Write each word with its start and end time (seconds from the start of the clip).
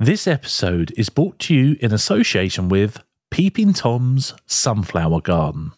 This 0.00 0.28
episode 0.28 0.94
is 0.96 1.08
brought 1.08 1.40
to 1.40 1.54
you 1.56 1.76
in 1.80 1.92
association 1.92 2.68
with 2.68 3.02
Peeping 3.32 3.72
Tom's 3.72 4.32
Sunflower 4.46 5.22
Garden. 5.22 5.72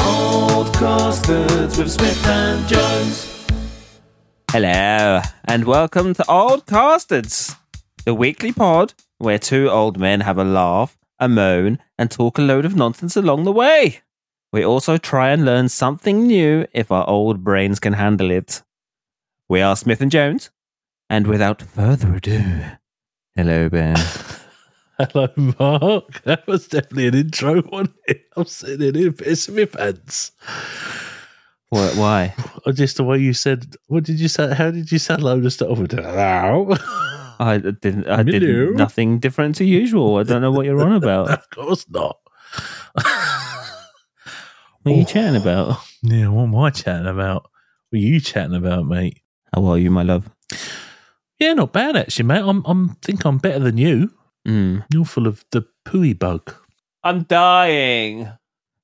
Old 0.00 0.68
Costards 0.68 1.76
with 1.76 1.90
Smith 1.90 2.26
and 2.26 2.66
Jones. 2.66 3.46
Hello, 4.50 5.20
and 5.44 5.64
welcome 5.64 6.14
to 6.14 6.30
Old 6.30 6.64
Castards, 6.64 7.54
the 8.06 8.14
weekly 8.14 8.52
pod 8.52 8.94
where 9.18 9.38
two 9.38 9.68
old 9.68 9.98
men 9.98 10.22
have 10.22 10.38
a 10.38 10.44
laugh, 10.44 10.96
a 11.18 11.28
moan, 11.28 11.78
and 11.98 12.10
talk 12.10 12.38
a 12.38 12.40
load 12.40 12.64
of 12.64 12.74
nonsense 12.74 13.18
along 13.18 13.44
the 13.44 13.52
way. 13.52 14.00
We 14.50 14.64
also 14.64 14.96
try 14.96 15.28
and 15.28 15.44
learn 15.44 15.68
something 15.68 16.26
new 16.26 16.64
if 16.72 16.90
our 16.90 17.06
old 17.06 17.44
brains 17.44 17.78
can 17.78 17.92
handle 17.92 18.30
it. 18.30 18.62
We 19.46 19.60
are 19.60 19.76
Smith 19.76 20.00
and 20.00 20.10
Jones, 20.10 20.48
and 21.12 21.26
without 21.26 21.60
further 21.60 22.14
ado, 22.14 22.42
hello, 23.36 23.68
Ben. 23.68 23.96
Hello, 24.98 25.28
Mark. 25.36 26.22
That 26.22 26.46
was 26.46 26.68
definitely 26.68 27.08
an 27.08 27.14
intro 27.14 27.60
one. 27.62 27.92
I'm 28.36 28.44
sitting 28.44 28.88
in 28.88 28.94
here 28.94 29.10
pissing 29.10 29.56
my 29.56 29.64
pants. 29.64 30.32
what, 31.70 31.96
why? 31.96 32.34
Just 32.72 32.96
the 32.96 33.04
way 33.04 33.18
you 33.18 33.34
said, 33.34 33.74
what 33.88 34.04
did 34.04 34.20
you 34.20 34.28
say? 34.28 34.54
How 34.54 34.70
did 34.70 34.92
you 34.92 34.98
say 34.98 35.16
hello 35.16 35.40
to 35.40 35.50
start 35.50 35.76
with? 35.78 35.98
I 35.98 37.58
didn't. 37.58 38.08
I 38.08 38.22
did 38.22 38.76
nothing 38.76 39.18
different 39.18 39.56
to 39.56 39.64
usual. 39.64 40.16
I 40.16 40.22
don't 40.22 40.40
know 40.40 40.52
what 40.52 40.66
you're 40.66 40.82
on 40.82 40.92
about. 40.92 41.30
of 41.30 41.50
course 41.50 41.84
not. 41.90 42.16
What 42.94 43.06
are 44.86 44.90
you 44.90 45.04
chatting 45.04 45.40
about? 45.40 45.78
Yeah, 46.02 46.28
what 46.28 46.44
am 46.44 46.54
I 46.54 46.70
chatting 46.70 47.06
about? 47.06 47.50
What 47.90 47.98
are 47.98 47.98
you 47.98 48.20
chatting 48.20 48.56
about, 48.56 48.86
mate? 48.86 49.20
How 49.52 49.64
are 49.66 49.78
you, 49.78 49.90
my 49.90 50.04
love? 50.04 50.30
Yeah, 51.42 51.54
not 51.54 51.72
bad 51.72 51.96
actually, 51.96 52.26
mate. 52.26 52.44
I'm 52.44 52.62
I'm 52.66 52.90
think 53.02 53.24
I'm 53.24 53.38
better 53.38 53.58
than 53.58 53.76
you. 53.76 54.12
Mm. 54.46 54.84
You're 54.92 55.04
full 55.04 55.26
of 55.26 55.44
the 55.50 55.66
pooey 55.84 56.16
bug. 56.16 56.54
I'm 57.02 57.24
dying. 57.24 58.30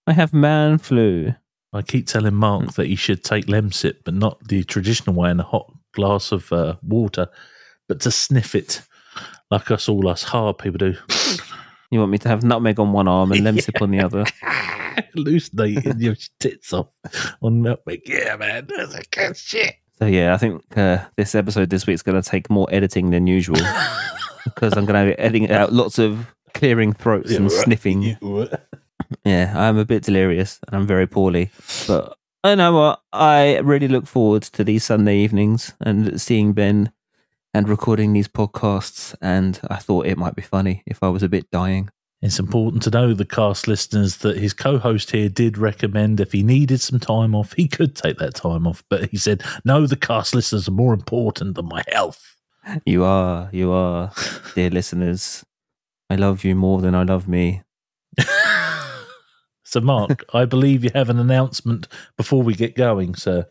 I 0.08 0.12
have 0.12 0.33
man 0.33 0.78
flu. 0.78 1.34
I 1.72 1.83
keep 1.83 2.08
telling 2.08 2.34
Mark 2.34 2.72
that 2.72 2.88
he 2.88 2.96
should 2.96 3.22
take 3.22 3.46
Lemsip, 3.46 3.98
but 4.05 4.14
not 4.14 4.42
the 4.48 4.64
traditional 4.64 5.14
way 5.14 5.30
in 5.30 5.38
a 5.38 5.44
hot 5.44 5.72
glass 5.94 6.33
of 6.33 6.52
uh, 6.52 6.74
water, 6.83 7.28
but 7.86 8.00
to 8.00 8.10
sniff 8.10 8.56
it 8.56 8.83
like 9.52 9.70
us 9.70 9.88
all 9.88 10.08
us 10.08 10.24
hard 10.24 10.58
people 10.58 10.78
do. 10.78 10.96
You 11.92 12.00
want 12.00 12.11
me 12.11 12.18
to 12.18 12.28
have 12.28 12.42
nutmeg 12.42 12.80
on 12.80 12.92
one 12.92 13.06
arm 13.06 13.30
and 13.30 13.42
lemsip 13.42 13.80
on 13.80 13.92
the 13.92 14.00
other? 14.00 14.24
Hallucinating 15.14 16.00
your 16.00 16.16
tits 16.40 16.72
off 16.72 16.88
on 17.40 17.62
nutmeg. 17.62 18.02
Yeah, 18.05 18.34
man, 18.34 18.66
that's 18.66 18.96
a 18.96 19.02
good 19.12 19.36
shit. 19.36 19.77
So 19.98 20.06
yeah, 20.06 20.32
I 20.32 20.36
think 20.36 20.62
uh, 20.77 20.98
this 21.16 21.34
episode 21.34 21.70
this 21.70 21.86
week 21.86 21.94
is 21.94 22.02
going 22.02 22.20
to 22.20 22.28
take 22.28 22.48
more 22.48 22.68
editing 22.70 23.10
than 23.10 23.27
usual 23.27 23.56
because 24.44 24.77
I'm 24.77 24.86
going 24.86 25.08
to 25.08 25.14
be 25.14 25.18
editing 25.18 25.50
out 25.50 25.72
lots 25.72 25.98
of 25.98 26.27
clearing 26.55 26.92
throats 26.92 27.30
and 27.32 27.50
sniffing. 27.50 28.02
Yeah, 29.24 29.55
I'm 29.56 29.78
a 29.78 29.84
bit 29.86 30.02
delirious 30.02 30.60
and 30.66 30.77
I'm 30.77 30.86
very 30.86 31.06
poorly, 31.06 31.50
but 31.86 32.16
I 32.44 32.55
know 32.55 32.72
what 32.74 33.00
I 33.12 33.58
really 33.58 33.88
look 33.88 34.06
forward 34.06 34.42
to 34.42 34.62
these 34.62 34.84
Sunday 34.84 35.16
evenings 35.18 35.72
and 35.80 36.20
seeing 36.20 36.52
Ben 36.52 36.92
and 37.55 37.68
recording 37.68 38.12
these 38.12 38.28
podcasts. 38.28 39.14
And 39.22 39.58
I 39.70 39.77
thought 39.77 40.06
it 40.06 40.18
might 40.18 40.36
be 40.36 40.42
funny 40.42 40.83
if 40.86 41.02
I 41.02 41.08
was 41.08 41.22
a 41.22 41.28
bit 41.28 41.50
dying. 41.50 41.88
It's 42.20 42.41
important 42.41 42.83
to 42.83 42.91
know, 42.91 43.14
the 43.14 43.24
cast 43.24 43.69
listeners, 43.69 44.19
that 44.19 44.38
his 44.38 44.52
co 44.52 44.78
host 44.78 45.12
here 45.12 45.28
did 45.28 45.56
recommend 45.56 46.20
if 46.20 46.33
he 46.33 46.42
needed 46.42 46.80
some 46.80 46.98
time 46.98 47.34
off, 47.34 47.52
he 47.52 47.69
could 47.69 47.94
take 47.94 48.19
that 48.19 48.34
time 48.34 48.66
off. 48.66 48.83
But 48.88 49.11
he 49.11 49.16
said, 49.16 49.42
no, 49.64 49.86
the 49.86 49.97
cast 49.97 50.34
listeners 50.34 50.69
are 50.69 50.72
more 50.72 50.94
important 50.94 51.55
than 51.55 51.66
my 51.66 51.84
health. 51.89 52.36
You 52.84 53.05
are, 53.05 53.48
you 53.52 53.70
are, 53.70 54.12
dear 54.55 54.70
listeners. 54.70 55.44
I 56.11 56.16
love 56.16 56.44
you 56.44 56.55
more 56.55 56.80
than 56.80 56.94
I 56.94 57.05
love 57.05 57.28
me. 57.28 57.62
So, 59.69 59.83
Mark, 59.83 60.24
I 60.33 60.46
believe 60.46 60.83
you 60.83 60.89
have 60.94 61.11
an 61.11 61.19
announcement 61.19 61.89
before 62.17 62.42
we 62.42 62.55
get 62.55 62.74
going, 62.74 63.14
sir. 63.14 63.45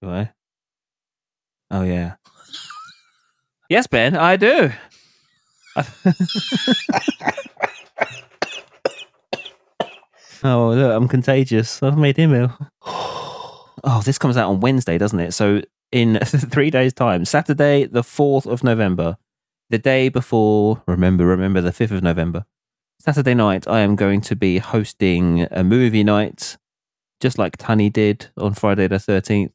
Do 0.00 0.08
I? 0.08 0.32
Oh 1.70 1.82
yeah. 1.82 2.14
yes, 3.68 3.86
Ben, 3.86 4.16
I 4.16 4.36
do. 4.36 4.72
oh 10.44 10.70
look, 10.70 10.96
I'm 10.96 11.08
contagious. 11.08 11.82
I've 11.82 11.98
made 11.98 12.16
him 12.16 12.34
ill. 12.34 12.56
Oh, 13.88 14.00
this 14.00 14.18
comes 14.18 14.36
out 14.36 14.48
on 14.48 14.58
Wednesday, 14.58 14.98
doesn't 14.98 15.20
it? 15.20 15.32
So 15.32 15.62
in 15.92 16.18
three 16.24 16.70
days' 16.70 16.92
time, 16.92 17.24
Saturday, 17.24 17.84
the 17.84 18.02
fourth 18.02 18.44
of 18.44 18.64
November, 18.64 19.16
the 19.70 19.78
day 19.78 20.08
before. 20.08 20.82
Remember, 20.88 21.24
remember 21.24 21.60
the 21.60 21.70
fifth 21.70 21.92
of 21.92 22.02
November. 22.02 22.46
Saturday 22.98 23.34
night, 23.34 23.68
I 23.68 23.80
am 23.80 23.94
going 23.94 24.22
to 24.22 24.34
be 24.34 24.58
hosting 24.58 25.46
a 25.52 25.62
movie 25.62 26.02
night, 26.02 26.56
just 27.20 27.38
like 27.38 27.58
Tunny 27.58 27.88
did 27.88 28.28
on 28.36 28.54
Friday 28.54 28.88
the 28.88 28.98
thirteenth 28.98 29.52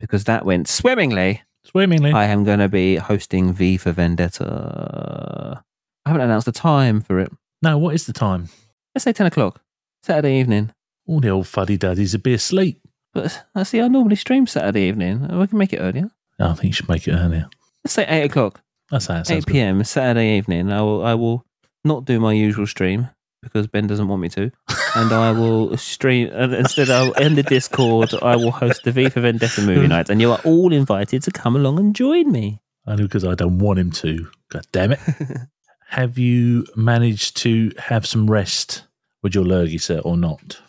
because 0.00 0.24
that 0.24 0.44
went 0.44 0.68
swimmingly. 0.68 1.42
Swimmingly. 1.70 2.12
I 2.12 2.24
am 2.26 2.44
going 2.44 2.58
to 2.60 2.68
be 2.68 2.96
hosting 2.96 3.52
V 3.52 3.76
for 3.76 3.92
Vendetta. 3.92 5.62
I 6.04 6.08
haven't 6.08 6.22
announced 6.24 6.46
the 6.46 6.52
time 6.52 7.00
for 7.00 7.18
it. 7.18 7.30
no, 7.62 7.76
what 7.78 7.94
is 7.94 8.06
the 8.06 8.12
time? 8.12 8.48
Let's 8.94 9.04
say 9.04 9.12
10 9.12 9.26
o'clock, 9.26 9.60
Saturday 10.02 10.38
evening. 10.40 10.72
All 11.06 11.20
the 11.20 11.28
old 11.28 11.46
fuddy 11.46 11.76
duddies 11.76 12.12
would 12.14 12.22
be 12.22 12.34
asleep. 12.34 12.80
But 13.14 13.44
I 13.54 13.62
see 13.62 13.80
I 13.80 13.88
normally 13.88 14.16
stream 14.16 14.46
Saturday 14.46 14.82
evening. 14.88 15.26
We 15.38 15.46
can 15.46 15.58
make 15.58 15.72
it 15.72 15.78
earlier. 15.78 16.10
I 16.38 16.52
think 16.54 16.64
you 16.64 16.72
should 16.72 16.88
make 16.88 17.06
it 17.08 17.12
earlier. 17.14 17.48
Let's 17.84 17.94
say 17.94 18.06
8 18.08 18.24
o'clock, 18.24 18.60
That's 18.90 19.06
how 19.06 19.20
8 19.20 19.26
sounds. 19.26 19.44
good. 19.44 19.52
p.m. 19.52 19.82
Saturday 19.84 20.36
evening. 20.38 20.70
I 20.72 20.80
will, 20.82 21.04
I 21.04 21.14
will 21.14 21.44
not 21.84 22.04
do 22.04 22.20
my 22.20 22.32
usual 22.32 22.66
stream 22.66 23.08
because 23.42 23.66
Ben 23.66 23.86
doesn't 23.86 24.08
want 24.08 24.22
me 24.22 24.28
to. 24.30 24.50
And 24.94 25.12
I 25.12 25.32
will 25.32 25.76
stream, 25.76 26.30
and 26.32 26.54
instead 26.54 26.90
I'll 26.90 27.16
end 27.20 27.36
the 27.36 27.42
Discord. 27.42 28.14
I 28.22 28.36
will 28.36 28.50
host 28.50 28.84
the 28.84 28.92
V 28.92 29.08
for 29.10 29.20
Vendetta 29.20 29.62
movie 29.62 29.86
night. 29.88 30.08
And 30.08 30.20
you 30.20 30.32
are 30.32 30.40
all 30.44 30.72
invited 30.72 31.22
to 31.24 31.30
come 31.30 31.56
along 31.56 31.78
and 31.78 31.94
join 31.94 32.32
me. 32.32 32.60
Only 32.86 33.04
because 33.04 33.24
I 33.24 33.34
don't 33.34 33.58
want 33.58 33.78
him 33.78 33.90
to. 33.92 34.28
God 34.50 34.66
damn 34.72 34.92
it. 34.92 35.00
have 35.88 36.18
you 36.18 36.66
managed 36.74 37.36
to 37.38 37.72
have 37.78 38.06
some 38.06 38.30
rest 38.30 38.84
with 39.22 39.34
your 39.34 39.44
lurgy 39.44 39.78
set 39.78 40.04
or 40.04 40.16
not? 40.16 40.60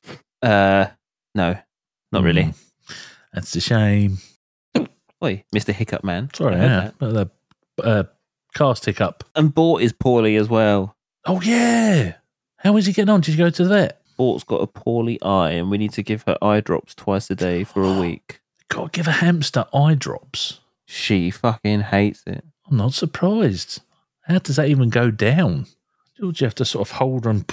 Uh, 0.41 0.87
no, 1.35 1.57
not 2.11 2.23
really. 2.23 2.43
Mm. 2.43 2.63
That's 3.33 3.55
a 3.55 3.61
shame. 3.61 4.17
Oi, 5.23 5.43
Mr. 5.53 5.73
Hiccup 5.73 6.03
Man. 6.03 6.29
Sorry, 6.33 6.55
I 6.55 6.59
yeah. 6.59 6.91
that. 6.99 6.99
The 6.99 7.29
uh, 7.83 8.03
cast 8.55 8.85
hiccup. 8.85 9.23
And 9.35 9.53
Bort 9.53 9.81
is 9.81 9.93
poorly 9.93 10.35
as 10.35 10.49
well. 10.49 10.95
Oh, 11.25 11.41
yeah. 11.41 12.15
How 12.59 12.75
is 12.75 12.85
he 12.85 12.93
getting 12.93 13.09
on? 13.09 13.21
Did 13.21 13.31
you 13.31 13.37
go 13.37 13.49
to 13.49 13.63
the 13.63 13.69
vet? 13.69 14.01
Bort's 14.17 14.43
got 14.43 14.61
a 14.61 14.67
poorly 14.67 15.21
eye, 15.21 15.51
and 15.51 15.71
we 15.71 15.77
need 15.77 15.93
to 15.93 16.03
give 16.03 16.23
her 16.23 16.37
eye 16.41 16.59
drops 16.59 16.93
twice 16.93 17.29
a 17.29 17.35
day 17.35 17.63
for 17.63 17.83
a 17.83 17.99
week. 17.99 18.41
Got 18.67 18.93
to 18.93 18.97
give 18.99 19.07
a 19.07 19.13
hamster 19.13 19.65
eye 19.73 19.95
drops. 19.95 20.59
She 20.85 21.31
fucking 21.31 21.81
hates 21.81 22.23
it. 22.27 22.43
I'm 22.69 22.77
not 22.77 22.93
surprised. 22.93 23.81
How 24.23 24.39
does 24.39 24.57
that 24.57 24.67
even 24.67 24.89
go 24.89 25.09
down? 25.09 25.65
Do 26.19 26.33
you 26.35 26.45
have 26.45 26.53
to 26.55 26.65
sort 26.65 26.87
of 26.87 26.97
hold 26.97 27.23
her 27.23 27.29
and 27.31 27.45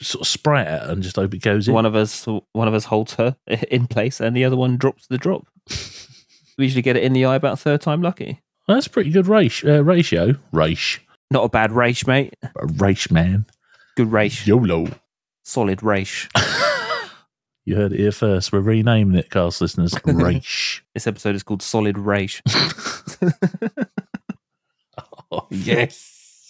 sort 0.00 0.22
of 0.22 0.26
spray 0.26 0.62
it 0.62 0.82
and 0.82 1.02
just 1.02 1.16
hope 1.16 1.32
it 1.32 1.40
goes 1.40 1.68
in? 1.68 1.74
One 1.74 1.86
of 1.86 1.94
us, 1.94 2.26
one 2.26 2.68
of 2.68 2.74
us 2.74 2.86
holds 2.86 3.14
her 3.14 3.36
in 3.46 3.86
place, 3.86 4.20
and 4.20 4.36
the 4.36 4.44
other 4.44 4.56
one 4.56 4.76
drops 4.76 5.06
the 5.06 5.16
drop. 5.16 5.46
we 6.58 6.64
usually 6.64 6.82
get 6.82 6.96
it 6.96 7.04
in 7.04 7.12
the 7.12 7.24
eye 7.24 7.36
about 7.36 7.60
third 7.60 7.80
time 7.80 8.02
lucky. 8.02 8.42
That's 8.66 8.88
pretty 8.88 9.10
good 9.10 9.28
race, 9.28 9.64
uh, 9.64 9.84
ratio. 9.84 10.34
Race. 10.52 10.98
Not 11.30 11.44
a 11.44 11.48
bad 11.48 11.70
race, 11.70 12.06
mate. 12.06 12.34
A 12.42 12.66
race, 12.66 13.10
man. 13.10 13.46
Good 13.96 14.10
race. 14.10 14.46
YOLO. 14.46 14.88
Solid 15.44 15.82
race. 15.82 16.28
You 17.66 17.76
heard 17.76 17.92
it 17.94 17.98
here 17.98 18.12
first. 18.12 18.52
We're 18.52 18.60
renaming 18.60 19.18
it, 19.18 19.30
cast 19.30 19.62
listeners. 19.62 19.94
Race. 20.04 20.82
This 20.92 21.06
episode 21.06 21.34
is 21.34 21.42
called 21.42 21.62
Solid 21.62 21.96
Race. 21.96 22.42
oh, 25.32 25.46
yes. 25.48 26.46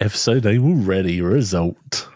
Episode 0.00 0.44
name 0.44 0.64
already. 0.64 1.20
Result. 1.20 2.08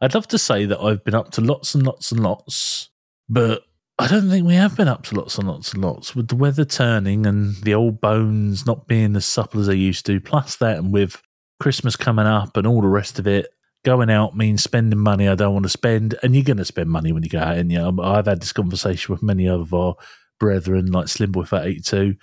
I'd 0.00 0.14
love 0.14 0.26
to 0.28 0.38
say 0.38 0.64
that 0.66 0.80
I've 0.80 1.04
been 1.04 1.14
up 1.14 1.30
to 1.32 1.40
lots 1.40 1.76
and 1.76 1.86
lots 1.86 2.10
and 2.10 2.20
lots, 2.20 2.90
but 3.28 3.62
I 3.96 4.08
don't 4.08 4.28
think 4.28 4.44
we 4.44 4.56
have 4.56 4.76
been 4.76 4.88
up 4.88 5.04
to 5.04 5.14
lots 5.14 5.38
and 5.38 5.46
lots 5.46 5.72
and 5.72 5.84
lots 5.84 6.16
with 6.16 6.26
the 6.26 6.34
weather 6.34 6.64
turning 6.64 7.26
and 7.26 7.54
the 7.62 7.74
old 7.74 8.00
bones 8.00 8.66
not 8.66 8.88
being 8.88 9.14
as 9.14 9.24
supple 9.24 9.60
as 9.60 9.68
they 9.68 9.76
used 9.76 10.04
to. 10.06 10.18
Plus 10.18 10.56
that, 10.56 10.78
and 10.78 10.92
with 10.92 11.22
Christmas 11.58 11.96
coming 11.96 12.26
up 12.26 12.56
and 12.56 12.66
all 12.66 12.80
the 12.80 12.88
rest 12.88 13.18
of 13.18 13.26
it, 13.26 13.48
going 13.84 14.10
out 14.10 14.36
means 14.36 14.62
spending 14.62 14.98
money 14.98 15.28
I 15.28 15.34
don't 15.34 15.52
want 15.52 15.64
to 15.64 15.70
spend, 15.70 16.18
and 16.22 16.34
you're 16.34 16.44
going 16.44 16.56
to 16.56 16.64
spend 16.64 16.90
money 16.90 17.12
when 17.12 17.22
you 17.22 17.28
go 17.28 17.38
out. 17.38 17.56
And 17.56 17.70
you 17.70 17.78
know, 17.78 18.02
I've 18.02 18.26
had 18.26 18.40
this 18.40 18.52
conversation 18.52 19.12
with 19.12 19.22
many 19.22 19.48
of 19.48 19.72
our 19.72 19.94
brethren, 20.38 20.92
like 20.92 21.06
Slimboy 21.06 21.48
Fat 21.48 21.66
82. 21.66 22.16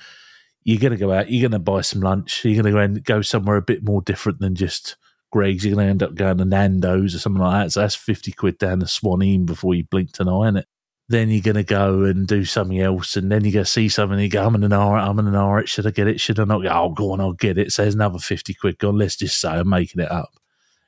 You're 0.66 0.80
going 0.80 0.92
to 0.92 0.98
go 0.98 1.12
out, 1.12 1.30
you're 1.30 1.42
going 1.42 1.52
to 1.52 1.60
buy 1.60 1.82
some 1.82 2.02
lunch, 2.02 2.46
you're 2.46 2.62
going 2.62 2.66
to 2.66 2.72
go 2.72 2.80
and 2.80 3.04
go 3.04 3.22
somewhere 3.22 3.58
a 3.58 3.62
bit 3.62 3.84
more 3.84 4.02
different 4.02 4.40
than 4.40 4.56
just 4.56 4.96
Greggs. 5.32 5.66
You're 5.66 5.76
going 5.76 5.88
to 5.88 5.92
end 5.92 6.04
up 6.04 6.16
going 6.16 6.38
to 6.38 6.46
Nando's 6.46 7.16
or 7.16 7.20
something 7.20 7.42
like 7.42 7.66
that. 7.66 7.72
So 7.72 7.82
that's 7.82 7.96
50 7.96 8.32
quid 8.34 8.58
down 8.60 8.80
to 8.80 8.86
Swanine 8.86 9.46
before 9.46 9.74
you 9.74 9.84
blink 9.84 10.12
an 10.20 10.30
eye, 10.30 10.50
is 10.50 10.56
it? 10.58 10.68
Then 11.14 11.30
you're 11.30 11.42
going 11.42 11.56
to 11.58 11.64
go 11.64 12.06
and 12.06 12.26
do 12.26 12.44
something 12.44 12.82
else, 12.82 13.16
and 13.16 13.32
then 13.32 13.44
you're 13.44 13.54
going 13.54 13.66
to 13.66 13.70
see 13.72 13.88
something, 13.88 14.16
and 14.16 14.24
you 14.24 14.30
go, 14.30 14.44
I'm 14.44 14.56
in 14.56 14.64
an 14.64 14.74
hour, 14.74 14.98
I'm 14.98 15.20
in 15.20 15.28
an 15.28 15.36
hour, 15.36 15.64
should 15.68 15.86
I 15.86 15.92
get 15.92 16.08
it, 16.08 16.20
should 16.20 16.40
I 16.40 16.46
not? 16.46 16.66
Oh, 16.66 16.90
go 16.90 17.12
on, 17.12 17.22
I'll 17.22 17.34
get 17.34 17.60
it. 17.60 17.72
So 17.72 17.84
there's 17.84 17.94
another 17.94 18.18
50 18.18 18.52
quid 18.56 18.80
gone, 18.80 18.98
let's 18.98 19.16
just 19.16 19.40
say 19.40 19.50
I'm 19.50 19.70
making 19.70 20.02
it 20.02 20.12
up. 20.12 20.32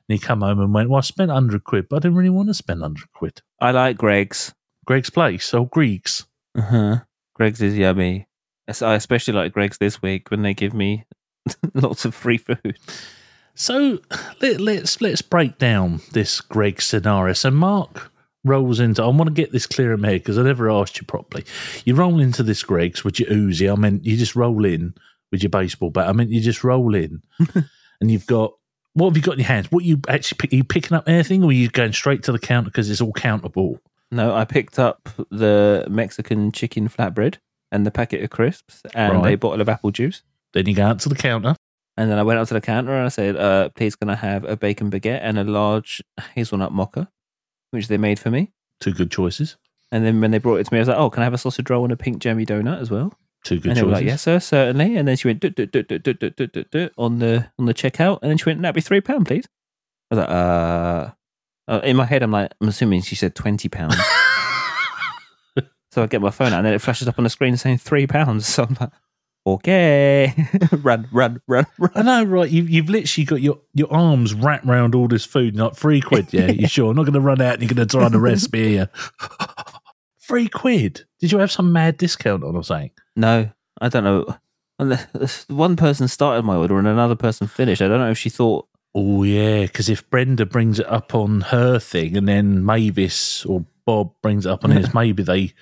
And 0.09 0.17
he 0.17 0.25
come 0.25 0.41
home 0.41 0.59
and 0.59 0.73
went, 0.73 0.89
well, 0.89 0.97
I 0.97 1.01
spent 1.01 1.29
100 1.29 1.63
quid, 1.63 1.89
but 1.89 1.97
I 1.97 1.99
didn't 1.99 2.17
really 2.17 2.31
want 2.31 2.47
to 2.47 2.55
spend 2.55 2.81
100 2.81 3.11
quid. 3.13 3.43
I 3.59 3.69
like 3.69 3.97
Greggs. 3.97 4.55
Greggs 4.87 5.11
Place, 5.11 5.53
oh, 5.53 5.65
Greeks. 5.65 6.25
Uh 6.57 6.61
huh. 6.61 6.97
Greggs 7.35 7.61
is 7.61 7.77
yummy. 7.77 8.27
I 8.67 8.95
especially 8.95 9.35
like 9.35 9.53
Greggs 9.53 9.77
this 9.77 10.01
week 10.01 10.31
when 10.31 10.41
they 10.41 10.55
give 10.55 10.73
me 10.73 11.05
lots 11.75 12.03
of 12.03 12.15
free 12.15 12.39
food. 12.39 12.79
So 13.53 13.99
let, 14.41 14.59
let's 14.59 14.99
let's 15.01 15.21
break 15.21 15.59
down 15.59 16.01
this 16.13 16.41
Greg 16.41 16.81
scenario. 16.81 17.33
So 17.33 17.51
Mark 17.51 18.11
rolls 18.45 18.79
into. 18.79 19.03
I 19.03 19.07
want 19.07 19.27
to 19.27 19.33
get 19.33 19.51
this 19.51 19.67
clear 19.67 19.93
in 19.93 20.01
my 20.01 20.09
head 20.09 20.21
because 20.21 20.37
I 20.37 20.43
never 20.43 20.69
asked 20.69 20.97
you 20.97 21.05
properly. 21.05 21.43
You 21.83 21.95
roll 21.95 22.21
into 22.21 22.43
this 22.43 22.63
Greggs 22.63 23.03
with 23.03 23.19
your 23.19 23.29
Uzi. 23.29 23.71
I 23.71 23.75
mean, 23.75 23.99
you 24.03 24.15
just 24.15 24.35
roll 24.35 24.63
in 24.63 24.93
with 25.31 25.43
your 25.43 25.49
baseball 25.49 25.89
bat. 25.89 26.07
I 26.07 26.13
mean, 26.13 26.29
you 26.29 26.39
just 26.39 26.63
roll 26.63 26.95
in, 26.95 27.21
and 27.99 28.11
you've 28.11 28.27
got 28.27 28.53
what 28.93 29.09
have 29.09 29.17
you 29.17 29.23
got 29.23 29.33
in 29.33 29.39
your 29.39 29.47
hands? 29.47 29.71
What 29.71 29.83
you 29.83 29.99
actually 30.07 30.37
pick, 30.37 30.53
are 30.53 30.55
you 30.55 30.63
picking 30.63 30.95
up 30.95 31.07
anything, 31.07 31.43
or 31.43 31.49
are 31.49 31.53
you 31.53 31.69
going 31.69 31.91
straight 31.91 32.23
to 32.23 32.31
the 32.31 32.39
counter 32.39 32.69
because 32.69 32.89
it's 32.89 33.01
all 33.01 33.11
countable? 33.11 33.79
No, 34.11 34.33
I 34.33 34.45
picked 34.45 34.79
up 34.79 35.09
the 35.29 35.85
Mexican 35.89 36.51
chicken 36.53 36.87
flatbread 36.87 37.35
and 37.71 37.85
the 37.85 37.91
packet 37.91 38.23
of 38.23 38.29
crisps 38.29 38.81
and 38.93 39.25
a 39.25 39.35
bottle 39.35 39.59
of 39.59 39.67
apple 39.67 39.91
juice. 39.91 40.21
Then 40.53 40.67
you 40.67 40.75
go 40.75 40.85
out 40.85 40.99
to 40.99 41.09
the 41.09 41.15
counter. 41.15 41.55
And 41.97 42.11
then 42.11 42.19
I 42.19 42.23
went 42.23 42.39
up 42.39 42.47
to 42.49 42.53
the 42.53 42.61
counter 42.61 42.93
and 42.93 43.05
I 43.05 43.09
said, 43.09 43.37
uh, 43.37 43.69
please 43.69 43.95
can 43.95 44.09
I 44.09 44.15
have 44.15 44.43
a 44.43 44.57
bacon 44.57 44.91
baguette 44.91 45.21
and 45.21 45.39
a 45.39 45.45
large 45.45 46.03
hazelnut 46.33 46.73
mocha, 46.73 47.09
which 47.75 47.87
they 47.87 47.97
made 47.97 48.19
for 48.19 48.31
me. 48.31 48.51
Two 48.79 48.91
good 48.93 49.11
choices. 49.11 49.57
And 49.91 50.03
then 50.05 50.19
when 50.19 50.31
they 50.31 50.39
brought 50.39 50.57
it 50.59 50.65
to 50.65 50.73
me, 50.73 50.79
I 50.79 50.81
was 50.81 50.87
like, 50.87 50.97
oh, 50.97 51.09
can 51.09 51.21
I 51.21 51.25
have 51.25 51.33
a 51.33 51.37
sausage 51.37 51.69
roll 51.69 51.83
and 51.83 51.93
a 51.93 51.97
pink 51.97 52.19
jammy 52.19 52.45
donut 52.45 52.81
as 52.81 52.89
well? 52.89 53.13
Two 53.43 53.59
good 53.59 53.69
and 53.69 53.77
they 53.77 53.81
choices. 53.81 53.85
were 53.85 53.91
like, 53.91 54.05
yes, 54.05 54.21
sir, 54.23 54.39
certainly. 54.39 54.95
And 54.97 55.07
then 55.07 55.15
she 55.15 55.27
went 55.27 55.39
"Dut, 55.39 55.55
dut, 55.55 55.71
dut, 55.71 55.87
dut, 55.87 56.03
dut, 56.03 56.19
dut, 56.19 56.35
dut, 56.35 56.51
dut, 56.51 56.71
dut," 56.71 56.91
on 56.97 57.19
the 57.19 57.47
on 57.59 57.65
the 57.65 57.73
checkout, 57.75 58.19
and 58.21 58.31
then 58.31 58.37
she 58.37 58.45
went, 58.45 58.61
"That'd 58.61 58.73
be 58.73 58.81
three 58.81 59.01
pound, 59.01 59.27
please." 59.27 59.45
I 60.09 60.15
was 60.15 60.19
like, 60.19 60.29
uh, 60.29 61.11
uh, 61.67 61.81
in 61.83 61.95
my 61.95 62.05
head, 62.05 62.23
I'm 62.23 62.31
like, 62.31 62.51
I'm 62.59 62.67
assuming 62.67 63.03
she 63.03 63.15
said 63.15 63.35
twenty 63.35 63.69
pounds. 63.69 63.95
so 65.91 66.01
I 66.03 66.07
get 66.07 66.21
my 66.21 66.31
phone 66.31 66.53
out, 66.53 66.57
and 66.57 66.65
then 66.65 66.73
it 66.73 66.81
flashes 66.81 67.07
up 67.07 67.19
on 67.19 67.23
the 67.23 67.29
screen 67.29 67.55
saying 67.55 67.77
three 67.77 68.07
pounds. 68.07 68.47
So 68.47 68.63
I'm 68.69 68.77
like, 68.79 68.89
okay, 69.45 70.33
run, 70.71 71.07
run, 71.11 71.41
run, 71.47 71.65
run. 71.77 71.91
I 71.95 72.01
know, 72.01 72.23
right? 72.23 72.49
You, 72.49 72.63
you've 72.63 72.89
literally 72.89 73.25
got 73.25 73.41
your, 73.41 73.59
your 73.73 73.91
arms 73.91 74.33
wrapped 74.33 74.65
around 74.65 74.95
all 74.95 75.07
this 75.07 75.25
food, 75.25 75.55
like 75.55 75.75
three 75.75 76.01
quid. 76.01 76.27
Yeah, 76.31 76.47
you 76.51 76.67
sure? 76.67 76.89
I'm 76.89 76.95
not 76.95 77.03
going 77.03 77.13
to 77.13 77.21
run 77.21 77.41
out 77.41 77.53
and 77.53 77.63
you're 77.63 77.75
going 77.75 77.87
to 77.87 77.97
try 77.97 78.09
the 78.09 78.49
me 78.51 78.69
here. 78.69 78.89
Three 80.21 80.47
quid. 80.47 81.05
Did 81.19 81.31
you 81.31 81.37
have 81.37 81.51
some 81.51 81.71
mad 81.71 81.97
discount 81.97 82.43
on 82.43 82.55
or 82.55 82.63
something? 82.63 82.89
No, 83.15 83.51
I 83.79 83.89
don't 83.89 84.03
know. 84.03 84.35
One 85.47 85.75
person 85.75 86.07
started 86.07 86.43
my 86.43 86.55
order 86.55 86.79
and 86.79 86.87
another 86.87 87.15
person 87.15 87.45
finished. 87.45 87.79
I 87.79 87.87
don't 87.87 87.99
know 87.99 88.09
if 88.09 88.17
she 88.17 88.31
thought 88.31 88.67
Oh 88.97 89.23
yeah, 89.23 89.63
because 89.63 89.89
if 89.89 90.09
Brenda 90.09 90.45
brings 90.45 90.79
it 90.79 90.87
up 90.87 91.13
on 91.13 91.41
her 91.41 91.79
thing, 91.79 92.15
and 92.15 92.29
then 92.29 92.65
Mavis 92.65 93.45
or 93.45 93.65
Bob 93.85 94.13
brings 94.21 94.45
it 94.45 94.49
up 94.49 94.63
on 94.63 94.71
his, 94.71 94.93
maybe 94.93 95.21
they, 95.21 95.53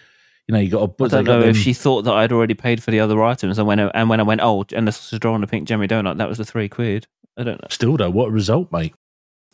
you 0.48 0.54
know, 0.54 0.60
you 0.60 0.70
got 0.70 0.98
to. 0.98 1.06
I 1.06 1.08
don't 1.08 1.26
know 1.26 1.42
if 1.42 1.58
she 1.58 1.74
thought 1.74 2.04
that 2.04 2.14
I'd 2.14 2.32
already 2.32 2.54
paid 2.54 2.84
for 2.84 2.92
the 2.92 3.00
other 3.00 3.24
items, 3.24 3.58
and 3.58 3.68
when 3.68 3.80
I, 3.80 3.88
and 3.94 4.10
when 4.10 4.20
I 4.20 4.24
went, 4.24 4.42
oh, 4.42 4.66
and 4.74 4.88
the 4.88 4.92
sausage 4.92 5.24
roll 5.24 5.36
and 5.36 5.44
the 5.44 5.48
pink 5.48 5.68
jammy 5.68 5.88
donut, 5.88 6.18
that 6.18 6.28
was 6.28 6.38
the 6.38 6.46
three 6.46 6.68
quid. 6.68 7.08
I 7.38 7.44
don't 7.44 7.62
know. 7.62 7.68
Still 7.70 7.96
though, 7.96 8.10
what 8.10 8.28
a 8.28 8.32
result, 8.32 8.72
mate. 8.72 8.94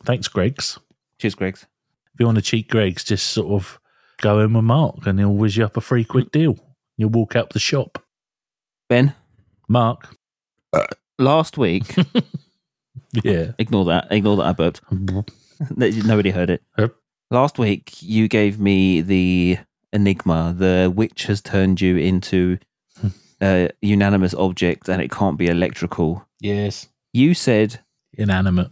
Thanks, 0.04 0.26
Greggs. 0.28 0.78
Cheers, 1.18 1.34
Greggs. 1.36 1.66
If 2.14 2.20
you 2.20 2.26
want 2.26 2.36
to 2.36 2.42
cheat 2.42 2.68
Greggs, 2.68 3.04
just 3.04 3.28
sort 3.28 3.52
of 3.52 3.78
go 4.20 4.40
in 4.40 4.52
with 4.52 4.64
Mark, 4.64 5.06
and 5.06 5.18
he'll 5.18 5.32
whiz 5.32 5.56
you 5.56 5.64
up 5.64 5.76
a 5.76 5.80
three 5.80 6.04
quid 6.04 6.32
deal. 6.32 6.58
You'll 6.96 7.10
walk 7.10 7.36
out 7.36 7.50
the 7.50 7.60
shop. 7.60 8.02
Ben, 8.88 9.14
Mark, 9.68 10.16
uh, 10.72 10.86
last 11.18 11.56
week, 11.56 11.94
yeah. 13.24 13.52
ignore 13.58 13.84
that, 13.84 14.08
ignore 14.10 14.36
that 14.38 14.46
I 14.46 14.52
burped. 14.52 14.80
Nobody 15.76 16.30
heard 16.30 16.50
it. 16.50 16.62
Yep. 16.76 16.96
Last 17.30 17.58
week, 17.60 18.02
you 18.02 18.26
gave 18.26 18.58
me 18.58 19.02
the 19.02 19.58
enigma. 19.92 20.54
The 20.56 20.92
witch 20.94 21.24
has 21.24 21.40
turned 21.40 21.80
you 21.80 21.96
into 21.96 22.58
a 23.42 23.70
unanimous 23.80 24.34
object, 24.34 24.88
and 24.88 25.00
it 25.00 25.10
can't 25.10 25.38
be 25.38 25.46
electrical. 25.48 26.26
Yes. 26.40 26.88
You 27.12 27.34
said, 27.34 27.80
Inanimate. 28.14 28.70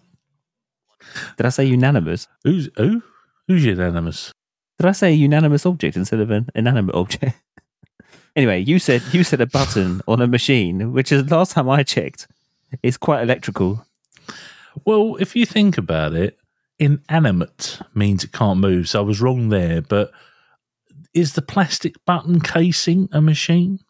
did 1.37 1.47
I 1.47 1.49
say 1.51 1.65
unanimous? 1.65 2.29
Who's 2.45 2.69
who? 2.77 3.03
Who's 3.47 3.65
unanimous? 3.65 4.33
Did 4.79 4.87
I 4.87 4.93
say 4.93 5.13
unanimous 5.13 5.67
object 5.67 5.97
instead 5.97 6.21
of 6.21 6.31
an 6.31 6.49
inanimate 6.55 6.95
object? 6.95 7.37
anyway, 8.37 8.61
you 8.61 8.79
said 8.79 9.03
you 9.13 9.25
said 9.25 9.41
a 9.41 9.47
button 9.47 10.01
on 10.09 10.21
a 10.21 10.27
machine, 10.27 10.93
which 10.93 11.11
is 11.13 11.31
last 11.31 11.53
time 11.53 11.69
I 11.69 11.83
checked, 11.83 12.29
is 12.83 12.97
quite 12.97 13.23
electrical. 13.23 13.85
Well, 14.85 15.17
if 15.19 15.35
you 15.35 15.47
think 15.47 15.79
about 15.79 16.13
it, 16.15 16.39
inanimate 16.79 17.81
means 17.95 18.23
it 18.23 18.33
can't 18.33 18.61
move. 18.61 18.89
So 18.89 19.01
I 19.01 19.03
was 19.03 19.21
wrong 19.21 19.49
there. 19.49 19.83
But 19.83 20.13
is 21.15 21.35
the 21.35 21.43
plastic 21.43 21.95
button 22.05 22.41
casing 22.41 23.09
a 23.13 23.21
machine? 23.21 23.81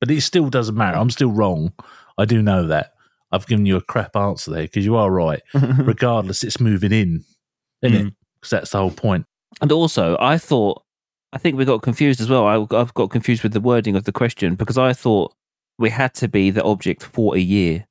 But 0.00 0.10
it 0.10 0.22
still 0.22 0.50
doesn't 0.50 0.76
matter. 0.76 0.98
I'm 0.98 1.10
still 1.10 1.30
wrong. 1.30 1.72
I 2.18 2.24
do 2.24 2.42
know 2.42 2.66
that. 2.66 2.94
I've 3.30 3.46
given 3.46 3.66
you 3.66 3.76
a 3.76 3.80
crap 3.80 4.14
answer 4.14 4.50
there 4.50 4.62
because 4.62 4.84
you 4.84 4.96
are 4.96 5.10
right. 5.10 5.42
Regardless, 5.54 6.44
it's 6.44 6.60
moving 6.60 6.92
in, 6.92 7.24
isn't 7.82 7.96
it? 7.96 8.06
Mm. 8.06 8.14
Because 8.40 8.50
that's 8.50 8.70
the 8.70 8.78
whole 8.78 8.90
point. 8.90 9.26
And 9.60 9.72
also, 9.72 10.16
I 10.20 10.38
thought, 10.38 10.82
I 11.32 11.38
think 11.38 11.56
we 11.56 11.64
got 11.64 11.82
confused 11.82 12.20
as 12.20 12.28
well. 12.28 12.46
I, 12.46 12.76
I've 12.76 12.94
got 12.94 13.10
confused 13.10 13.42
with 13.42 13.52
the 13.52 13.60
wording 13.60 13.96
of 13.96 14.04
the 14.04 14.12
question 14.12 14.54
because 14.54 14.76
I 14.76 14.92
thought 14.92 15.34
we 15.78 15.90
had 15.90 16.14
to 16.14 16.28
be 16.28 16.50
the 16.50 16.62
object 16.62 17.02
for 17.02 17.36
a 17.36 17.40
year, 17.40 17.86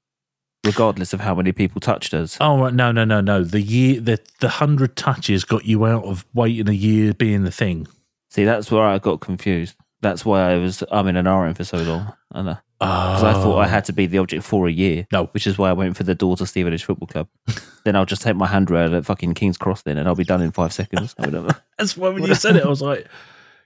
regardless 0.66 1.14
of 1.14 1.22
how 1.22 1.34
many 1.34 1.52
people 1.52 1.82
touched 1.82 2.14
us. 2.14 2.38
Oh 2.40 2.60
right, 2.60 2.74
no, 2.74 2.92
no, 2.92 3.04
no, 3.04 3.22
no. 3.22 3.44
The 3.44 3.62
year, 3.62 4.00
the 4.00 4.20
the 4.40 4.50
hundred 4.50 4.96
touches 4.96 5.44
got 5.44 5.66
you 5.66 5.86
out 5.86 6.04
of 6.04 6.26
waiting 6.34 6.70
a 6.70 6.74
year 6.74 7.14
being 7.14 7.44
the 7.44 7.52
thing. 7.52 7.88
See, 8.31 8.45
that's 8.45 8.72
where 8.72 8.83
I 8.83 8.98
got 8.98 9.19
confused. 9.19 9.75
That's 10.01 10.25
why 10.25 10.54
I 10.54 10.57
was, 10.57 10.83
I'm 10.89 11.07
in 11.07 11.18
an 11.18 11.28
RM 11.28 11.54
for 11.54 11.66
so 11.66 11.78
long. 11.78 12.12
And 12.31 12.57
because 12.80 13.24
I 13.24 13.33
thought 13.33 13.60
I 13.60 13.68
had 13.68 13.86
to 13.86 13.94
be 13.94 14.07
the 14.07 14.18
object 14.18 14.44
for 14.44 14.68
a 14.68 14.72
year. 14.72 15.06
No. 15.12 15.25
Which 15.28 15.45
is 15.45 15.57
why 15.57 15.69
I 15.69 15.74
went 15.74 15.98
for 15.98 16.04
the 16.04 16.16
door 16.16 16.38
to 16.38 16.48
Stevenage 16.48 16.86
Football 16.86 17.07
Club. 17.07 17.28
then 17.83 17.95
I'll 17.95 18.06
just 18.06 18.22
take 18.22 18.38
my 18.38 18.48
handrail 18.48 18.95
at 18.95 19.06
fucking 19.06 19.33
King's 19.33 19.57
Cross 19.57 19.83
then 19.83 19.98
and 19.98 20.07
I'll 20.07 20.16
be 20.16 20.24
done 20.24 20.42
in 20.42 20.51
five 20.51 20.72
seconds. 20.74 21.13
That's 21.78 21.98
why 21.98 22.10
when 22.10 22.24
you 22.24 22.33
said 22.33 22.56
it, 22.56 22.63
I 22.66 22.69
was 22.69 22.81
like, 22.81 23.06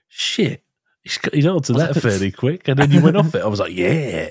shit. 0.08 0.64
He's, 1.04 1.16
got- 1.18 1.32
answered 1.32 1.76
that 1.76 1.94
fairly 2.02 2.32
quick. 2.32 2.66
And 2.66 2.78
then 2.78 2.90
you 2.90 3.00
went 3.00 3.16
off 3.16 3.34
it. 3.36 3.42
I 3.42 3.46
was 3.46 3.60
like, 3.60 3.72
yeah. 3.72 4.30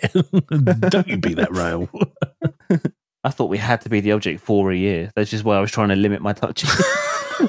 Don't 0.89 1.07
you 1.07 1.17
beat 1.17 1.37
that 1.37 1.51
rail. 1.51 1.89
I 3.23 3.29
thought 3.29 3.49
we 3.49 3.57
had 3.57 3.81
to 3.81 3.89
be 3.89 4.01
the 4.01 4.11
object 4.11 4.41
for 4.41 4.69
a 4.71 4.75
year. 4.75 5.11
That's 5.15 5.31
just 5.31 5.45
why 5.45 5.55
I 5.55 5.61
was 5.61 5.71
trying 5.71 5.89
to 5.89 5.95
limit 5.95 6.21
my 6.21 6.33
touches. 6.33 6.69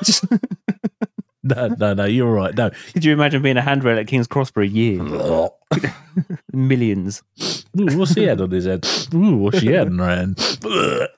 Just- 0.04 0.24
no, 1.54 1.68
no, 1.78 1.94
no. 1.94 2.04
You're 2.04 2.32
right. 2.32 2.54
No. 2.54 2.70
Could 2.92 3.04
you 3.04 3.12
imagine 3.12 3.42
being 3.42 3.56
a 3.56 3.62
handrail 3.62 3.98
at 3.98 4.06
King's 4.06 4.26
Cross 4.26 4.50
for 4.50 4.62
a 4.62 4.66
year? 4.66 5.00
Ooh, 5.02 5.48
Millions. 6.52 7.22
what's 7.74 8.14
he 8.14 8.24
had 8.24 8.40
on 8.40 8.50
his 8.50 8.64
head? 8.66 8.86
Ooh, 9.14 9.36
what's 9.36 9.58
she 9.60 9.72
had 9.72 9.88
on 9.88 9.98
her 9.98 10.16
hand? 10.16 10.58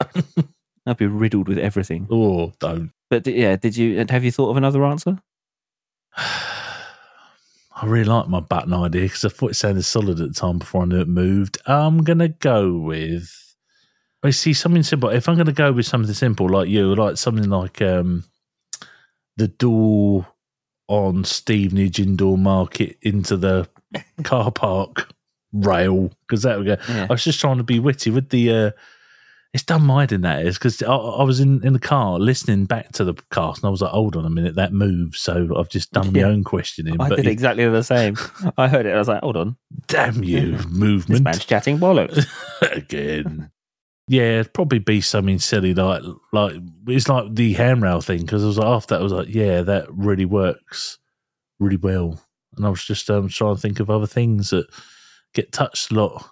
I'd 0.86 0.96
be 0.96 1.06
riddled 1.06 1.48
with 1.48 1.58
everything. 1.58 2.06
oh, 2.10 2.52
don't. 2.58 2.92
But 3.10 3.24
d- 3.24 3.40
yeah, 3.40 3.56
did 3.56 3.76
you 3.76 4.04
have 4.08 4.24
you 4.24 4.30
thought 4.32 4.50
of 4.50 4.56
another 4.56 4.84
answer? 4.84 5.18
I 7.80 7.86
really 7.86 8.04
like 8.08 8.28
my 8.28 8.40
button 8.40 8.72
idea 8.74 9.02
because 9.02 9.24
I 9.24 9.28
thought 9.28 9.50
it 9.52 9.54
sounded 9.54 9.84
solid 9.84 10.20
at 10.20 10.28
the 10.28 10.34
time 10.34 10.58
before 10.58 10.82
I 10.82 10.86
knew 10.86 11.00
it 11.00 11.08
moved. 11.08 11.58
I'm 11.66 12.02
going 12.02 12.18
to 12.18 12.28
go 12.28 12.76
with. 12.76 13.30
I 14.24 14.30
see 14.30 14.52
something 14.52 14.82
simple. 14.82 15.10
If 15.10 15.28
I'm 15.28 15.36
going 15.36 15.46
to 15.46 15.52
go 15.52 15.70
with 15.72 15.86
something 15.86 16.12
simple 16.12 16.48
like 16.48 16.68
you, 16.68 16.94
like 16.96 17.16
something 17.18 17.48
like 17.48 17.80
um, 17.80 18.24
the 19.38 19.48
door 19.48 20.26
on 20.88 21.24
Stevenage 21.24 22.00
Indoor 22.00 22.36
Market 22.36 22.98
into 23.02 23.36
the 23.36 23.68
car 24.24 24.50
park 24.50 25.08
rail, 25.52 26.10
because 26.26 26.42
that 26.42 26.58
would 26.58 26.66
go. 26.66 26.76
Yeah. 26.88 27.06
I 27.08 27.12
was 27.12 27.24
just 27.24 27.40
trying 27.40 27.58
to 27.58 27.64
be 27.64 27.78
witty 27.80 28.10
with 28.10 28.28
the. 28.28 28.52
Uh, 28.52 28.70
it's 29.54 29.62
done 29.64 29.82
my 29.82 30.02
head 30.02 30.12
in 30.12 30.20
that 30.20 30.44
is 30.44 30.58
because 30.58 30.82
I, 30.82 30.94
I 30.94 31.22
was 31.22 31.40
in, 31.40 31.64
in 31.66 31.72
the 31.72 31.78
car 31.78 32.18
listening 32.18 32.66
back 32.66 32.92
to 32.92 33.04
the 33.04 33.14
cast 33.32 33.62
and 33.62 33.68
I 33.68 33.70
was 33.70 33.80
like, 33.80 33.92
hold 33.92 34.14
on 34.14 34.26
a 34.26 34.30
minute, 34.30 34.56
that 34.56 34.74
moves. 34.74 35.20
So 35.20 35.56
I've 35.58 35.70
just 35.70 35.90
done 35.90 36.12
my 36.12 36.20
own 36.22 36.44
questioning. 36.44 37.00
I 37.00 37.08
but 37.08 37.16
did 37.16 37.26
it- 37.26 37.30
exactly 37.30 37.66
the 37.66 37.82
same. 37.82 38.18
I 38.58 38.68
heard 38.68 38.84
it. 38.84 38.92
I 38.94 38.98
was 38.98 39.08
like, 39.08 39.22
hold 39.22 39.38
on, 39.38 39.56
damn 39.86 40.22
you, 40.22 40.52
this 40.58 40.66
movement 40.66 41.24
man's 41.24 41.46
chatting 41.46 41.78
bollocks. 41.78 42.26
again. 42.60 43.50
Yeah, 44.08 44.40
it'd 44.40 44.54
probably 44.54 44.78
be 44.78 45.02
something 45.02 45.38
silly 45.38 45.74
like 45.74 46.02
like 46.32 46.56
it's 46.86 47.08
like 47.08 47.34
the 47.34 47.52
handrail 47.52 48.00
thing 48.00 48.22
because 48.22 48.42
I 48.42 48.46
was 48.46 48.58
like 48.58 48.66
after 48.66 48.94
that 48.94 49.00
I 49.00 49.04
was 49.04 49.12
like, 49.12 49.28
yeah, 49.28 49.60
that 49.62 49.86
really 49.90 50.24
works 50.24 50.98
really 51.58 51.76
well, 51.76 52.20
and 52.56 52.64
I 52.64 52.70
was 52.70 52.84
just 52.84 53.10
um, 53.10 53.28
trying 53.28 53.54
to 53.56 53.60
think 53.60 53.80
of 53.80 53.90
other 53.90 54.06
things 54.06 54.50
that 54.50 54.66
get 55.34 55.52
touched 55.52 55.90
a 55.90 55.94
lot, 55.94 56.26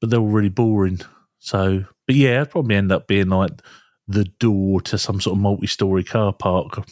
but 0.00 0.08
they're 0.08 0.20
all 0.20 0.28
really 0.28 0.48
boring. 0.48 1.00
So, 1.38 1.84
but 2.06 2.16
yeah, 2.16 2.40
it'd 2.40 2.50
probably 2.50 2.76
end 2.76 2.92
up 2.92 3.06
being 3.06 3.28
like 3.28 3.50
the 4.06 4.24
door 4.24 4.80
to 4.80 4.96
some 4.96 5.20
sort 5.20 5.36
of 5.36 5.42
multi-story 5.42 6.04
car 6.04 6.32
park 6.32 6.86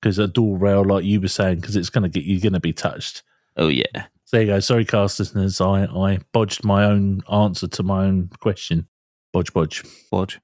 because 0.00 0.18
a 0.18 0.26
door 0.26 0.56
rail, 0.56 0.84
like 0.84 1.04
you 1.04 1.20
were 1.20 1.28
saying, 1.28 1.56
because 1.60 1.76
it's 1.76 1.90
going 1.90 2.02
to 2.02 2.08
get 2.08 2.24
you're 2.24 2.40
going 2.40 2.54
to 2.54 2.60
be 2.60 2.72
touched. 2.72 3.22
Oh 3.58 3.68
yeah. 3.68 4.06
So 4.24 4.38
there 4.38 4.40
you 4.40 4.46
go. 4.52 4.60
Sorry, 4.60 4.86
cast 4.86 5.18
listeners. 5.18 5.60
I 5.60 5.84
I 5.84 6.18
bodged 6.32 6.64
my 6.64 6.84
own 6.84 7.20
answer 7.30 7.68
to 7.68 7.82
my 7.82 8.06
own 8.06 8.30
question. 8.40 8.88
Bodge, 9.36 9.52
bodge. 9.52 9.84
Bodge. 10.10 10.38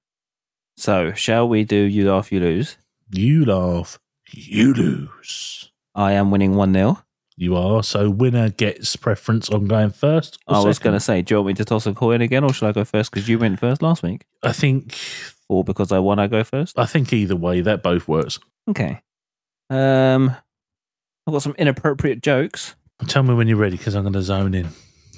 So, 0.76 1.14
shall 1.14 1.48
we 1.48 1.64
do 1.64 1.76
you 1.76 2.12
laugh, 2.12 2.30
you 2.30 2.40
lose? 2.40 2.76
You 3.10 3.46
laugh, 3.46 3.98
you 4.30 4.74
lose. 4.74 5.70
I 5.94 6.12
am 6.12 6.30
winning 6.30 6.56
1 6.56 6.74
0. 6.74 7.02
You 7.38 7.56
are. 7.56 7.82
So 7.82 8.10
winner 8.10 8.50
gets 8.50 8.94
preference 8.96 9.48
on 9.48 9.66
going 9.66 9.92
first. 9.92 10.38
I 10.46 10.60
was 10.60 10.78
going 10.78 10.92
to 10.92 11.00
say, 11.00 11.22
do 11.22 11.32
you 11.32 11.38
want 11.38 11.46
me 11.46 11.54
to 11.54 11.64
toss 11.64 11.86
a 11.86 11.94
coin 11.94 12.20
again, 12.20 12.44
or 12.44 12.52
should 12.52 12.68
I 12.68 12.72
go 12.72 12.84
first 12.84 13.10
because 13.10 13.26
you 13.30 13.38
went 13.38 13.58
first 13.58 13.80
last 13.80 14.02
week? 14.02 14.26
I 14.42 14.52
think. 14.52 14.94
Or 15.48 15.64
because 15.64 15.90
I 15.90 15.98
won, 15.98 16.18
I 16.18 16.26
go 16.26 16.44
first? 16.44 16.78
I 16.78 16.84
think 16.84 17.14
either 17.14 17.34
way, 17.34 17.62
that 17.62 17.82
both 17.82 18.06
works. 18.06 18.38
Okay. 18.68 19.00
Um, 19.70 20.36
I've 21.26 21.32
got 21.32 21.42
some 21.42 21.54
inappropriate 21.56 22.22
jokes. 22.22 22.74
Tell 23.06 23.22
me 23.22 23.32
when 23.32 23.48
you're 23.48 23.56
ready, 23.56 23.78
because 23.78 23.94
I'm 23.94 24.02
going 24.02 24.12
to 24.12 24.22
zone 24.22 24.52
in. 24.52 24.68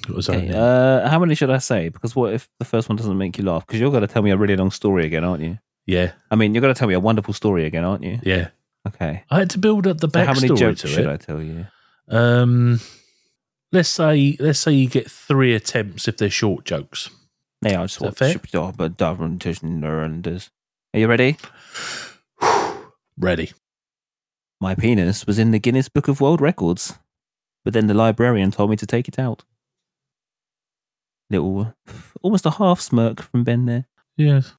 Okay, 0.09 0.51
uh, 0.53 1.09
how 1.09 1.19
many 1.19 1.35
should 1.35 1.51
I 1.51 1.59
say? 1.59 1.89
Because 1.89 2.15
what 2.15 2.33
if 2.33 2.49
the 2.59 2.65
first 2.65 2.89
one 2.89 2.97
doesn't 2.97 3.17
make 3.17 3.39
you 3.39 3.45
laugh? 3.45 3.67
Because 3.67 3.81
you're 3.81 3.91
going 3.91 4.07
to 4.07 4.13
tell 4.13 4.23
me 4.23 4.31
a 4.31 4.37
really 4.37 4.57
long 4.57 4.71
story 4.71 5.07
again, 5.07 5.25
aren't 5.25 5.43
you? 5.43 5.59
yeah, 5.87 6.13
I 6.31 6.37
mean, 6.37 6.55
you're 6.55 6.61
going 6.61 6.75
to 6.75 6.79
tell 6.79 6.89
me 6.89 6.95
a 6.95 7.01
wonderful 7.01 7.35
story 7.35 7.65
again, 7.67 7.85
aren't 7.85 8.05
you? 8.05 8.21
yeah. 8.23 8.49
Okay. 8.87 9.25
I 9.31 9.39
had 9.39 9.51
to 9.51 9.59
build 9.59 9.87
up 9.87 9.99
the 9.99 10.09
So 10.11 10.25
how 10.27 10.35
many 10.35 10.55
jokes 10.55 10.83
to 10.83 10.89
should. 10.89 11.07
I 11.07 11.17
tell 11.17 11.41
you? 11.41 11.67
Um, 12.09 12.81
let's 13.73 13.89
say 13.89 14.37
let's 14.39 14.59
say 14.59 14.73
you 14.73 14.89
get 14.89 15.11
three 15.11 15.55
attempts 15.55 16.07
if 16.07 16.19
they're 16.19 16.31
short 16.31 16.65
jokes. 16.65 17.09
Yeah, 17.63 17.81
I 17.81 17.85
just 17.85 18.01
want 18.01 18.17
Are 20.93 21.01
you 21.01 21.09
ready? 21.09 21.39
Ready? 23.17 23.53
My 24.61 24.75
penis 24.75 25.27
was 25.27 25.39
in 25.39 25.51
the 25.51 25.59
Guinness 25.59 25.89
Book 25.89 26.09
of 26.09 26.21
World 26.21 26.41
Records, 26.41 26.95
but 27.65 27.73
then 27.73 27.87
the 27.87 27.95
librarian 27.95 28.51
told 28.51 28.71
me 28.71 28.77
to 28.77 28.87
take 28.87 29.09
it 29.09 29.19
out. 29.19 29.45
Little, 31.39 31.75
almost 32.23 32.47
a 32.47 32.51
half 32.51 32.81
smirk 32.81 33.21
from 33.21 33.43
Ben 33.43 33.67
there. 33.67 33.87
Yes. 34.17 34.55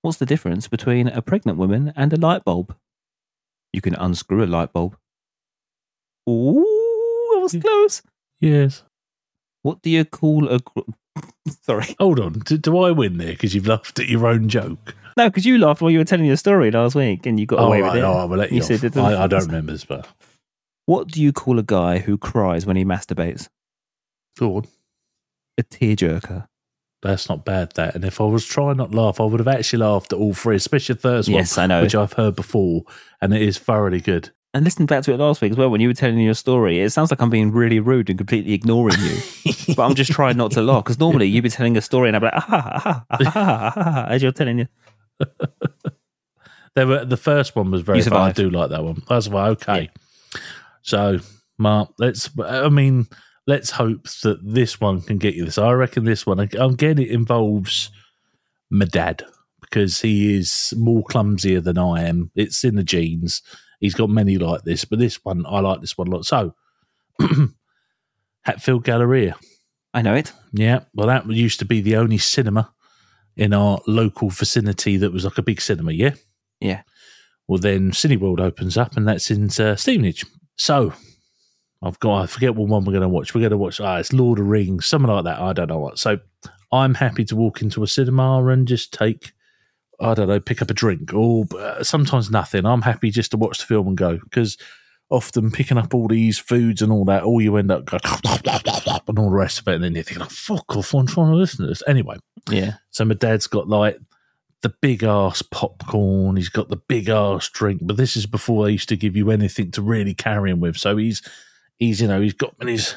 What's 0.00 0.16
the 0.16 0.24
difference 0.24 0.66
between 0.66 1.06
a 1.08 1.20
pregnant 1.20 1.58
woman 1.58 1.92
and 1.94 2.12
a 2.14 2.16
light 2.16 2.44
bulb? 2.46 2.74
You 3.74 3.82
can 3.82 3.94
unscrew 3.94 4.42
a 4.42 4.46
light 4.46 4.72
bulb. 4.72 4.96
Ooh, 6.28 7.30
that 7.34 7.40
was 7.42 7.56
close. 7.60 8.02
Yes. 8.40 8.84
What 9.62 9.82
do 9.82 9.90
you 9.90 10.04
call 10.06 10.48
a? 10.48 10.60
Gr- 10.60 10.80
Sorry, 11.62 11.94
Hold 12.00 12.20
on. 12.20 12.32
Do, 12.40 12.56
do 12.56 12.78
I 12.78 12.90
win 12.90 13.18
there 13.18 13.32
because 13.32 13.54
you've 13.54 13.66
laughed 13.66 13.98
at 13.98 14.08
your 14.08 14.26
own 14.26 14.48
joke? 14.48 14.94
no, 15.18 15.28
because 15.28 15.44
you 15.44 15.58
laughed 15.58 15.82
while 15.82 15.90
you 15.90 15.98
were 15.98 16.04
telling 16.06 16.24
your 16.24 16.36
story 16.38 16.70
last 16.70 16.94
week, 16.94 17.26
and 17.26 17.38
you 17.38 17.44
got 17.44 17.58
Oh, 17.58 17.66
away 17.66 17.82
right. 17.82 17.92
with 17.92 18.02
it. 18.02 18.06
Oh, 18.06 18.12
I 18.14 18.24
will 18.24 18.38
let 18.38 18.50
you, 18.50 18.56
You 18.56 18.62
off. 18.62 18.68
said 18.68 18.84
it 18.84 18.96
I, 18.96 19.24
I 19.24 19.26
don't 19.26 19.44
remember 19.46 19.72
this, 19.72 19.84
but 19.84 20.08
What 20.86 21.08
do 21.08 21.20
you 21.22 21.32
call 21.34 21.58
a 21.58 21.62
guy 21.62 21.98
who 21.98 22.16
cries 22.16 22.64
when 22.64 22.76
he 22.76 22.84
masturbates? 22.84 23.48
go 24.38 24.56
on. 24.56 24.64
A 25.62 25.64
tearjerker. 25.64 26.48
That's 27.02 27.28
not 27.28 27.44
bad. 27.44 27.72
That. 27.76 27.94
And 27.94 28.04
if 28.04 28.20
I 28.20 28.24
was 28.24 28.44
trying 28.44 28.78
not 28.78 28.90
to 28.90 28.96
laugh, 28.96 29.20
I 29.20 29.24
would 29.24 29.38
have 29.38 29.46
actually 29.48 29.80
laughed 29.80 30.12
at 30.12 30.18
all 30.18 30.34
three, 30.34 30.56
especially 30.56 30.94
the 30.94 31.00
first 31.00 31.28
Yes, 31.28 31.56
I 31.56 31.66
know. 31.66 31.82
which 31.82 31.94
I've 31.94 32.14
heard 32.14 32.34
before, 32.34 32.82
and 33.20 33.32
it 33.32 33.42
is 33.42 33.58
thoroughly 33.58 34.00
good. 34.00 34.30
And 34.54 34.64
listening 34.64 34.86
back 34.86 35.04
to 35.04 35.12
it 35.12 35.18
last 35.18 35.40
week 35.40 35.52
as 35.52 35.56
well, 35.56 35.70
when 35.70 35.80
you 35.80 35.88
were 35.88 35.94
telling 35.94 36.18
your 36.18 36.34
story, 36.34 36.80
it 36.80 36.90
sounds 36.90 37.10
like 37.10 37.22
I'm 37.22 37.30
being 37.30 37.52
really 37.52 37.80
rude 37.80 38.10
and 38.10 38.18
completely 38.18 38.52
ignoring 38.52 38.96
you. 39.00 39.16
but 39.76 39.84
I'm 39.84 39.94
just 39.94 40.12
trying 40.12 40.36
not 40.36 40.50
to 40.52 40.62
laugh 40.62 40.84
because 40.84 40.98
normally 40.98 41.26
you'd 41.26 41.42
be 41.42 41.48
telling 41.48 41.76
a 41.76 41.80
story 41.80 42.08
and 42.08 42.16
I'd 42.16 42.20
be 42.20 42.26
like, 42.26 42.34
ah, 42.36 42.82
ah, 42.84 43.04
ah, 43.10 43.72
ah, 43.76 44.06
as 44.08 44.22
you're 44.22 44.32
telling 44.32 44.58
you. 44.58 44.66
They 46.74 46.84
were 46.84 47.04
the 47.04 47.16
first 47.16 47.54
one 47.54 47.70
was 47.70 47.82
very. 47.82 48.00
Fun. 48.02 48.14
I 48.14 48.32
do 48.32 48.48
like 48.50 48.70
that 48.70 48.82
one. 48.82 49.02
That's 49.08 49.28
why. 49.28 49.48
Okay. 49.50 49.90
So, 50.82 51.18
Mark, 51.58 51.90
let's. 51.98 52.30
I 52.42 52.68
mean, 52.68 53.06
let's 53.46 53.70
hope 53.70 54.08
that 54.22 54.38
this 54.42 54.80
one 54.80 55.00
can 55.00 55.18
get 55.18 55.34
you 55.34 55.44
this. 55.44 55.58
I 55.58 55.72
reckon 55.72 56.04
this 56.04 56.26
one. 56.26 56.40
Again, 56.40 56.98
it 56.98 57.10
involves 57.10 57.90
my 58.70 58.84
dad 58.84 59.24
because 59.60 60.00
he 60.00 60.36
is 60.36 60.72
more 60.76 61.02
clumsier 61.02 61.62
than 61.62 61.78
I 61.78 62.02
am. 62.02 62.30
It's 62.34 62.64
in 62.64 62.76
the 62.76 62.84
genes. 62.84 63.42
He's 63.80 63.94
got 63.94 64.10
many 64.10 64.38
like 64.38 64.62
this, 64.62 64.84
but 64.84 64.98
this 64.98 65.24
one 65.24 65.44
I 65.46 65.60
like 65.60 65.80
this 65.80 65.98
one 65.98 66.08
a 66.08 66.10
lot. 66.10 66.24
So, 66.24 66.54
Hatfield 68.42 68.84
Galleria. 68.84 69.36
I 69.94 70.02
know 70.02 70.14
it. 70.14 70.32
Yeah, 70.52 70.80
well, 70.94 71.08
that 71.08 71.28
used 71.28 71.58
to 71.58 71.64
be 71.64 71.80
the 71.80 71.96
only 71.96 72.18
cinema 72.18 72.72
in 73.36 73.52
our 73.52 73.80
local 73.86 74.30
vicinity 74.30 74.96
that 74.98 75.12
was 75.12 75.24
like 75.24 75.38
a 75.38 75.42
big 75.42 75.60
cinema. 75.60 75.92
Yeah. 75.92 76.14
Yeah. 76.60 76.82
Well, 77.48 77.58
then 77.58 77.90
Cineworld 77.90 78.40
opens 78.40 78.76
up, 78.76 78.96
and 78.96 79.06
that's 79.06 79.30
in 79.30 79.50
uh, 79.58 79.76
Stevenage. 79.76 80.24
So 80.56 80.92
I've 81.82 81.98
got 82.00 82.22
I 82.22 82.26
forget 82.26 82.54
what 82.54 82.68
one 82.68 82.84
we're 82.84 82.92
going 82.92 83.02
to 83.02 83.08
watch. 83.08 83.34
We're 83.34 83.40
going 83.40 83.50
to 83.50 83.56
watch 83.58 83.80
ah, 83.80 83.96
it's 83.98 84.12
Lord 84.12 84.38
of 84.38 84.44
the 84.44 84.50
Rings, 84.50 84.86
something 84.86 85.10
like 85.10 85.24
that. 85.24 85.40
I 85.40 85.52
don't 85.52 85.68
know 85.68 85.78
what. 85.78 85.98
So 85.98 86.18
I'm 86.70 86.94
happy 86.94 87.24
to 87.26 87.36
walk 87.36 87.60
into 87.62 87.82
a 87.82 87.86
cinema 87.86 88.44
and 88.46 88.66
just 88.68 88.92
take. 88.92 89.32
I 90.00 90.14
don't 90.14 90.26
know, 90.26 90.40
pick 90.40 90.60
up 90.60 90.70
a 90.70 90.74
drink 90.74 91.14
or 91.14 91.44
uh, 91.56 91.84
sometimes 91.84 92.28
nothing. 92.30 92.66
I'm 92.66 92.82
happy 92.82 93.10
just 93.10 93.30
to 93.32 93.36
watch 93.36 93.58
the 93.58 93.66
film 93.66 93.86
and 93.86 93.96
go 93.96 94.18
because 94.18 94.58
often 95.10 95.50
picking 95.50 95.78
up 95.78 95.94
all 95.94 96.08
these 96.08 96.38
foods 96.38 96.82
and 96.82 96.90
all 96.90 97.04
that, 97.04 97.22
all 97.22 97.40
you 97.40 97.56
end 97.56 97.70
up 97.70 97.84
going 97.84 98.00
and 99.06 99.18
all 99.18 99.30
the 99.30 99.36
rest 99.36 99.60
of 99.60 99.68
it, 99.68 99.74
and 99.76 99.84
then 99.84 99.94
you 99.94 100.02
think, 100.02 100.20
oh, 100.20 100.24
fuck 100.24 100.76
off, 100.76 100.94
I'm 100.94 101.06
trying 101.06 101.30
to 101.30 101.36
listen 101.36 101.60
to 101.64 101.68
this. 101.68 101.82
Anyway, 101.86 102.16
Yeah. 102.50 102.74
so 102.90 103.04
my 103.04 103.14
dad's 103.14 103.46
got 103.46 103.68
like 103.68 103.98
the 104.62 104.70
big 104.80 105.04
ass 105.04 105.42
popcorn. 105.42 106.36
He's 106.36 106.48
got 106.48 106.68
the 106.68 106.76
big 106.88 107.08
ass 107.08 107.48
drink, 107.50 107.80
but 107.84 107.96
this 107.96 108.16
is 108.16 108.26
before 108.26 108.64
they 108.64 108.72
used 108.72 108.88
to 108.88 108.96
give 108.96 109.14
you 109.14 109.30
anything 109.30 109.70
to 109.72 109.82
really 109.82 110.14
carry 110.14 110.50
him 110.50 110.58
with. 110.60 110.76
So 110.78 110.96
he's 110.96 111.22
he's 111.82 112.00
you 112.00 112.08
know 112.08 112.20
he's 112.20 112.34
got 112.34 112.54
in 112.60 112.68
his 112.68 112.94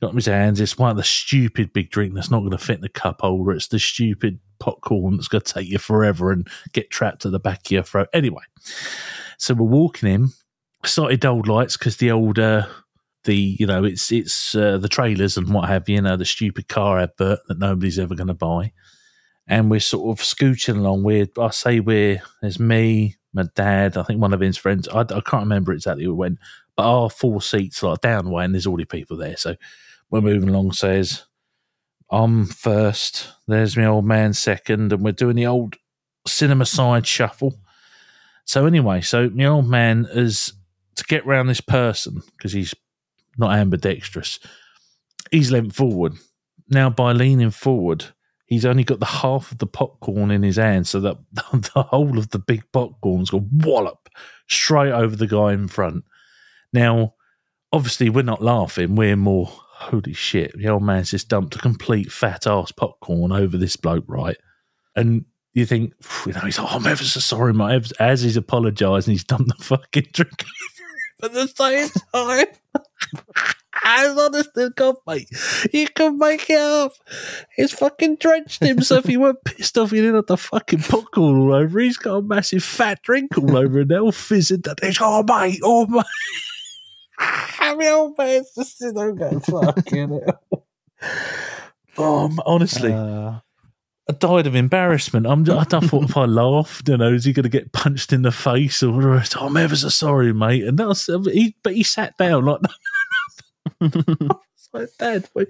got 0.00 0.10
in 0.10 0.16
his 0.16 0.26
hands. 0.26 0.60
It's 0.60 0.78
one 0.78 0.90
of 0.90 0.96
the 0.96 1.04
stupid 1.04 1.72
big 1.72 1.90
drink 1.90 2.14
that's 2.14 2.30
not 2.30 2.40
going 2.40 2.50
to 2.50 2.58
fit 2.58 2.76
in 2.76 2.82
the 2.82 2.88
cup 2.88 3.20
holder. 3.20 3.52
It's 3.52 3.68
the 3.68 3.78
stupid 3.78 4.40
popcorn 4.58 5.16
that's 5.16 5.28
going 5.28 5.42
to 5.42 5.52
take 5.52 5.68
you 5.68 5.78
forever 5.78 6.30
and 6.30 6.48
get 6.72 6.90
trapped 6.90 7.24
at 7.26 7.32
the 7.32 7.38
back 7.38 7.66
of 7.66 7.70
your 7.70 7.82
throat. 7.82 8.08
Anyway, 8.12 8.42
so 9.38 9.54
we're 9.54 9.64
walking 9.64 10.08
in. 10.08 10.28
Started 10.84 11.24
old 11.24 11.48
lights 11.48 11.78
because 11.78 11.96
the 11.96 12.10
old 12.10 12.38
uh, 12.38 12.66
the 13.24 13.56
you 13.58 13.66
know 13.66 13.84
it's 13.84 14.12
it's 14.12 14.54
uh, 14.54 14.76
the 14.76 14.88
trailers 14.88 15.38
and 15.38 15.52
what 15.52 15.68
have 15.68 15.88
you. 15.88 15.96
You 15.96 16.02
know 16.02 16.16
the 16.16 16.26
stupid 16.26 16.68
car 16.68 16.98
advert 16.98 17.40
that 17.48 17.58
nobody's 17.58 17.98
ever 17.98 18.14
going 18.14 18.28
to 18.28 18.34
buy 18.34 18.72
and 19.46 19.70
we're 19.70 19.80
sort 19.80 20.18
of 20.18 20.24
scooching 20.24 20.78
along. 20.78 21.02
We're, 21.02 21.26
I 21.38 21.50
say 21.50 21.80
we're, 21.80 22.22
there's 22.40 22.58
me, 22.58 23.16
my 23.32 23.44
dad, 23.54 23.96
I 23.96 24.02
think 24.02 24.20
one 24.20 24.32
of 24.32 24.40
his 24.40 24.56
friends. 24.56 24.88
I, 24.88 25.00
I 25.00 25.20
can't 25.20 25.42
remember 25.42 25.72
exactly 25.72 26.04
who 26.04 26.14
went, 26.14 26.38
but 26.76 26.84
our 26.84 27.10
four 27.10 27.40
seats 27.40 27.82
like 27.82 28.00
down 28.00 28.30
way, 28.30 28.44
and 28.44 28.54
there's 28.54 28.66
already 28.66 28.84
people 28.84 29.16
there. 29.16 29.36
So 29.36 29.56
we're 30.10 30.20
moving 30.20 30.48
along. 30.48 30.72
Says 30.72 31.24
I'm 32.10 32.46
first. 32.46 33.32
There's 33.46 33.76
my 33.76 33.86
old 33.86 34.04
man 34.04 34.32
second, 34.34 34.92
and 34.92 35.02
we're 35.02 35.12
doing 35.12 35.36
the 35.36 35.46
old 35.46 35.76
cinema 36.26 36.66
side 36.66 37.06
shuffle. 37.06 37.58
So 38.44 38.66
anyway, 38.66 39.00
so 39.00 39.30
my 39.30 39.46
old 39.46 39.68
man 39.68 40.06
is 40.10 40.52
to 40.96 41.04
get 41.04 41.26
round 41.26 41.48
this 41.48 41.60
person 41.60 42.22
because 42.36 42.52
he's 42.52 42.74
not 43.38 43.56
ambidextrous. 43.56 44.38
He's 45.30 45.50
leant 45.50 45.74
forward. 45.74 46.14
Now 46.68 46.90
by 46.90 47.12
leaning 47.12 47.50
forward, 47.50 48.06
he's 48.46 48.64
only 48.64 48.84
got 48.84 49.00
the 49.00 49.06
half 49.06 49.50
of 49.52 49.58
the 49.58 49.66
popcorn 49.66 50.30
in 50.30 50.42
his 50.42 50.56
hand, 50.56 50.86
so 50.86 51.00
that 51.00 51.16
the 51.52 51.82
whole 51.82 52.18
of 52.18 52.30
the 52.30 52.38
big 52.38 52.62
popcorn's 52.72 53.30
got 53.30 53.42
wallop 53.50 54.08
straight 54.48 54.92
over 54.92 55.16
the 55.16 55.26
guy 55.26 55.52
in 55.52 55.68
front. 55.68 56.04
Now, 56.74 57.14
obviously, 57.72 58.10
we're 58.10 58.22
not 58.22 58.42
laughing. 58.42 58.96
We're 58.96 59.16
more, 59.16 59.46
holy 59.46 60.12
shit, 60.12 60.58
the 60.58 60.68
old 60.68 60.82
man's 60.82 61.12
just 61.12 61.28
dumped 61.28 61.54
a 61.54 61.58
complete 61.58 62.10
fat 62.10 62.48
ass 62.48 62.72
popcorn 62.72 63.30
over 63.30 63.56
this 63.56 63.76
bloke, 63.76 64.04
right? 64.08 64.36
And 64.96 65.24
you 65.52 65.66
think, 65.66 65.94
you 66.26 66.32
know, 66.32 66.40
he's 66.40 66.58
like, 66.58 66.72
oh, 66.72 66.76
I'm 66.76 66.86
ever 66.86 67.04
so 67.04 67.20
sorry, 67.20 67.54
mate. 67.54 67.92
As 68.00 68.22
he's 68.22 68.36
apologising, 68.36 69.12
he's 69.12 69.22
dumped 69.22 69.56
the 69.56 69.64
fucking 69.64 70.08
drink 70.12 70.44
at 71.22 71.32
the 71.32 71.46
same 71.46 71.88
time. 72.12 72.46
As 73.86 74.16
honest 74.16 74.56
as 74.56 74.70
God, 74.70 74.96
mate. 75.06 75.28
You 75.72 75.88
can 75.88 76.16
make 76.16 76.48
it 76.48 76.58
up. 76.58 76.92
He's 77.54 77.72
fucking 77.72 78.16
drenched 78.16 78.64
himself. 78.64 79.04
he 79.04 79.16
weren't 79.16 79.44
pissed 79.44 79.76
off, 79.76 79.90
he 79.90 79.98
didn't 79.98 80.14
have 80.14 80.26
the 80.26 80.36
fucking 80.36 80.78
popcorn 80.78 81.36
all 81.36 81.54
over. 81.54 81.80
He's 81.80 81.98
got 81.98 82.14
a 82.14 82.22
massive 82.22 82.64
fat 82.64 83.02
drink 83.02 83.36
all 83.36 83.56
over 83.56 83.80
and 83.80 83.90
they're 83.90 84.00
all 84.00 84.12
fizzing. 84.12 84.62
That 84.62 84.82
he's, 84.82 84.98
oh, 85.00 85.22
mate, 85.24 85.60
oh, 85.62 85.86
mate. 85.86 86.04
I 87.18 87.74
mean, 87.76 87.88
old 87.88 88.18
man's 88.18 88.52
just 88.54 88.78
sitting 88.78 88.94
there 88.94 89.12
going, 89.12 89.40
fucking 89.40 90.20
hell. 90.20 90.66
Oh, 91.96 92.24
m- 92.26 92.38
honestly, 92.44 92.92
Uh, 92.92 93.40
I 94.08 94.12
died 94.18 94.46
of 94.46 94.54
embarrassment. 94.54 95.26
I'm, 95.26 95.40
I 95.50 95.64
don't 95.64 95.88
thought 95.88 96.04
if 96.10 96.16
I 96.16 96.26
laughed, 96.26 96.88
you 96.88 96.96
know, 96.98 97.12
is 97.12 97.24
he 97.24 97.32
going 97.32 97.44
to 97.44 97.48
get 97.48 97.72
punched 97.72 98.12
in 98.12 98.22
the 98.22 98.32
face 98.32 98.82
or 98.82 98.92
whatever? 98.92 99.22
Oh, 99.40 99.46
I'm 99.46 99.56
ever 99.56 99.76
so 99.76 99.88
sorry, 99.88 100.32
mate. 100.34 100.64
And 100.64 100.76
that's, 100.76 101.06
he, 101.06 101.56
but 101.62 101.74
he 101.74 101.82
sat 101.82 102.16
down 102.18 102.44
like, 102.44 102.60
it's 103.80 104.68
like, 104.72 104.88
Dad, 104.98 105.28
we, 105.34 105.46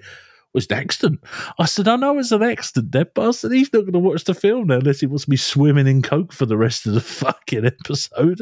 was 0.55 0.65
an 0.71 0.77
accident. 0.77 1.23
I 1.59 1.65
said, 1.65 1.87
I 1.87 1.97
know 1.97 2.17
it's 2.17 2.31
an 2.31 2.41
accident, 2.41 2.91
Deb, 2.91 3.11
but 3.13 3.27
I 3.27 3.31
said, 3.31 3.51
he's 3.51 3.71
not 3.71 3.81
going 3.81 3.93
to 3.93 3.99
watch 3.99 4.23
the 4.23 4.33
film 4.33 4.67
now 4.67 4.77
unless 4.77 5.01
he 5.01 5.05
wants 5.05 5.25
to 5.25 5.29
be 5.29 5.37
swimming 5.37 5.85
in 5.85 6.01
coke 6.01 6.33
for 6.33 6.47
the 6.47 6.57
rest 6.57 6.87
of 6.87 6.93
the 6.93 7.01
fucking 7.01 7.65
episode. 7.65 8.41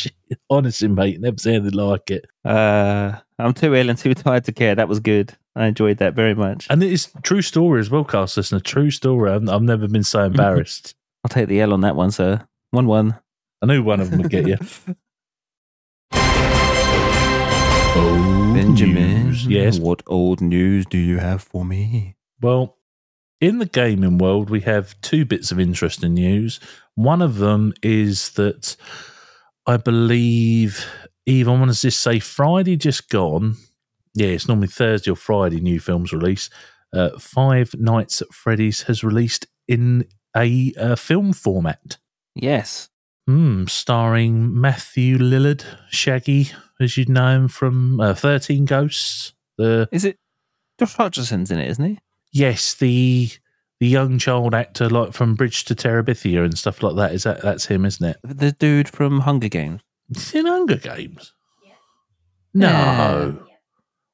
Honestly, 0.50 0.88
mate, 0.88 1.20
never 1.20 1.38
seen 1.38 1.54
anything 1.54 1.72
like 1.78 2.10
it. 2.10 2.26
Uh, 2.44 3.18
I'm 3.38 3.54
too 3.54 3.74
ill 3.74 3.90
and 3.90 3.98
too 3.98 4.14
tired 4.14 4.44
to 4.44 4.52
care. 4.52 4.74
That 4.74 4.88
was 4.88 5.00
good. 5.00 5.34
I 5.56 5.66
enjoyed 5.66 5.98
that 5.98 6.14
very 6.14 6.34
much. 6.34 6.68
And 6.70 6.82
it 6.82 6.92
is 6.92 7.10
true 7.22 7.42
story 7.42 7.80
as 7.80 7.90
well, 7.90 8.04
cast 8.04 8.36
listener. 8.36 8.60
True 8.60 8.90
story. 8.92 9.32
I've, 9.32 9.48
I've 9.48 9.62
never 9.62 9.88
been 9.88 10.04
so 10.04 10.24
embarrassed. 10.24 10.94
I'll 11.24 11.30
take 11.30 11.48
the 11.48 11.60
L 11.60 11.72
on 11.72 11.80
that 11.80 11.96
one, 11.96 12.12
sir. 12.12 12.46
One 12.70 12.86
one. 12.86 13.18
I 13.60 13.66
knew 13.66 13.82
one 13.82 14.00
of 14.00 14.10
them 14.10 14.20
would 14.20 14.30
get 14.30 14.46
you. 14.46 14.56
Old 17.96 18.37
Benjamin. 18.66 19.26
news. 19.26 19.46
Yes. 19.46 19.78
What 19.78 20.02
old 20.06 20.40
news 20.40 20.84
do 20.86 20.98
you 20.98 21.18
have 21.18 21.42
for 21.42 21.64
me? 21.64 22.16
Well, 22.40 22.76
in 23.40 23.58
the 23.58 23.66
gaming 23.66 24.18
world, 24.18 24.50
we 24.50 24.60
have 24.62 25.00
two 25.00 25.24
bits 25.24 25.52
of 25.52 25.60
interesting 25.60 26.14
news. 26.14 26.58
One 26.96 27.22
of 27.22 27.36
them 27.36 27.72
is 27.82 28.30
that 28.30 28.76
I 29.66 29.76
believe, 29.76 30.90
Eve, 31.24 31.48
I 31.48 31.52
want 31.52 31.72
to 31.72 31.80
just 31.80 32.00
say 32.00 32.18
Friday 32.18 32.76
just 32.76 33.08
gone. 33.08 33.56
Yeah, 34.14 34.28
it's 34.28 34.48
normally 34.48 34.68
Thursday 34.68 35.12
or 35.12 35.16
Friday 35.16 35.60
new 35.60 35.78
films 35.78 36.12
release. 36.12 36.50
Uh, 36.92 37.10
Five 37.18 37.74
Nights 37.74 38.22
at 38.22 38.32
Freddy's 38.32 38.82
has 38.82 39.04
released 39.04 39.46
in 39.68 40.06
a 40.36 40.72
uh, 40.76 40.96
film 40.96 41.32
format. 41.32 41.98
Yes. 42.34 42.88
Hmm, 43.26 43.66
starring 43.66 44.58
Matthew 44.58 45.18
Lillard, 45.18 45.64
Shaggy, 45.90 46.50
as 46.80 46.96
you'd 46.96 47.08
know 47.08 47.34
him 47.34 47.48
from 47.48 48.00
uh, 48.00 48.14
13 48.14 48.64
Ghosts. 48.64 49.32
The 49.56 49.88
Is 49.92 50.04
it 50.04 50.18
Josh 50.78 50.94
Hutcherson's 50.96 51.50
in 51.50 51.58
it, 51.58 51.68
isn't 51.70 51.84
he? 51.84 51.98
yes, 52.32 52.74
the 52.74 53.30
the 53.80 53.86
young 53.86 54.18
child 54.18 54.54
actor 54.54 54.88
like 54.88 55.12
from 55.12 55.34
Bridge 55.34 55.64
to 55.66 55.74
Terabithia 55.74 56.44
and 56.44 56.58
stuff 56.58 56.82
like 56.82 56.96
that. 56.96 57.12
Is 57.12 57.22
that 57.24 57.42
that's 57.42 57.66
him, 57.66 57.84
isn't 57.84 58.04
it? 58.04 58.16
The 58.24 58.52
dude 58.52 58.88
from 58.88 59.20
Hunger 59.20 59.48
Games. 59.48 59.80
Is 60.14 60.30
he 60.30 60.38
in 60.40 60.46
Hunger 60.46 60.76
Games? 60.76 61.32
No. 62.54 62.68
Yeah. 62.68 63.44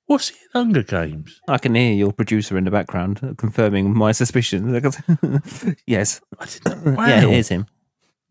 What's 0.07 0.29
he 0.29 0.37
in 0.37 0.61
Hunger 0.61 0.83
Games? 0.83 1.41
I 1.49 1.57
can 1.59 1.75
hear 1.75 1.95
your 1.95 2.13
producer 2.13 2.59
in 2.59 2.65
the 2.65 2.71
background 2.71 3.21
uh, 3.23 3.33
confirming 3.39 3.97
my 3.97 4.13
suspicions. 4.13 4.71
yes. 5.87 6.21
I 6.39 6.45
didn't. 6.47 6.97
Wow. 6.97 7.07
Yeah, 7.07 7.25
it 7.25 7.33
is 7.33 7.49
him. 7.49 7.67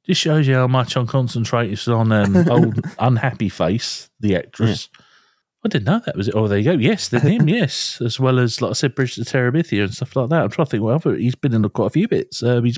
This 0.07 0.17
shows 0.17 0.47
you 0.47 0.55
how 0.55 0.67
much 0.67 0.95
I'm 0.95 1.07
concentrated 1.07 1.87
on 1.87 2.11
um, 2.11 2.35
old 2.49 2.79
unhappy 2.99 3.49
face, 3.49 4.09
the 4.19 4.35
actress. 4.35 4.89
I 5.65 5.69
didn't 5.69 5.85
know 5.85 6.01
that 6.05 6.17
was 6.17 6.27
it. 6.27 6.35
Oh, 6.35 6.47
there 6.47 6.57
you 6.57 6.65
go. 6.65 6.71
Yes, 6.73 7.07
the 7.07 7.21
him. 7.21 7.47
yes, 7.47 8.01
as 8.01 8.19
well 8.19 8.37
as 8.39 8.61
like 8.61 8.71
I 8.71 8.73
said, 8.73 8.95
Bridge 8.95 9.15
to 9.15 9.21
Terabithia 9.21 9.85
and 9.85 9.93
stuff 9.93 10.15
like 10.15 10.29
that. 10.29 10.43
I'm 10.43 10.49
trying 10.49 10.65
to 10.65 10.71
think. 10.71 10.83
Well, 10.83 10.99
he's 11.15 11.35
been 11.35 11.53
in 11.53 11.67
quite 11.69 11.87
a 11.87 11.91
few 11.91 12.07
bits. 12.07 12.43
Uh, 12.43 12.61
he's 12.61 12.77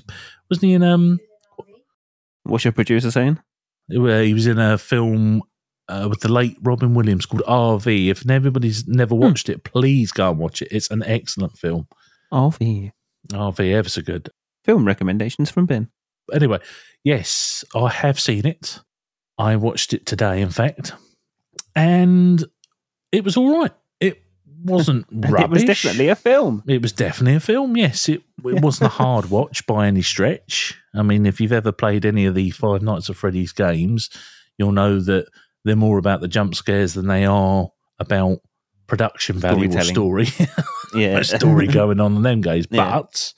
wasn't 0.49 0.65
he 0.65 0.73
in 0.73 0.83
um? 0.83 1.19
What's 2.43 2.63
your 2.63 2.73
producer 2.73 3.09
saying? 3.09 3.39
He 3.87 3.97
was 3.97 4.45
in 4.45 4.59
a 4.59 4.77
film 4.77 5.41
uh, 5.89 6.07
with 6.09 6.19
the 6.21 6.31
late 6.31 6.57
Robin 6.61 6.93
Williams 6.93 7.25
called 7.25 7.43
RV. 7.43 8.07
If 8.07 8.29
everybody's 8.29 8.87
never 8.87 9.15
watched 9.15 9.49
it, 9.49 9.63
please 9.63 10.11
go 10.11 10.29
and 10.29 10.39
watch 10.39 10.61
it. 10.61 10.67
It's 10.71 10.91
an 10.91 11.03
excellent 11.03 11.57
film. 11.57 11.87
The 12.59 12.91
RV, 13.31 13.73
ever 13.73 13.89
so 13.89 14.01
good. 14.01 14.29
film 14.63 14.85
recommendations 14.85 15.49
from 15.49 15.65
Ben. 15.65 15.89
Anyway, 16.33 16.59
yes, 17.05 17.63
I 17.73 17.87
have 17.89 18.19
seen 18.19 18.45
it. 18.45 18.79
I 19.37 19.55
watched 19.55 19.93
it 19.93 20.05
today, 20.05 20.41
in 20.41 20.49
fact, 20.49 20.91
and 21.75 22.43
it 23.13 23.23
was 23.23 23.37
all 23.37 23.59
right. 23.61 23.71
It 24.01 24.21
wasn't 24.63 25.05
rubbish. 25.11 25.63
It 25.63 25.67
was 25.69 25.81
definitely 25.81 26.09
a 26.09 26.15
film. 26.15 26.63
It 26.67 26.81
was 26.81 26.91
definitely 26.91 27.35
a 27.35 27.39
film. 27.39 27.77
Yes, 27.77 28.09
it 28.09 28.23
it 28.43 28.61
wasn't 28.61 28.87
a 28.91 28.95
hard 29.03 29.29
watch 29.29 29.65
by 29.65 29.87
any 29.87 30.01
stretch. 30.01 30.77
I 30.93 31.01
mean, 31.03 31.25
if 31.25 31.39
you've 31.39 31.53
ever 31.53 31.71
played 31.71 32.05
any 32.05 32.25
of 32.25 32.35
the 32.35 32.49
Five 32.51 32.81
Nights 32.81 33.09
at 33.09 33.15
Freddy's 33.15 33.53
games, 33.53 34.09
you'll 34.57 34.71
know 34.73 34.99
that 34.99 35.27
they're 35.63 35.75
more 35.75 35.97
about 35.97 36.21
the 36.21 36.27
jump 36.27 36.55
scares 36.55 36.93
than 36.93 37.07
they 37.07 37.25
are 37.25 37.69
about 37.99 38.39
production 38.87 39.37
value 39.37 39.75
or 39.75 39.81
story. 39.81 40.27
Yeah. 40.93 41.17
a 41.17 41.23
story 41.25 41.67
going 41.67 41.99
on 41.99 42.15
in 42.15 42.21
them 42.21 42.39
games. 42.39 42.67
Yeah. 42.69 43.01
But 43.01 43.33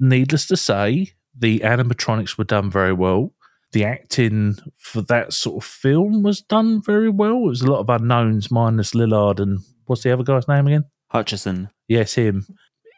needless 0.00 0.46
to 0.48 0.56
say, 0.56 1.12
the 1.36 1.60
animatronics 1.60 2.36
were 2.36 2.44
done 2.44 2.70
very 2.70 2.92
well. 2.92 3.32
The 3.72 3.84
acting 3.84 4.56
for 4.76 5.00
that 5.02 5.32
sort 5.32 5.64
of 5.64 5.68
film 5.68 6.22
was 6.22 6.42
done 6.42 6.82
very 6.82 7.08
well. 7.08 7.38
It 7.38 7.48
was 7.48 7.62
a 7.62 7.70
lot 7.70 7.80
of 7.80 7.88
unknowns, 7.88 8.50
minus 8.50 8.92
Lillard 8.92 9.40
and 9.40 9.60
what's 9.86 10.02
the 10.02 10.12
other 10.12 10.24
guy's 10.24 10.48
name 10.48 10.66
again? 10.66 10.84
Hutcherson. 11.12 11.70
Yes, 11.88 12.14
him. 12.14 12.46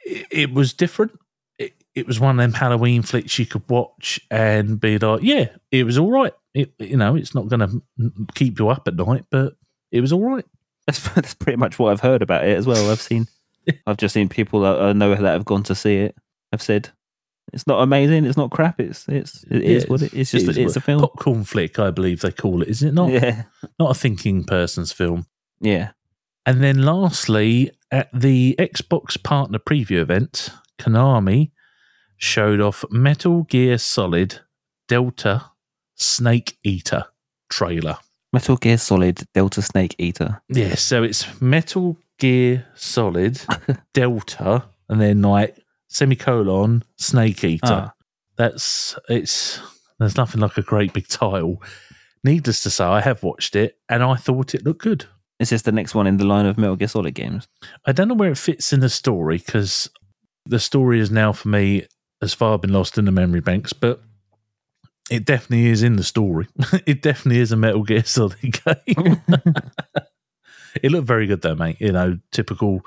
It, 0.05 0.27
it 0.31 0.53
was 0.53 0.73
different. 0.73 1.13
It, 1.59 1.75
it 1.95 2.07
was 2.07 2.19
one 2.19 2.39
of 2.39 2.43
them 2.43 2.53
Halloween 2.53 3.03
flicks 3.03 3.39
you 3.39 3.47
could 3.47 3.69
watch 3.69 4.21
and 4.31 4.81
be 4.81 4.99
like, 4.99 5.23
yeah, 5.23 5.49
it 5.71 5.85
was 5.85 5.99
all 5.99 6.11
right. 6.11 6.33
It, 6.55 6.73
you 6.79 6.97
know, 6.97 7.15
it's 7.17 7.35
not 7.35 7.49
going 7.49 7.61
to 7.61 8.27
keep 8.35 8.59
you 8.59 8.69
up 8.69 8.89
at 8.89 8.97
night, 8.97 9.25
but 9.31 9.55
it 9.93 10.01
was 10.01 10.13
all 10.13 10.25
right. 10.25 10.45
That's, 10.87 11.09
that's 11.15 11.35
pretty 11.35 11.57
much 11.57 11.79
what 11.79 11.93
I've 11.93 12.01
heard 12.01 12.23
about 12.23 12.45
it 12.45 12.57
as 12.57 12.67
well. 12.67 12.91
I've 12.91 13.01
seen, 13.01 13.27
I've 13.87 13.97
just 13.97 14.15
seen 14.15 14.29
people 14.29 14.61
that 14.61 14.81
I 14.81 14.93
know 14.93 15.15
that 15.15 15.23
have 15.23 15.45
gone 15.45 15.63
to 15.65 15.75
see 15.75 15.99
it. 15.99 16.17
Have 16.53 16.63
said 16.63 16.91
it's 17.53 17.67
not 17.67 17.83
amazing. 17.83 18.25
It's 18.25 18.37
not 18.37 18.51
crap. 18.51 18.81
It's 18.81 19.07
it's 19.09 19.45
it 19.51 19.63
is 19.63 19.85
Yeah, 19.85 19.89
what 19.91 20.03
it. 20.03 20.15
It's 20.15 20.31
just 20.31 20.47
It 20.47 20.51
is 20.51 20.59
it's 20.59 20.77
a 20.77 20.81
film. 20.81 21.01
Popcorn 21.01 21.45
flick, 21.45 21.79
I 21.79 21.91
believe 21.91 22.21
they 22.21 22.33
call 22.33 22.63
it. 22.63 22.69
Is 22.69 22.83
it 22.83 22.95
not? 22.95 23.11
Yeah, 23.11 23.45
Not 23.79 23.91
a 23.91 23.95
thinking 23.95 24.45
person's 24.45 24.93
film. 24.93 25.27
yeah. 25.61 25.91
And 26.47 26.63
then 26.63 26.83
lastly, 26.83 27.71
at 27.91 28.11
the 28.13 28.55
Xbox 28.59 29.23
partner 29.23 29.59
preview 29.59 29.99
event, 30.01 30.51
Konami 30.79 31.53
showed 32.19 32.61
off 32.61 32.85
Metal 32.91 33.45
Gear 33.45 33.79
Solid 33.79 34.41
Delta 34.87 35.47
Snake 35.95 36.59
Eater 36.63 37.05
trailer. 37.49 37.97
Metal 38.31 38.57
Gear 38.59 38.77
Solid 38.77 39.23
Delta 39.33 39.63
Snake 39.63 39.95
Eater. 39.99 40.43
Yeah, 40.51 40.75
so 40.75 41.03
it's 41.03 41.41
Metal 41.41 41.97
Gear 42.19 42.67
Solid 42.75 43.41
Delta 43.95 44.65
and 44.91 45.01
then 45.01 45.23
like 45.23 45.57
semicolon 45.95 46.83
Snake 46.97 47.45
Eater. 47.45 47.61
Ah. 47.65 47.93
That's 48.37 48.99
it's 49.09 49.61
there's 49.99 50.17
nothing 50.17 50.41
like 50.41 50.59
a 50.59 50.63
great 50.63 50.93
big 50.93 51.07
title. 51.09 51.63
Needless 52.25 52.63
to 52.65 52.71
say, 52.71 52.85
I 52.85 53.01
have 53.01 53.23
watched 53.23 53.55
it 53.55 53.79
and 53.89 54.03
I 54.03 54.17
thought 54.17 54.55
it 54.55 54.65
looked 54.65 54.83
good. 54.83 55.07
Is 55.39 55.51
this 55.51 55.63
the 55.63 55.73
next 55.73 55.95
one 55.95 56.07
in 56.07 56.17
the 56.17 56.25
line 56.25 56.47
of 56.47 56.59
Metal 56.59 56.77
Gear 56.77 56.89
Solid 56.89 57.15
games? 57.15 57.47
I 57.87 57.93
don't 57.93 58.09
know 58.09 58.15
where 58.15 58.31
it 58.31 58.39
fits 58.39 58.73
in 58.73 58.81
the 58.81 58.89
story 58.89 59.39
because 59.39 59.91
the 60.47 60.59
story 60.59 61.01
is 61.01 61.11
now 61.11 61.33
for 61.33 61.49
me 61.49 61.87
as 62.23 62.35
far 62.35 62.59
been 62.59 62.73
lost 62.73 62.99
in 62.99 63.05
the 63.05 63.13
memory 63.13 63.41
banks, 63.41 63.73
but 63.73 64.01
it 65.11 65.25
definitely 65.25 65.67
is 65.67 65.83
in 65.83 65.97
the 65.97 66.03
story. 66.03 66.49
it 66.87 67.03
definitely 67.03 67.41
is 67.41 67.53
a 67.53 67.57
Metal 67.57 67.83
Gear 67.83 68.05
Solid 68.05 68.41
game. 68.41 69.23
it 70.83 70.91
looked 70.91 71.07
very 71.07 71.27
good 71.27 71.43
though, 71.43 71.55
mate. 71.55 71.77
You 71.81 71.93
know, 71.93 72.19
typical. 72.33 72.85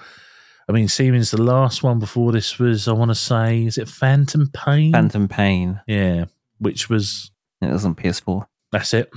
I 0.69 0.73
mean, 0.73 0.87
Siemens, 0.89 1.31
the 1.31 1.41
last 1.41 1.81
one 1.83 1.97
before 1.99 2.31
this 2.33 2.59
was, 2.59 2.87
I 2.87 2.91
want 2.91 3.09
to 3.09 3.15
say, 3.15 3.63
is 3.65 3.77
it 3.77 3.87
Phantom 3.87 4.49
Pain? 4.53 4.91
Phantom 4.91 5.27
Pain. 5.27 5.79
Yeah, 5.87 6.25
which 6.59 6.89
was 6.89 7.31
It 7.61 7.71
was 7.71 7.85
on 7.85 7.95
PS4. 7.95 8.45
that's 8.71 8.93
it. 8.93 9.09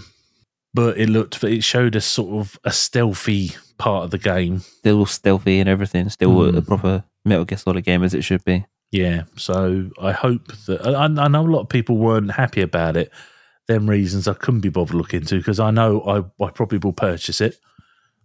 But 0.73 0.97
it 0.99 1.09
looked, 1.09 1.43
it 1.43 1.65
showed 1.65 1.97
us 1.97 2.07
sort 2.07 2.41
of 2.41 2.57
a 2.63 2.71
stealthy 2.71 3.51
part 3.79 4.05
of 4.05 4.11
the 4.13 4.19
game. 4.19 4.61
Still 4.61 5.05
stealthy 5.07 5.59
and 5.59 5.69
everything. 5.69 6.09
Still 6.09 6.31
Mm. 6.31 6.57
a 6.57 6.63
proper 6.63 7.03
Metal 7.25 7.45
Gear 7.45 7.59
Solid 7.59 7.85
game 7.85 8.05
as 8.05 8.15
it 8.15 8.23
should 8.23 8.45
be. 8.45 8.65
Yeah, 8.93 9.25
so 9.37 9.91
I 10.01 10.13
hope 10.13 10.53
that 10.67 10.87
I, 10.87 11.05
I 11.05 11.29
know 11.29 11.47
a 11.47 11.51
lot 11.51 11.61
of 11.63 11.69
people 11.69 11.97
weren't 11.97 12.31
happy 12.33 12.61
about 12.61 12.97
it. 12.97 13.11
Them 13.67 13.91
reasons 13.91 14.27
I 14.29 14.35
couldn't 14.35 14.61
be 14.61 14.69
bothered 14.69 14.95
looking 14.95 15.21
into 15.23 15.39
because 15.39 15.59
I 15.61 15.71
know 15.73 16.01
I, 16.03 16.45
I 16.45 16.51
probably 16.51 16.79
will 16.79 16.93
purchase 16.93 17.41
it. 17.41 17.57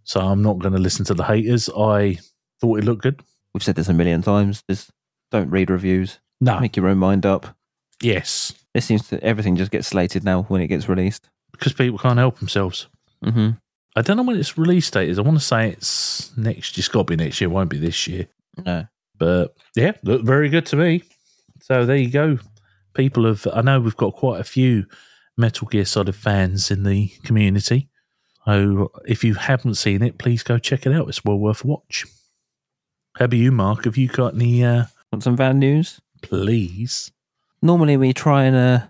So 0.04 0.20
I'm 0.20 0.42
not 0.42 0.58
going 0.60 0.72
to 0.74 0.80
listen 0.80 1.04
to 1.06 1.14
the 1.14 1.24
haters. 1.24 1.68
I 1.76 2.18
thought 2.60 2.78
it 2.78 2.84
looked 2.84 3.02
good. 3.02 3.22
We've 3.54 3.62
said 3.62 3.74
this 3.76 3.88
a 3.88 3.94
million 3.94 4.22
times. 4.22 4.62
Just 4.68 4.90
don't 5.30 5.50
read 5.50 5.70
reviews. 5.70 6.18
No, 6.40 6.60
Make 6.60 6.76
your 6.76 6.88
own 6.88 6.98
mind 6.98 7.24
up. 7.24 7.56
yes, 8.02 8.52
It 8.74 8.82
seems 8.82 9.08
that 9.08 9.22
everything 9.22 9.56
just 9.56 9.70
gets 9.70 9.88
slated 9.88 10.22
now 10.24 10.42
when 10.44 10.60
it 10.60 10.66
gets 10.68 10.88
released. 10.88 11.28
because 11.52 11.72
people 11.72 11.98
can't 11.98 12.18
help 12.18 12.38
themselves. 12.38 12.88
hmm 13.24 13.50
I 13.96 14.02
don't 14.02 14.18
know 14.18 14.24
when 14.24 14.36
its 14.38 14.58
release 14.58 14.90
date 14.90 15.08
is. 15.08 15.18
I 15.18 15.22
want 15.22 15.38
to 15.38 15.44
say 15.44 15.70
it's 15.70 16.36
next. 16.36 16.76
Year. 16.76 16.82
It's 16.82 16.88
got 16.88 17.06
to 17.06 17.16
be 17.16 17.24
next 17.24 17.40
year. 17.40 17.48
It 17.48 17.52
won't 17.54 17.70
be 17.70 17.78
this 17.78 18.06
year. 18.06 18.26
No. 18.62 18.86
But 19.16 19.56
yeah, 19.74 19.92
looked 20.02 20.26
very 20.26 20.50
good 20.50 20.66
to 20.66 20.76
me. 20.76 21.02
So 21.62 21.86
there 21.86 21.96
you 21.96 22.10
go. 22.10 22.38
People 22.92 23.24
have. 23.24 23.46
I 23.54 23.62
know 23.62 23.80
we've 23.80 23.96
got 23.96 24.12
quite 24.14 24.38
a 24.38 24.44
few 24.44 24.84
Metal 25.38 25.66
Gear 25.66 25.86
Solid 25.86 26.14
fans 26.14 26.70
in 26.70 26.82
the 26.82 27.08
community. 27.24 27.88
So 28.44 28.92
if 29.08 29.24
you 29.24 29.32
haven't 29.32 29.76
seen 29.76 30.02
it, 30.02 30.18
please 30.18 30.42
go 30.42 30.58
check 30.58 30.84
it 30.84 30.92
out. 30.92 31.08
It's 31.08 31.24
well 31.24 31.38
worth 31.38 31.64
a 31.64 31.66
watch. 31.68 32.04
How 33.18 33.24
about 33.24 33.36
you, 33.36 33.50
Mark? 33.52 33.84
Have 33.84 33.96
you 33.96 34.08
got 34.08 34.34
any? 34.34 34.64
Uh, 34.64 34.84
Want 35.12 35.22
some 35.22 35.36
van 35.36 35.58
news? 35.58 36.00
please. 36.22 37.12
Normally 37.62 37.96
we 37.96 38.12
try 38.12 38.44
and 38.44 38.56
uh, 38.56 38.86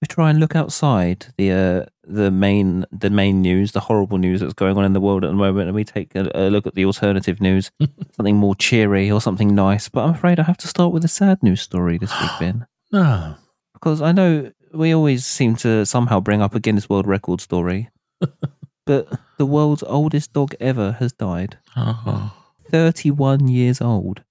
we 0.00 0.06
try 0.06 0.30
and 0.30 0.40
look 0.40 0.56
outside 0.56 1.26
the 1.36 1.52
uh, 1.52 1.84
the 2.04 2.30
main 2.30 2.84
the 2.90 3.10
main 3.10 3.40
news, 3.42 3.72
the 3.72 3.80
horrible 3.80 4.18
news 4.18 4.40
that's 4.40 4.54
going 4.54 4.76
on 4.76 4.84
in 4.84 4.92
the 4.94 5.00
world 5.00 5.24
at 5.24 5.28
the 5.28 5.34
moment, 5.34 5.68
and 5.68 5.74
we 5.74 5.84
take 5.84 6.14
a, 6.14 6.30
a 6.34 6.50
look 6.50 6.66
at 6.66 6.74
the 6.74 6.84
alternative 6.84 7.40
news, 7.40 7.70
something 8.16 8.36
more 8.36 8.54
cheery 8.56 9.10
or 9.10 9.20
something 9.20 9.54
nice. 9.54 9.88
But 9.88 10.04
I'm 10.04 10.14
afraid 10.14 10.40
I 10.40 10.44
have 10.44 10.56
to 10.58 10.68
start 10.68 10.92
with 10.92 11.04
a 11.04 11.08
sad 11.08 11.42
news 11.42 11.60
story 11.60 11.98
this 11.98 12.12
week, 12.20 12.30
Ben, 12.40 12.66
No. 12.92 13.36
because 13.74 14.00
I 14.02 14.12
know 14.12 14.50
we 14.74 14.92
always 14.92 15.24
seem 15.26 15.54
to 15.56 15.84
somehow 15.86 16.18
bring 16.20 16.42
up 16.42 16.54
a 16.54 16.60
Guinness 16.60 16.88
World 16.88 17.06
Record 17.06 17.40
story, 17.40 17.90
but 18.86 19.08
the 19.38 19.46
world's 19.46 19.82
oldest 19.84 20.32
dog 20.32 20.54
ever 20.60 20.92
has 20.92 21.12
died, 21.12 21.58
Oh. 21.76 22.32
31 22.70 23.48
years 23.48 23.80
old, 23.80 24.22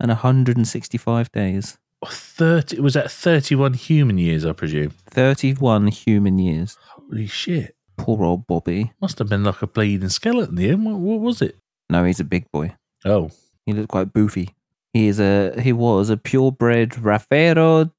and 0.00 0.08
165 0.08 1.32
days. 1.32 1.78
30, 2.04 2.80
was 2.80 2.94
that 2.94 3.10
31 3.10 3.74
human 3.74 4.18
years, 4.18 4.44
I 4.44 4.52
presume? 4.52 4.90
31 5.10 5.88
human 5.88 6.38
years. 6.38 6.76
Holy 6.88 7.26
shit. 7.26 7.74
Poor 7.96 8.24
old 8.24 8.46
Bobby. 8.46 8.92
Must 9.00 9.18
have 9.18 9.28
been 9.28 9.44
like 9.44 9.62
a 9.62 9.66
bleeding 9.66 10.10
skeleton 10.10 10.56
then. 10.56 10.84
What, 10.84 10.98
what 10.98 11.20
was 11.20 11.42
it? 11.42 11.56
No, 11.88 12.04
he's 12.04 12.20
a 12.20 12.24
big 12.24 12.50
boy. 12.52 12.74
Oh. 13.04 13.30
He 13.64 13.72
looked 13.72 13.88
quite 13.88 14.12
boofy. 14.12 14.50
He 14.92 15.08
is 15.08 15.20
a 15.20 15.60
he 15.60 15.72
was 15.72 16.08
a 16.08 16.16
purebred 16.16 16.90
Rafeiro 16.92 17.90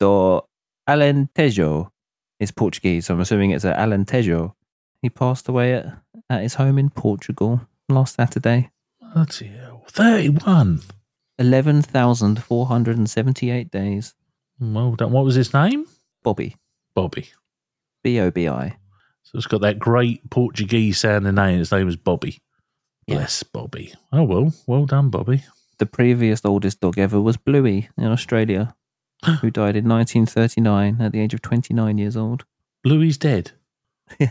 do 0.00 0.40
Alentejo. 0.88 1.90
It's 2.40 2.52
Portuguese, 2.52 3.06
so 3.06 3.14
I'm 3.14 3.20
assuming 3.20 3.50
it's 3.50 3.64
a 3.64 3.74
Alentejo. 3.74 4.52
He 5.02 5.10
passed 5.10 5.48
away 5.48 5.74
at, 5.74 5.98
at 6.30 6.42
his 6.42 6.54
home 6.54 6.78
in 6.78 6.90
Portugal 6.90 7.60
last 7.88 8.16
Saturday. 8.16 8.70
Bloody 9.14 9.48
hell. 9.48 9.84
31. 9.88 10.80
Eleven 11.40 11.82
thousand 11.82 12.42
four 12.42 12.66
hundred 12.66 12.98
and 12.98 13.08
seventy-eight 13.08 13.70
days. 13.70 14.14
Well 14.58 14.96
done. 14.96 15.12
What 15.12 15.24
was 15.24 15.36
his 15.36 15.54
name? 15.54 15.86
Bobby, 16.24 16.56
Bobby. 16.96 17.30
B 18.02 18.18
O 18.18 18.30
B 18.32 18.48
I. 18.48 18.76
So 19.22 19.36
it's 19.36 19.46
got 19.46 19.60
that 19.60 19.78
great 19.78 20.28
Portuguese 20.30 20.98
sounding 20.98 21.36
name. 21.36 21.58
His 21.58 21.70
name 21.70 21.86
is 21.86 21.96
Bobby. 21.96 22.38
Yeah. 23.06 23.26
Bobby. 23.52 23.94
Oh, 24.12 24.24
well. 24.24 24.52
Well 24.66 24.84
done, 24.84 25.10
Bobby. 25.10 25.44
The 25.78 25.86
previous 25.86 26.44
oldest 26.44 26.80
dog 26.80 26.98
ever 26.98 27.20
was 27.20 27.36
Bluey 27.36 27.88
in 27.96 28.06
Australia, 28.06 28.74
who 29.40 29.50
died 29.50 29.76
in 29.76 29.88
1939 29.88 31.00
at 31.00 31.12
the 31.12 31.20
age 31.20 31.34
of 31.34 31.42
29 31.42 31.98
years 31.98 32.16
old. 32.16 32.44
Bluey's 32.82 33.18
dead. 33.18 33.52
Yeah. 34.18 34.30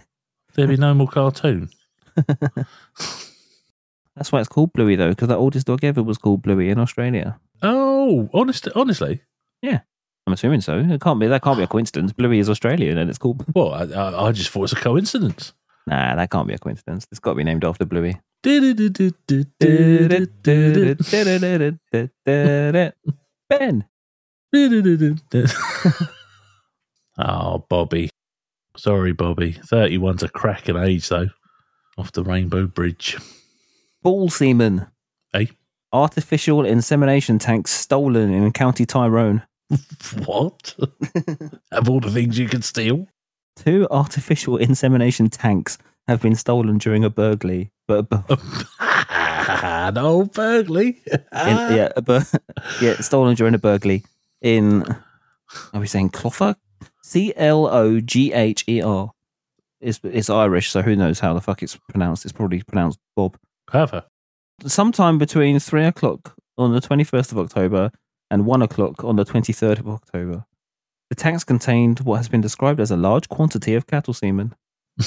There'll 0.56 0.70
be 0.70 0.78
no 0.78 0.96
more 0.96 1.08
cartoon. 1.08 1.70
That's 4.18 4.32
why 4.32 4.40
it's 4.40 4.50
called 4.50 4.74
Bluey, 4.74 4.96
though, 4.96 5.10
because 5.10 5.28
the 5.28 5.38
oldest 5.38 5.68
dog 5.68 5.84
ever 5.84 6.02
was 6.02 6.18
called 6.18 6.42
Bluey 6.42 6.70
in 6.70 6.80
Australia. 6.80 7.40
Oh, 7.62 8.28
honest, 8.34 8.68
honestly. 8.76 9.22
Yeah. 9.62 9.82
I'm 10.26 10.34
assuming 10.34 10.62
so. 10.62 10.80
It 10.80 11.00
can't 11.00 11.20
be. 11.20 11.28
That 11.28 11.44
can't 11.44 11.58
be 11.58 11.64
a 11.64 11.68
coincidence. 11.68 12.12
Bluey 12.14 12.40
is 12.40 12.50
Australian, 12.50 12.98
and 12.98 13.10
it's 13.10 13.20
called. 13.20 13.46
Well, 13.54 13.74
I, 13.74 13.84
I, 13.84 14.28
I 14.28 14.32
just 14.32 14.50
thought 14.50 14.60
it 14.60 14.64
was 14.64 14.74
a 14.74 14.78
coincidence. 14.78 15.54
Nah, 15.86 16.16
that 16.16 16.32
can't 16.32 16.48
be 16.48 16.54
a 16.56 16.58
coincidence. 16.58 17.08
It's 17.12 17.20
got 17.20 17.32
to 17.32 17.36
be 17.36 17.44
named 17.44 17.64
after 17.64 17.86
Bluey. 17.86 18.20
Ben. 23.50 23.86
oh, 27.20 27.66
Bobby. 27.70 28.10
Sorry, 28.76 29.14
Bobby. 29.14 29.54
31's 29.54 30.24
a 30.24 30.30
cracking 30.30 30.78
age, 30.78 31.08
though. 31.08 31.28
Off 31.98 32.12
the 32.12 32.24
Rainbow 32.24 32.68
Bridge. 32.68 33.16
Ball 34.04 34.30
semen. 34.30 34.88
Hey? 35.34 35.50
Artificial 35.94 36.66
insemination 36.66 37.40
tanks 37.40 37.72
stolen 37.72 38.34
in 38.34 38.52
County 38.52 38.86
Tyrone. 38.86 39.44
What? 40.26 40.76
of 41.72 41.90
all 41.90 42.00
the 42.00 42.12
things 42.12 42.38
you 42.38 42.48
could 42.48 42.64
steal? 42.64 43.08
Two 43.58 43.88
artificial 43.92 44.58
insemination 44.58 45.30
tanks 45.30 45.78
have 46.08 46.22
been 46.22 46.36
stolen 46.36 46.78
during 46.78 47.04
a 47.04 47.10
burglary. 47.10 47.72
But, 47.88 48.10
but 48.10 48.30
no 49.94 50.26
burglary. 50.26 51.02
in, 51.06 51.22
yeah, 51.32 51.90
a 51.96 52.02
bur- 52.02 52.26
yeah, 52.82 52.96
stolen 53.02 53.36
during 53.36 53.56
a 53.56 53.58
burglary 53.60 54.04
in. 54.42 54.84
Are 55.74 55.80
we 55.80 55.88
saying 55.88 56.12
Clogher? 56.12 56.56
C 57.04 57.34
L 57.36 57.68
O 57.68 58.00
G 58.00 58.34
H 58.34 58.64
E 58.68 58.82
R. 58.82 59.12
It's 59.80 60.00
it's 60.04 60.30
Irish, 60.30 60.70
so 60.70 60.82
who 60.82 60.96
knows 60.96 61.20
how 61.20 61.34
the 61.34 61.42
fuck 61.42 61.64
it's 61.64 61.78
pronounced? 61.90 62.26
It's 62.26 62.32
probably 62.34 62.62
pronounced 62.64 63.00
Bob. 63.16 63.38
Clever. 63.68 64.04
Sometime 64.66 65.18
between 65.18 65.60
three 65.60 65.86
o'clock 65.86 66.36
on 66.58 66.74
the 66.74 66.82
twenty 66.82 67.04
first 67.04 67.32
of 67.32 67.38
October 67.38 67.92
and 68.32 68.46
one 68.46 68.62
o'clock 68.62 69.04
on 69.04 69.16
the 69.16 69.26
twenty 69.26 69.54
third 69.54 69.80
of 69.80 69.88
October, 69.88 70.46
the 71.10 71.16
tanks 71.16 71.44
contained 71.44 72.00
what 72.02 72.18
has 72.18 72.28
been 72.30 72.42
described 72.42 72.80
as 72.80 72.92
a 72.92 72.98
large 72.98 73.30
quantity 73.30 73.76
of 73.76 73.88
cattle 73.88 74.14
semen. 74.14 74.56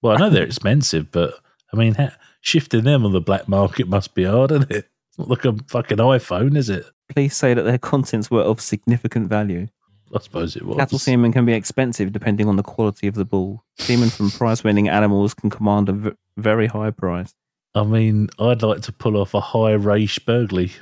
Well, 0.00 0.14
I 0.14 0.18
know 0.20 0.30
they're 0.30 0.44
expensive, 0.44 1.10
but 1.10 1.34
I 1.72 1.76
mean, 1.76 1.94
ha- 1.94 2.16
shifting 2.40 2.84
them 2.84 3.04
on 3.04 3.12
the 3.12 3.20
black 3.20 3.48
market 3.48 3.88
must 3.88 4.14
be 4.14 4.22
hard, 4.22 4.52
isn't 4.52 4.70
it? 4.70 4.86
It's 5.08 5.18
not 5.18 5.28
like 5.28 5.44
a 5.44 5.56
fucking 5.66 5.98
iPhone, 5.98 6.56
is 6.56 6.70
it? 6.70 6.86
Please 7.08 7.36
say 7.36 7.52
that 7.52 7.64
their 7.64 7.78
contents 7.78 8.30
were 8.30 8.42
of 8.42 8.60
significant 8.60 9.28
value. 9.28 9.66
I 10.14 10.20
suppose 10.20 10.54
it 10.54 10.64
was. 10.64 10.76
Cattle 10.76 11.00
semen 11.00 11.32
can 11.32 11.44
be 11.44 11.52
expensive 11.52 12.12
depending 12.12 12.48
on 12.48 12.54
the 12.54 12.62
quality 12.62 13.08
of 13.08 13.14
the 13.16 13.24
bull. 13.24 13.64
Semen 13.78 14.08
from 14.10 14.30
prize 14.30 14.62
winning 14.62 14.88
animals 14.88 15.34
can 15.34 15.50
command 15.50 15.88
a 15.88 15.92
v- 15.92 16.10
very 16.36 16.68
high 16.68 16.90
price. 16.92 17.34
I 17.78 17.84
mean, 17.84 18.28
I'd 18.40 18.62
like 18.62 18.82
to 18.82 18.92
pull 18.92 19.16
off 19.16 19.34
a 19.34 19.40
high 19.40 19.72
race 19.72 20.18
burglary. 20.18 20.72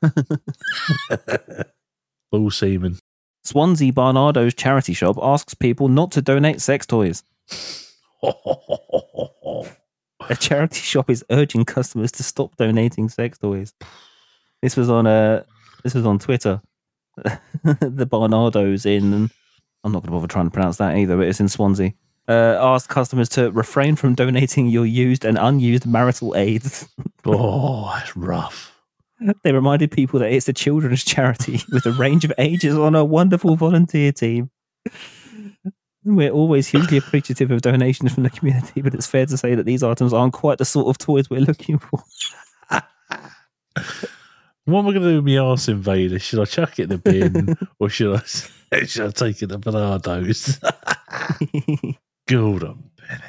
Bull 2.30 2.50
semen. 2.52 2.98
Swansea 3.42 3.92
Barnardo's 3.92 4.54
charity 4.54 4.92
shop 4.92 5.16
asks 5.20 5.54
people 5.54 5.88
not 5.88 6.12
to 6.12 6.22
donate 6.22 6.60
sex 6.60 6.86
toys. 6.86 7.24
A 10.30 10.36
charity 10.38 10.80
shop 10.80 11.08
is 11.10 11.24
urging 11.30 11.64
customers 11.64 12.12
to 12.12 12.22
stop 12.22 12.54
donating 12.56 13.08
sex 13.08 13.38
toys. 13.38 13.72
This 14.62 14.76
was 14.76 14.90
on 14.90 15.06
uh, 15.06 15.42
this 15.82 15.94
was 15.94 16.06
on 16.06 16.18
Twitter. 16.18 16.60
the 17.16 18.06
Barnardos 18.06 18.86
in 18.86 19.30
I'm 19.82 19.92
not 19.92 20.02
going 20.02 20.12
to 20.12 20.12
bother 20.12 20.28
trying 20.28 20.46
to 20.46 20.50
pronounce 20.50 20.76
that 20.76 20.96
either, 20.96 21.16
but 21.16 21.26
it's 21.26 21.40
in 21.40 21.48
Swansea. 21.48 21.94
Uh, 22.28 22.58
asked 22.60 22.90
customers 22.90 23.28
to 23.30 23.50
refrain 23.52 23.96
from 23.96 24.14
donating 24.14 24.66
your 24.66 24.84
used 24.84 25.24
and 25.24 25.38
unused 25.38 25.86
marital 25.86 26.36
aids. 26.36 26.86
oh, 27.24 27.90
that's 27.94 28.14
rough. 28.16 28.74
They 29.42 29.52
reminded 29.52 29.90
people 29.90 30.20
that 30.20 30.30
it's 30.30 30.48
a 30.48 30.52
children's 30.52 31.02
charity 31.04 31.60
with 31.72 31.86
a 31.86 31.92
range 31.92 32.24
of 32.24 32.32
ages 32.38 32.76
on 32.76 32.94
a 32.94 33.04
wonderful 33.04 33.56
volunteer 33.56 34.12
team. 34.12 34.50
We're 36.04 36.30
always 36.30 36.68
hugely 36.68 36.98
appreciative 36.98 37.50
of 37.50 37.62
donations 37.62 38.14
from 38.14 38.22
the 38.22 38.30
community, 38.30 38.82
but 38.82 38.94
it's 38.94 39.06
fair 39.06 39.26
to 39.26 39.36
say 39.36 39.54
that 39.54 39.66
these 39.66 39.82
items 39.82 40.12
aren't 40.12 40.34
quite 40.34 40.58
the 40.58 40.64
sort 40.64 40.86
of 40.88 40.98
toys 40.98 41.28
we're 41.28 41.40
looking 41.40 41.78
for. 41.78 42.02
What 44.68 44.80
am 44.80 44.88
I 44.88 44.90
going 44.90 45.02
to 45.02 45.08
do 45.08 45.22
with 45.22 45.24
my 45.24 45.38
arse 45.38 45.68
invader? 45.68 46.18
Should 46.18 46.40
I 46.40 46.44
chuck 46.44 46.78
it 46.78 46.82
in 46.82 46.88
the 46.90 46.98
bin 46.98 47.56
or 47.80 47.88
should 47.88 48.16
I, 48.16 48.84
should 48.84 49.06
I 49.06 49.10
take 49.12 49.40
it 49.40 49.46
to 49.46 49.58
Barnardo's? 49.58 50.60
Good 52.28 52.62
on 52.62 52.90
Bennett. 52.98 53.22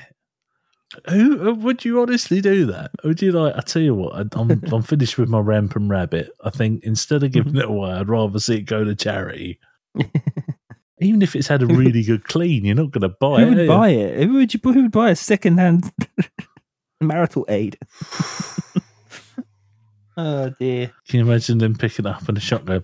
Who 1.10 1.50
uh, 1.50 1.54
would 1.54 1.86
you 1.86 2.02
honestly 2.02 2.42
do 2.42 2.66
that? 2.68 2.92
Would 3.04 3.22
you 3.22 3.32
like? 3.32 3.56
I 3.56 3.62
tell 3.62 3.82
you 3.82 3.96
what, 3.96 4.16
I, 4.16 4.26
I'm 4.40 4.62
I'm 4.74 4.82
finished 4.84 5.18
with 5.18 5.30
my 5.30 5.40
rampant 5.40 5.90
rabbit. 5.90 6.32
I 6.44 6.50
think 6.50 6.84
instead 6.84 7.24
of 7.24 7.32
giving 7.32 7.56
it 7.56 7.66
away, 7.66 7.92
I'd 7.92 8.10
rather 8.10 8.40
see 8.40 8.58
it 8.58 8.62
go 8.64 8.84
to 8.84 8.96
charity. 8.96 9.60
Even 11.02 11.22
if 11.22 11.34
it's 11.34 11.48
had 11.48 11.62
a 11.62 11.66
really 11.68 12.04
good 12.04 12.26
clean, 12.26 12.66
you're 12.66 12.76
not 12.76 12.92
going 12.92 13.04
to 13.04 13.16
buy 13.22 13.42
Who 13.42 13.54
it. 13.54 13.56
would 13.56 13.68
buy 13.70 13.90
it? 13.90 14.22
Who 14.24 14.34
would 14.34 14.54
you? 14.54 14.60
Who 14.62 14.82
would 14.82 14.92
buy 14.92 15.12
a 15.12 15.16
second-hand 15.16 15.90
marital 17.02 17.46
aid? 17.48 17.78
oh 20.18 20.50
dear! 20.60 20.92
Can 21.08 21.20
you 21.20 21.26
imagine 21.26 21.60
them 21.60 21.76
picking 21.76 22.06
it 22.06 22.10
up 22.10 22.28
in 22.28 22.36
a 22.36 22.42
shotgun? 22.42 22.84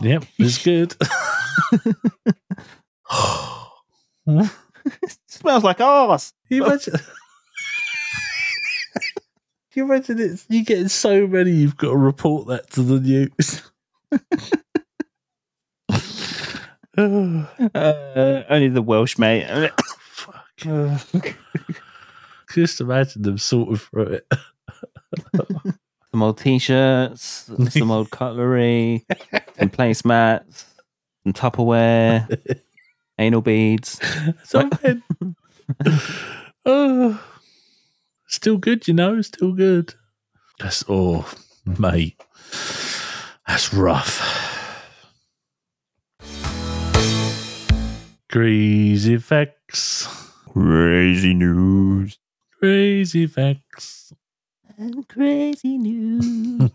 Yep, 0.00 0.24
it's 0.38 0.62
good. 0.62 0.94
Can 4.88 5.10
smells 5.28 5.64
like 5.64 5.80
arse. 5.80 6.32
you 6.48 6.64
imagine? 6.66 6.94
Can 6.94 7.02
you 9.74 9.84
imagine 9.84 10.18
it? 10.20 10.44
You 10.48 10.64
getting 10.64 10.88
so 10.88 11.26
many, 11.26 11.50
you've 11.52 11.76
got 11.76 11.90
to 11.90 11.96
report 11.96 12.46
that 12.48 12.70
to 12.72 12.82
the 12.82 13.00
news. 13.00 13.62
Uh, 16.98 18.42
only 18.48 18.68
the 18.68 18.80
Welsh, 18.82 19.18
mate. 19.18 19.70
fuck. 19.98 21.36
Just 22.54 22.80
imagine 22.80 23.22
them 23.22 23.36
sorting 23.36 23.76
through 23.76 24.02
it. 24.04 24.32
some 26.10 26.22
old 26.22 26.38
t-shirts, 26.38 27.50
some 27.68 27.90
old 27.90 28.10
cutlery, 28.10 29.04
some 29.58 29.68
placemats, 29.68 30.64
some 31.24 31.32
Tupperware, 31.34 32.58
anal 33.18 33.40
beads. 33.40 34.00
Something. 34.44 35.02
oh, 36.66 37.22
still 38.26 38.58
good, 38.58 38.86
you 38.88 38.94
know, 38.94 39.20
still 39.22 39.52
good. 39.52 39.94
That's 40.58 40.84
oh, 40.88 41.28
mate, 41.78 42.20
that's 43.46 43.74
rough. 43.74 44.36
Crazy 48.30 49.16
facts. 49.18 50.08
Crazy 50.52 51.32
news. 51.32 52.18
Crazy 52.58 53.26
facts. 53.26 54.12
And 54.76 55.06
crazy 55.08 55.78
news. 55.78 56.70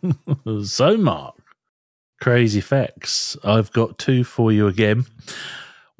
so, 0.71 0.97
Mark, 0.97 1.35
crazy 2.19 2.61
facts. 2.61 3.37
I've 3.43 3.71
got 3.73 3.97
two 3.97 4.23
for 4.23 4.51
you 4.51 4.67
again. 4.67 5.05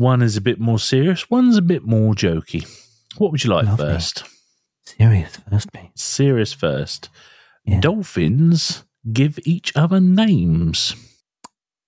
One 0.01 0.23
is 0.23 0.35
a 0.35 0.41
bit 0.41 0.59
more 0.59 0.79
serious, 0.79 1.29
one's 1.29 1.57
a 1.57 1.61
bit 1.61 1.83
more 1.85 2.15
jokey. 2.15 2.65
What 3.17 3.31
would 3.31 3.43
you 3.43 3.51
like 3.51 3.65
Lovely. 3.65 3.85
first? 3.85 4.23
Serious 4.83 5.37
first, 5.37 5.73
mate. 5.75 5.91
Serious 5.95 6.53
first. 6.53 7.09
Yeah. 7.65 7.79
Dolphins 7.81 8.83
give 9.13 9.37
each 9.45 9.71
other 9.75 9.99
names. 9.99 10.95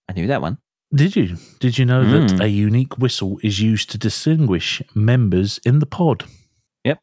I 0.08 0.14
knew 0.14 0.28
that 0.28 0.42
one. 0.44 0.60
Did 0.94 1.16
you? 1.16 1.38
Did 1.60 1.80
you 1.80 1.86
know 1.86 2.04
that 2.04 2.34
Mm. 2.38 2.44
a 2.44 2.48
unique 2.50 3.00
whistle 3.00 3.40
is 3.42 3.60
used 3.60 3.90
to 3.92 3.98
distinguish 3.98 4.82
members 4.94 5.60
in 5.66 5.80
the 5.80 5.88
pod? 5.88 6.26
Yep. 6.84 7.00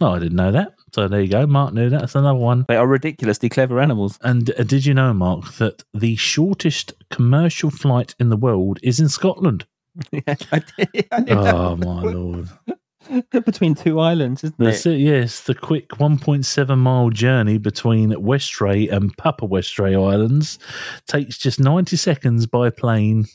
Oh, 0.00 0.12
I 0.12 0.18
didn't 0.18 0.36
know 0.36 0.50
that. 0.52 0.74
So 0.94 1.08
there 1.08 1.20
you 1.20 1.28
go. 1.28 1.46
Mark 1.46 1.74
knew 1.74 1.90
that. 1.90 2.00
That's 2.00 2.14
another 2.14 2.38
one. 2.38 2.64
They 2.68 2.76
are 2.76 2.86
ridiculously 2.86 3.50
clever 3.50 3.80
animals. 3.80 4.18
And 4.22 4.50
uh, 4.58 4.62
did 4.62 4.86
you 4.86 4.94
know, 4.94 5.12
Mark, 5.12 5.52
that 5.56 5.84
the 5.92 6.16
shortest 6.16 6.94
commercial 7.10 7.68
flight 7.70 8.14
in 8.18 8.30
the 8.30 8.36
world 8.38 8.78
is 8.82 8.98
in 8.98 9.10
Scotland? 9.10 9.66
yeah, 10.12 10.34
I, 10.52 10.62
did. 10.76 11.08
I 11.12 11.24
Oh, 11.30 11.76
my 11.76 12.02
lord. 12.02 12.48
Between 13.30 13.74
two 13.74 14.00
islands, 14.00 14.44
isn't 14.44 14.58
That's 14.58 14.86
it? 14.86 14.94
it. 14.94 15.00
Yes, 15.00 15.40
the 15.42 15.54
quick 15.54 15.90
1.7 15.90 16.78
mile 16.78 17.10
journey 17.10 17.58
between 17.58 18.10
Westray 18.12 18.90
and 18.90 19.14
Papa 19.18 19.46
Westray 19.46 19.92
Islands 19.94 20.58
takes 21.06 21.36
just 21.36 21.60
90 21.60 21.96
seconds 21.96 22.46
by 22.46 22.70
plane. 22.70 23.26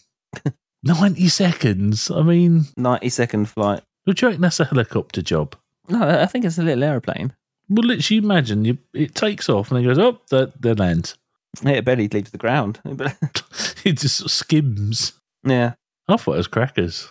90 0.84 1.28
seconds? 1.28 2.10
I 2.10 2.24
mean, 2.24 2.66
90 2.78 3.10
second 3.10 3.46
flight. 3.46 3.84
would 4.08 4.20
you 4.20 4.30
reckon 4.30 4.42
that's 4.42 4.60
a 4.60 4.66
helicopter 4.66 5.22
job? 5.22 5.56
No, 5.88 6.02
I 6.02 6.26
think 6.26 6.46
it's 6.46 6.58
a 6.58 6.64
little 6.64 6.84
aeroplane. 6.84 7.34
Well, 7.70 7.86
literally 7.86 8.18
imagine 8.18 8.66
you, 8.66 8.80
it 8.96 9.14
takes 9.14 9.50
off 9.50 9.72
and 9.72 9.80
it 9.80 9.88
goes 9.88 10.00
up, 10.00 10.16
oh, 10.16 10.22
there, 10.32 10.54
there 10.60 10.76
lands. 10.76 11.16
It 11.64 11.86
barely 11.86 12.08
leaves 12.08 12.32
the 12.32 12.38
ground. 12.40 12.80
it 12.86 13.94
just 14.00 14.28
skims. 14.30 15.14
yeah. 15.44 15.74
I 16.10 16.18
thought 16.18 16.34
it 16.34 16.38
was 16.38 16.48
crackers. 16.48 17.10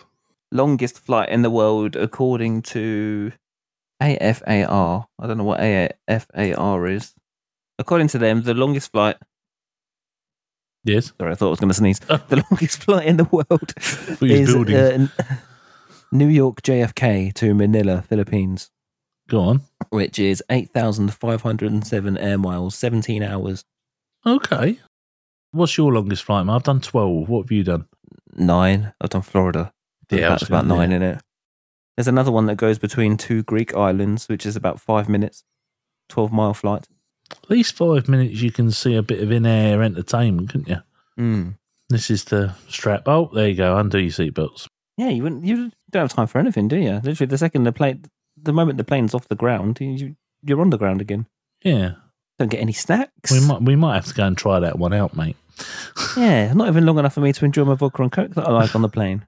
Longest 0.51 0.99
flight 0.99 1.29
in 1.29 1.41
the 1.41 1.49
world, 1.49 1.95
according 1.95 2.63
to 2.63 3.31
AFAR. 4.01 5.05
I 5.19 5.27
don't 5.27 5.37
know 5.37 5.43
what 5.43 5.59
AFAR 5.59 6.91
is. 6.91 7.13
According 7.77 8.07
to 8.09 8.17
them, 8.17 8.41
the 8.43 8.53
longest 8.53 8.91
flight. 8.91 9.17
Yes. 10.83 11.11
Sorry, 11.19 11.31
I 11.31 11.35
thought 11.35 11.47
I 11.47 11.49
was 11.51 11.59
going 11.59 11.69
to 11.69 11.73
sneeze. 11.75 11.99
The 12.29 12.43
longest 12.49 12.83
flight 12.83 13.05
in 13.07 13.17
the 13.17 13.25
world 13.25 13.73
is 14.21 14.53
uh, 14.55 15.07
New 16.11 16.27
York 16.27 16.61
JFK 16.61 17.33
to 17.35 17.53
Manila, 17.53 18.01
Philippines, 18.01 18.69
Go 19.29 19.41
on. 19.41 19.61
which 19.89 20.17
is 20.19 20.43
8,507 20.49 22.17
air 22.17 22.37
miles, 22.37 22.75
17 22.75 23.21
hours. 23.23 23.63
Okay. 24.25 24.79
What's 25.51 25.77
your 25.77 25.93
longest 25.93 26.23
flight, 26.23 26.45
man? 26.45 26.55
I've 26.55 26.63
done 26.63 26.81
12. 26.81 27.29
What 27.29 27.43
have 27.43 27.51
you 27.51 27.63
done? 27.63 27.85
Nine. 28.39 28.93
I've 29.01 29.09
done 29.09 29.21
Florida. 29.21 29.73
Yeah, 30.09 30.37
I 30.41 30.45
about, 30.45 30.65
nine 30.65 30.91
in 30.91 31.03
it. 31.03 31.21
There's 31.95 32.07
another 32.07 32.31
one 32.31 32.45
that 32.47 32.55
goes 32.55 32.79
between 32.79 33.17
two 33.17 33.43
Greek 33.43 33.75
islands, 33.75 34.27
which 34.27 34.45
is 34.45 34.55
about 34.55 34.79
five 34.79 35.09
minutes, 35.09 35.43
12 36.09 36.31
mile 36.31 36.53
flight. 36.53 36.87
At 37.31 37.49
least 37.49 37.75
five 37.75 38.07
minutes 38.07 38.41
you 38.41 38.51
can 38.51 38.71
see 38.71 38.95
a 38.95 39.03
bit 39.03 39.21
of 39.21 39.31
in 39.31 39.45
air 39.45 39.83
entertainment, 39.83 40.49
couldn't 40.49 40.69
you? 40.69 40.77
Mm. 41.19 41.57
This 41.89 42.09
is 42.09 42.23
the 42.23 42.55
strap. 42.67 43.03
Oh, 43.07 43.29
there 43.33 43.49
you 43.49 43.55
go. 43.55 43.77
Undo 43.77 43.99
your 43.99 44.11
seatbelts. 44.11 44.67
Yeah, 44.97 45.09
you 45.09 45.23
wouldn't. 45.23 45.45
You 45.45 45.71
don't 45.91 46.03
have 46.03 46.13
time 46.13 46.27
for 46.27 46.39
anything, 46.39 46.67
do 46.67 46.77
you? 46.77 46.99
Literally, 47.03 47.29
the 47.29 47.37
second 47.37 47.63
the 47.63 47.71
plane, 47.71 48.05
the 48.41 48.53
moment 48.53 48.77
the 48.77 48.83
plane's 48.83 49.13
off 49.13 49.27
the 49.27 49.35
ground, 49.35 49.79
you 49.79 50.15
you're 50.43 50.61
on 50.61 50.69
the 50.69 50.77
ground 50.77 51.01
again. 51.01 51.25
Yeah. 51.63 51.93
Don't 52.37 52.49
get 52.49 52.61
any 52.61 52.73
snacks. 52.73 53.31
We 53.31 53.45
might 53.45 53.61
we 53.61 53.75
might 53.75 53.95
have 53.95 54.05
to 54.05 54.13
go 54.13 54.25
and 54.25 54.37
try 54.37 54.59
that 54.59 54.79
one 54.79 54.93
out, 54.93 55.15
mate. 55.15 55.35
Yeah, 56.17 56.53
not 56.53 56.67
even 56.67 56.85
long 56.85 56.99
enough 56.99 57.13
for 57.13 57.21
me 57.21 57.33
to 57.33 57.45
enjoy 57.45 57.65
my 57.65 57.75
vodka 57.75 58.01
and 58.03 58.11
coke 58.11 58.33
that 58.35 58.47
I 58.47 58.51
like 58.51 58.75
on 58.75 58.81
the 58.81 58.89
plane. 58.89 59.25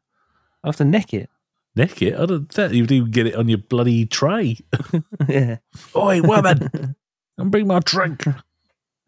I 0.64 0.68
have 0.68 0.76
to 0.78 0.86
neck 0.86 1.14
it. 1.14 1.30
Nick 1.76 2.02
it. 2.02 2.18
I 2.20 2.26
don't 2.26 2.52
think 2.52 2.74
you'd 2.74 2.92
even 2.92 3.12
get 3.12 3.28
it 3.28 3.36
on 3.36 3.48
your 3.48 3.58
bloody 3.58 4.06
tray. 4.06 4.58
yeah. 5.30 5.58
Oi, 5.96 6.22
woman, 6.22 6.96
and 7.38 7.52
bring 7.52 7.68
my 7.68 7.80
drink. 7.80 8.24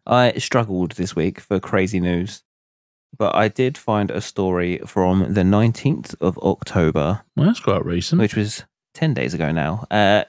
I 0.06 0.32
struggled 0.38 0.92
this 0.92 1.14
week 1.14 1.40
for 1.40 1.60
crazy 1.60 2.00
news, 2.00 2.42
but 3.16 3.34
I 3.34 3.48
did 3.48 3.76
find 3.78 4.10
a 4.10 4.20
story 4.20 4.78
from 4.86 5.32
the 5.34 5.42
19th 5.42 6.14
of 6.20 6.38
October, 6.38 7.22
Well, 7.36 7.46
that's 7.46 7.60
quite 7.60 7.84
recent. 7.84 8.20
which 8.20 8.34
was 8.36 8.64
10 8.94 9.14
days 9.14 9.34
ago 9.34 9.50
now. 9.52 9.86
Uh, 9.90 10.24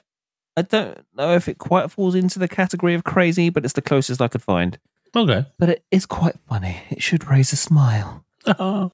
I 0.58 0.62
don't 0.62 0.98
know 1.14 1.34
if 1.34 1.48
it 1.48 1.58
quite 1.58 1.90
falls 1.90 2.14
into 2.14 2.38
the 2.38 2.48
category 2.48 2.94
of 2.94 3.04
crazy, 3.04 3.50
but 3.50 3.64
it's 3.64 3.74
the 3.74 3.82
closest 3.82 4.22
I 4.22 4.28
could 4.28 4.42
find. 4.42 4.78
Okay. 5.16 5.46
But 5.58 5.70
it 5.70 5.84
is 5.90 6.04
quite 6.04 6.36
funny. 6.46 6.76
It 6.90 7.02
should 7.02 7.26
raise 7.28 7.52
a 7.52 7.56
smile. 7.56 8.24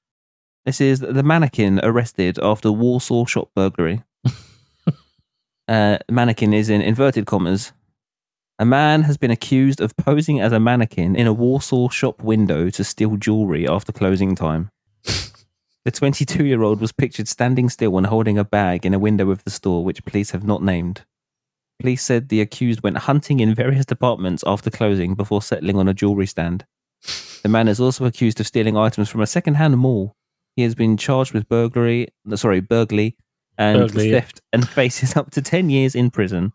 This 0.65 0.79
is 0.79 1.01
the 1.01 1.23
mannequin 1.23 1.81
arrested 1.83 2.39
after 2.41 2.71
Warsaw 2.71 3.25
shop 3.25 3.49
burglary. 3.53 4.01
uh, 5.67 5.97
mannequin 6.09 6.53
is 6.53 6.69
in 6.69 6.81
inverted 6.81 7.25
commas. 7.25 7.73
A 8.57 8.63
man 8.63 9.01
has 9.01 9.17
been 9.17 9.29
accused 9.29 9.81
of 9.81 9.97
posing 9.97 10.39
as 10.39 10.53
a 10.53 10.61
mannequin 10.61 11.17
in 11.17 11.27
a 11.27 11.33
Warsaw 11.33 11.89
shop 11.89 12.23
window 12.23 12.69
to 12.69 12.83
steal 12.85 13.17
jewelry 13.17 13.67
after 13.67 13.91
closing 13.91 14.35
time. 14.35 14.69
The 15.83 15.91
22 15.91 16.45
year 16.45 16.63
old 16.63 16.79
was 16.79 16.93
pictured 16.93 17.27
standing 17.27 17.67
still 17.67 17.97
and 17.97 18.07
holding 18.07 18.37
a 18.37 18.45
bag 18.45 18.85
in 18.85 18.93
a 18.93 18.99
window 18.99 19.31
of 19.31 19.43
the 19.43 19.51
store, 19.51 19.83
which 19.83 20.05
police 20.05 20.31
have 20.31 20.45
not 20.45 20.63
named. 20.63 21.03
Police 21.79 22.03
said 22.03 22.29
the 22.29 22.41
accused 22.41 22.81
went 22.83 22.97
hunting 22.97 23.39
in 23.39 23.55
various 23.55 23.85
departments 23.85 24.43
after 24.45 24.69
closing 24.69 25.15
before 25.15 25.41
settling 25.41 25.77
on 25.77 25.87
a 25.87 25.93
jewelry 25.93 26.27
stand. 26.27 26.65
The 27.41 27.49
man 27.49 27.67
is 27.67 27.79
also 27.79 28.05
accused 28.05 28.39
of 28.39 28.47
stealing 28.47 28.77
items 28.77 29.09
from 29.09 29.21
a 29.21 29.27
second 29.27 29.55
hand 29.55 29.77
mall. 29.77 30.15
He 30.55 30.63
has 30.63 30.75
been 30.75 30.97
charged 30.97 31.33
with 31.33 31.49
burglary, 31.49 32.07
sorry, 32.35 32.61
burglary 32.61 33.17
and 33.57 33.79
Burglary, 33.79 34.09
yeah. 34.09 34.19
theft 34.21 34.41
and 34.51 34.67
faces 34.67 35.15
up 35.15 35.31
to 35.31 35.41
10 35.41 35.69
years 35.69 35.95
in 35.95 36.09
prison. 36.09 36.53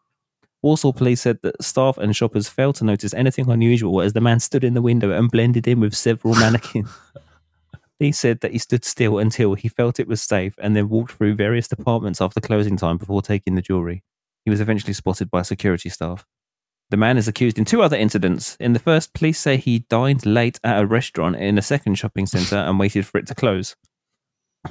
Warsaw 0.62 0.92
police 0.92 1.20
said 1.20 1.38
that 1.42 1.62
staff 1.62 1.98
and 1.98 2.16
shoppers 2.16 2.48
failed 2.48 2.74
to 2.76 2.85
notice 2.85 3.14
anything 3.14 3.48
unusual 3.48 4.00
as 4.00 4.12
the 4.12 4.20
man 4.20 4.40
stood 4.40 4.64
in 4.64 4.74
the 4.74 4.83
window 4.83 5.12
and 5.12 5.31
blended 5.31 5.68
in 5.68 5.78
with 5.78 5.94
several 5.94 6.35
mannequins. 6.35 6.90
Police 7.98 8.18
said 8.18 8.40
that 8.40 8.52
he 8.52 8.59
stood 8.59 8.85
still 8.85 9.18
until 9.18 9.54
he 9.54 9.68
felt 9.68 9.98
it 9.98 10.09
was 10.09 10.22
safe 10.22 10.54
and 10.59 10.76
then 10.76 10.88
walked 10.88 11.12
through 11.12 11.35
various 11.35 11.68
departments 11.68 12.20
after 12.20 12.40
closing 12.40 12.76
time 12.76 12.96
before 12.96 13.22
taking 13.22 13.54
the 13.54 13.62
jewelry. 13.62 14.02
He 14.48 14.50
was 14.50 14.62
eventually 14.62 14.94
spotted 14.94 15.30
by 15.30 15.42
security 15.42 15.90
staff. 15.90 16.24
The 16.88 16.96
man 16.96 17.18
is 17.18 17.28
accused 17.28 17.58
in 17.58 17.66
two 17.66 17.82
other 17.82 17.98
incidents. 17.98 18.56
In 18.58 18.72
the 18.72 18.78
first, 18.78 19.12
police 19.12 19.38
say 19.38 19.58
he 19.58 19.80
dined 19.90 20.24
late 20.24 20.58
at 20.64 20.80
a 20.80 20.87
restaurant 20.87 21.37
in 21.37 21.58
a 21.58 21.61
second 21.61 21.96
shopping 21.96 22.24
centre 22.24 22.56
and 22.56 22.78
waited 22.78 23.06
for 23.06 23.18
it 23.18 23.26
to 23.26 23.34
close. 23.34 23.76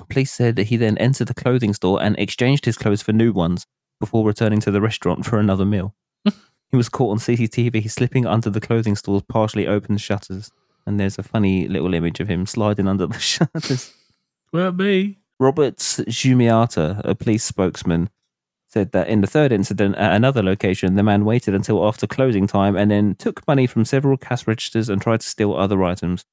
Police 0.09 0.31
said 0.31 0.55
that 0.55 0.69
he 0.69 0.77
then 0.77 0.97
entered 0.97 1.27
the 1.27 1.35
clothing 1.35 1.75
store 1.75 2.01
and 2.01 2.17
exchanged 2.17 2.65
his 2.65 2.75
clothes 2.75 3.03
for 3.03 3.13
new 3.13 3.31
ones 3.31 3.67
before 3.99 4.25
returning 4.25 4.59
to 4.61 4.71
the 4.71 4.81
restaurant 4.81 5.27
for 5.27 5.37
another 5.37 5.63
meal. 5.63 5.93
he 6.25 6.75
was 6.75 6.89
caught 6.89 7.11
on 7.11 7.19
CCTV 7.19 7.87
slipping 7.91 8.25
under 8.25 8.49
the 8.49 8.59
clothing 8.59 8.95
store's 8.95 9.21
partially 9.29 9.67
open 9.67 9.97
shutters. 9.97 10.49
And 10.87 10.99
there's 10.99 11.19
a 11.19 11.23
funny 11.23 11.67
little 11.67 11.93
image 11.93 12.19
of 12.19 12.27
him 12.27 12.47
sliding 12.47 12.87
under 12.87 13.05
the 13.05 13.19
shutters. 13.19 13.93
Well, 14.51 14.71
me. 14.71 15.19
Robert 15.39 15.77
Jumiata, 15.77 16.99
a 17.03 17.13
police 17.13 17.43
spokesman, 17.43 18.09
said 18.77 18.91
that 18.91 19.07
in 19.07 19.21
the 19.21 19.27
third 19.27 19.51
incident 19.51 19.95
at 19.95 20.15
another 20.15 20.43
location, 20.43 20.93
the 20.93 21.01
man 21.01 21.25
waited 21.25 21.55
until 21.55 21.83
after 21.87 22.05
closing 22.05 22.45
time 22.45 22.75
and 22.75 22.91
then 22.91 23.15
took 23.15 23.47
money 23.47 23.65
from 23.65 23.83
several 23.83 24.17
cash 24.17 24.45
registers 24.45 24.87
and 24.87 25.01
tried 25.01 25.21
to 25.21 25.27
steal 25.27 25.55
other 25.55 25.83
items. 25.83 26.25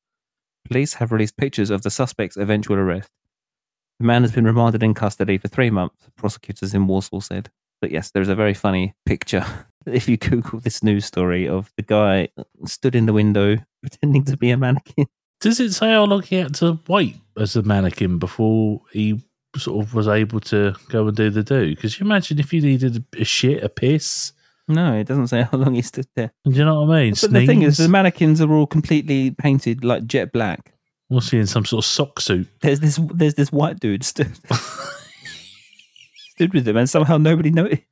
Police 0.67 0.95
have 0.95 1.11
released 1.11 1.39
pictures 1.39 1.71
of 1.71 1.81
the 1.81 1.91
suspect's 1.91 2.37
eventual 2.37 2.77
arrest. 2.77 3.09
The 3.99 4.05
man 4.05 4.21
has 4.21 4.33
been 4.33 4.45
remanded 4.45 4.83
in 4.83 4.93
custody 4.93 5.39
for 5.39 5.49
three 5.49 5.71
months, 5.71 6.07
prosecutors 6.19 6.75
in 6.75 6.87
Warsaw 6.87 7.21
said. 7.21 7.51
But 7.81 7.93
yes, 7.93 8.11
there's 8.11 8.29
a 8.29 8.35
very 8.35 8.55
funny 8.55 8.95
picture. 9.07 9.45
If 9.87 10.09
you 10.09 10.17
Google 10.17 10.61
this 10.61 10.83
news 10.83 11.05
story 11.05 11.47
of 11.47 11.71
the 11.77 11.83
guy 11.83 12.29
stood 12.65 12.95
in 12.95 13.05
the 13.05 13.13
window 13.13 13.59
pretending 13.83 14.25
to 14.25 14.37
be 14.39 14.51
a 14.51 14.57
mannequin. 14.57 15.07
Does 15.43 15.61
it 15.61 15.75
say 15.75 15.93
how 15.93 16.05
long 16.05 16.23
he 16.23 16.37
had 16.37 16.55
to 16.55 16.79
wait 16.89 17.17
as 17.37 17.55
a 17.55 17.63
mannequin 17.63 18.19
before 18.19 18.81
he 18.93 19.23
sort 19.57 19.85
of 19.85 19.95
was 19.95 20.09
able 20.09 20.41
to 20.41 20.75
go 20.89 21.07
and 21.07 21.17
do 21.17 21.31
the 21.31 21.43
do? 21.43 21.71
Because 21.75 21.99
you 21.99 22.07
imagine 22.07 22.39
if 22.39 22.53
you 22.53 22.61
needed 22.61 23.05
a 23.19 23.25
shit, 23.25 23.63
a 23.63 23.69
piss. 23.69 24.33
No, 24.67 24.95
it 24.95 25.07
doesn't 25.07 25.29
say 25.29 25.43
how 25.51 25.59
long 25.59 25.75
he 25.75 25.83
stood 25.83 26.07
there. 26.17 26.33
Do 26.45 26.51
you 26.53 26.65
know 26.65 26.83
what 26.83 26.95
I 26.97 27.03
mean? 27.03 27.15
But 27.21 27.33
the 27.33 27.47
thing 27.47 27.63
is, 27.63 27.77
the 27.77 27.89
mannequins 27.89 28.41
are 28.41 28.51
all 28.53 28.67
completely 28.67 29.31
painted 29.33 29.85
like 29.85 30.07
jet 30.07 30.33
black. 30.33 30.73
was 31.11 31.31
he 31.31 31.39
in 31.39 31.47
some 31.47 31.65
sort 31.65 31.85
of 31.85 31.89
sock 31.91 32.21
suit? 32.21 32.49
There's 32.61 32.81
this, 32.81 32.99
there's 33.13 33.35
this 33.35 33.53
white 33.53 33.79
dude 33.79 34.05
stood, 34.05 34.33
stood 36.35 36.55
with 36.55 36.65
them, 36.65 36.77
and 36.79 36.89
somehow 36.89 37.19
nobody 37.19 37.51
noticed. 37.51 37.83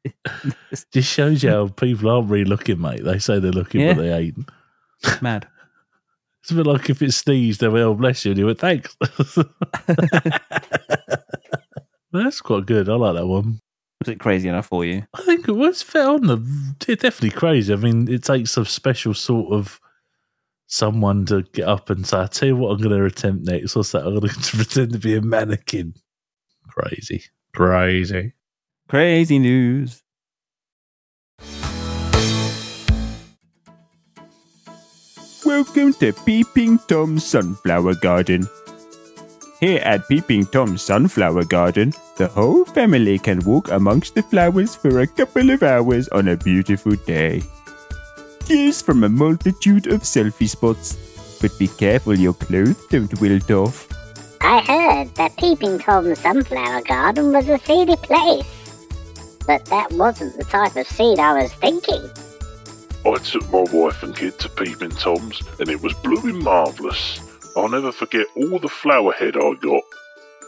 Just 0.92 1.12
shows 1.12 1.42
you 1.42 1.51
how 1.51 1.68
people 1.68 2.09
aren't 2.11 2.31
really 2.31 2.44
looking, 2.46 2.81
mate. 2.81 3.05
They 3.05 3.18
say 3.18 3.38
they're 3.38 3.53
looking, 3.53 3.83
Yeah. 3.83 3.92
but 3.94 4.03
they 4.03 4.12
ain't. 4.12 4.51
Mad. 5.22 5.46
It's 6.40 6.51
a 6.51 6.55
bit 6.55 6.66
like 6.66 6.90
if 6.90 7.03
it 7.03 7.12
sneezed, 7.12 7.61
they 7.61 7.68
went, 7.68 7.85
oh, 7.85 7.94
bless 7.94 8.25
you. 8.25 8.33
And 8.33 8.38
he 8.38 8.44
went, 8.44 8.59
thanks. 8.59 8.96
No, 12.12 12.25
that's 12.25 12.40
quite 12.40 12.66
good. 12.66 12.88
I 12.88 12.94
like 12.94 13.14
that 13.14 13.27
one. 13.27 13.61
Was 14.01 14.09
it 14.09 14.20
crazy 14.20 14.48
enough 14.48 14.66
for 14.66 14.85
you? 14.85 15.05
I 15.14 15.22
think 15.22 15.48
it 15.48 15.53
was 15.53 15.81
fair 15.81 16.09
on 16.09 16.27
the 16.27 16.38
it's 16.88 17.03
definitely 17.03 17.31
crazy. 17.31 17.72
I 17.72 17.77
mean, 17.77 18.09
it 18.09 18.25
takes 18.25 18.57
a 18.57 18.64
special 18.64 19.14
sort 19.14 19.53
of 19.53 19.81
someone 20.66 21.25
to 21.27 21.42
get 21.53 21.68
up 21.68 21.88
and 21.88 22.07
say, 22.07 22.20
I 22.20 22.27
tell 22.27 22.48
you 22.48 22.57
what 22.57 22.70
I'm 22.70 22.83
gonna 22.83 23.05
attempt 23.05 23.46
next. 23.46 23.77
What's 23.77 23.92
that? 23.92 24.05
I'm 24.05 24.14
gonna 24.14 24.33
pretend 24.42 24.92
to 24.92 24.98
be 24.98 25.16
a 25.16 25.22
mannequin. 25.22 25.94
Crazy. 26.68 27.25
Crazy. 27.55 28.33
Crazy 28.88 29.38
news. 29.38 30.03
Welcome 35.44 35.92
to 35.94 36.12
Peeping 36.25 36.79
Tom's 36.88 37.25
Sunflower 37.25 37.96
Garden. 37.96 38.48
Here 39.62 39.81
at 39.85 40.09
Peeping 40.09 40.46
Tom's 40.46 40.83
Sunflower 40.83 41.44
Garden, 41.44 41.94
the 42.16 42.27
whole 42.27 42.64
family 42.64 43.16
can 43.16 43.38
walk 43.44 43.70
amongst 43.70 44.16
the 44.16 44.22
flowers 44.25 44.75
for 44.75 44.98
a 44.98 45.07
couple 45.07 45.51
of 45.51 45.62
hours 45.62 46.09
on 46.09 46.27
a 46.27 46.37
beautiful 46.37 46.96
day. 47.07 47.44
Choose 48.44 48.83
from 48.83 49.05
a 49.05 49.09
multitude 49.09 49.87
of 49.87 50.03
selfie 50.03 50.48
spots, 50.48 51.38
but 51.40 51.57
be 51.61 51.68
careful 51.68 52.18
your 52.18 52.35
clothes 52.35 52.85
don't 52.88 53.20
wilt 53.20 53.53
off. 53.53 53.87
I 54.40 54.59
heard 54.62 55.14
that 55.14 55.37
Peeping 55.37 55.79
Tom's 55.79 56.18
sunflower 56.18 56.83
garden 56.83 57.33
was 57.33 57.48
a 57.48 57.59
seedy 57.59 57.94
place. 57.94 58.44
But 59.46 59.64
that 59.66 59.92
wasn't 59.92 60.37
the 60.38 60.44
type 60.44 60.75
of 60.75 60.88
seed 60.88 61.20
I 61.20 61.40
was 61.40 61.53
thinking. 61.53 62.11
I 63.07 63.16
took 63.18 63.48
my 63.53 63.64
wife 63.72 64.03
and 64.03 64.16
kid 64.16 64.40
to 64.40 64.48
Peeping 64.48 64.90
Tom's 64.90 65.40
and 65.61 65.68
it 65.68 65.81
was 65.81 65.94
blooming 66.03 66.42
marvellous. 66.42 67.20
I'll 67.57 67.69
never 67.69 67.93
forget 67.93 68.27
all 68.35 68.59
the 68.59 68.69
flower 68.69 69.12
head 69.12 69.37
I 69.37 69.55
got. 69.61 69.83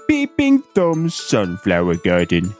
Peeping 0.08 0.62
Tom's 0.74 1.14
Sunflower 1.14 1.96
Garden. 1.96 2.54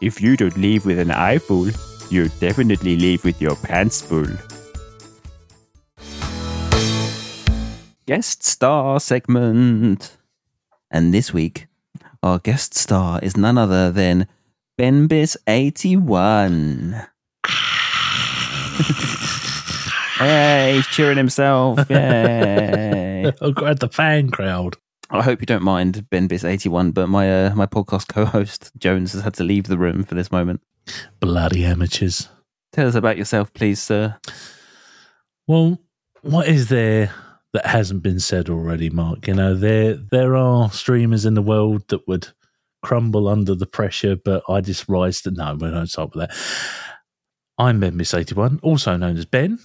If 0.00 0.20
you 0.20 0.36
don't 0.36 0.56
leave 0.56 0.84
with 0.84 0.98
an 0.98 1.12
eyeful, 1.12 1.68
you'll 2.10 2.28
definitely 2.40 2.96
leave 2.96 3.22
with 3.24 3.40
your 3.40 3.54
pants 3.56 4.02
full. 4.02 4.26
Guest 8.06 8.44
star 8.44 8.98
segment. 9.00 10.16
And 10.90 11.14
this 11.14 11.32
week, 11.32 11.68
our 12.22 12.38
guest 12.38 12.74
star 12.74 13.20
is 13.22 13.36
none 13.36 13.58
other 13.58 13.92
than 13.92 14.26
Benbis81. 14.78 17.06
hey, 20.18 20.74
he's 20.76 20.86
cheering 20.88 21.16
himself. 21.16 21.78
I've 23.42 23.54
got 23.54 23.80
the 23.80 23.88
fan 23.88 24.30
crowd. 24.30 24.76
I 25.10 25.22
hope 25.22 25.40
you 25.40 25.46
don't 25.46 25.62
mind 25.62 26.08
Ben 26.10 26.28
Benbis81, 26.28 26.92
but 26.92 27.08
my 27.08 27.46
uh, 27.46 27.54
my 27.54 27.66
podcast 27.66 28.08
co-host 28.08 28.72
Jones 28.76 29.12
has 29.12 29.22
had 29.22 29.34
to 29.34 29.44
leave 29.44 29.64
the 29.64 29.78
room 29.78 30.02
for 30.02 30.14
this 30.14 30.32
moment. 30.32 30.60
Bloody 31.20 31.64
amateurs. 31.64 32.28
Tell 32.72 32.88
us 32.88 32.94
about 32.94 33.16
yourself, 33.16 33.52
please, 33.54 33.80
sir. 33.80 34.16
Well, 35.46 35.78
what 36.22 36.48
is 36.48 36.68
there 36.68 37.12
that 37.52 37.66
hasn't 37.66 38.02
been 38.02 38.18
said 38.18 38.50
already, 38.50 38.90
Mark? 38.90 39.28
You 39.28 39.34
know, 39.34 39.54
there 39.54 39.94
there 39.94 40.34
are 40.34 40.70
streamers 40.70 41.24
in 41.24 41.34
the 41.34 41.42
world 41.42 41.88
that 41.88 42.06
would 42.08 42.28
crumble 42.82 43.28
under 43.28 43.54
the 43.54 43.66
pressure, 43.66 44.16
but 44.16 44.42
I 44.48 44.60
just 44.60 44.88
rise 44.88 45.20
to 45.22 45.30
no, 45.30 45.54
we 45.54 45.70
don't 45.70 45.86
start 45.86 46.14
with 46.14 46.28
that. 46.28 46.36
I'm 47.58 47.80
Benbis81, 47.80 48.60
also 48.62 48.96
known 48.96 49.16
as 49.16 49.24
Ben. 49.24 49.58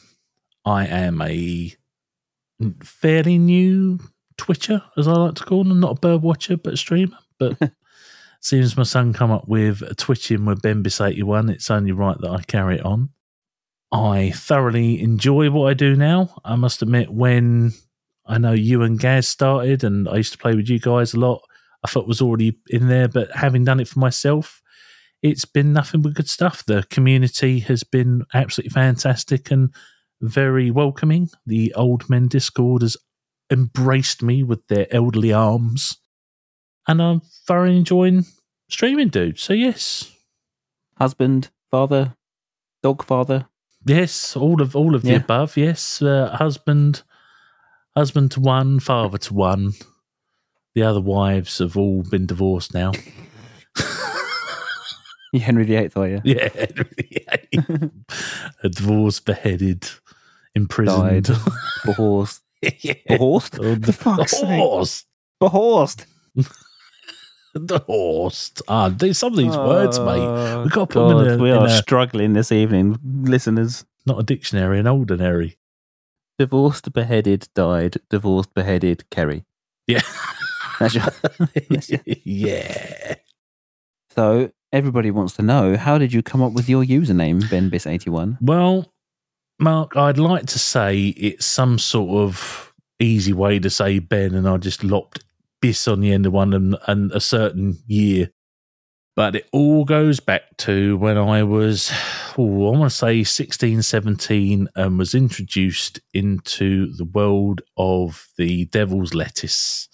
I 0.63 0.85
am 0.85 1.21
a 1.21 1.73
fairly 2.83 3.37
new 3.37 3.99
Twitcher, 4.37 4.81
as 4.97 5.07
I 5.07 5.13
like 5.13 5.35
to 5.35 5.45
call 5.45 5.63
them, 5.63 5.79
not 5.79 5.97
a 5.97 5.99
bird 5.99 6.21
watcher, 6.21 6.57
but 6.57 6.73
a 6.73 6.77
streamer. 6.77 7.17
But 7.37 7.57
seems 8.41 8.75
my 8.75 8.83
son 8.83 9.13
come 9.13 9.31
up 9.31 9.47
with 9.47 9.97
twitching 9.97 10.45
with 10.45 10.61
Ben 10.61 10.81
Bis 10.81 10.99
81, 10.99 11.49
it's 11.49 11.69
only 11.69 11.91
right 11.91 12.17
that 12.19 12.31
I 12.31 12.41
carry 12.43 12.75
it 12.77 12.85
on. 12.85 13.09
I 13.91 14.31
thoroughly 14.31 15.01
enjoy 15.01 15.49
what 15.51 15.69
I 15.69 15.73
do 15.73 15.95
now. 15.95 16.39
I 16.45 16.55
must 16.55 16.81
admit, 16.81 17.11
when 17.11 17.73
I 18.25 18.37
know 18.37 18.53
you 18.53 18.83
and 18.83 18.99
Gaz 18.99 19.27
started, 19.27 19.83
and 19.83 20.07
I 20.07 20.17
used 20.17 20.31
to 20.31 20.37
play 20.39 20.55
with 20.55 20.69
you 20.69 20.79
guys 20.79 21.13
a 21.13 21.19
lot, 21.19 21.41
I 21.83 21.87
thought 21.87 22.03
it 22.03 22.07
was 22.07 22.21
already 22.21 22.57
in 22.69 22.87
there. 22.87 23.07
But 23.07 23.31
having 23.35 23.65
done 23.65 23.79
it 23.79 23.87
for 23.87 23.99
myself, 23.99 24.61
it's 25.21 25.45
been 25.45 25.73
nothing 25.73 26.01
but 26.01 26.13
good 26.13 26.29
stuff. 26.29 26.65
The 26.65 26.83
community 26.89 27.59
has 27.59 27.83
been 27.83 28.23
absolutely 28.33 28.71
fantastic 28.71 29.51
and 29.51 29.73
very 30.21 30.71
welcoming. 30.71 31.29
The 31.45 31.73
Old 31.73 32.09
Men 32.09 32.27
Discord 32.27 32.81
has 32.81 32.97
embraced 33.51 34.23
me 34.23 34.43
with 34.43 34.67
their 34.67 34.87
elderly 34.91 35.33
arms, 35.33 35.97
and 36.87 37.01
I'm 37.01 37.21
thoroughly 37.45 37.77
enjoying 37.77 38.25
streaming, 38.69 39.09
dude. 39.09 39.39
So 39.39 39.53
yes, 39.53 40.11
Husband, 41.01 41.49
father, 41.71 42.15
dog 42.83 43.03
father. 43.03 43.47
Yes, 43.83 44.37
all 44.37 44.61
of 44.61 44.75
all 44.75 44.93
of 44.93 45.01
the 45.01 45.15
above. 45.15 45.57
Yes, 45.57 45.99
uh, 45.99 46.29
husband, 46.37 47.01
husband 47.97 48.29
to 48.33 48.39
one, 48.39 48.79
father 48.79 49.17
to 49.17 49.33
one. 49.33 49.71
The 50.75 50.83
other 50.83 51.01
wives 51.01 51.57
have 51.57 51.75
all 51.75 52.03
been 52.03 52.27
divorced 52.27 52.75
now. 52.75 52.91
You 55.33 55.39
Henry 55.39 55.63
VIII, 55.63 55.89
are 55.95 56.07
you? 56.07 56.21
Yeah, 56.23 56.49
Henry 56.49 57.25
a 58.63 58.69
divorced, 58.69 59.25
beheaded, 59.25 59.89
imprisoned. 60.55 61.25
Died. 61.25 61.37
Behorsed. 61.85 62.41
yeah. 62.81 62.93
Behorsed? 63.07 63.57
Oh, 63.61 63.75
For 63.75 63.91
fuck's 63.91 64.31
sake. 64.31 64.41
divorced. 64.49 65.05
Behorsed. 65.39 66.05
Divorced. 67.65 68.61
Ah, 68.69 68.87
there's 68.89 69.17
some 69.17 69.33
of 69.33 69.37
these 69.37 69.55
words, 69.57 69.99
mate. 69.99 70.19
Oh, 70.21 70.63
We've 70.63 70.71
got 70.71 70.89
to 70.89 70.93
put 70.93 71.07
them 71.09 71.19
in 71.27 71.39
a- 71.39 71.43
we 71.43 71.51
in 71.51 71.57
are 71.57 71.65
a- 71.65 71.69
struggling 71.69 72.31
this 72.33 72.51
evening, 72.51 72.97
listeners. 73.03 73.83
Not 74.05 74.19
a 74.19 74.23
dictionary, 74.23 74.79
an 74.79 74.87
ordinary. 74.87 75.57
Divorced, 76.39 76.93
beheaded, 76.93 77.49
died. 77.53 77.97
Divorced, 78.09 78.53
beheaded, 78.53 79.03
Kerry. 79.09 79.43
Yeah. 79.85 79.99
That's 80.79 80.95
your- 80.95 82.05
yeah. 82.23 83.15
so 84.15 84.51
everybody 84.71 85.11
wants 85.11 85.33
to 85.33 85.41
know 85.41 85.75
how 85.75 85.97
did 85.97 86.13
you 86.13 86.23
come 86.23 86.41
up 86.41 86.53
with 86.53 86.69
your 86.69 86.83
username, 86.85 87.41
BenBis81? 87.43 88.37
Well, 88.41 88.90
Mark, 89.61 89.95
I'd 89.95 90.17
like 90.17 90.47
to 90.47 90.59
say 90.59 91.09
it's 91.09 91.45
some 91.45 91.77
sort 91.77 92.23
of 92.23 92.73
easy 92.99 93.31
way 93.31 93.59
to 93.59 93.69
say 93.69 93.99
Ben, 93.99 94.33
and 94.33 94.49
I 94.49 94.57
just 94.57 94.83
lopped 94.83 95.23
bis 95.61 95.87
on 95.87 95.99
the 95.99 96.11
end 96.11 96.25
of 96.25 96.33
one 96.33 96.55
and, 96.55 96.75
and 96.87 97.11
a 97.11 97.19
certain 97.19 97.77
year. 97.85 98.31
But 99.15 99.35
it 99.35 99.47
all 99.51 99.85
goes 99.85 100.19
back 100.19 100.57
to 100.59 100.97
when 100.97 101.15
I 101.15 101.43
was, 101.43 101.91
oh, 102.39 102.73
I 102.73 102.77
want 102.77 102.91
to 102.91 102.97
say 102.97 103.23
16, 103.23 103.83
17, 103.83 104.67
and 104.75 104.97
was 104.97 105.13
introduced 105.13 105.99
into 106.11 106.91
the 106.93 107.05
world 107.05 107.61
of 107.77 108.29
the 108.37 108.65
devil's 108.65 109.13
lettuce. 109.13 109.89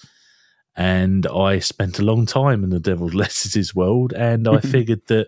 And 0.78 1.28
I 1.28 1.60
spent 1.60 2.00
a 2.00 2.06
long 2.06 2.26
time 2.26 2.64
in 2.64 2.70
the 2.70 2.80
devil's 2.80 3.14
lettuces 3.16 3.76
world, 3.76 4.14
and 4.14 4.48
I 4.48 4.60
figured 4.62 5.08
that 5.08 5.28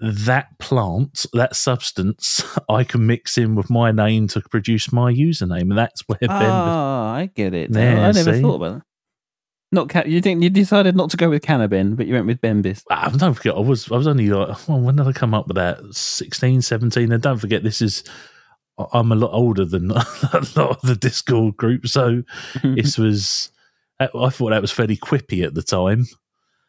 that 0.00 0.58
plant, 0.58 1.26
that 1.32 1.54
substance, 1.56 2.44
I 2.68 2.84
can 2.84 3.06
mix 3.06 3.38
in 3.38 3.54
with 3.54 3.70
my 3.70 3.92
name 3.92 4.28
to 4.28 4.40
produce 4.40 4.92
my 4.92 5.12
username, 5.12 5.62
and 5.62 5.78
that's 5.78 6.02
where 6.08 6.18
Ben. 6.20 6.30
Ah, 6.30 7.14
I 7.14 7.26
get 7.26 7.54
it. 7.54 7.70
now. 7.70 8.04
I 8.04 8.12
never 8.12 8.34
see? 8.34 8.40
thought 8.42 8.56
about 8.56 8.74
that. 8.78 8.82
Not 9.72 9.88
ca- 9.88 10.02
you 10.04 10.20
think 10.20 10.42
you 10.42 10.50
decided 10.50 10.96
not 10.96 11.10
to 11.10 11.16
go 11.16 11.30
with 11.30 11.42
Cannabin, 11.42 11.94
but 11.94 12.08
you 12.08 12.14
went 12.14 12.26
with 12.26 12.40
Benbis. 12.40 12.82
Ah, 12.90 13.08
don't 13.16 13.34
forget, 13.34 13.54
I 13.54 13.60
was 13.60 13.90
I 13.92 13.96
was 13.96 14.08
only 14.08 14.28
like, 14.28 14.48
well, 14.68 14.80
when 14.80 14.96
did 14.96 15.06
I 15.06 15.12
come 15.12 15.32
up 15.32 15.46
with 15.46 15.56
that? 15.56 15.78
16, 15.94 16.62
17. 16.62 17.12
And 17.12 17.22
don't 17.22 17.38
forget, 17.38 17.62
this 17.62 17.80
is 17.80 18.02
I'm 18.92 19.12
a 19.12 19.14
lot 19.14 19.32
older 19.32 19.64
than 19.64 19.90
a 19.92 20.46
lot 20.56 20.70
of 20.70 20.80
the 20.82 20.96
Discord 20.98 21.56
group, 21.56 21.86
so 21.86 22.22
this 22.62 22.98
was. 22.98 23.50
I 24.00 24.30
thought 24.30 24.48
that 24.48 24.62
was 24.62 24.72
fairly 24.72 24.96
quippy 24.96 25.44
at 25.44 25.52
the 25.52 25.62
time, 25.62 26.06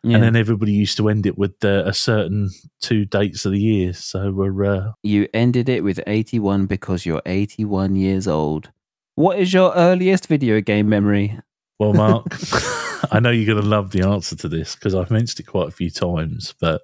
Yeah. 0.03 0.15
and 0.15 0.23
then 0.23 0.35
everybody 0.35 0.71
used 0.71 0.97
to 0.97 1.09
end 1.09 1.27
it 1.27 1.37
with 1.37 1.63
uh, 1.63 1.83
a 1.85 1.93
certain 1.93 2.49
two 2.81 3.05
dates 3.05 3.45
of 3.45 3.51
the 3.51 3.59
year. 3.59 3.93
So 3.93 4.31
we're 4.31 4.65
uh, 4.65 4.91
you 5.03 5.27
ended 5.33 5.69
it 5.69 5.83
with 5.83 5.99
81 6.07 6.65
because 6.65 7.05
you're 7.05 7.21
81 7.25 7.95
years 7.95 8.27
old. 8.27 8.71
What 9.15 9.37
is 9.37 9.53
your 9.53 9.73
earliest 9.75 10.27
video 10.27 10.59
game 10.61 10.89
memory? 10.89 11.39
Well, 11.77 11.93
Mark, 11.93 12.25
I 13.11 13.19
know 13.19 13.29
you're 13.29 13.53
going 13.53 13.63
to 13.63 13.69
love 13.69 13.91
the 13.91 14.07
answer 14.07 14.35
to 14.37 14.47
this 14.47 14.75
because 14.75 14.95
I've 14.95 15.11
mentioned 15.11 15.41
it 15.41 15.49
quite 15.49 15.67
a 15.67 15.71
few 15.71 15.89
times, 15.89 16.55
but 16.59 16.81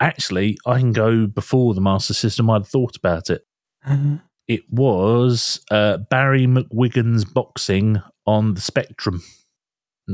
actually, 0.00 0.58
I 0.66 0.78
can 0.78 0.92
go 0.92 1.26
before 1.26 1.74
the 1.74 1.80
Master 1.80 2.14
System. 2.14 2.50
I'd 2.50 2.66
thought 2.66 2.96
about 2.96 3.30
it. 3.30 3.44
It 4.48 4.62
was 4.68 5.60
uh, 5.70 5.98
Barry 5.98 6.44
McGuigan's 6.48 7.24
boxing 7.24 8.02
on 8.26 8.54
the 8.54 8.60
Spectrum. 8.60 9.22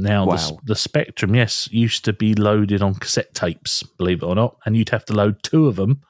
Now, 0.02 0.24
the, 0.26 0.30
Wow. 0.32 0.58
the 0.64 0.74
Spectrum, 0.74 1.34
yes, 1.34 1.68
used 1.72 2.04
to 2.04 2.12
be 2.12 2.34
loaded 2.34 2.82
on 2.82 2.94
cassette 2.94 3.34
tapes, 3.34 3.82
believe 3.82 4.22
it 4.22 4.26
or 4.26 4.34
not, 4.34 4.56
and 4.64 4.76
you'd 4.76 4.90
have 4.90 5.04
to 5.06 5.14
load 5.14 5.42
two 5.42 5.66
of 5.66 5.76
them 5.76 6.02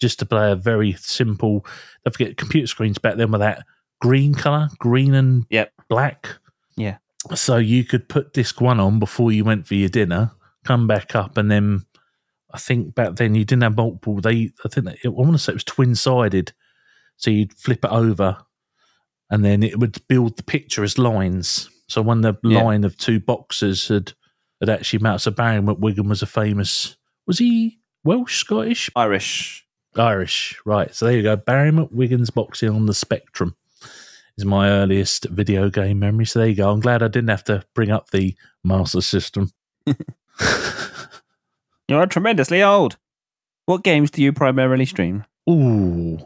just 0.00 0.18
to 0.20 0.26
play 0.26 0.50
a 0.50 0.56
very 0.56 0.92
simple. 0.94 1.64
Don't 2.04 2.12
forget, 2.12 2.36
computer 2.36 2.66
screens 2.66 2.98
back 2.98 3.16
then 3.16 3.30
were 3.32 3.38
that 3.38 3.64
green 4.00 4.34
color, 4.34 4.68
green 4.78 5.14
and 5.14 5.44
Yep. 5.50 5.72
black. 5.88 6.28
Yeah. 6.76 6.98
So 7.34 7.56
you 7.56 7.84
could 7.84 8.08
put 8.08 8.32
disc 8.32 8.60
one 8.60 8.78
on 8.80 8.98
before 8.98 9.32
you 9.32 9.44
went 9.44 9.66
for 9.66 9.74
your 9.74 9.88
dinner, 9.88 10.30
come 10.64 10.86
back 10.86 11.14
up, 11.14 11.36
and 11.36 11.50
then 11.50 11.84
I 12.52 12.58
think 12.58 12.94
back 12.94 13.16
then 13.16 13.34
you 13.34 13.44
didn't 13.44 13.62
have 13.64 13.76
multiple. 13.76 14.20
They, 14.20 14.52
I 14.64 14.68
think 14.68 14.88
I 14.88 15.08
want 15.08 15.32
to 15.32 15.38
say 15.38 15.52
it 15.52 15.56
was 15.56 15.64
twin 15.64 15.94
sided, 15.94 16.52
so 17.16 17.30
you'd 17.30 17.52
flip 17.54 17.84
it 17.84 17.90
over, 17.90 18.38
and 19.30 19.44
then 19.44 19.62
it 19.62 19.78
would 19.78 20.06
build 20.08 20.36
the 20.36 20.42
picture 20.42 20.84
as 20.84 20.96
lines. 20.98 21.68
So 21.88 22.02
when 22.02 22.20
the 22.20 22.34
Yeah. 22.42 22.62
line 22.62 22.84
of 22.84 22.96
two 22.96 23.20
boxers 23.20 23.88
had 23.88 24.12
had 24.60 24.68
actually 24.70 25.00
met, 25.00 25.20
so 25.20 25.30
Barry 25.30 25.60
McGuigan 25.60 26.08
was 26.08 26.22
a 26.22 26.26
famous. 26.26 26.96
Was 27.26 27.38
he 27.38 27.78
Welsh, 28.04 28.38
Scottish, 28.38 28.90
Irish. 28.96 29.66
Irish? 29.96 30.58
Right. 30.64 30.94
So 30.94 31.04
there 31.06 31.16
you 31.16 31.22
go. 31.22 31.36
Barry 31.36 31.70
McGuigan's 31.70 32.30
boxing 32.30 32.70
on 32.70 32.86
the 32.86 32.94
Spectrum 32.94 33.56
is 34.38 34.44
my 34.44 34.68
earliest 34.68 35.24
video 35.26 35.68
game 35.70 35.98
memory. 35.98 36.24
So 36.26 36.38
there 36.38 36.48
you 36.48 36.54
go. 36.54 36.70
I'm 36.70 36.80
glad 36.80 37.02
I 37.02 37.08
didn't 37.08 37.28
have 37.30 37.44
to 37.44 37.64
bring 37.74 37.90
up 37.90 38.10
the 38.10 38.34
Master 38.64 39.00
System. 39.00 39.50
You 41.88 41.96
are 41.98 42.06
tremendously 42.06 42.62
old. 42.64 42.96
What 43.66 43.84
games 43.84 44.10
do 44.10 44.20
you 44.22 44.32
primarily 44.32 44.86
stream? 44.86 45.24
Ooh. 45.48 46.18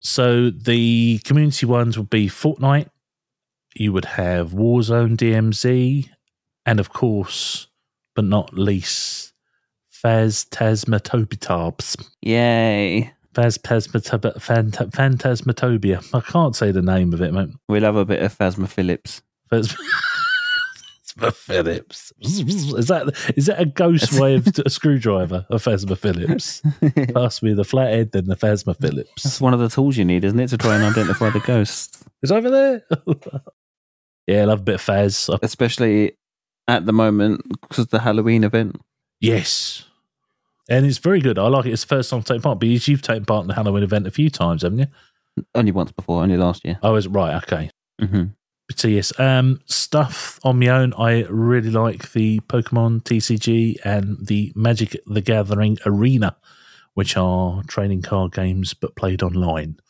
So 0.00 0.48
the 0.50 1.18
community 1.24 1.66
ones 1.66 1.98
would 1.98 2.08
be 2.08 2.28
Fortnite. 2.28 2.88
You 3.74 3.92
would 3.92 4.04
have 4.04 4.50
Warzone 4.50 5.16
DMZ, 5.16 6.08
and 6.66 6.80
of 6.80 6.92
course, 6.92 7.68
but 8.14 8.24
not 8.24 8.56
least, 8.58 9.32
Phastasmatobitarbs. 10.04 12.06
Yay. 12.22 13.12
Phant- 13.32 13.62
Phantasmatobia. 14.90 16.14
I 16.14 16.20
can't 16.20 16.56
say 16.56 16.72
the 16.72 16.82
name 16.82 17.12
of 17.12 17.20
it, 17.22 17.32
mate. 17.32 17.50
We 17.68 17.78
love 17.80 17.96
a 17.96 18.04
bit 18.04 18.22
of 18.22 18.36
Phasma 18.36 18.68
Phillips. 18.68 19.22
Phasma 19.52 19.72
Phillips. 21.32 22.12
Is 22.20 22.88
that 22.88 23.32
is 23.36 23.46
that 23.46 23.60
a 23.60 23.66
ghost 23.66 24.12
way 24.18 24.34
of 24.34 24.48
a 24.64 24.70
screwdriver? 24.70 25.46
A 25.50 25.56
Phasma 25.56 25.96
Phillips. 25.96 26.62
Pass 27.14 27.42
me 27.42 27.52
the 27.54 27.64
flathead, 27.64 28.12
then 28.12 28.24
the 28.24 28.36
Phasma 28.36 28.76
Phillips. 28.76 29.22
That's 29.22 29.40
one 29.40 29.54
of 29.54 29.60
the 29.60 29.68
tools 29.68 29.96
you 29.96 30.04
need, 30.04 30.24
isn't 30.24 30.40
it, 30.40 30.48
to 30.48 30.58
try 30.58 30.74
and 30.76 30.84
identify 30.84 31.30
the 31.30 31.40
ghost? 31.40 32.02
It's 32.22 32.32
over 32.32 32.50
there. 32.50 32.82
yeah, 34.30 34.42
I 34.42 34.44
love 34.44 34.60
a 34.60 34.62
bit 34.62 34.74
of 34.76 34.82
Faz. 34.82 35.28
Especially 35.42 36.12
at 36.68 36.86
the 36.86 36.92
moment 36.92 37.42
because 37.60 37.80
of 37.80 37.90
the 37.90 37.98
Halloween 38.00 38.44
event. 38.44 38.76
Yes. 39.20 39.84
And 40.68 40.86
it's 40.86 40.98
very 40.98 41.20
good. 41.20 41.36
I 41.38 41.48
like 41.48 41.66
it. 41.66 41.72
It's 41.72 41.82
the 41.82 41.88
first 41.88 42.10
time 42.10 42.18
I've 42.18 42.24
taken 42.26 42.42
part. 42.42 42.60
Because 42.60 42.86
you've 42.86 43.02
taken 43.02 43.24
part 43.24 43.42
in 43.42 43.48
the 43.48 43.54
Halloween 43.54 43.82
event 43.82 44.06
a 44.06 44.10
few 44.12 44.30
times, 44.30 44.62
haven't 44.62 44.78
you? 44.78 44.86
Only 45.54 45.72
once 45.72 45.90
before, 45.90 46.22
only 46.22 46.36
last 46.36 46.64
year. 46.64 46.78
I 46.82 46.90
was 46.90 47.08
right. 47.08 47.42
Okay. 47.42 47.70
hmm 48.00 48.24
But 48.68 48.84
yes, 48.84 49.12
um, 49.18 49.60
stuff 49.66 50.38
on 50.44 50.60
my 50.60 50.68
own. 50.68 50.94
I 50.96 51.24
really 51.28 51.70
like 51.70 52.12
the 52.12 52.38
Pokemon 52.40 53.02
TCG 53.02 53.78
and 53.84 54.24
the 54.24 54.52
Magic 54.54 54.96
the 55.06 55.20
Gathering 55.20 55.78
Arena, 55.84 56.36
which 56.94 57.16
are 57.16 57.64
trading 57.64 58.02
card 58.02 58.32
games 58.32 58.74
but 58.74 58.94
played 58.94 59.24
online. 59.24 59.80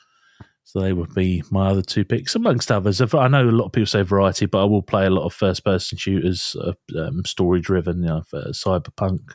So 0.71 0.81
they 0.81 0.93
would 0.93 1.13
be 1.15 1.43
my 1.51 1.71
other 1.71 1.83
two 1.83 2.05
picks, 2.05 2.37
amongst 2.37 2.71
others. 2.71 3.01
I 3.01 3.27
know 3.27 3.43
a 3.43 3.51
lot 3.51 3.67
of 3.67 3.73
people 3.73 3.87
say 3.87 4.03
variety, 4.03 4.47
but 4.47 4.63
I 4.63 4.65
will 4.67 4.83
play 4.83 5.05
a 5.05 5.11
lot 5.11 5.27
of 5.27 5.35
first-person 5.35 5.99
shooters, 5.99 6.55
uh, 6.61 6.75
um, 6.97 7.25
story-driven, 7.25 8.03
you 8.05 8.09
know, 8.09 8.23
for 8.23 8.45
cyberpunk 8.51 9.33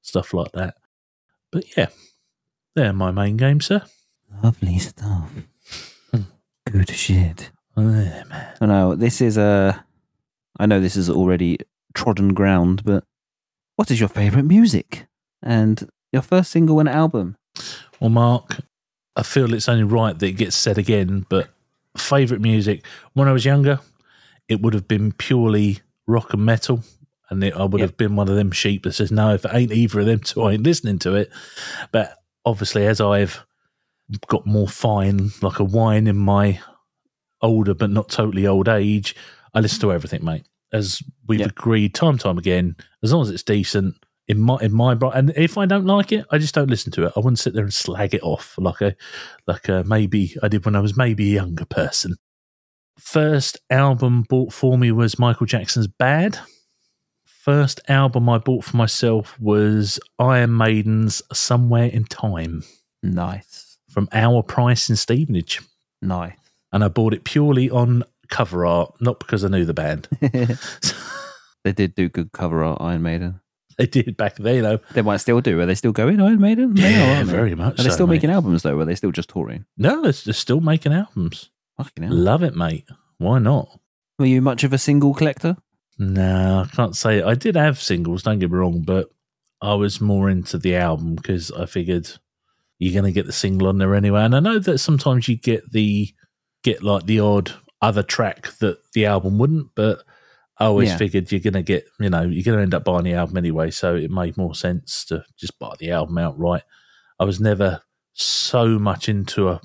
stuff 0.00 0.34
like 0.34 0.50
that. 0.52 0.74
But 1.52 1.76
yeah, 1.76 1.86
they're 2.74 2.92
my 2.92 3.12
main 3.12 3.36
games, 3.36 3.66
sir. 3.66 3.82
Lovely 4.42 4.80
stuff. 4.80 5.30
Good 6.66 6.90
shit. 6.90 7.52
Yeah, 7.76 8.24
man. 8.28 8.56
I 8.60 8.66
know 8.66 8.96
this 8.96 9.20
is 9.20 9.36
a. 9.36 9.84
I 10.58 10.66
know 10.66 10.80
this 10.80 10.96
is 10.96 11.08
already 11.08 11.58
trodden 11.94 12.34
ground, 12.34 12.84
but 12.84 13.04
what 13.76 13.90
is 13.90 14.00
your 14.00 14.08
favourite 14.08 14.46
music 14.46 15.06
and 15.42 15.88
your 16.12 16.22
first 16.22 16.50
single 16.50 16.80
and 16.80 16.88
album? 16.88 17.36
Well, 18.00 18.10
Mark, 18.10 18.58
I 19.16 19.22
feel 19.22 19.52
it's 19.52 19.68
only 19.68 19.84
right 19.84 20.18
that 20.18 20.26
it 20.26 20.32
gets 20.36 20.56
said 20.56 20.78
again, 20.78 21.26
but 21.28 21.48
favourite 21.96 22.40
music 22.40 22.86
when 23.12 23.28
I 23.28 23.32
was 23.32 23.44
younger, 23.44 23.80
it 24.48 24.60
would 24.62 24.74
have 24.74 24.88
been 24.88 25.12
purely 25.12 25.80
rock 26.06 26.32
and 26.32 26.44
metal. 26.44 26.82
And 27.30 27.42
it, 27.44 27.54
I 27.54 27.64
would 27.64 27.80
Yep. 27.80 27.90
have 27.90 27.96
been 27.96 28.16
one 28.16 28.28
of 28.28 28.36
them 28.36 28.50
sheep 28.50 28.82
that 28.84 28.92
says, 28.92 29.10
no, 29.12 29.34
if 29.34 29.44
it 29.44 29.50
ain't 29.54 29.72
either 29.72 30.00
of 30.00 30.06
them 30.06 30.20
two, 30.20 30.42
I 30.44 30.52
ain't 30.52 30.62
listening 30.64 30.98
to 31.00 31.14
it. 31.14 31.30
But 31.90 32.14
obviously, 32.44 32.86
as 32.86 33.00
I've 33.00 33.44
got 34.28 34.46
more 34.46 34.68
fine, 34.68 35.30
like 35.40 35.58
a 35.58 35.64
wine 35.64 36.06
in 36.06 36.16
my 36.16 36.60
older 37.40 37.74
but 37.74 37.90
not 37.90 38.08
totally 38.08 38.46
old 38.46 38.68
age, 38.68 39.14
I 39.54 39.60
listen 39.60 39.80
to 39.80 39.92
everything, 39.92 40.24
mate. 40.24 40.46
As 40.72 41.02
we've 41.26 41.40
Yep. 41.40 41.50
agreed 41.50 41.94
time 41.94 42.10
and 42.10 42.20
time 42.20 42.38
again, 42.38 42.76
as 43.02 43.12
long 43.12 43.22
as 43.22 43.30
it's 43.30 43.42
decent, 43.42 43.96
in 44.28 44.40
my 44.40 44.56
in 44.60 44.72
my 44.72 44.96
and 45.14 45.32
if 45.36 45.58
I 45.58 45.66
don't 45.66 45.86
like 45.86 46.12
it, 46.12 46.24
I 46.30 46.38
just 46.38 46.54
don't 46.54 46.70
listen 46.70 46.92
to 46.92 47.06
it. 47.06 47.12
I 47.16 47.20
wouldn't 47.20 47.38
sit 47.38 47.54
there 47.54 47.64
and 47.64 47.74
slag 47.74 48.14
it 48.14 48.22
off 48.22 48.54
like 48.58 48.80
a 48.80 48.94
like 49.46 49.68
a 49.68 49.84
maybe 49.84 50.36
I 50.42 50.48
did 50.48 50.64
when 50.64 50.76
I 50.76 50.80
was 50.80 50.96
maybe 50.96 51.30
a 51.30 51.42
younger 51.42 51.64
person. 51.64 52.16
First 52.98 53.58
album 53.70 54.24
bought 54.28 54.52
for 54.52 54.78
me 54.78 54.92
was 54.92 55.18
Michael 55.18 55.46
Jackson's 55.46 55.88
Bad. 55.88 56.38
First 57.24 57.80
album 57.88 58.28
I 58.28 58.38
bought 58.38 58.64
for 58.64 58.76
myself 58.76 59.38
was 59.40 59.98
Iron 60.20 60.52
Maiden's 60.52 61.22
Somewhere 61.32 61.86
in 61.86 62.04
Time 62.04 62.62
Nice, 63.02 63.78
from 63.88 64.08
Our 64.12 64.44
Price 64.44 64.88
in 64.88 64.96
Stevenage. 64.96 65.60
nice. 66.00 66.36
And 66.72 66.82
I 66.82 66.88
bought 66.88 67.12
it 67.12 67.24
purely 67.24 67.68
on 67.68 68.04
cover 68.30 68.64
art, 68.64 68.94
not 69.00 69.18
because 69.18 69.44
I 69.44 69.48
knew 69.48 69.64
the 69.64 69.74
band. 69.74 70.08
they 71.64 71.72
did 71.72 71.94
do 71.94 72.08
good 72.08 72.32
cover 72.32 72.64
art, 72.64 72.80
Iron 72.80 73.02
Maiden. 73.02 73.40
They 73.78 73.86
did 73.86 74.16
back 74.16 74.36
then, 74.36 74.62
though. 74.62 74.80
They 74.92 75.02
might 75.02 75.18
still 75.18 75.40
do. 75.40 75.60
Are 75.60 75.66
they 75.66 75.74
still 75.74 75.92
going, 75.92 76.20
Iron 76.20 76.40
Maiden? 76.40 76.74
They 76.74 76.94
are, 76.94 77.16
aren't 77.16 77.26
they? 77.26 77.32
very 77.32 77.54
much. 77.54 77.78
Are 77.78 77.82
they 77.82 77.88
so, 77.88 77.94
still 77.94 78.06
mate. 78.06 78.16
making 78.16 78.30
albums 78.30 78.62
though? 78.62 78.76
Or 78.76 78.80
are 78.80 78.84
they 78.84 78.94
still 78.94 79.12
just 79.12 79.30
touring? 79.30 79.64
No, 79.76 80.02
they're, 80.02 80.12
they're 80.12 80.34
still 80.34 80.60
making 80.60 80.92
albums. 80.92 81.50
Fucking 81.76 82.04
hell. 82.04 82.14
Love 82.14 82.42
it, 82.42 82.54
mate. 82.54 82.86
Why 83.18 83.38
not? 83.38 83.80
Were 84.18 84.26
you 84.26 84.42
much 84.42 84.64
of 84.64 84.72
a 84.72 84.78
single 84.78 85.14
collector? 85.14 85.56
No, 85.98 86.66
I 86.66 86.74
can't 86.74 86.96
say. 86.96 87.22
I 87.22 87.34
did 87.34 87.56
have 87.56 87.80
singles, 87.80 88.22
don't 88.22 88.38
get 88.38 88.50
me 88.50 88.56
wrong, 88.56 88.82
but 88.82 89.10
I 89.60 89.74
was 89.74 90.00
more 90.00 90.28
into 90.28 90.58
the 90.58 90.76
album 90.76 91.14
because 91.14 91.50
I 91.52 91.66
figured 91.66 92.10
you're 92.78 92.92
going 92.92 93.04
to 93.04 93.12
get 93.12 93.26
the 93.26 93.32
single 93.32 93.68
on 93.68 93.78
there 93.78 93.94
anyway. 93.94 94.22
And 94.22 94.34
I 94.34 94.40
know 94.40 94.58
that 94.58 94.78
sometimes 94.78 95.28
you 95.28 95.36
get 95.36 95.70
the 95.70 96.12
get 96.64 96.82
like 96.82 97.06
the 97.06 97.20
odd 97.20 97.52
other 97.80 98.02
track 98.02 98.48
that 98.58 98.78
the 98.92 99.06
album 99.06 99.38
wouldn't, 99.38 99.68
but 99.74 100.02
I 100.62 100.66
always 100.66 100.90
Yeah. 100.90 100.96
figured 100.98 101.32
you're 101.32 101.40
going 101.40 101.54
to 101.54 101.62
get, 101.62 101.86
you 101.98 102.08
know, 102.10 102.22
you're 102.22 102.44
going 102.44 102.56
to 102.58 102.62
end 102.62 102.74
up 102.74 102.84
buying 102.84 103.04
the 103.04 103.14
album 103.14 103.36
anyway. 103.36 103.70
So 103.70 103.96
it 103.96 104.10
made 104.10 104.36
more 104.36 104.54
sense 104.54 105.04
to 105.06 105.24
just 105.36 105.58
buy 105.58 105.74
the 105.78 105.90
album 105.90 106.18
outright. 106.18 106.62
I 107.18 107.24
was 107.24 107.40
never 107.40 107.82
so 108.12 108.78
much 108.78 109.08
into 109.08 109.48
a 109.48 109.60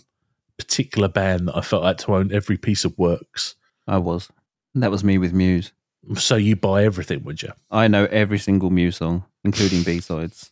particular 0.58 1.08
band 1.08 1.48
that 1.48 1.58
I 1.58 1.62
felt 1.62 1.84
I 1.84 1.90
had 1.90 2.00
to 2.00 2.16
own 2.16 2.32
every 2.34 2.58
piece 2.58 2.84
of 2.86 2.98
works. 2.98 3.56
I 3.88 3.98
was. 4.00 4.30
That 4.76 4.92
was 4.92 5.04
me 5.04 5.18
with 5.18 5.34
Muse. 5.34 5.72
So 6.16 6.36
you 6.36 6.56
buy 6.56 6.84
everything, 6.84 7.24
would 7.26 7.42
you? 7.44 7.52
I 7.70 7.88
know 7.88 8.06
every 8.06 8.40
single 8.40 8.70
Muse 8.70 8.98
song, 8.98 9.26
including 9.44 9.84
B 9.84 10.00
sides. 10.00 10.52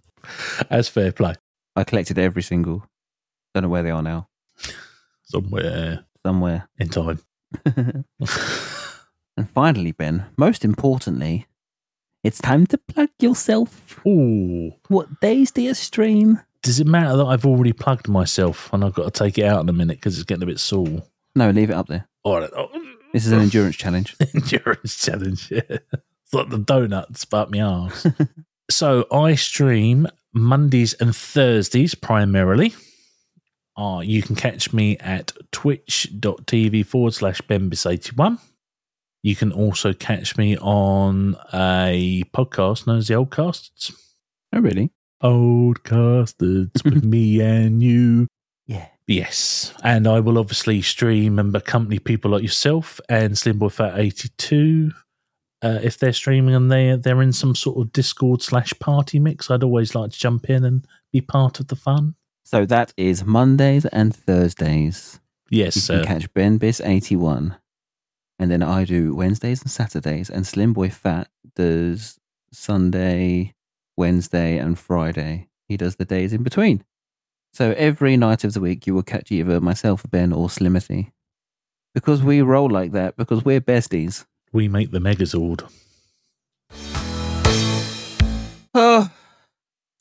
As 0.70 0.90
fair 0.90 1.12
play. 1.12 1.36
I 1.76 1.84
collected 1.84 2.18
every 2.20 2.42
single. 2.44 2.88
Don't 3.54 3.64
know 3.64 3.70
where 3.70 3.84
they 3.84 3.92
are 3.92 4.04
now. 4.04 4.28
Somewhere 5.24 6.06
Somewhere. 6.26 6.68
in 6.78 6.90
time. 6.90 7.20
And 9.38 9.50
finally, 9.50 9.92
Ben, 9.92 10.26
most 10.38 10.64
importantly, 10.64 11.48
it's 12.24 12.40
time 12.40 12.66
to 12.68 12.78
plug 12.78 13.10
yourself. 13.20 14.00
Ooh. 14.08 14.72
What 14.88 15.20
days 15.20 15.52
do 15.52 15.62
you 15.62 15.74
stream? 15.74 16.40
Does 16.64 16.80
it 16.80 16.88
matter 16.88 17.18
that 17.18 17.26
I've 17.26 17.46
already 17.46 17.74
plugged 17.74 18.08
myself 18.08 18.72
and 18.74 18.84
I've 18.84 18.94
got 18.96 19.14
to 19.14 19.24
take 19.24 19.38
it 19.38 19.44
out 19.46 19.62
in 19.62 19.70
a 19.70 19.74
minute 19.74 19.98
because 19.98 20.16
it's 20.16 20.24
getting 20.24 20.44
a 20.44 20.48
bit 20.48 20.60
sore? 20.60 21.04
No, 21.36 21.50
leave 21.52 21.70
it 21.70 21.76
up 21.76 21.88
there. 21.88 22.08
All 22.24 22.40
right. 22.40 22.50
Oh, 22.56 22.70
This 23.14 23.26
is 23.26 23.32
an 23.34 23.42
endurance 23.42 23.76
challenge. 23.76 24.16
endurance 24.34 24.96
challenge. 24.98 25.52
Yeah. 25.52 25.62
It's 25.70 26.34
like 26.34 26.50
the 26.50 26.58
donuts, 26.58 27.26
but 27.26 27.52
me 27.52 27.60
arse. 27.60 28.08
so 28.72 29.06
I 29.12 29.36
stream 29.36 30.08
Mondays 30.34 30.94
and 30.96 31.16
Thursdays 31.16 31.94
primarily. 31.94 32.74
Uh, 33.78 34.02
you 34.04 34.24
can 34.24 34.36
catch 34.36 34.74
me 34.74 34.98
at 34.98 35.34
twitch.tv 35.52 36.86
forward 36.86 37.14
slash 37.14 37.42
bembis81. 37.42 38.40
You 39.26 39.36
can 39.36 39.52
also 39.52 39.92
catch 39.92 40.38
me 40.38 40.56
on 40.58 41.36
a 41.52 42.22
podcast 42.32 42.86
known 42.86 43.00
as 43.00 43.08
The 43.08 43.16
Old 43.16 43.32
Oldcasts. 43.32 43.92
Oh, 44.54 44.60
really? 44.60 44.92
Oldcasters 45.24 46.84
with 46.84 47.04
me 47.16 47.42
and 47.42 47.82
you. 47.82 48.28
Yeah. 48.68 48.86
Yes, 49.08 49.74
and 49.84 50.06
I 50.08 50.20
will 50.20 50.38
obviously 50.38 50.84
stream 50.84 51.40
and 51.40 51.56
accompany 51.56 51.98
people 51.98 52.30
like 52.32 52.44
yourself 52.44 53.02
and 53.10 53.34
Slimboy 53.34 53.72
Fat 53.72 53.98
eighty 54.00 54.30
two. 54.38 54.92
Uh, 55.60 55.80
if 55.82 55.98
they're 55.98 56.14
streaming 56.14 56.54
and 56.54 56.72
they 56.72 56.96
they're 56.96 57.24
in 57.24 57.34
some 57.34 57.56
sort 57.56 57.80
of 57.80 57.92
Discord 57.94 58.44
slash 58.44 58.74
party 58.80 59.18
mix, 59.18 59.50
I'd 59.50 59.64
always 59.64 59.96
like 59.96 60.12
to 60.12 60.20
jump 60.20 60.52
in 60.52 60.64
and 60.64 60.86
be 61.12 61.22
part 61.22 61.60
of 61.60 61.70
the 61.70 61.76
fun. 61.76 62.14
So 62.44 62.64
that 62.68 62.94
is 62.96 63.24
Mondays 63.26 63.88
and 63.88 64.16
Thursdays. 64.16 65.20
Yes, 65.50 65.90
You 65.90 65.98
can 65.98 66.06
catch 66.06 66.34
Ben 66.36 66.60
Biss 66.60 66.80
81. 66.84 67.56
And 68.38 68.52
then 68.52 68.62
I 68.62 68.84
do 68.84 69.16
Wednesdays 69.16 69.62
and 69.62 69.72
Saturdays. 69.72 70.30
And 70.30 70.46
Slim 70.46 70.74
Boy 70.74 70.90
Fat 70.90 71.30
does 71.56 72.20
Sunday, 72.52 73.54
Wednesday, 73.98 74.58
and 74.58 74.78
Friday. 74.78 75.48
He 75.70 75.78
does 75.78 75.96
the 75.96 76.06
days 76.06 76.34
in 76.34 76.44
between. 76.44 76.84
So 77.54 77.74
every 77.78 78.18
night 78.18 78.44
of 78.44 78.54
the 78.54 78.60
week, 78.60 78.86
you 78.86 78.94
will 78.94 79.04
catch 79.04 79.32
either 79.32 79.62
myself, 79.62 80.06
Ben, 80.10 80.34
or 80.34 80.50
Slimothy. 80.50 81.12
Because 81.94 82.22
we 82.22 82.42
roll 82.42 82.70
like 82.70 82.92
that, 82.92 83.16
because 83.16 83.46
we're 83.46 83.62
besties. 83.62 84.26
We 84.52 84.68
make 84.68 84.92
the 84.92 85.00
Megazord. 85.00 85.64
Oh, 88.78 89.10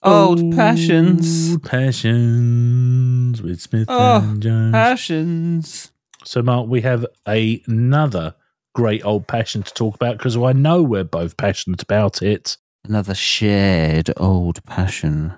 old 0.03 0.57
passions. 0.57 1.57
Passions 1.59 3.41
with 3.41 3.61
Smith 3.61 3.87
Oh, 3.89 4.17
and 4.19 4.43
Jones. 4.43 4.73
Passions. 4.73 5.93
So, 6.25 6.43
Mark, 6.43 6.69
we 6.69 6.81
have 6.83 7.05
a- 7.29 7.63
another 7.67 8.35
great 8.75 9.05
old 9.05 9.27
passion 9.29 9.63
to 9.63 9.73
talk 9.75 9.95
about 9.95 10.19
because 10.19 10.37
I 10.37 10.53
know 10.53 10.83
we're 10.83 11.05
both 11.05 11.37
passionate 11.37 11.83
about 11.83 12.23
it. 12.23 12.57
Another 12.87 13.15
shared 13.15 14.11
old 14.17 14.65
passion. 14.65 15.35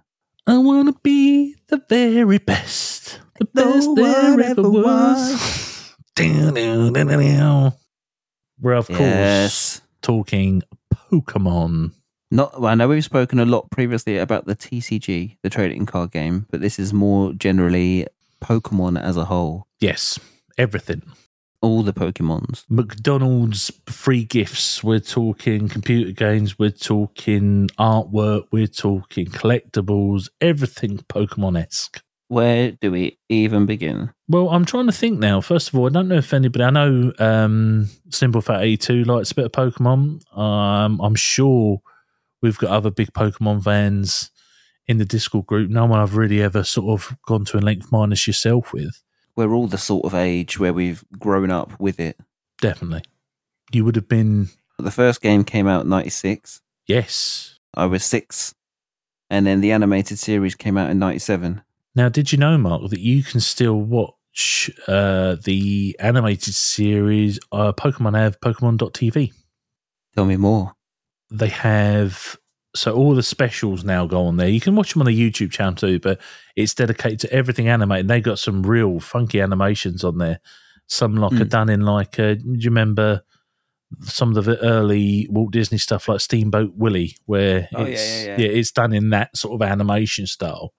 I 0.46 0.58
want 0.58 0.88
to 0.94 1.00
be 1.02 1.56
the 1.68 1.82
very 1.88 2.38
best, 2.38 3.20
the 3.38 3.44
best 3.46 3.88
there 3.96 4.40
ever 4.40 4.70
was. 4.70 5.94
Down. 6.14 6.54
We're, 8.60 8.72
of 8.72 8.88
course, 8.88 9.82
talking 10.02 10.62
Pokemon. 10.94 11.92
Not, 12.30 12.58
well, 12.60 12.70
I 12.70 12.74
know 12.74 12.88
we've 12.88 13.04
spoken 13.04 13.38
a 13.38 13.44
lot 13.44 13.70
previously 13.70 14.16
about 14.18 14.46
the 14.46 14.56
TCG, 14.56 15.36
the 15.42 15.50
trading 15.50 15.84
card 15.84 16.12
game, 16.12 16.46
but 16.50 16.60
this 16.60 16.78
is 16.78 16.92
more 16.94 17.32
generally 17.34 18.06
Pokemon 18.42 19.00
as 19.00 19.16
a 19.16 19.26
whole. 19.26 19.66
Yes, 19.80 20.18
everything. 20.58 21.02
All 21.62 21.82
the 21.82 21.92
Pokemons. 21.92 22.64
McDonald's 22.68 23.72
free 23.86 24.24
gifts. 24.24 24.84
We're 24.84 25.00
talking 25.00 25.68
computer 25.68 26.12
games. 26.12 26.58
We're 26.58 26.70
talking 26.70 27.68
artwork. 27.78 28.44
We're 28.52 28.66
talking 28.66 29.26
collectibles. 29.26 30.28
Everything 30.40 30.98
Pokemon 30.98 31.62
esque. 31.62 32.02
Where 32.28 32.72
do 32.72 32.90
we 32.90 33.18
even 33.28 33.66
begin? 33.66 34.12
Well, 34.28 34.50
I'm 34.50 34.64
trying 34.64 34.86
to 34.86 34.92
think 34.92 35.18
now. 35.18 35.40
First 35.40 35.68
of 35.68 35.76
all, 35.76 35.86
I 35.86 35.90
don't 35.90 36.08
know 36.08 36.16
if 36.16 36.34
anybody. 36.34 36.64
I 36.64 36.70
know 36.70 37.12
um, 37.18 37.88
Slim 38.10 38.32
Boy 38.32 38.40
Fat 38.40 38.62
82 38.62 39.04
likes 39.04 39.30
a 39.30 39.34
bit 39.36 39.44
of 39.46 39.52
Pokemon. 39.52 40.20
Um, 40.36 41.00
I'm 41.00 41.14
sure 41.14 41.80
we've 42.42 42.58
got 42.58 42.70
other 42.70 42.90
big 42.90 43.12
Pokemon 43.12 43.62
fans 43.62 44.30
in 44.88 44.98
the 44.98 45.04
Discord 45.04 45.46
group. 45.46 45.70
No 45.70 45.86
one 45.86 46.00
I've 46.00 46.16
really 46.16 46.42
ever 46.42 46.64
sort 46.64 47.00
of 47.00 47.16
gone 47.26 47.44
to 47.46 47.58
a 47.58 47.60
length 47.60 47.92
minus 47.92 48.26
yourself 48.26 48.72
with. 48.72 49.02
We're 49.36 49.52
all 49.52 49.66
the 49.66 49.78
sort 49.78 50.04
of 50.06 50.14
age 50.14 50.58
where 50.58 50.72
we've 50.72 51.04
grown 51.18 51.50
up 51.50 51.78
with 51.78 52.00
it. 52.00 52.18
Definitely. 52.60 53.02
You 53.72 53.84
would 53.84 53.96
have 53.96 54.08
been, 54.08 54.48
The 54.78 54.90
first 54.90 55.20
game 55.20 55.44
came 55.44 55.66
out 55.66 55.82
in 55.84 55.88
96. 55.90 56.60
yes. 56.86 57.52
I 57.74 57.84
was 57.84 58.04
six. 58.04 58.54
And 59.28 59.46
then 59.46 59.60
the 59.60 59.72
animated 59.72 60.18
series 60.18 60.54
came 60.54 60.78
out 60.78 60.88
in 60.88 60.98
97. 60.98 61.60
Now, 61.94 62.08
did 62.08 62.32
you 62.32 62.38
know, 62.38 62.56
Mark, 62.56 62.88
that 62.90 63.00
you 63.00 63.22
can 63.22 63.40
still 63.40 63.74
watch 63.78 64.70
uh, 64.88 65.36
the 65.44 65.94
animated 66.00 66.54
series 66.54 67.38
uh, 67.52 67.72
Pokemon 67.72 68.16
have 68.16 68.40
Pokemon.tv? 68.40 69.32
Tell 70.14 70.24
me 70.24 70.36
more. 70.36 70.72
They 71.30 71.48
have 71.48 72.36
so 72.76 72.94
all 72.94 73.14
the 73.14 73.22
specials 73.22 73.84
now 73.84 74.06
go 74.06 74.26
on 74.26 74.36
there. 74.36 74.48
You 74.48 74.60
can 74.60 74.76
watch 74.76 74.92
them 74.92 75.02
on 75.02 75.06
the 75.06 75.18
YouTube 75.30 75.50
channel 75.50 75.74
too, 75.74 75.98
but 75.98 76.20
it's 76.54 76.74
dedicated 76.74 77.20
to 77.20 77.32
everything 77.32 77.68
animated. 77.68 78.08
They've 78.08 78.22
got 78.22 78.38
some 78.38 78.62
real 78.62 79.00
funky 79.00 79.40
animations 79.40 80.04
on 80.04 80.18
there. 80.18 80.40
Some 80.86 81.16
like 81.16 81.32
are 81.32 81.36
Hmm. 81.44 81.48
done 81.48 81.68
in 81.70 81.80
like. 81.82 82.18
Uh, 82.20 82.34
do 82.34 82.42
you 82.44 82.70
remember 82.70 83.22
some 84.02 84.36
of 84.36 84.44
the 84.44 84.58
early 84.62 85.26
Walt 85.30 85.52
Disney 85.52 85.78
stuff 85.78 86.08
like 86.08 86.20
Steamboat 86.20 86.72
Willie, 86.76 87.16
where 87.26 87.68
Oh, 87.74 87.82
yeah, 87.82 87.86
it's, 87.88 88.24
yeah, 88.26 88.36
yeah. 88.40 88.46
it's 88.48 88.72
done 88.72 88.92
in 88.92 89.10
that 89.10 89.36
sort 89.36 89.60
of 89.60 89.68
animation 89.68 90.26
style. 90.26 90.72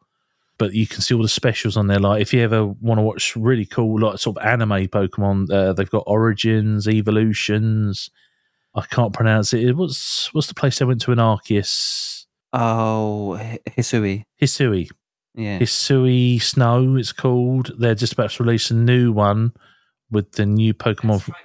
But 0.57 0.73
you 0.73 0.87
can 0.87 1.01
see 1.01 1.13
all 1.13 1.21
the 1.21 1.29
specials 1.29 1.77
on 1.77 1.87
there. 1.87 1.99
Like 1.99 2.21
if 2.21 2.33
you 2.33 2.41
ever 2.41 2.65
want 2.65 2.97
to 2.97 3.03
watch 3.03 3.35
really 3.35 3.65
cool, 3.65 3.99
like 4.01 4.17
sort 4.19 4.37
of 4.37 4.45
anime 4.45 4.87
Pokemon, 4.87 5.51
uh, 5.51 5.73
they've 5.73 5.89
got 5.89 6.03
Origins, 6.07 6.87
Evolutions. 6.87 8.09
I 8.77 8.85
can't 8.85 9.13
pronounce 9.13 9.53
it. 9.53 9.75
What's 9.75 10.33
what's 10.33 10.47
the 10.47 10.53
place 10.53 10.77
they 10.77 10.85
went 10.85 11.01
to 11.01 11.11
in 11.11 11.17
Arceus? 11.17 12.25
Oh, 12.53 13.39
Hisui. 13.75 14.23
Hisui. 14.41 14.89
Yeah. 15.33 15.59
Hisui 15.59 16.41
Snow, 16.41 16.95
it's 16.95 17.11
called. 17.11 17.71
They're 17.79 17.95
just 17.95 18.13
about 18.13 18.29
to 18.31 18.43
release 18.43 18.69
a 18.69 18.75
new 18.75 19.11
one 19.11 19.53
with 20.11 20.33
the 20.33 20.45
new 20.45 20.73
Pokemon. 20.73 21.27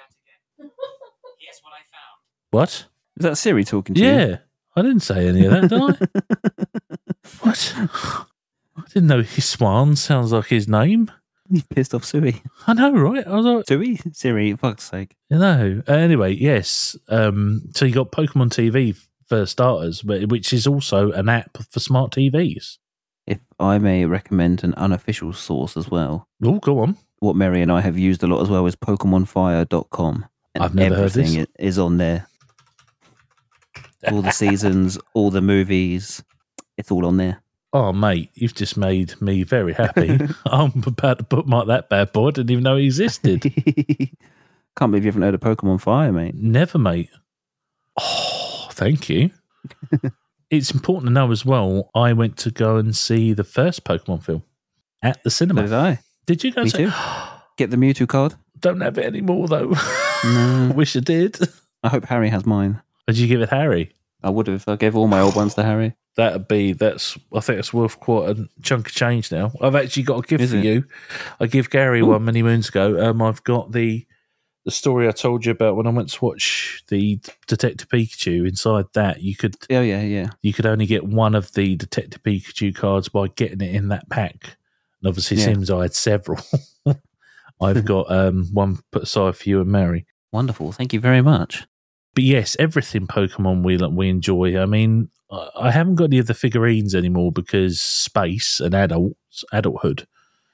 What? 2.50 2.86
Is 3.16 3.24
that 3.24 3.38
Siri 3.38 3.64
talking 3.64 3.94
to 3.94 4.00
you? 4.02 4.06
Yeah, 4.06 4.36
I 4.76 4.82
didn't 4.82 5.00
say 5.00 5.26
any 5.26 5.46
of 5.46 5.52
that, 5.52 5.70
did 5.70 5.80
I? 5.80 7.16
what? 7.40 7.74
I 8.76 8.82
didn't 8.92 9.08
know 9.08 9.22
Hiswan 9.22 9.96
sounds 9.96 10.32
like 10.32 10.48
his 10.48 10.68
name. 10.68 11.10
You 11.52 11.60
pissed 11.74 11.92
off 11.94 12.04
Sui. 12.04 12.40
I 12.66 12.72
know, 12.72 12.92
right? 12.92 13.26
I 13.26 13.36
was 13.36 13.44
like, 13.44 13.66
Sui? 13.68 14.00
Siri, 14.12 14.56
fuck's 14.56 14.84
sake. 14.84 15.14
you 15.28 15.38
know. 15.38 15.82
Anyway, 15.86 16.32
yes. 16.34 16.96
Um, 17.08 17.68
so 17.74 17.84
you 17.84 17.92
got 17.92 18.10
Pokemon 18.10 18.48
TV 18.50 18.96
for 19.26 19.44
starters, 19.44 20.00
but 20.00 20.28
which 20.28 20.52
is 20.54 20.66
also 20.66 21.12
an 21.12 21.28
app 21.28 21.58
for 21.70 21.78
smart 21.78 22.12
TVs. 22.12 22.78
If 23.26 23.38
I 23.60 23.76
may 23.78 24.06
recommend 24.06 24.64
an 24.64 24.72
unofficial 24.74 25.32
source 25.34 25.76
as 25.76 25.90
well, 25.90 26.26
Oh, 26.42 26.58
go 26.58 26.78
on. 26.80 26.96
what 27.20 27.36
Mary 27.36 27.60
and 27.60 27.70
I 27.70 27.82
have 27.82 27.98
used 27.98 28.22
a 28.22 28.26
lot 28.26 28.40
as 28.40 28.48
well 28.48 28.64
is 28.66 28.74
PokemonFire.com. 28.74 30.24
And 30.54 30.64
I've 30.64 30.74
never 30.74 30.94
heard 30.96 31.04
everything 31.04 31.40
this. 31.40 31.46
is 31.58 31.78
on 31.78 31.98
there. 31.98 32.26
All 34.10 34.22
the 34.22 34.30
seasons, 34.32 34.98
all 35.12 35.30
the 35.30 35.42
movies, 35.42 36.22
it's 36.78 36.90
all 36.90 37.04
on 37.04 37.18
there. 37.18 37.41
Oh, 37.74 37.92
mate, 37.92 38.30
you've 38.34 38.54
just 38.54 38.76
made 38.76 39.20
me 39.22 39.44
very 39.44 39.72
happy. 39.72 40.18
I'm 40.46 40.82
about 40.86 41.18
to 41.18 41.24
bookmark 41.24 41.68
that 41.68 41.88
bad 41.88 42.12
boy. 42.12 42.28
I 42.28 42.30
didn't 42.32 42.50
even 42.50 42.64
know 42.64 42.76
it 42.76 42.84
existed. 42.84 43.42
Can't 44.76 44.90
believe 44.90 45.04
you 45.04 45.08
haven't 45.10 45.22
heard 45.22 45.34
of 45.34 45.40
Pokemon 45.40 45.80
Fire, 45.80 46.12
mate. 46.12 46.34
Never, 46.34 46.78
mate. 46.78 47.08
Oh, 47.98 48.68
thank 48.72 49.08
you. 49.08 49.30
it's 50.50 50.70
important 50.70 51.08
to 51.08 51.12
know 51.12 51.30
as 51.30 51.44
well. 51.46 51.90
I 51.94 52.12
went 52.12 52.36
to 52.38 52.50
go 52.50 52.76
and 52.76 52.94
see 52.94 53.32
the 53.32 53.44
first 53.44 53.84
Pokemon 53.84 54.22
film 54.22 54.42
at 55.02 55.22
the 55.24 55.30
cinema. 55.30 55.62
did 55.62 55.72
I. 55.72 56.00
Did 56.26 56.44
you 56.44 56.52
go? 56.52 56.64
Me 56.64 56.68
see- 56.68 56.78
too. 56.86 56.92
Get 57.58 57.70
the 57.70 57.76
Mewtwo 57.76 58.08
card. 58.08 58.34
Don't 58.58 58.80
have 58.80 58.96
it 58.96 59.04
anymore 59.04 59.46
though. 59.48 59.74
No. 60.24 60.72
Wish 60.74 60.96
I 60.96 61.00
did. 61.00 61.38
I 61.82 61.88
hope 61.88 62.04
Harry 62.06 62.30
has 62.30 62.46
mine. 62.46 62.80
Did 63.06 63.18
you 63.18 63.26
give 63.26 63.40
it 63.42 63.50
Harry? 63.50 63.92
I 64.22 64.30
would 64.30 64.46
have. 64.46 64.64
I 64.68 64.76
gave 64.76 64.96
all 64.96 65.06
my 65.08 65.20
old 65.20 65.34
ones 65.36 65.54
to 65.56 65.62
Harry. 65.64 65.94
That'd 66.16 66.46
be 66.46 66.72
that's. 66.74 67.16
I 67.34 67.40
think 67.40 67.58
it's 67.58 67.72
worth 67.72 67.98
quite 67.98 68.30
a 68.36 68.48
chunk 68.60 68.88
of 68.88 68.94
change 68.94 69.32
now. 69.32 69.52
I've 69.62 69.74
actually 69.74 70.02
got 70.02 70.18
a 70.24 70.26
gift 70.28 70.42
Is 70.44 70.50
for 70.50 70.58
it? 70.58 70.64
you. 70.64 70.84
I 71.40 71.46
give 71.46 71.70
Gary 71.70 72.00
Ooh. 72.00 72.06
one 72.06 72.24
many 72.24 72.42
moons 72.42 72.68
ago. 72.68 73.02
Um, 73.02 73.22
I've 73.22 73.42
got 73.44 73.72
the 73.72 74.06
the 74.64 74.70
story 74.70 75.08
I 75.08 75.12
told 75.12 75.44
you 75.46 75.52
about 75.52 75.74
when 75.74 75.86
I 75.86 75.90
went 75.90 76.10
to 76.10 76.24
watch 76.24 76.84
the 76.88 77.18
Detective 77.46 77.88
Pikachu. 77.88 78.46
Inside 78.46 78.84
that, 78.92 79.22
you 79.22 79.34
could 79.34 79.56
Oh 79.70 79.80
yeah, 79.80 80.02
yeah. 80.02 80.28
you 80.42 80.52
could 80.52 80.66
only 80.66 80.86
get 80.86 81.04
one 81.04 81.34
of 81.34 81.52
the 81.54 81.76
Detective 81.76 82.22
Pikachu 82.22 82.74
cards 82.74 83.08
by 83.08 83.28
getting 83.28 83.60
it 83.62 83.74
in 83.74 83.88
that 83.88 84.08
pack. 84.10 84.56
And 85.00 85.08
obviously, 85.08 85.38
Yeah. 85.38 85.46
Sims, 85.46 85.70
I 85.70 85.82
had 85.82 85.94
several. 85.94 86.40
I've 87.60 87.84
got 87.84 88.10
um, 88.10 88.48
one 88.52 88.78
put 88.90 89.04
aside 89.04 89.36
for 89.36 89.48
you 89.48 89.60
and 89.60 89.70
Mary. 89.70 90.06
Wonderful. 90.32 90.72
Thank 90.72 90.92
you 90.92 91.00
very 91.00 91.22
much. 91.22 91.64
But 92.14 92.24
yes, 92.24 92.54
everything 92.58 93.06
Pokemon 93.06 93.62
we 93.64 93.76
we 93.78 94.08
enjoy. 94.10 94.58
I 94.60 94.66
mean, 94.66 95.08
I 95.56 95.70
haven't 95.70 95.94
got 95.96 96.04
any 96.04 96.18
of 96.18 96.26
the 96.26 96.34
figurines 96.34 96.94
anymore 96.94 97.32
because 97.32 97.80
space 97.80 98.60
and 98.60 98.74
adults, 98.74 99.44
adulthood. 99.52 100.06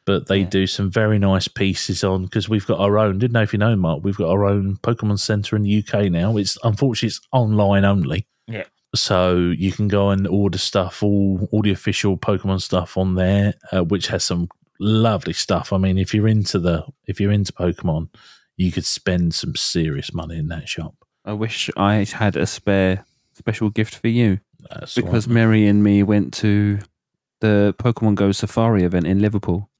But 0.06 0.26
they 0.28 0.40
Yeah. 0.40 0.48
do 0.48 0.66
some 0.66 0.90
very 0.90 1.18
nice 1.18 1.48
pieces 1.48 2.02
on 2.04 2.22
because 2.24 2.48
we've 2.48 2.66
got 2.66 2.78
our 2.80 2.96
own. 2.98 3.18
Didn't 3.18 3.32
know 3.34 3.42
if 3.42 3.52
you 3.52 3.58
know, 3.58 3.76
Mark. 3.76 4.02
We've 4.04 4.16
got 4.16 4.30
our 4.30 4.44
own 4.46 4.76
Pokemon 4.76 5.18
Center 5.18 5.56
in 5.56 5.62
the 5.62 5.70
UK 5.70 6.08
now. 6.08 6.36
It's 6.36 6.56
unfortunately 6.64 7.08
it's 7.08 7.20
online 7.32 7.84
only. 7.84 8.26
Yeah. 8.46 8.64
So 8.94 9.36
you 9.36 9.70
can 9.72 9.88
go 9.88 10.08
and 10.10 10.26
order 10.26 10.56
stuff, 10.58 11.02
all 11.02 11.46
all 11.52 11.60
the 11.62 11.72
official 11.72 12.16
Pokemon 12.16 12.62
stuff 12.62 12.96
on 12.96 13.16
there, 13.16 13.54
uh, 13.72 13.82
which 13.82 14.06
has 14.06 14.24
some 14.24 14.48
lovely 14.80 15.34
stuff. 15.34 15.72
I 15.74 15.78
mean, 15.78 15.98
if 15.98 16.14
you're 16.14 16.28
into 16.28 16.58
the 16.58 16.84
if 17.06 17.20
you're 17.20 17.32
into 17.32 17.52
Pokemon, 17.52 18.08
you 18.56 18.72
could 18.72 18.86
spend 18.86 19.34
some 19.34 19.56
serious 19.56 20.14
money 20.14 20.38
in 20.38 20.48
that 20.48 20.68
shop. 20.68 20.94
I 21.26 21.32
wish 21.34 21.68
I 21.76 22.04
had 22.04 22.36
a 22.36 22.46
spare 22.46 23.04
special 23.34 23.68
gift 23.70 23.94
for 23.96 24.08
you 24.08 24.40
Uh, 24.70 24.80
That's 24.80 24.94
because 24.94 25.26
all 25.26 25.30
right. 25.30 25.34
Mary 25.34 25.66
and 25.66 25.82
me 25.82 26.02
went 26.02 26.32
to 26.34 26.78
the 27.40 27.74
Pokemon 27.78 28.14
Go 28.16 28.32
Safari 28.32 28.82
event 28.84 29.06
in 29.06 29.20
Liverpool, 29.20 29.70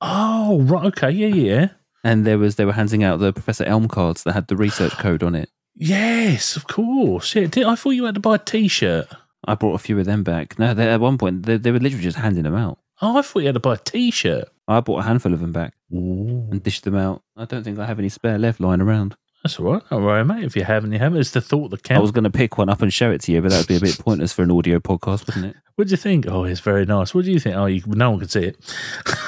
Oh, 0.00 0.60
right. 0.62 0.86
Okay. 0.86 1.10
Yeah, 1.10 1.28
yeah. 1.28 1.68
and 2.02 2.26
there 2.26 2.38
was 2.38 2.56
they 2.56 2.64
were 2.64 2.72
handing 2.72 3.02
out 3.04 3.18
the 3.20 3.32
Professor 3.32 3.64
Elm 3.64 3.88
cards 3.88 4.22
that 4.24 4.32
had 4.32 4.48
the 4.48 4.56
research 4.56 4.92
code 4.98 5.22
on 5.22 5.34
it. 5.34 5.50
Yes, 5.76 6.56
of 6.56 6.66
course. 6.66 7.34
Yeah, 7.34 7.46
did, 7.46 7.64
I 7.64 7.74
thought 7.74 7.90
you 7.90 8.04
had 8.04 8.14
to 8.14 8.20
buy 8.20 8.36
a 8.36 8.38
T-shirt. 8.38 9.06
I 9.46 9.54
brought 9.54 9.74
a 9.74 9.78
few 9.78 9.98
of 9.98 10.06
them 10.06 10.22
back. 10.22 10.58
No, 10.58 10.72
they, 10.74 10.88
at 10.88 11.00
one 11.00 11.18
point 11.18 11.44
they, 11.46 11.56
they 11.56 11.70
were 11.72 11.78
literally 11.80 12.02
just 12.04 12.16
handing 12.18 12.44
them 12.44 12.54
out. 12.54 12.78
Oh, 13.02 13.18
I 13.18 13.22
thought 13.22 13.40
you 13.40 13.46
had 13.46 13.54
to 13.54 13.60
buy 13.60 13.74
a 13.74 13.78
T-shirt. 13.78 14.48
I 14.68 14.80
bought 14.80 15.00
a 15.00 15.02
handful 15.02 15.32
of 15.34 15.40
them 15.40 15.52
back 15.52 15.74
Ooh. 15.92 16.48
and 16.50 16.62
dished 16.62 16.84
them 16.84 16.94
out. 16.96 17.22
I 17.36 17.44
don't 17.44 17.62
think 17.64 17.78
I 17.78 17.86
have 17.86 17.98
any 17.98 18.08
spare 18.08 18.38
left 18.38 18.60
lying 18.60 18.80
around. 18.80 19.16
That's 19.44 19.60
all 19.60 19.74
right. 19.74 19.82
Don't 19.90 20.26
mate. 20.26 20.42
If 20.42 20.56
you 20.56 20.64
haven't, 20.64 20.92
you 20.92 20.98
haven't. 20.98 21.20
It's 21.20 21.32
the 21.32 21.42
thought 21.42 21.68
that 21.70 21.82
counts. 21.82 21.98
I 21.98 22.00
was 22.00 22.12
going 22.12 22.24
to 22.24 22.30
pick 22.30 22.56
one 22.56 22.70
up 22.70 22.80
and 22.80 22.90
show 22.90 23.10
it 23.10 23.20
to 23.22 23.32
you, 23.32 23.42
but 23.42 23.50
that 23.50 23.58
would 23.58 23.68
be 23.68 23.76
a 23.76 23.80
bit 23.80 23.98
pointless 23.98 24.32
for 24.32 24.42
an 24.42 24.50
audio 24.50 24.78
podcast, 24.78 25.26
wouldn't 25.26 25.54
it? 25.54 25.56
What 25.76 25.86
do 25.86 25.90
you 25.90 25.98
think? 25.98 26.26
Oh, 26.26 26.44
it's 26.44 26.60
very 26.60 26.86
nice. 26.86 27.14
What 27.14 27.26
do 27.26 27.30
you 27.30 27.38
think? 27.38 27.54
Oh, 27.54 27.66
you, 27.66 27.82
no 27.86 28.12
one 28.12 28.20
can 28.20 28.28
see 28.30 28.44
it. 28.44 28.56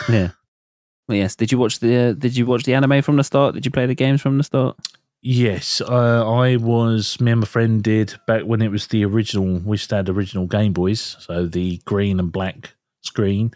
Yeah. 0.08 0.30
Well, 1.06 1.18
yes. 1.18 1.36
Did 1.36 1.52
you 1.52 1.58
watch 1.58 1.80
the 1.80 1.96
uh, 1.96 2.12
Did 2.14 2.34
you 2.34 2.46
watch 2.46 2.64
the 2.64 2.72
anime 2.72 3.02
from 3.02 3.16
the 3.16 3.24
start? 3.24 3.54
Did 3.54 3.66
you 3.66 3.70
play 3.70 3.84
the 3.84 3.94
games 3.94 4.22
from 4.22 4.38
the 4.38 4.44
start? 4.44 4.78
Yes, 5.20 5.80
uh, 5.80 6.24
I 6.30 6.56
was. 6.56 7.20
Me 7.20 7.32
and 7.32 7.40
my 7.40 7.46
friend 7.46 7.82
did 7.82 8.14
back 8.26 8.44
when 8.44 8.62
it 8.62 8.70
was 8.70 8.86
the 8.86 9.04
original. 9.04 9.58
We 9.58 9.76
have 9.90 10.06
the 10.06 10.12
original 10.12 10.46
Game 10.46 10.72
Boys, 10.72 11.16
so 11.20 11.46
the 11.46 11.78
green 11.84 12.20
and 12.20 12.32
black 12.32 12.74
screen. 13.02 13.52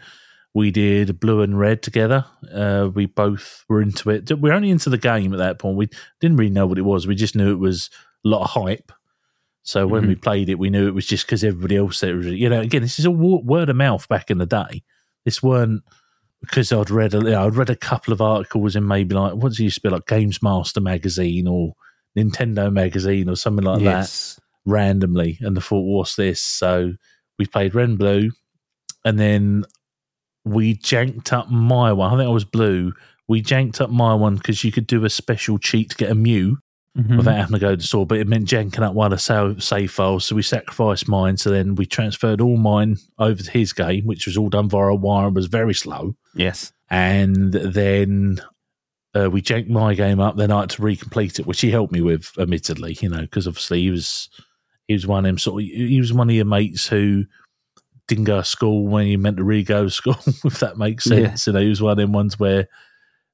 We 0.53 0.71
did 0.71 1.19
blue 1.19 1.41
and 1.41 1.57
red 1.57 1.81
together. 1.81 2.25
Uh, 2.53 2.89
we 2.93 3.05
both 3.05 3.63
were 3.69 3.81
into 3.81 4.09
it. 4.09 4.29
We 4.31 4.49
were 4.49 4.55
only 4.55 4.69
into 4.69 4.89
the 4.89 4.97
game 4.97 5.33
at 5.33 5.39
that 5.39 5.59
point. 5.59 5.77
We 5.77 5.89
didn't 6.19 6.37
really 6.37 6.51
know 6.51 6.67
what 6.67 6.77
it 6.77 6.81
was. 6.81 7.07
We 7.07 7.15
just 7.15 7.35
knew 7.35 7.53
it 7.53 7.59
was 7.59 7.89
a 8.25 8.27
lot 8.27 8.43
of 8.43 8.49
hype. 8.49 8.91
So 9.63 9.87
when 9.87 10.07
we 10.07 10.15
played 10.15 10.49
it, 10.49 10.57
we 10.59 10.71
knew 10.71 10.87
it 10.87 10.95
was 10.95 11.05
just 11.05 11.25
because 11.25 11.43
everybody 11.43 11.77
else 11.77 11.99
said 11.99 12.09
it 12.09 12.15
was. 12.15 12.25
You 12.25 12.49
know, 12.49 12.61
again, 12.61 12.81
this 12.81 12.99
is 12.99 13.05
a 13.05 13.11
word 13.11 13.69
of 13.69 13.75
mouth 13.75 14.07
back 14.09 14.31
in 14.31 14.39
the 14.39 14.45
day. 14.45 14.83
This 15.23 15.43
weren't 15.43 15.83
because 16.41 16.71
I'd 16.71 16.89
read 16.89 17.13
a, 17.13 17.19
you 17.19 17.29
know, 17.29 17.45
I'd 17.45 17.55
read 17.55 17.69
a 17.69 17.75
couple 17.75 18.11
of 18.11 18.21
articles 18.21 18.75
in 18.75 18.87
maybe 18.87 19.15
like 19.15 19.35
what's 19.35 19.59
it 19.59 19.63
used 19.63 19.75
to 19.75 19.81
be 19.81 19.89
like 19.89 20.07
Games 20.07 20.41
Master 20.41 20.81
magazine 20.81 21.47
or 21.47 21.73
Nintendo 22.17 22.73
magazine 22.73 23.29
or 23.29 23.35
something 23.35 23.63
like 23.63 23.83
that 23.83 24.39
randomly, 24.65 25.37
and 25.41 25.55
the 25.55 25.61
thought, 25.61 25.83
what's 25.83 26.15
this? 26.15 26.41
So 26.41 26.93
we 27.37 27.45
played 27.45 27.75
Red 27.75 27.89
and 27.89 27.99
Blue, 27.99 28.31
and 29.05 29.19
then 29.19 29.63
we 30.45 30.75
janked 30.75 31.31
up 31.33 31.49
my 31.49 31.91
one. 31.93 32.13
I 32.13 32.17
think 32.17 32.27
I 32.27 32.31
was 32.33 32.45
blue. 32.45 32.93
We 33.27 33.41
janked 33.41 33.79
up 33.81 33.89
my 33.89 34.13
one 34.13 34.35
because 34.35 34.63
you 34.63 34.71
could 34.71 34.87
do 34.87 35.05
a 35.05 35.09
special 35.09 35.57
cheat 35.57 35.91
to 35.91 35.95
get 35.95 36.11
a 36.11 36.15
Mew 36.15 36.57
Mhm. 36.97 37.15
without 37.17 37.37
having 37.37 37.53
to 37.53 37.59
go 37.59 37.69
to 37.71 37.77
the 37.77 37.83
store, 37.83 38.05
but 38.05 38.17
it 38.17 38.27
meant 38.27 38.47
janking 38.49 38.81
up 38.81 38.93
one 38.93 39.13
of 39.13 39.17
the 39.17 39.21
sa- 39.23 39.53
save 39.59 39.91
files. 39.91 40.25
So 40.25 40.35
we 40.35 40.41
sacrificed 40.41 41.07
mine. 41.07 41.37
So 41.37 41.49
then 41.49 41.75
we 41.75 41.85
transferred 41.85 42.41
all 42.41 42.57
mine 42.57 42.97
over 43.17 43.41
to 43.41 43.51
his 43.51 43.71
game, 43.71 44.05
which 44.05 44.25
was 44.25 44.35
all 44.35 44.49
done 44.49 44.67
via 44.67 44.87
a 44.87 44.95
wire 44.95 45.27
and 45.27 45.35
was 45.35 45.45
very 45.45 45.73
slow 45.73 46.15
Yes. 46.35 46.73
and 46.89 47.53
then 47.53 48.41
uh, 49.13 49.29
we 49.29 49.41
janked 49.41 49.69
my 49.69 49.93
game 49.93 50.19
up. 50.19 50.35
Then 50.37 50.51
I 50.51 50.61
had 50.61 50.69
to 50.71 50.81
recomplete 50.81 51.39
it, 51.39 51.45
which 51.45 51.61
he 51.61 51.69
helped 51.71 51.93
me 51.93 52.01
with, 52.01 52.31
admittedly, 52.37 52.97
you 53.01 53.07
know, 53.09 53.21
because 53.21 53.47
obviously 53.47 53.81
he 53.83 53.89
was 53.91 54.29
he 54.87 54.93
was 54.93 55.07
one 55.07 55.19
of 55.25 55.29
them 55.29 55.37
sort 55.37 55.61
of 55.63 55.67
he 55.69 55.99
was 55.99 56.11
one 56.11 56.29
of 56.29 56.35
your 56.35 56.43
mates 56.45 56.87
who 56.87 57.23
didn't 58.15 58.25
go 58.25 58.37
to 58.37 58.43
school 58.45 58.85
when 58.87 59.07
you 59.07 59.17
meant 59.17 59.37
to 59.37 59.43
re 59.43 59.63
go 59.63 59.83
to 59.85 59.89
school, 59.89 60.17
if 60.45 60.59
that 60.59 60.77
makes 60.77 61.05
Yeah. 61.07 61.27
sense. 61.27 61.47
You 61.47 61.53
know, 61.53 61.59
he 61.61 61.69
was 61.69 61.81
one 61.81 61.91
of 61.91 61.97
them 61.97 62.11
ones 62.13 62.39
where 62.39 62.67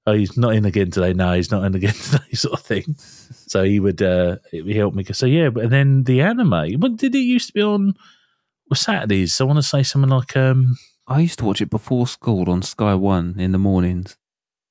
oh 0.05 0.13
he's 0.13 0.37
not 0.37 0.55
in 0.55 0.65
again 0.65 0.91
today. 0.91 1.13
No, 1.13 1.33
he's 1.33 1.51
not 1.51 1.63
in 1.65 1.75
again 1.75 1.93
today, 2.11 2.31
sort 2.33 2.59
of 2.59 2.65
thing. 2.65 2.95
So 2.97 3.63
he 3.63 3.79
would 3.79 4.01
uh 4.01 4.37
he 4.51 4.73
helped 4.73 4.95
me. 4.95 5.03
So 5.05 5.25
yeah, 5.25 5.49
but 5.49 5.69
then 5.69 6.03
the 6.03 6.21
anime. 6.21 6.79
When 6.79 6.95
did 6.95 7.13
it 7.15 7.19
used 7.19 7.47
to 7.47 7.53
be 7.53 7.61
on? 7.61 7.95
Was 8.69 8.81
Saturdays? 8.81 9.33
So 9.33 9.45
I 9.45 9.47
want 9.47 9.57
to 9.57 9.63
say 9.63 9.83
something 9.83 10.09
like 10.11 10.35
um 10.37 10.77
I 11.07 11.19
used 11.21 11.39
to 11.39 11.45
watch 11.45 11.61
it 11.61 11.69
before 11.69 12.05
school 12.07 12.49
on 12.49 12.61
Sky 12.61 12.93
One 12.95 13.35
in 13.39 13.51
the 13.53 13.57
mornings. 13.57 14.17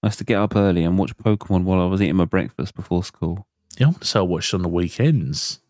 I 0.03 0.09
used 0.09 0.19
to 0.19 0.25
get 0.25 0.39
up 0.39 0.55
early 0.55 0.85
and 0.85 0.99
watch 0.99 1.17
Pokemon 1.17 1.65
while 1.65 1.81
I 1.81 1.87
was 1.87 2.03
eating 2.03 2.17
my 2.17 2.27
breakfast 2.27 2.75
before 2.75 3.03
school. 3.03 3.47
Yeah, 3.79 3.87
I 3.87 3.89
want 3.91 4.01
to 4.03 4.07
say 4.07 4.19
I 4.19 4.23
watched 4.23 4.53
on 4.55 4.63
the 4.63 4.69
weekends. 4.69 5.61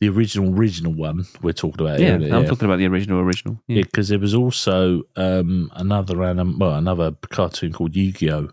The 0.00 0.08
original, 0.10 0.54
original 0.54 0.92
one 0.92 1.24
we're 1.40 1.52
talking 1.54 1.80
about. 1.86 2.00
Yeah, 2.00 2.14
I'm 2.16 2.22
yeah. 2.22 2.42
talking 2.44 2.66
about 2.66 2.76
the 2.78 2.86
original, 2.86 3.20
original. 3.20 3.62
Yeah. 3.66 3.76
Yeah, 3.78 3.82
because 3.84 4.08
there 4.08 4.18
was 4.18 4.34
also 4.34 5.02
um, 5.16 5.70
another 5.74 6.22
anim- 6.22 6.58
well, 6.58 6.74
another 6.74 7.12
cartoon 7.30 7.72
called 7.72 7.96
Yu-Gi-Oh, 7.96 8.50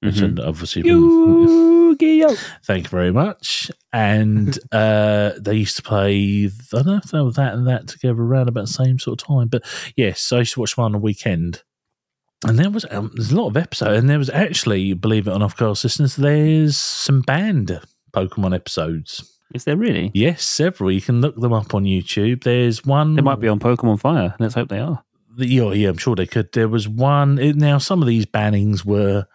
which 0.00 0.16
Mhm. 0.16 0.38
obviously. 0.46 0.82
Yu-Gi-Oh! 0.84 2.36
Thank 2.64 2.84
you 2.84 2.90
very 2.90 3.10
much. 3.10 3.70
And 3.92 4.58
uh, 4.72 5.32
they 5.38 5.54
used 5.54 5.76
to 5.76 5.82
play. 5.82 6.44
I 6.46 6.50
don't 6.82 6.86
know 6.86 6.96
if 7.02 7.10
they 7.10 7.20
were 7.22 7.32
that 7.32 7.54
and 7.54 7.66
that 7.66 7.88
together 7.88 8.20
around 8.20 8.48
about 8.48 8.66
the 8.66 8.72
same 8.72 8.98
sort 8.98 9.22
of 9.22 9.26
time, 9.26 9.48
but 9.48 9.62
yes, 9.96 10.30
I 10.30 10.40
used 10.40 10.54
to 10.54 10.60
watch 10.60 10.76
one 10.76 10.86
on 10.86 10.92
the 10.92 10.98
weekend. 10.98 11.62
And 12.46 12.58
there 12.58 12.70
was 12.70 12.84
um, 12.90 13.10
there's 13.14 13.32
a 13.32 13.36
lot 13.36 13.48
of 13.48 13.56
episodes, 13.56 13.98
and 13.98 14.08
there 14.10 14.18
was 14.18 14.30
actually, 14.30 14.92
believe 14.94 15.26
it 15.26 15.30
or 15.32 15.38
not, 15.38 15.56
girls 15.56 15.84
listeners, 15.84 16.16
there's 16.16 16.76
some 16.76 17.20
banned 17.22 17.80
Pokemon 18.12 18.54
episodes. 18.54 19.38
Is 19.54 19.64
there 19.64 19.76
really? 19.76 20.10
Yes, 20.14 20.44
several. 20.44 20.92
You 20.92 21.00
can 21.00 21.20
look 21.20 21.34
them 21.36 21.52
up 21.52 21.74
on 21.74 21.84
YouTube. 21.84 22.44
There's 22.44 22.84
one. 22.84 23.16
They 23.16 23.22
might 23.22 23.40
be 23.40 23.48
on 23.48 23.58
Pokemon 23.58 24.00
Fire. 24.00 24.34
Let's 24.38 24.54
hope 24.54 24.68
they 24.68 24.78
are. 24.78 25.02
Yeah, 25.36 25.72
yeah, 25.72 25.88
I'm 25.88 25.96
sure 25.98 26.14
they 26.14 26.26
could. 26.26 26.52
There 26.52 26.68
was 26.68 26.88
one. 26.88 27.38
It, 27.38 27.56
now, 27.56 27.78
some 27.78 28.00
of 28.02 28.08
these 28.08 28.26
bannings 28.26 28.84
were 28.84 29.26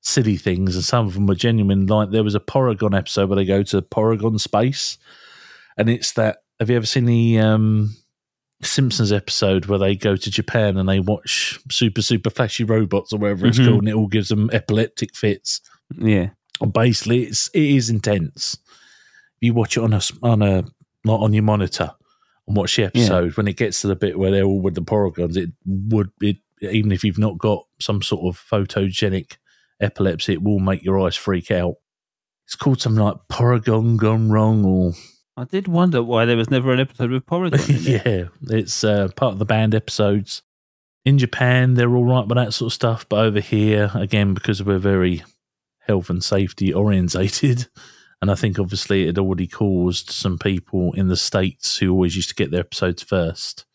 silly 0.00 0.36
things, 0.36 0.74
and 0.74 0.84
some 0.84 1.06
of 1.06 1.14
them 1.14 1.26
were 1.26 1.34
genuine. 1.34 1.86
Like 1.86 2.10
there 2.10 2.24
was 2.24 2.34
a 2.34 2.40
Porygon 2.40 2.96
episode 2.96 3.28
where 3.28 3.36
they 3.36 3.44
go 3.44 3.62
to 3.62 3.80
Porygon 3.82 4.38
space, 4.40 4.98
and 5.76 5.88
it's 5.88 6.12
that. 6.12 6.38
Have 6.60 6.70
you 6.70 6.76
ever 6.76 6.86
seen 6.86 7.06
the 7.06 7.38
um, 7.40 7.96
Simpsons 8.62 9.10
episode 9.10 9.66
where 9.66 9.78
they 9.78 9.96
go 9.96 10.14
to 10.16 10.30
Japan 10.30 10.76
and 10.76 10.88
they 10.88 11.00
watch 11.00 11.58
super 11.70 12.02
super 12.02 12.30
flashy 12.30 12.62
robots 12.64 13.12
or 13.12 13.18
whatever 13.18 13.46
it's 13.46 13.58
Mhm. 13.58 13.66
called, 13.66 13.78
and 13.80 13.88
it 13.88 13.94
all 13.94 14.06
gives 14.06 14.28
them 14.28 14.50
epileptic 14.52 15.16
fits? 15.16 15.60
Yeah. 15.98 16.30
basically 16.72 17.24
it's 17.24 17.48
it 17.48 17.62
is 17.62 17.90
intense. 17.90 18.56
You 19.42 19.52
watch 19.52 19.76
it 19.76 19.82
on 19.82 19.92
a 19.92 20.00
on 20.22 20.40
a 20.40 20.64
not 21.04 21.20
on 21.20 21.34
your 21.34 21.42
monitor 21.42 21.92
and 22.46 22.56
watch 22.56 22.76
the 22.76 22.84
episode. 22.84 23.36
When 23.36 23.48
it 23.48 23.56
gets 23.56 23.82
to 23.82 23.88
the 23.88 23.96
bit 23.96 24.18
where 24.18 24.30
they're 24.30 24.44
all 24.44 24.60
with 24.60 24.74
the 24.74 24.82
porygons, 24.82 25.36
it 25.36 25.50
would 25.66 26.10
it 26.22 26.38
even 26.62 26.92
if 26.92 27.04
you've 27.04 27.18
not 27.18 27.38
got 27.38 27.66
some 27.80 28.02
sort 28.02 28.24
of 28.24 28.40
photogenic 28.40 29.36
epilepsy, 29.80 30.34
it 30.34 30.42
will 30.42 30.60
make 30.60 30.82
your 30.82 31.00
eyes 31.00 31.16
freak 31.16 31.50
out. 31.50 31.74
It's 32.46 32.54
called 32.54 32.80
something 32.80 33.02
like 33.02 33.16
Porygon 33.30 33.96
gone 33.96 34.30
wrong, 34.30 34.64
or 34.64 34.92
I 35.36 35.44
did 35.44 35.68
wonder 35.68 36.02
why 36.02 36.24
there 36.24 36.36
was 36.36 36.50
never 36.50 36.72
an 36.72 36.80
episode 36.80 37.10
with 37.10 37.26
Porygon. 37.26 38.04
yeah, 38.04 38.28
it's 38.56 38.84
uh, 38.84 39.08
part 39.16 39.32
of 39.32 39.38
the 39.38 39.44
banned 39.44 39.74
episodes. 39.74 40.42
In 41.04 41.18
Japan, 41.18 41.74
they're 41.74 41.94
all 41.94 42.04
right 42.04 42.26
with 42.26 42.36
that 42.36 42.54
sort 42.54 42.68
of 42.68 42.74
stuff, 42.74 43.08
but 43.08 43.18
over 43.18 43.40
here, 43.40 43.90
again, 43.94 44.34
because 44.34 44.62
we're 44.62 44.78
very 44.78 45.24
health 45.80 46.10
and 46.10 46.22
safety 46.22 46.72
orientated, 46.72 47.66
and 48.22 48.30
I 48.30 48.34
think 48.36 48.58
obviously 48.58 49.02
it 49.02 49.06
had 49.08 49.18
already 49.18 49.46
caused 49.46 50.08
some 50.10 50.38
people 50.38 50.92
in 50.94 51.08
the 51.08 51.16
states 51.16 51.76
who 51.76 51.90
always 51.92 52.16
used 52.16 52.30
to 52.30 52.34
get 52.34 52.50
their 52.50 52.60
episodes 52.60 53.02
first 53.02 53.66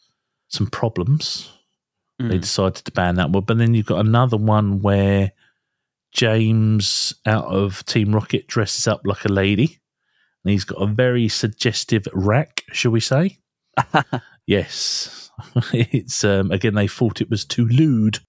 some 0.48 0.66
problems. 0.68 1.52
They 2.18 2.38
Mm. 2.38 2.42
decided 2.42 2.84
to 2.86 2.92
ban 2.92 3.16
that 3.16 3.30
one, 3.30 3.44
but 3.44 3.58
then 3.60 3.76
you've 3.76 3.86
got 3.86 4.00
another 4.04 4.38
one 4.38 4.80
where 4.82 5.34
James 6.14 7.14
out 7.26 7.46
of 7.46 7.86
Team 7.86 8.16
Rocket 8.16 8.48
dresses 8.48 8.88
up 8.88 9.02
like 9.04 9.26
a 9.26 9.30
lady, 9.32 9.78
and 10.44 10.52
he's 10.52 10.64
got 10.64 10.82
a 10.82 10.88
very 10.88 11.28
suggestive 11.28 12.08
rack, 12.14 12.64
shall 12.72 12.92
we 12.92 13.00
say? 13.02 13.38
Yes, 14.48 15.30
it's 15.74 16.24
um, 16.24 16.52
again 16.52 16.74
they 16.74 16.88
thought 16.88 17.20
it 17.20 17.30
was 17.30 17.44
too 17.44 17.68
lewd 17.68 18.20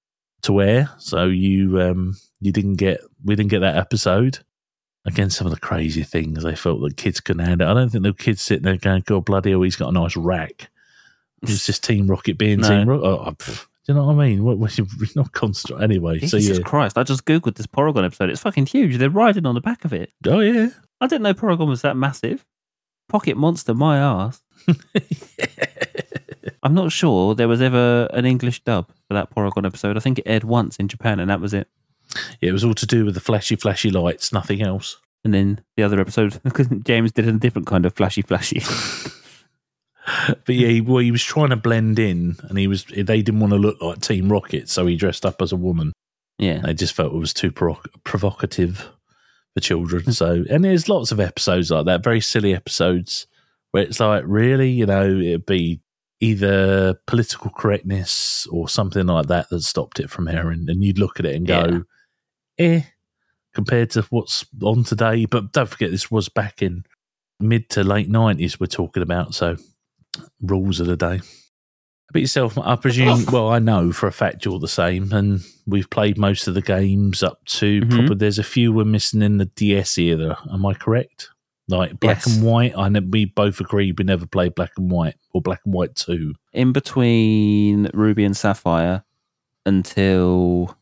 to 0.43 0.53
wear, 0.53 0.91
so 0.99 1.27
you 1.27 1.81
um, 1.81 2.17
you 2.41 2.51
didn't 2.51 2.75
get 2.75 3.01
we 3.25 3.37
didn't 3.37 3.51
get 3.51 3.61
that 3.61 3.77
episode. 3.77 4.41
Again, 5.07 5.31
some 5.31 5.47
of 5.47 5.55
the 5.55 5.61
crazy 5.61 6.03
things 6.03 6.43
they 6.43 6.55
felt 6.55 6.83
that 6.83 6.97
kids 6.97 7.21
couldn't 7.21 7.47
handle. 7.47 7.69
I 7.69 7.75
don't 7.75 7.89
think 7.89 8.05
the 8.05 8.13
kids 8.13 8.43
sitting 8.43 8.65
there 8.65 8.77
going, 8.77 9.03
"God 9.07 9.25
bloody 9.25 9.51
hell, 9.51 9.63
he's 9.63 9.77
got 9.77 9.89
a 9.91 9.93
nice 9.93 10.17
rack." 10.17 10.71
It's 11.43 11.67
just 11.67 11.85
Team 11.85 12.09
Rocket 12.09 12.37
being 12.37 12.61
No. 12.61 12.69
Team 12.69 12.89
Rocket. 12.89 13.07
Oh, 13.07 13.35
do 13.89 13.95
you 13.95 13.95
know 13.95 14.05
what 14.05 14.23
I 14.23 14.29
mean? 14.29 14.45
What, 14.45 14.59
what, 14.59 14.77
you're 14.79 14.87
not 15.17 15.33
constant 15.33 15.83
anyway. 15.83 16.19
So 16.21 16.39
Jesus 16.39 16.59
yeah, 16.59 16.65
Christ! 16.65 16.99
I 16.99 17.05
just 17.05 17.25
googled 17.25 17.57
this 17.57 17.67
Porygon 17.67 18.05
episode. 18.05 18.29
It's 18.29 18.43
fucking 18.43 18.67
huge. 18.67 18.99
They're 18.99 19.09
riding 19.09 19.47
on 19.47 19.55
the 19.55 19.63
back 19.63 19.85
of 19.85 19.93
it. 19.95 20.13
oh 20.27 20.41
yeah, 20.41 20.69
I 21.01 21.07
didn't 21.07 21.23
know 21.23 21.35
Porygon 21.35 21.69
was 21.69 21.83
that 21.83 21.97
massive. 21.97 22.45
Pocket 23.09 23.39
monster, 23.39 23.73
my 23.73 23.97
ass. 23.97 24.43
I'm 26.63 26.75
not 26.75 26.93
sure 26.93 27.35
there 27.35 27.49
was 27.49 27.63
ever 27.63 28.09
an 28.13 28.27
English 28.27 28.63
dub 28.65 28.89
for 29.07 29.15
that 29.15 29.35
Porygon 29.35 29.65
episode. 29.65 29.97
I 29.97 30.01
think 30.01 30.19
it 30.19 30.27
aired 30.27 30.45
once 30.45 30.77
in 30.77 30.89
Japan, 30.89 31.19
and 31.19 31.31
that 31.31 31.41
was 31.41 31.55
it. 31.55 31.69
It 32.41 32.53
was 32.53 32.65
all 32.65 32.75
to 32.75 32.87
do 32.87 33.05
with 33.05 33.15
the 33.15 33.21
flashy, 33.21 33.57
flashy 33.57 33.91
lights, 33.91 34.33
nothing 34.33 34.63
else. 34.63 34.97
And 35.25 35.35
then 35.35 35.61
the 35.77 35.83
other 35.83 36.01
episode, 36.01 36.41
because 36.45 36.69
James 36.85 37.13
did 37.13 37.29
a 37.29 37.33
different 37.33 37.67
kind 37.67 37.85
of 37.87 37.95
flashy, 37.95 38.23
flashy. 38.23 38.63
But 40.47 40.55
yeah, 40.55 40.69
he, 40.69 40.81
well, 40.81 40.99
he 40.99 41.11
was 41.11 41.23
trying 41.23 41.51
to 41.51 41.57
blend 41.57 41.99
in, 41.99 42.37
and 42.49 42.59
he 42.59 42.67
was. 42.67 42.85
They 42.85 43.21
didn't 43.21 43.41
want 43.41 43.53
to 43.53 43.59
look 43.59 43.81
like 43.83 44.01
Team 44.01 44.33
Rocket, 44.33 44.69
so 44.71 44.87
he 44.87 44.97
dressed 44.97 45.27
up 45.27 45.43
as 45.43 45.53
a 45.53 45.57
woman. 45.57 45.93
yeah. 46.39 46.61
They 46.61 46.73
just 46.73 46.95
felt 46.95 47.13
it 47.13 47.19
was 47.19 47.35
too 47.35 47.53
provo- 47.53 47.83
provocative 48.05 48.89
for 49.55 49.61
children. 49.61 50.13
So, 50.13 50.45
and 50.49 50.65
there's 50.65 50.89
lots 50.89 51.13
of 51.13 51.21
episodes 51.21 51.71
like 51.71 51.85
that, 51.87 52.03
very 52.03 52.23
silly 52.23 52.55
episodes 52.55 53.27
where 53.73 53.83
it's 53.83 54.01
like, 54.01 54.25
really, 54.27 54.71
you 54.71 54.87
know, 54.87 55.07
it'd 55.07 55.45
be 55.45 55.83
either 56.21 56.95
political 57.07 57.51
correctness 57.51 58.47
or 58.51 58.67
something 58.67 59.07
like 59.07 59.27
that 59.27 59.51
that 59.51 59.61
stopped 59.61 60.01
it 60.01 60.09
from 60.09 60.27
airing, 60.27 60.65
and 60.69 60.83
you'd 60.83 60.99
look 60.99 61.21
at 61.21 61.27
it 61.27 61.37
and 61.37 61.47
go, 61.47 61.85
eh, 62.59 62.83
compared 63.55 63.91
to 63.91 64.03
what's 64.11 64.45
on 64.63 64.85
today. 64.85 65.25
But 65.27 65.53
don't 65.53 65.69
forget, 65.69 65.91
this 65.91 66.11
was 66.11 66.29
back 66.29 66.63
in 66.63 66.85
mid 67.41 67.69
to 67.71 67.85
late 67.85 68.09
nineties. 68.09 68.59
We're 68.61 68.67
talking 68.67 69.03
about, 69.03 69.35
so 69.35 69.57
rules 70.43 70.81
of 70.81 70.87
the 70.87 70.97
day. 70.97 71.21
About 72.11 72.21
yourself, 72.21 72.57
I 72.57 72.75
presume. 72.77 73.27
Well, 73.31 73.51
I 73.51 73.59
know 73.59 73.93
for 73.93 74.07
a 74.07 74.13
fact 74.13 74.45
you're 74.47 74.59
the 74.59 74.67
same, 74.69 75.13
and 75.13 75.41
we've 75.67 75.91
played 75.91 76.17
most 76.17 76.49
of 76.49 76.55
the 76.55 76.63
games 76.63 77.23
up 77.23 77.45
to 77.47 77.83
Mhm. 77.83 77.91
probably. 77.91 78.17
There's 78.17 78.39
a 78.39 78.43
few 78.45 78.73
we're 78.73 78.85
missing 78.87 79.21
in 79.23 79.37
the 79.37 79.45
DS 79.45 79.99
era. 79.99 80.39
Am 80.51 80.65
I 80.65 80.73
correct? 80.75 81.29
Like 81.71 82.01
black 82.01 82.25
Yes. 82.25 82.37
and 82.39 82.47
white. 82.47 82.73
I 82.79 82.89
ne- 82.89 83.01
we 83.01 83.27
both 83.27 83.61
agree 83.61 83.93
we 83.93 84.05
never 84.05 84.25
played 84.27 84.55
black 84.55 84.71
and 84.79 84.91
white 84.91 85.17
or 85.35 85.43
black 85.43 85.61
and 85.67 85.75
white 85.75 85.95
two. 85.97 86.33
In 86.55 86.73
between 86.73 87.91
Ruby 87.93 88.25
and 88.25 88.35
Sapphire 88.35 89.05
until 89.67 90.75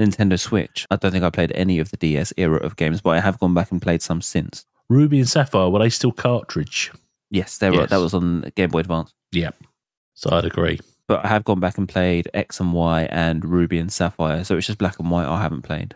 Nintendo 0.00 0.38
Switch, 0.38 0.86
I 0.90 0.96
don't 0.96 1.12
think 1.12 1.24
I 1.24 1.30
played 1.30 1.52
any 1.54 1.78
of 1.78 1.90
the 1.90 1.96
DS 1.96 2.32
era 2.36 2.56
of 2.58 2.76
games, 2.76 3.00
but 3.00 3.10
I 3.10 3.20
have 3.20 3.38
gone 3.38 3.54
back 3.54 3.70
and 3.70 3.80
played 3.80 4.02
some 4.02 4.20
since. 4.22 4.64
Ruby 4.88 5.18
and 5.18 5.28
Sapphire 5.28 5.68
were 5.70 5.78
they 5.78 5.88
still 5.90 6.12
cartridge? 6.12 6.90
Yes, 7.30 7.58
they 7.58 7.70
were, 7.70 7.76
Yes. 7.82 7.90
that 7.90 7.96
was 8.00 8.14
on 8.14 8.50
Game 8.56 8.70
Boy 8.70 8.80
Advance. 8.80 9.12
Yeah, 9.32 9.50
so 10.14 10.30
I'd 10.36 10.44
agree. 10.44 10.80
But 11.08 11.24
I 11.24 11.28
have 11.28 11.44
gone 11.44 11.60
back 11.60 11.78
and 11.78 11.88
played 11.88 12.28
X 12.34 12.60
and 12.60 12.72
Y 12.72 13.02
and 13.10 13.44
Ruby 13.44 13.78
and 13.78 13.92
Sapphire, 13.92 14.44
so 14.44 14.56
it's 14.56 14.66
just 14.66 14.78
black 14.78 14.98
and 14.98 15.10
white 15.10 15.26
I 15.26 15.40
haven't 15.42 15.62
played. 15.62 15.94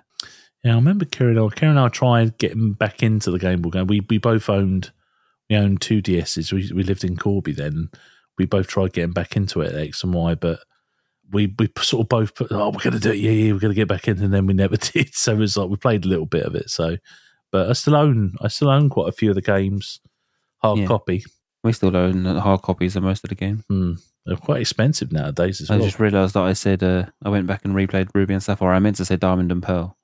Yeah, 0.65 0.73
I 0.73 0.77
remember 0.77 1.07
and 1.21 1.39
I- 1.39 1.43
oh, 1.43 1.49
Kieran 1.51 1.77
and 1.77 1.85
I 1.87 1.89
tried 1.89 2.39
getting 2.39 2.73
back 2.73 3.03
into 3.03 3.31
the 3.31 3.39
Game 3.39 3.63
Boy 3.63 3.71
game. 3.71 3.87
We 3.87 4.01
we 4.09 4.19
both 4.19 4.49
owned 4.51 4.91
we 5.49 5.57
owned 5.57 5.81
two 5.81 6.03
DSs. 6.03 6.53
We 6.53 6.71
we 6.75 6.83
lived 6.83 7.05
in 7.05 7.17
Corby 7.17 7.53
then. 7.53 7.91
We 8.39 8.47
both 8.47 8.67
tried 8.67 8.93
getting 8.93 9.13
back 9.13 9.37
into 9.37 9.61
it 9.61 9.75
X 9.75 10.03
and 10.03 10.13
Y, 10.13 10.35
but 10.35 10.61
we 11.33 11.55
we 11.59 11.69
sort 11.81 12.03
of 12.05 12.09
both 12.09 12.35
put 12.35 12.53
oh 12.53 12.71
we're 12.71 12.83
gonna 12.83 12.99
do 13.01 13.11
it 13.11 13.17
yeah 13.19 13.31
yeah 13.31 13.53
we're 13.53 13.59
gonna 13.59 13.75
get 13.75 13.89
back 13.89 14.07
in 14.09 14.23
and 14.23 14.33
then 14.33 14.47
we 14.47 14.55
never 14.55 14.77
did. 14.93 15.15
So 15.15 15.33
it 15.33 15.39
was 15.39 15.57
like 15.57 15.69
we 15.69 15.77
played 15.77 16.05
a 16.05 16.09
little 16.09 16.27
bit 16.27 16.45
of 16.45 16.55
it. 16.55 16.71
So, 16.71 16.97
but 17.53 17.69
I 17.69 17.73
still 17.73 17.97
own 17.97 18.35
I 18.41 18.49
still 18.49 18.69
own 18.71 18.89
quite 18.89 19.09
a 19.09 19.13
few 19.13 19.31
of 19.31 19.35
the 19.35 19.43
games 19.43 20.01
hard 20.63 20.79
Yeah. 20.81 20.87
copy. 20.87 21.25
We 21.65 21.73
still 21.73 21.97
own 21.97 22.23
the 22.23 22.41
hard 22.41 22.63
copies 22.63 22.95
of 22.97 23.03
most 23.03 23.25
of 23.25 23.29
the 23.31 23.35
games. 23.35 23.65
Hmm. 23.69 23.95
They're 24.25 24.37
quite 24.37 24.61
expensive 24.61 25.13
nowadays 25.13 25.61
as 25.61 25.71
I 25.71 25.77
well. 25.77 25.85
just 25.87 26.01
realised 26.01 26.35
that 26.35 26.43
I 26.43 26.53
said 26.53 26.83
uh, 26.83 27.07
I 27.25 27.29
went 27.29 27.47
back 27.47 27.65
and 27.65 27.75
replayed 27.75 28.09
Ruby 28.15 28.35
and 28.35 28.43
Sapphire. 28.43 28.73
I 28.73 28.79
meant 28.79 28.97
to 28.97 29.05
say 29.05 29.17
Diamond 29.17 29.53
and 29.53 29.63
Pearl. 29.63 29.97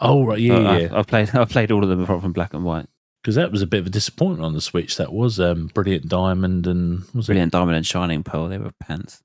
oh 0.00 0.24
right, 0.24 0.38
yeah, 0.40 0.58
yeah. 0.78 0.88
I, 0.94 0.98
I've 0.98 1.06
played 1.06 1.30
I've 1.34 1.48
played 1.48 1.70
all 1.72 1.82
of 1.82 1.88
them 1.88 2.00
apart 2.02 2.22
from 2.22 2.32
Black 2.32 2.54
and 2.54 2.64
White. 2.64 2.86
Because 3.22 3.34
that 3.34 3.50
was 3.52 3.62
a 3.62 3.66
bit 3.66 3.80
of 3.80 3.86
a 3.88 3.90
disappointment 3.90 4.44
on 4.44 4.54
the 4.54 4.60
Switch. 4.60 4.96
That 4.96 5.12
was 5.12 5.40
um, 5.40 5.66
Brilliant 5.74 6.08
Diamond 6.08 6.68
and 6.68 7.00
was 7.14 7.26
it 7.26 7.26
Brilliant 7.26 7.52
Diamond 7.52 7.76
and 7.76 7.84
Shining 7.86 8.22
Pearl. 8.22 8.48
They 8.48 8.58
were 8.58 8.70
pants. 8.80 9.22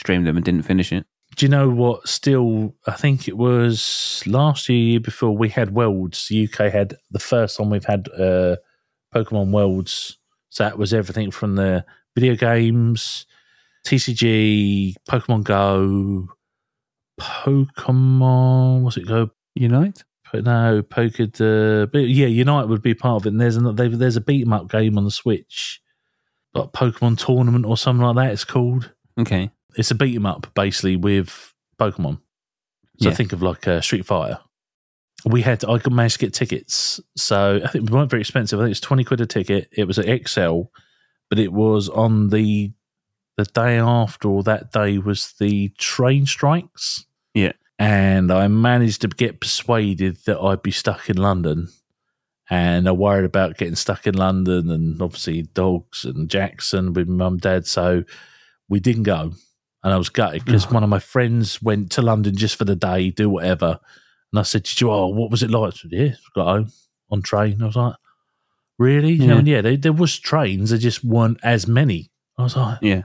Streamed 0.00 0.26
them 0.26 0.36
and 0.36 0.44
didn't 0.44 0.62
finish 0.62 0.92
it. 0.92 1.04
Do 1.36 1.44
you 1.46 1.50
know 1.50 1.68
what? 1.68 2.08
Still, 2.08 2.74
I 2.86 2.92
think 2.92 3.28
it 3.28 3.36
was 3.36 4.22
last 4.26 4.68
year, 4.68 4.78
year 4.78 5.00
before 5.00 5.36
we 5.36 5.48
had 5.48 5.72
Worlds. 5.74 6.30
UK 6.32 6.72
had 6.72 6.94
the 7.10 7.18
first 7.20 7.56
time 7.56 7.70
we've 7.70 7.84
had 7.84 8.08
uh, 8.18 8.56
Pokemon 9.14 9.52
Worlds. 9.52 10.18
So 10.48 10.64
that 10.64 10.78
was 10.78 10.92
everything 10.92 11.30
from 11.30 11.54
the 11.54 11.84
video 12.16 12.34
games, 12.34 13.26
TCG, 13.86 14.94
Pokemon 15.08 15.44
Go, 15.44 16.28
Pokemon. 17.20 18.80
What's 18.82 18.96
it 18.96 19.06
go? 19.06 19.30
Unite. 19.54 20.02
But 20.32 20.44
No, 20.44 20.82
Poked. 20.82 21.40
Uh, 21.40 21.86
but 21.92 22.08
yeah, 22.08 22.26
Unite 22.26 22.68
would 22.68 22.82
be 22.82 22.94
part 22.94 23.22
of 23.22 23.26
it. 23.26 23.30
And 23.32 23.40
there's 23.40 23.58
they've- 23.58 23.98
there's 23.98 24.16
a 24.16 24.20
beat 24.20 24.42
'em 24.46 24.52
up 24.52 24.70
game 24.70 24.96
on 24.96 25.04
the 25.04 25.10
Switch, 25.10 25.80
like 26.54 26.72
Pokkén 26.72 27.18
Tournament 27.18 27.66
or 27.66 27.76
something 27.76 28.04
like 28.06 28.16
that. 28.16 28.32
It's 28.32 28.44
called 28.44 28.92
Okay. 29.18 29.50
It's 29.76 29.90
a 29.90 29.94
beat 29.94 30.14
'em 30.16 30.26
up 30.26 30.52
basically 30.54 30.96
with 30.96 31.54
Pokemon. 31.78 32.20
So 33.00 33.08
Yeah. 33.08 33.14
think 33.14 33.32
of 33.32 33.42
like 33.42 33.66
uh, 33.66 33.80
Street 33.80 34.04
Fighter. 34.06 34.38
We 35.24 35.42
had 35.42 35.64
I 35.64 35.78
could 35.78 35.92
manage 35.92 36.14
to 36.14 36.18
get 36.20 36.32
tickets, 36.34 36.98
so 37.16 37.60
I 37.62 37.68
think 37.68 37.90
we 37.90 37.94
weren't 37.96 38.10
very 38.10 38.22
expensive. 38.22 38.58
I 38.58 38.62
think 38.62 38.68
it 38.68 38.70
was 38.70 38.80
twenty 38.80 39.04
quid 39.04 39.20
a 39.20 39.26
ticket. 39.26 39.68
It 39.72 39.86
was 39.86 39.98
at 39.98 40.06
ExCeL, 40.06 40.68
but 41.28 41.38
it 41.38 41.52
was 41.52 41.88
on 41.90 42.28
the 42.30 42.72
the 43.36 43.44
day 43.44 43.78
after 43.78 44.28
or 44.28 44.42
that 44.44 44.72
day 44.72 44.98
was 44.98 45.34
the 45.38 45.68
train 45.78 46.26
strikes. 46.26 47.04
Yeah. 47.34 47.52
and 47.78 48.30
I 48.30 48.46
managed 48.48 49.00
to 49.02 49.08
get 49.08 49.40
persuaded 49.40 50.18
that 50.26 50.38
I'd 50.38 50.60
be 50.62 50.70
stuck 50.70 51.08
in 51.08 51.16
London, 51.16 51.68
and 52.50 52.86
I 52.88 52.92
worried 52.92 53.24
about 53.24 53.56
getting 53.56 53.76
stuck 53.76 54.06
in 54.06 54.14
London 54.14 54.70
and 54.70 55.00
obviously 55.00 55.42
dogs 55.42 56.04
and 56.04 56.28
Jackson 56.28 56.92
with 56.92 57.08
mum 57.08 57.34
and 57.34 57.40
dad. 57.40 57.66
So 57.66 58.04
we 58.68 58.80
didn't 58.80 59.04
go, 59.04 59.32
and 59.82 59.92
I 59.92 59.96
was 59.96 60.08
gutted 60.08 60.44
because 60.44 60.70
one 60.70 60.82
of 60.82 60.88
my 60.90 60.98
friends 60.98 61.62
went 61.62 61.90
to 61.92 62.02
London 62.02 62.36
just 62.36 62.56
for 62.56 62.64
the 62.64 62.76
day, 62.76 63.10
do 63.10 63.28
whatever. 63.30 63.78
And 64.32 64.38
I 64.40 64.42
said, 64.42 64.62
"Did 64.64 64.80
you? 64.80 64.90
Oh, 64.90 65.08
what 65.08 65.30
was 65.30 65.42
it 65.42 65.50
like?" 65.50 65.74
Said, 65.74 65.92
yeah, 65.92 66.14
got 66.34 66.46
home 66.46 66.72
on 67.10 67.22
train. 67.22 67.60
I 67.62 67.66
was 67.66 67.76
like, 67.76 67.96
"Really? 68.78 69.12
You 69.12 69.26
know, 69.26 69.32
Yeah. 69.34 69.38
and 69.38 69.48
yeah, 69.48 69.60
there, 69.60 69.76
there 69.76 69.92
was 69.92 70.18
trains. 70.18 70.70
There 70.70 70.78
just 70.78 71.04
weren't 71.04 71.40
as 71.42 71.66
many." 71.66 72.10
I 72.38 72.42
was 72.44 72.56
like, 72.56 72.78
Yeah. 72.80 73.02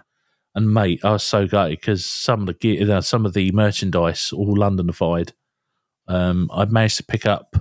and 0.53 0.73
mate, 0.73 1.01
I 1.03 1.11
was 1.13 1.23
so 1.23 1.47
gutted 1.47 1.80
because 1.80 2.05
some 2.05 2.41
of 2.41 2.45
the 2.47 2.53
gear, 2.53 2.80
you 2.80 2.86
know, 2.86 3.01
some 3.01 3.26
of 3.26 3.34
the 3.34 3.51
merchandise, 3.51 4.32
all 4.32 4.55
Londonified. 4.55 5.32
Um, 6.07 6.49
I 6.53 6.65
managed 6.65 6.97
to 6.97 7.03
pick 7.03 7.26
up 7.26 7.55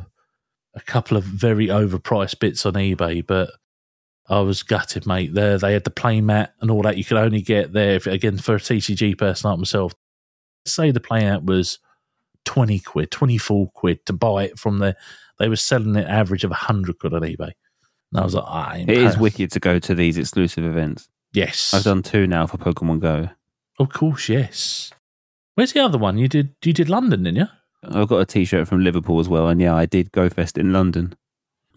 a 0.75 0.81
couple 0.81 1.17
of 1.17 1.25
very 1.25 1.69
overpriced 1.69 2.39
bits 2.41 2.67
on 2.67 2.75
eBay, 2.75 3.27
but 3.27 3.51
I 4.29 4.41
was 4.41 4.63
gutted, 4.63 5.07
mate. 5.07 5.35
There, 5.35 5.59
they 5.59 5.75
had 5.75 5.85
the 5.85 5.91
playmat 5.91 6.51
and 6.61 6.71
all 6.71 6.83
that. 6.83 6.97
You 6.97 7.05
could 7.05 7.19
only 7.19 7.43
get 7.43 7.73
there 7.73 7.97
if, 7.97 8.07
again 8.07 8.39
for 8.39 8.55
a 8.55 8.61
TCG 8.61 9.19
person 9.19 9.51
like 9.51 9.59
myself. 9.59 9.93
Say 10.67 10.91
the 10.91 11.01
playmat 11.01 11.45
was 11.45 11.79
twenty 12.45 12.79
quid, 12.79 13.11
twenty 13.11 13.37
four 13.37 13.71
quid 13.75 14.05
to 14.07 14.13
buy 14.13 14.45
it 14.45 14.59
from 14.59 14.79
there. 14.79 14.97
They 15.39 15.49
were 15.49 15.57
selling 15.57 15.97
it 15.97 16.07
average 16.07 16.45
of 16.45 16.53
hundred 16.53 16.99
quid 16.99 17.13
on 17.13 17.23
eBay, 17.23 17.53
and 18.13 18.21
I 18.21 18.25
was 18.25 18.35
like, 18.35 18.45
ah, 18.47 18.71
I 18.71 18.77
ain't 18.79 18.91
It 18.91 18.99
is 18.99 19.19
wicked 19.19 19.51
to 19.53 19.61
go 19.61 19.79
to 19.79 19.95
these 19.95 20.17
exclusive 20.17 20.65
events. 20.65 21.09
Yes, 21.35 21.75
I've 21.75 21.85
done 21.85 22.03
two 22.03 22.27
now 22.27 22.47
for 22.47 22.57
Pokemon 22.57 23.01
Go. 23.01 23.29
Of 23.79 23.91
course, 23.91 24.29
yes. 24.29 24.93
Where's 25.57 25.73
the 25.73 25.81
other 25.81 25.99
one? 25.99 26.17
You 26.17 26.29
did 26.29 26.55
you 26.65 26.73
did 26.73 26.89
London, 26.89 27.25
didn't 27.25 27.39
you? 27.39 27.49
I've 27.91 28.09
got 28.09 28.21
a 28.21 28.25
T-shirt 28.25 28.67
from 28.67 28.83
Liverpool 28.83 29.21
as 29.21 29.29
well, 29.29 29.49
and 29.49 29.61
yeah, 29.61 29.75
I 29.75 29.85
did 29.85 30.11
Go 30.13 30.31
Fest 30.31 30.57
in 30.57 30.73
London, 30.73 31.15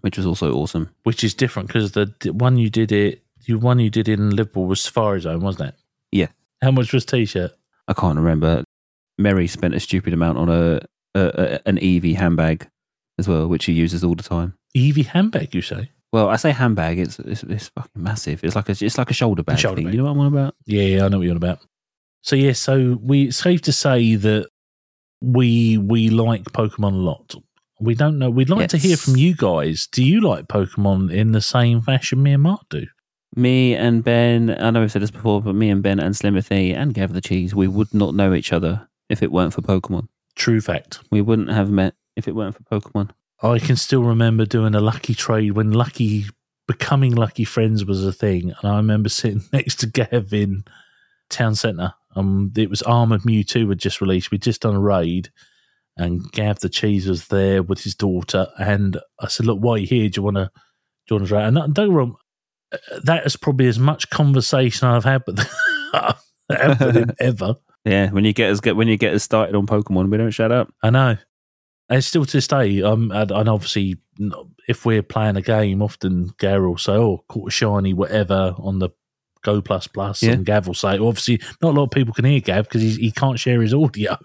which 0.02 0.18
was 0.18 0.26
also 0.26 0.54
awesome. 0.54 0.90
Which 1.04 1.24
is 1.24 1.34
different 1.34 1.68
because 1.68 1.92
the 1.92 2.14
the 2.20 2.34
one 2.34 2.58
you 2.58 2.70
did 2.70 2.92
it, 2.92 3.24
you 3.46 3.58
one 3.58 3.80
you 3.80 3.90
did 3.90 4.08
in 4.08 4.36
Liverpool 4.36 4.66
was 4.66 4.82
Safari 4.82 5.22
Zone, 5.22 5.42
wasn't 5.42 5.70
it? 5.70 5.76
Yeah. 6.12 6.28
How 6.62 6.72
much 6.72 6.94
was 6.94 7.06
T-shirt? 7.06 7.52
I 7.88 7.94
can't 7.94 8.18
remember. 8.18 8.64
Mary 9.18 9.48
spent 9.48 9.74
a 9.74 9.80
stupid 9.80 10.14
amount 10.14 10.38
on 10.38 10.50
a, 10.50 10.80
a, 11.16 11.22
a 11.66 11.68
an 11.68 11.78
Eevee 11.78 12.16
handbag 12.16 12.68
as 13.18 13.28
well, 13.28 13.48
which 13.48 13.64
she 13.64 13.74
uses 13.74 14.04
all 14.04 14.16
the 14.16 14.24
time. 14.24 14.54
Eevee 14.76 15.06
handbag, 15.06 15.56
you 15.56 15.62
say? 15.62 15.90
Well, 16.14 16.30
I 16.30 16.36
say 16.38 16.52
handbag. 16.52 17.00
It's 17.00 17.20
it's, 17.20 17.44
it's 17.44 17.68
fucking 17.70 18.02
massive. 18.02 18.44
It's 18.44 18.56
like 18.56 18.70
a 18.70 18.76
it's 18.80 18.98
like 18.98 19.10
a 19.10 19.14
shoulder 19.14 19.44
bag 19.44 19.60
shoulder 19.60 19.78
thing. 19.78 19.86
bag. 19.86 19.94
You 19.94 20.00
know 20.00 20.06
what 20.06 20.12
I'm 20.12 20.20
on 20.20 20.28
about? 20.28 20.56
Yeah, 20.66 20.84
yeah, 20.84 21.06
I 21.06 21.08
know 21.10 21.18
what 21.18 21.24
you're 21.24 21.32
on 21.32 21.38
about. 21.38 21.60
So 22.22 22.36
yeah, 22.36 22.54
so 22.54 23.00
we 23.02 23.26
it's 23.28 23.38
safe 23.38 23.62
to 23.64 23.74
say 23.74 24.16
that 24.16 24.48
we 25.22 25.78
we 25.78 26.10
like 26.10 26.44
Pokemon 26.44 26.94
a 26.94 26.98
lot. 26.98 27.36
We 27.80 27.96
don't 27.96 28.18
know. 28.18 28.30
We'd 28.30 28.50
like 28.50 28.70
to 28.70 28.78
hear 28.78 28.98
from 28.98 29.16
you 29.16 29.36
guys. 29.36 29.88
Do 29.92 30.04
you 30.04 30.22
like 30.22 30.48
Pokemon 30.48 31.14
in 31.14 31.32
the 31.32 31.42
same 31.42 31.82
fashion 31.82 32.24
me 32.24 32.34
and 32.34 32.44
Mark 32.44 32.62
do? 32.70 32.86
Me 33.36 33.76
and 33.76 34.04
Ben. 34.04 34.56
I 34.60 34.72
know 34.72 34.84
I've 34.84 34.92
said 34.92 35.04
this 35.04 35.12
before, 35.12 35.42
but 35.42 35.54
me 35.54 35.70
and 35.70 35.84
Ben 35.84 36.00
and 36.00 36.16
Slimothy 36.16 36.76
and 36.76 36.94
Gav 36.94 37.14
the 37.14 37.22
Cheese, 37.22 37.54
we 37.54 37.68
would 37.68 37.94
not 37.94 38.16
know 38.16 38.34
each 38.34 38.52
other 38.52 38.88
if 39.10 39.22
it 39.22 39.32
weren't 39.32 39.54
for 39.54 39.62
Pokemon. 39.62 40.08
True 40.36 40.62
fact. 40.62 41.00
We 41.12 41.22
wouldn't 41.22 41.52
have 41.52 41.70
met 41.70 41.94
if 42.16 42.28
it 42.28 42.36
weren't 42.36 42.56
for 42.56 42.64
Pokemon. 42.64 43.12
I 43.42 43.60
can 43.60 43.76
still 43.76 44.04
remember 44.04 44.46
doing 44.46 44.74
a 44.74 44.82
lucky 44.82 45.14
trade 45.14 45.52
when 45.52 45.72
lucky 45.72 46.26
becoming 46.68 47.16
lucky 47.16 47.44
friends 47.44 47.86
was 47.86 48.06
a 48.06 48.12
thing, 48.12 48.54
and 48.62 48.72
I 48.72 48.78
remember 48.78 49.10
sitting 49.10 49.44
next 49.54 49.76
to 49.82 49.88
Gav 49.88 50.34
in 50.34 50.64
town 51.30 51.56
centre. 51.56 51.94
Um, 52.16 52.52
it 52.58 52.70
was 52.70 52.82
Armored 52.82 53.22
Mewtwo 53.22 53.70
had 53.70 53.80
just 53.80 54.02
released. 54.02 54.32
We'd 54.32 54.42
just 54.42 54.62
done 54.62 54.76
a 54.76 54.80
raid, 54.80 55.30
and 55.98 56.32
Gav 56.32 56.60
the 56.60 56.70
cheese 56.70 57.08
was 57.08 57.28
there 57.28 57.62
with 57.64 57.84
his 57.84 57.96
daughter. 57.96 58.48
And 58.60 58.98
I 59.20 59.28
said, 59.28 59.46
"Look, 59.46 59.60
while 59.60 59.78
you're 59.78 59.88
here, 59.88 60.10
do 60.10 60.20
you 60.20 60.24
want 60.24 60.38
to 60.38 60.52
join 61.08 61.24
us?" 61.24 61.32
And 61.32 61.56
don't 61.56 61.74
get 61.74 61.88
me 61.90 61.96
wrong, 61.96 62.16
uh, 62.72 62.78
that 63.04 63.26
is 63.26 63.36
probably 63.36 63.68
as 63.68 63.80
much 63.80 64.10
conversation 64.10 64.88
I've 64.88 65.04
had 65.04 65.24
with, 65.28 65.40
him 66.50 67.12
ever. 67.20 67.56
Yeah, 67.86 68.10
when 68.12 68.26
you 68.26 68.34
get 68.34 68.52
us 68.52 68.60
get 68.60 68.76
when 68.76 68.88
you 68.88 68.98
get 68.98 69.14
us 69.14 69.24
started 69.24 69.56
on 69.56 69.66
Pokemon, 69.68 70.10
we 70.12 70.18
don't 70.18 70.32
shut 70.32 70.52
up. 70.52 70.74
I 70.84 70.90
know. 70.90 71.18
And 71.90 72.04
still 72.04 72.26
to 72.26 72.32
this 72.38 72.48
day, 72.50 72.82
um, 72.84 73.12
and, 73.12 73.32
and 73.32 73.48
obviously, 73.48 73.96
if 74.68 74.86
we're 74.86 75.02
playing 75.04 75.38
a 75.38 75.42
game, 75.42 75.82
often 75.82 76.32
Gary 76.38 76.68
will 76.68 76.78
say, 76.78 76.92
"Oh, 76.92 77.24
caught 77.30 77.48
a 77.48 77.52
shiny, 77.52 77.94
whatever," 77.94 78.54
on 78.58 78.80
the 78.80 78.90
Go 79.42 79.62
Plus 79.62 79.88
Plus, 79.88 80.22
Yeah. 80.22 80.32
and 80.34 80.46
Gav 80.46 80.68
will 80.68 80.74
say, 80.74 80.98
"Obviously, 80.98 81.40
not 81.62 81.70
a 81.70 81.78
lot 81.78 81.84
of 81.84 81.92
people 81.92 82.14
can 82.14 82.26
hear 82.26 82.42
Gav 82.42 82.66
because 82.66 82.82
he 82.82 83.10
can't 83.12 83.40
share 83.40 83.62
his 83.62 83.74
audio." 83.74 84.18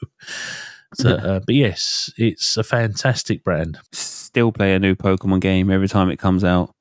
So, 0.94 1.10
uh, 1.10 1.40
but 1.40 1.54
yes, 1.54 2.10
it's 2.16 2.56
a 2.56 2.62
fantastic 2.62 3.42
brand. 3.44 3.78
Still 3.92 4.52
play 4.52 4.74
a 4.74 4.78
new 4.78 4.94
Pokemon 4.94 5.40
game 5.40 5.70
every 5.70 5.88
time 5.88 6.10
it 6.10 6.18
comes 6.18 6.44
out. 6.44 6.74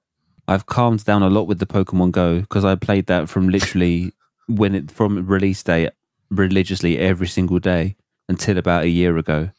I've 0.47 0.65
calmed 0.65 1.05
down 1.05 1.23
a 1.23 1.29
lot 1.29 1.47
with 1.47 1.59
the 1.59 1.65
Pokemon 1.65 2.11
Go 2.11 2.41
because 2.41 2.65
I 2.65 2.75
played 2.75 3.07
that 3.07 3.29
from 3.29 3.49
literally 3.49 4.13
when 4.47 4.75
it 4.75 4.91
from 4.91 5.25
release 5.25 5.63
day 5.63 5.89
religiously 6.29 6.97
every 6.97 7.27
single 7.27 7.59
day 7.59 7.95
until 8.27 8.57
about 8.57 8.83
a 8.83 8.89
year 8.89 9.17
ago. 9.17 9.49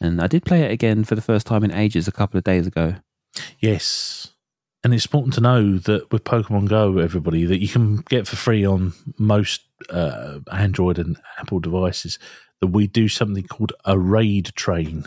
And 0.00 0.20
I 0.20 0.26
did 0.26 0.44
play 0.44 0.62
it 0.62 0.70
again 0.70 1.04
for 1.04 1.14
the 1.14 1.22
first 1.22 1.46
time 1.46 1.64
in 1.64 1.70
ages 1.70 2.08
a 2.08 2.12
couple 2.12 2.38
of 2.38 2.44
days 2.44 2.66
ago. 2.66 2.96
Yes, 3.58 4.34
and 4.84 4.92
it's 4.92 5.06
important 5.06 5.32
to 5.34 5.40
know 5.40 5.78
that 5.78 6.12
with 6.12 6.24
Pokemon 6.24 6.68
Go, 6.68 6.98
everybody 6.98 7.46
that 7.46 7.60
you 7.60 7.68
can 7.68 7.96
get 7.96 8.28
for 8.28 8.36
free 8.36 8.66
on 8.66 8.92
most 9.18 9.62
uh, 9.88 10.40
Android 10.52 10.98
and 10.98 11.16
Apple 11.38 11.58
devices, 11.58 12.18
that 12.64 12.72
we 12.72 12.86
do 12.86 13.08
something 13.08 13.44
called 13.44 13.72
a 13.84 13.98
raid 13.98 14.46
train. 14.54 15.04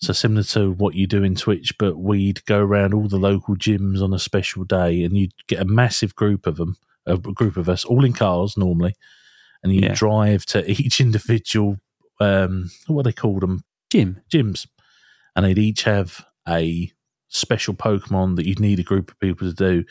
So 0.00 0.12
similar 0.12 0.42
to 0.44 0.72
what 0.72 0.94
you 0.94 1.06
do 1.06 1.22
in 1.22 1.34
Twitch, 1.34 1.72
but 1.78 1.96
we'd 1.98 2.44
go 2.44 2.58
around 2.60 2.92
all 2.92 3.08
the 3.08 3.16
local 3.18 3.56
gyms 3.56 4.02
on 4.02 4.12
a 4.12 4.18
special 4.18 4.64
day, 4.64 5.02
and 5.02 5.16
you'd 5.16 5.32
get 5.46 5.60
a 5.60 5.64
massive 5.64 6.14
group 6.14 6.46
of 6.46 6.56
them, 6.56 6.76
a 7.06 7.16
group 7.16 7.56
of 7.56 7.68
us, 7.68 7.84
all 7.84 8.04
in 8.04 8.12
cars 8.12 8.56
normally, 8.56 8.94
and 9.62 9.74
you 9.74 9.80
Yeah. 9.82 9.94
drive 9.94 10.44
to 10.46 10.70
each 10.70 11.00
individual, 11.00 11.78
um, 12.20 12.70
what 12.86 13.04
they 13.04 13.12
call 13.12 13.40
them, 13.40 13.64
Jim. 13.90 14.20
gyms, 14.30 14.66
and 15.34 15.46
they'd 15.46 15.58
each 15.58 15.84
have 15.84 16.24
a 16.46 16.92
special 17.28 17.72
Pokemon 17.74 18.36
that 18.36 18.46
you'd 18.46 18.60
need 18.60 18.78
a 18.80 18.84
group 18.84 19.10
of 19.10 19.18
people 19.20 19.48
to 19.48 19.54
do. 19.54 19.84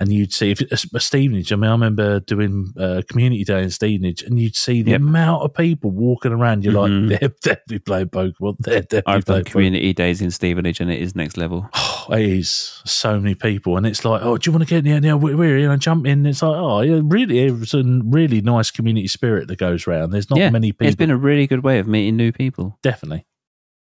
And 0.00 0.12
you'd 0.12 0.32
see 0.32 0.50
if 0.50 0.60
a 0.92 0.98
Stevenage. 0.98 1.52
I 1.52 1.56
mean, 1.56 1.68
I 1.68 1.72
remember 1.72 2.18
doing 2.18 2.72
uh, 2.76 3.02
community 3.08 3.44
day 3.44 3.62
in 3.62 3.70
Stevenage, 3.70 4.22
and 4.22 4.40
you'd 4.40 4.56
see 4.56 4.82
the 4.82 4.90
Yep. 4.90 5.00
amount 5.00 5.42
of 5.44 5.54
people 5.54 5.92
walking 5.92 6.32
around. 6.32 6.64
You're 6.64 6.74
Mhm. 6.74 7.10
like, 7.10 7.20
they're 7.20 7.28
definitely 7.42 7.78
playing 7.78 8.08
Pokemon. 8.08 8.56
They're 8.58 8.80
definitely 8.80 9.02
I've 9.14 9.24
done 9.24 9.44
community 9.44 9.92
days 9.92 10.20
in 10.20 10.32
Stevenage 10.32 10.80
and 10.80 10.90
it 10.90 11.00
is 11.00 11.14
next 11.14 11.36
level. 11.36 11.68
Pokemon. 11.72 12.18
It 12.18 12.28
is 12.38 12.82
so 12.84 13.20
many 13.20 13.34
people, 13.36 13.76
and 13.76 13.86
it's 13.86 14.04
like, 14.04 14.20
oh, 14.24 14.36
do 14.36 14.48
you 14.48 14.52
want 14.52 14.66
to 14.66 14.68
get 14.68 14.78
in 14.78 14.84
here? 14.86 15.00
Now 15.00 15.16
we're 15.16 15.36
we're 15.36 15.56
here 15.58 15.70
and 15.70 15.80
jump 15.80 16.06
in. 16.06 16.26
It's 16.26 16.42
like, 16.42 16.56
oh, 16.56 16.80
yeah, 16.80 17.00
really, 17.04 17.38
it's 17.38 17.72
a 17.72 17.82
really 18.04 18.40
nice 18.40 18.70
community 18.72 19.06
spirit 19.08 19.46
that 19.48 19.56
goes 19.58 19.86
around. 19.86 20.10
There's 20.10 20.28
not 20.28 20.38
Yeah, 20.40 20.50
many 20.50 20.72
people. 20.72 20.88
It's 20.88 20.96
been 20.96 21.10
a 21.10 21.16
really 21.16 21.46
good 21.46 21.62
way 21.62 21.78
of 21.78 21.86
meeting 21.86 22.16
new 22.16 22.32
people. 22.32 22.78
Definitely. 22.82 23.26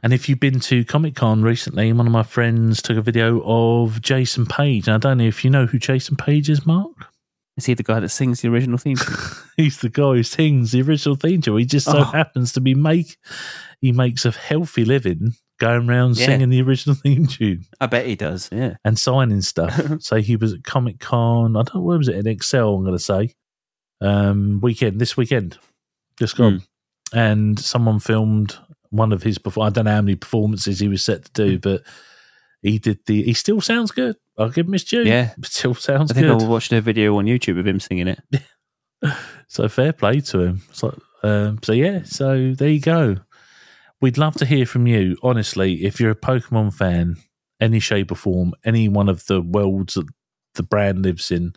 And 0.01 0.13
if 0.13 0.29
you've 0.29 0.39
been 0.39 0.59
to 0.61 0.85
Comic 0.85 1.15
Con 1.15 1.41
recently, 1.41 1.91
one 1.91 2.07
of 2.07 2.13
my 2.13 2.23
friends 2.23 2.81
took 2.81 2.97
a 2.97 3.01
video 3.01 3.41
of 3.43 4.01
Jason 4.01 4.45
Page. 4.45 4.87
And 4.87 4.95
I 4.95 4.97
don't 4.97 5.17
know 5.17 5.25
if 5.25 5.43
you 5.43 5.49
know 5.51 5.65
who 5.65 5.77
Jason 5.77 6.15
Page 6.15 6.49
is, 6.49 6.65
Mark. 6.65 6.91
Is 7.57 7.65
he 7.65 7.73
the 7.73 7.83
guy 7.83 7.99
that 7.99 8.07
sings 8.09 8.39
the 8.41 8.47
original 8.47 8.77
theme? 8.77 8.95
He's 9.57 9.79
the 9.81 9.89
guy 9.89 10.13
who 10.13 10.23
sings 10.23 10.71
the 10.71 10.81
original 10.81 11.15
theme 11.17 11.41
tune. 11.41 11.57
He 11.57 11.65
just 11.65 11.85
so 11.87 11.97
Oh. 11.99 12.03
happens 12.05 12.53
to 12.53 12.61
be 12.61 12.73
make 12.75 13.17
he 13.81 13.91
makes 13.91 14.23
a 14.25 14.31
healthy 14.31 14.85
living 14.85 15.33
going 15.59 15.89
around 15.89 16.17
Yeah. 16.17 16.27
singing 16.27 16.49
the 16.49 16.61
original 16.61 16.95
theme 17.03 17.27
tune 17.27 17.65
I 17.81 17.87
bet 17.87 18.05
he 18.05 18.15
does. 18.15 18.47
Yeah. 18.53 18.75
and 18.85 18.97
signing 18.97 19.41
stuff. 19.41 19.77
so 20.01 20.17
he 20.21 20.37
was 20.37 20.53
at 20.53 20.63
Comic 20.63 20.99
Con. 20.99 21.57
I 21.57 21.63
don't 21.63 21.75
know 21.75 21.81
where 21.81 21.97
was 21.97 22.07
it 22.07 22.15
in 22.15 22.23
ExCeL. 22.33 22.77
I'm 22.77 22.83
going 22.85 22.97
to 22.97 23.03
say 23.03 23.33
um, 23.99 24.61
weekend 24.61 25.01
this 25.01 25.17
weekend, 25.17 25.57
just 26.17 26.37
gone, 26.37 26.63
and 27.13 27.59
someone 27.59 27.99
filmed 27.99 28.57
one 28.89 29.11
of 29.11 29.23
his. 29.23 29.37
I 29.45 29.69
don't 29.69 29.85
know 29.85 29.91
how 29.91 30.01
many 30.01 30.15
performances 30.15 30.79
he 30.79 30.87
was 30.87 31.03
set 31.03 31.25
to 31.25 31.31
do, 31.31 31.59
but 31.59 31.83
he 32.61 32.79
did 32.79 32.99
the. 33.05 33.23
He 33.23 33.33
still 33.33 33.61
sounds 33.61 33.91
good. 33.91 34.15
I'll 34.37 34.49
give 34.49 34.67
him 34.67 34.73
his 34.73 34.83
due. 34.83 35.03
Yeah. 35.03 35.33
still 35.43 35.73
sounds 35.73 36.11
good. 36.11 36.25
I 36.25 36.27
think 36.27 36.39
good. 36.39 36.47
I 36.47 36.49
watched 36.49 36.71
a 36.71 36.81
video 36.81 37.17
on 37.17 37.25
YouTube 37.25 37.59
of 37.59 37.67
him 37.67 37.79
singing 37.79 38.07
it. 38.07 38.19
So 39.47 39.67
fair 39.67 39.93
play 39.93 40.19
to 40.21 40.41
him. 40.41 40.61
So, 40.71 40.97
um, 41.23 41.59
so 41.63 41.71
yeah, 41.71 42.03
so 42.03 42.53
there 42.53 42.69
you 42.69 42.79
go. 42.79 43.17
We'd 43.99 44.17
love 44.17 44.35
to 44.35 44.45
hear 44.45 44.65
from 44.65 44.87
you. 44.87 45.17
Honestly, 45.23 45.85
if 45.85 45.99
you're 45.99 46.11
a 46.11 46.15
Pokemon 46.15 46.73
fan, 46.73 47.17
any 47.59 47.79
shape 47.79 48.11
or 48.11 48.15
form, 48.15 48.53
any 48.63 48.87
one 48.87 49.09
of 49.09 49.25
the 49.25 49.41
worlds 49.41 49.95
that 49.95 50.07
the 50.53 50.63
brand 50.63 51.01
lives 51.03 51.31
in, 51.31 51.53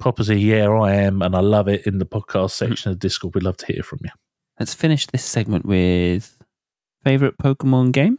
pop 0.00 0.18
us 0.18 0.28
a 0.28 0.36
yeah, 0.36 0.68
I 0.68 0.94
am, 0.94 1.22
and 1.22 1.36
I 1.36 1.40
love 1.40 1.68
it 1.68 1.86
in 1.86 1.98
the 1.98 2.04
podcast 2.04 2.50
section 2.50 2.90
of 2.90 2.98
Discord. 2.98 3.34
We'd 3.34 3.44
love 3.44 3.56
to 3.58 3.66
hear 3.66 3.82
from 3.82 4.00
you. 4.02 4.10
Let's 4.58 4.74
finish 4.74 5.06
this 5.06 5.24
segment 5.24 5.64
with 5.64 6.36
favorite 7.04 7.38
Pokemon 7.38 7.92
game. 7.92 8.18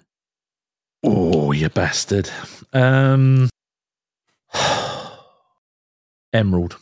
Oh, 1.04 1.52
you 1.52 1.70
bastard. 1.70 2.30
Um, 2.72 3.50
Emerald. 6.34 6.78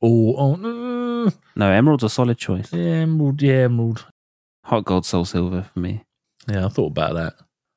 Oh, 0.00 0.34
oh 0.36 0.56
mm, 0.56 1.34
No, 1.56 1.70
Emerald's 1.70 2.04
a 2.04 2.08
solid 2.08 2.38
choice. 2.38 2.72
yeah, 2.72 3.02
Emerald, 3.02 3.42
yeah, 3.42 3.64
Emerald. 3.64 4.06
Heart 4.64 4.84
Gold, 4.84 5.06
Soul 5.06 5.24
Silver 5.24 5.62
for 5.72 5.80
me. 5.80 6.04
Yeah, 6.46 6.66
I 6.66 6.68
thought 6.68 6.92
about 6.92 7.14
that. 7.14 7.34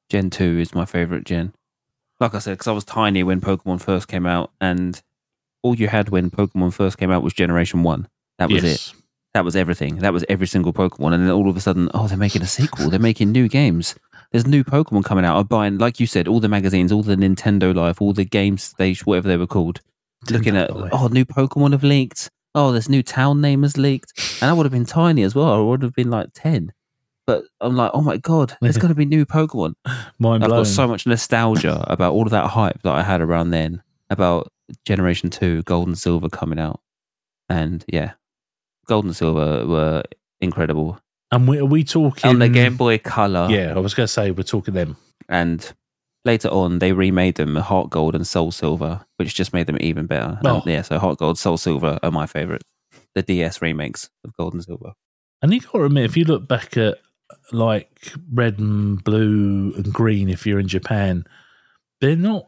Gen 0.09 0.29
2 0.29 0.59
is 0.59 0.75
my 0.75 0.85
favorite 0.85 1.23
gen. 1.25 1.53
Like 2.19 2.35
I 2.35 2.39
said, 2.39 2.51
because 2.53 2.67
I 2.67 2.73
was 2.73 2.83
tiny 2.83 3.23
when 3.23 3.41
Pokemon 3.41 3.81
first 3.81 4.07
came 4.07 4.25
out, 4.27 4.51
and 4.61 5.01
all 5.63 5.73
you 5.75 5.87
had 5.87 6.09
when 6.09 6.29
Pokemon 6.29 6.73
first 6.73 6.97
came 6.97 7.09
out 7.11 7.23
was 7.23 7.33
Generation 7.33 7.81
1. 7.83 8.07
That 8.37 8.51
was 8.51 8.63
it. 8.63 8.93
That 9.33 9.45
was 9.45 9.55
everything. 9.55 9.97
That 9.97 10.13
was 10.13 10.25
every 10.27 10.47
single 10.47 10.73
Pokemon. 10.73 11.13
And 11.13 11.23
then 11.23 11.31
all 11.31 11.49
of 11.49 11.55
a 11.55 11.61
sudden, 11.61 11.89
oh, 11.93 12.07
they're 12.07 12.17
making 12.17 12.41
a 12.41 12.47
sequel. 12.47 12.89
They're 12.89 12.99
making 12.99 13.31
new 13.31 13.47
games. 13.47 13.95
There's 14.31 14.47
new 14.47 14.63
Pokemon 14.63 15.05
coming 15.05 15.25
out. 15.25 15.37
I'm 15.37 15.47
buying, 15.47 15.77
like 15.77 15.99
you 15.99 16.07
said, 16.07 16.27
all 16.27 16.39
the 16.39 16.49
magazines, 16.49 16.91
all 16.91 17.03
the 17.03 17.15
Nintendo 17.15 17.73
Life, 17.73 18.01
all 18.01 18.13
the 18.13 18.25
game 18.25 18.57
stage, 18.57 19.05
whatever 19.05 19.27
they 19.27 19.37
were 19.37 19.47
called. 19.47 19.81
Looking 20.29 20.55
at, 20.55 20.69
oh, 20.71 21.07
new 21.07 21.25
Pokemon 21.25 21.71
have 21.71 21.83
leaked. 21.83 22.29
Oh, 22.53 22.71
this 22.71 22.89
new 22.89 23.01
town 23.01 23.41
name 23.41 23.63
has 23.63 23.77
leaked. 23.77 24.39
And 24.41 24.49
I 24.49 24.53
would 24.53 24.65
have 24.65 24.71
been 24.71 24.85
tiny 24.85 25.23
as 25.23 25.33
well. 25.33 25.51
I 25.51 25.59
would 25.59 25.81
have 25.81 25.93
been 25.93 26.09
like 26.09 26.29
10. 26.33 26.71
But 27.25 27.45
I'm 27.61 27.75
like, 27.75 27.91
oh 27.93 28.01
my 28.01 28.17
God, 28.17 28.57
there's 28.61 28.77
going 28.79 28.89
to 28.89 28.95
be 28.95 29.05
new 29.05 29.25
Pokemon. 29.25 29.73
Mind 30.19 30.43
I've 30.43 30.49
blown. 30.49 30.63
got 30.63 30.67
so 30.67 30.87
much 30.87 31.05
nostalgia 31.07 31.83
about 31.87 32.13
all 32.13 32.23
of 32.23 32.31
that 32.31 32.49
hype 32.49 32.81
that 32.83 32.93
I 32.93 33.03
had 33.03 33.21
around 33.21 33.51
then 33.51 33.81
about 34.09 34.51
Generation 34.85 35.29
2, 35.29 35.63
Gold 35.63 35.87
and 35.87 35.97
Silver 35.97 36.29
coming 36.29 36.59
out. 36.59 36.81
And 37.49 37.83
yeah, 37.87 38.13
Gold 38.87 39.05
and 39.05 39.15
Silver 39.15 39.65
were 39.67 40.03
incredible. 40.39 40.99
and 41.31 41.47
we, 41.47 41.59
are 41.59 41.65
we 41.65 41.83
talking 41.83 42.29
On 42.29 42.39
the 42.39 42.49
Game 42.49 42.75
Boy 42.77 42.97
Color. 42.97 43.47
Yeah, 43.49 43.73
I 43.75 43.79
was 43.79 43.93
going 43.93 44.05
to 44.07 44.11
say 44.11 44.31
we're 44.31 44.43
talking 44.43 44.73
them. 44.73 44.97
And 45.29 45.71
later 46.25 46.49
on, 46.49 46.79
they 46.79 46.91
remade 46.91 47.35
them 47.35 47.55
Heart 47.55 47.89
Gold 47.89 48.15
and 48.15 48.25
Soul 48.27 48.51
Silver, 48.51 49.05
which 49.17 49.33
just 49.35 49.53
made 49.53 49.67
them 49.67 49.77
even 49.79 50.07
better. 50.07 50.37
And 50.39 50.47
Oh. 50.47 50.63
yeah, 50.65 50.81
so 50.81 50.99
Heart 50.99 51.19
Gold, 51.19 51.37
Soul 51.37 51.57
Silver 51.57 51.99
are 52.03 52.11
my 52.11 52.25
favorites. 52.25 52.65
The 53.15 53.21
DS 53.21 53.61
remakes 53.61 54.09
of 54.25 54.35
Gold 54.37 54.53
and 54.53 54.63
Silver. 54.63 54.93
And 55.41 55.53
you 55.53 55.59
got 55.61 55.71
to 55.73 55.83
admit, 55.85 56.05
if 56.05 56.17
you 56.17 56.25
look 56.25 56.47
back 56.47 56.75
at 56.77 56.97
like 57.51 58.13
red 58.33 58.59
and 58.59 59.01
blue 59.03 59.73
and 59.75 59.91
green, 59.93 60.27
if 60.29 60.45
you're 60.45 60.59
in 60.59 60.67
Japan, 60.67 61.23
they're 62.01 62.15
not 62.15 62.47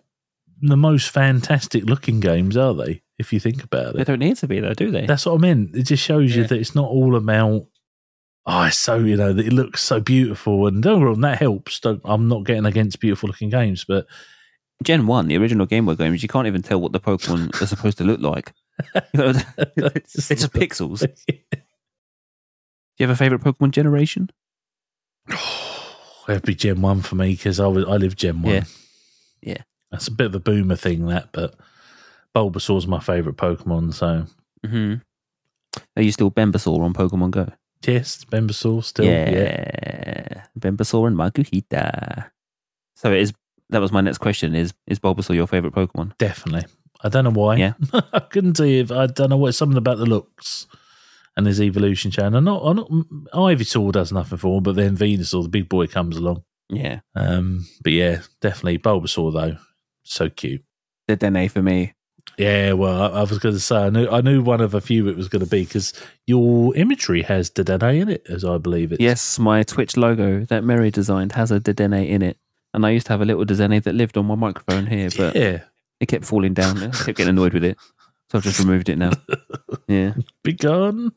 the 0.62 0.78
most 0.78 1.10
fantastic 1.10 1.86
looking 1.86 2.20
games, 2.20 2.56
are 2.58 2.74
they? 2.74 3.02
If 3.24 3.32
you 3.34 3.40
think 3.40 3.64
about 3.64 3.96
it. 3.96 3.98
They 3.98 4.04
don't 4.04 4.20
need 4.20 4.36
to 4.38 4.48
be, 4.48 4.60
though, 4.60 4.74
do 4.74 4.92
they? 4.92 5.06
that's 5.06 5.26
what 5.26 5.36
I 5.36 5.38
mean. 5.38 5.72
It 5.74 5.84
just 5.84 6.04
shows 6.04 6.36
you 6.36 6.42
Yeah. 6.42 6.48
that 6.50 6.60
it's 6.60 6.76
not 6.76 6.90
all 6.90 7.16
about. 7.16 7.68
Oh, 8.46 8.64
it's 8.64 8.78
so 8.78 8.96
you 8.98 9.16
know 9.16 9.32
that 9.32 9.48
it 9.48 9.54
looks 9.54 9.82
so 9.82 10.00
beautiful, 10.02 10.68
and 10.68 10.84
don't 10.84 11.00
get 11.00 11.06
wrong, 11.06 11.22
that 11.22 11.40
helps. 11.40 11.80
Don't, 11.80 12.02
I'm 12.04 12.28
not 12.28 12.44
getting 12.44 12.66
against 12.66 13.00
beautiful 13.00 13.28
looking 13.28 13.50
games, 13.50 13.86
but 13.88 14.06
Gen 14.84 15.08
1, 15.08 15.28
the 15.30 15.38
original 15.38 15.66
Game 15.66 15.86
Boy 15.86 15.96
games, 15.96 16.22
you 16.22 16.28
can't 16.28 16.46
even 16.48 16.62
tell 16.62 16.82
what 16.82 16.92
the 16.92 17.00
Pokemon 17.00 17.62
are 17.62 17.66
supposed 17.66 17.98
to 18.00 18.04
look 18.04 18.20
like. 18.20 18.54
It's 19.14 20.28
just 20.28 20.52
pixels. 20.52 21.00
Do 21.28 21.38
you 23.00 23.08
have 23.08 23.12
a 23.12 23.16
favorite 23.16 23.42
Pokemon 23.42 23.72
generation? 23.72 24.30
It'd 26.28 26.44
be 26.44 26.56
Gen 26.56 26.82
One 26.82 27.02
for 27.02 27.16
me 27.16 27.32
because 27.34 27.60
I 27.60 27.68
was 27.68 27.86
I 27.86 27.96
lived 27.98 28.18
Gen 28.20 28.42
One. 28.42 28.54
Yeah. 28.54 28.64
Yeah. 29.42 29.62
that's 29.92 30.08
a 30.08 30.12
bit 30.12 30.28
of 30.28 30.36
a 30.36 30.40
boomer 30.40 30.76
thing 30.76 31.06
that, 31.08 31.30
but 31.34 31.56
Bulbasaur's 32.36 32.88
my 32.88 33.00
favourite 33.00 33.38
Pokemon. 33.38 33.94
So 33.94 34.26
hmm 34.66 34.96
Are 35.96 36.02
you 36.04 36.12
still 36.12 36.32
Bembasaur 36.32 36.80
on 36.82 36.94
Pokemon 36.94 37.32
Go? 37.32 37.48
yes, 37.86 38.24
Bulbasaur 38.26 38.84
still. 38.84 39.06
Yeah. 39.06 39.30
yeah. 39.30 40.44
Bembasaur 40.60 41.08
and 41.08 41.18
Makuhita. 41.18 42.30
So 42.96 43.12
it 43.12 43.20
is. 43.22 43.34
That 43.70 43.82
was 43.82 43.92
my 43.92 44.02
next 44.02 44.20
question. 44.20 44.56
Is 44.56 44.74
is 44.88 45.00
Bulbasaur 45.00 45.36
your 45.36 45.48
favorite 45.48 45.74
Pokemon? 45.74 46.18
definitely. 46.18 46.66
I 47.06 47.10
don't 47.10 47.26
know 47.26 47.32
why. 47.32 47.58
Yeah. 47.58 47.74
I 48.14 48.20
couldn't 48.20 48.54
tell 48.54 48.66
you. 48.66 48.80
If, 48.82 48.92
I 48.92 49.08
don't 49.08 49.30
know 49.30 49.38
what 49.38 49.54
something 49.56 49.78
about 49.78 49.98
the 49.98 50.06
looks 50.06 50.68
and 51.36 51.46
his 51.46 51.60
evolution 51.60 52.12
chain. 52.12 52.34
I'm 52.34 52.46
not. 52.46 52.62
I'm 52.64 52.78
not. 52.78 52.88
Ivysaur 53.34 53.92
does 53.92 54.14
nothing 54.14 54.38
for 54.38 54.58
him, 54.58 54.64
but 54.64 54.76
then 54.78 54.96
Venusaur, 54.96 55.44
the 55.44 55.50
big 55.50 55.68
boy, 55.68 55.88
comes 55.88 56.16
along. 56.16 56.44
Yeah, 56.70 57.02
Um, 57.14 57.68
but 57.84 57.92
yeah, 57.92 58.22
definitely 58.40 58.78
Bulbasaur 58.80 59.34
though. 59.34 59.58
So 60.04 60.30
cute. 60.30 60.64
Dedenne 61.10 61.52
for 61.52 61.62
me. 61.62 61.94
Yeah, 62.38 62.74
well, 62.74 63.02
I, 63.02 63.20
I 63.20 63.22
was 63.22 63.38
going 63.40 63.54
to 63.56 63.60
say 63.60 63.76
I 63.76 63.90
knew 63.90 64.08
I 64.10 64.22
knew 64.22 64.42
one 64.42 64.62
of 64.62 64.74
a 64.74 64.82
few 64.82 65.08
it 65.08 65.16
was 65.16 65.28
going 65.30 65.44
to 65.44 65.50
be 65.50 65.64
because 65.64 65.94
your 66.26 66.76
imagery 66.76 67.22
has 67.24 67.50
Dedenne 67.50 68.02
in 68.02 68.10
it, 68.10 68.26
as 68.30 68.44
I 68.44 68.58
believe 68.58 68.92
it. 68.92 69.00
Yes, 69.02 69.38
my 69.38 69.64
Twitch 69.64 69.98
logo 69.98 70.46
that 70.46 70.64
Mary 70.64 70.90
designed 70.92 71.34
has 71.34 71.52
a 71.52 71.60
Dedenne 71.60 72.08
in 72.08 72.22
it, 72.22 72.38
and 72.74 72.86
I 72.86 72.90
used 72.92 73.06
to 73.08 73.14
have 73.14 73.22
a 73.22 73.26
little 73.26 73.46
Dedenne 73.46 73.84
that 73.84 73.94
lived 73.96 74.18
on 74.18 74.26
my 74.26 74.36
microphone 74.36 74.88
here, 74.88 75.10
but 75.16 75.36
yeah, 75.36 75.64
it 76.00 76.08
kept 76.08 76.26
falling 76.26 76.54
down. 76.54 76.82
I 76.82 76.90
kept 76.90 77.18
getting 77.18 77.30
annoyed 77.30 77.54
with 77.54 77.64
it, 77.64 77.78
so 78.32 78.38
I've 78.40 78.44
just 78.44 78.60
removed 78.60 78.90
it 78.90 78.98
now. 78.98 79.12
Yeah, 79.88 80.14
be 80.44 80.54
gone. 80.54 81.12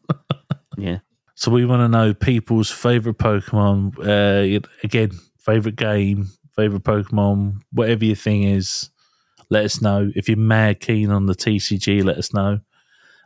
yeah. 0.76 0.98
So 1.36 1.52
we 1.52 1.64
want 1.64 1.80
to 1.80 1.88
know 1.88 2.12
people's 2.14 2.70
favorite 2.70 3.16
Pokemon. 3.16 3.96
Uh, 3.98 4.60
again, 4.82 5.12
favorite 5.38 5.76
game, 5.76 6.28
favorite 6.56 6.82
Pokemon, 6.82 7.60
whatever 7.70 8.04
your 8.04 8.16
thing 8.16 8.42
is. 8.42 8.90
Let 9.50 9.64
us 9.64 9.80
know 9.80 10.10
if 10.14 10.28
you're 10.28 10.36
mad 10.36 10.80
keen 10.80 11.10
on 11.10 11.26
the 11.26 11.34
TCG. 11.34 12.04
Let 12.04 12.18
us 12.18 12.32
know. 12.32 12.60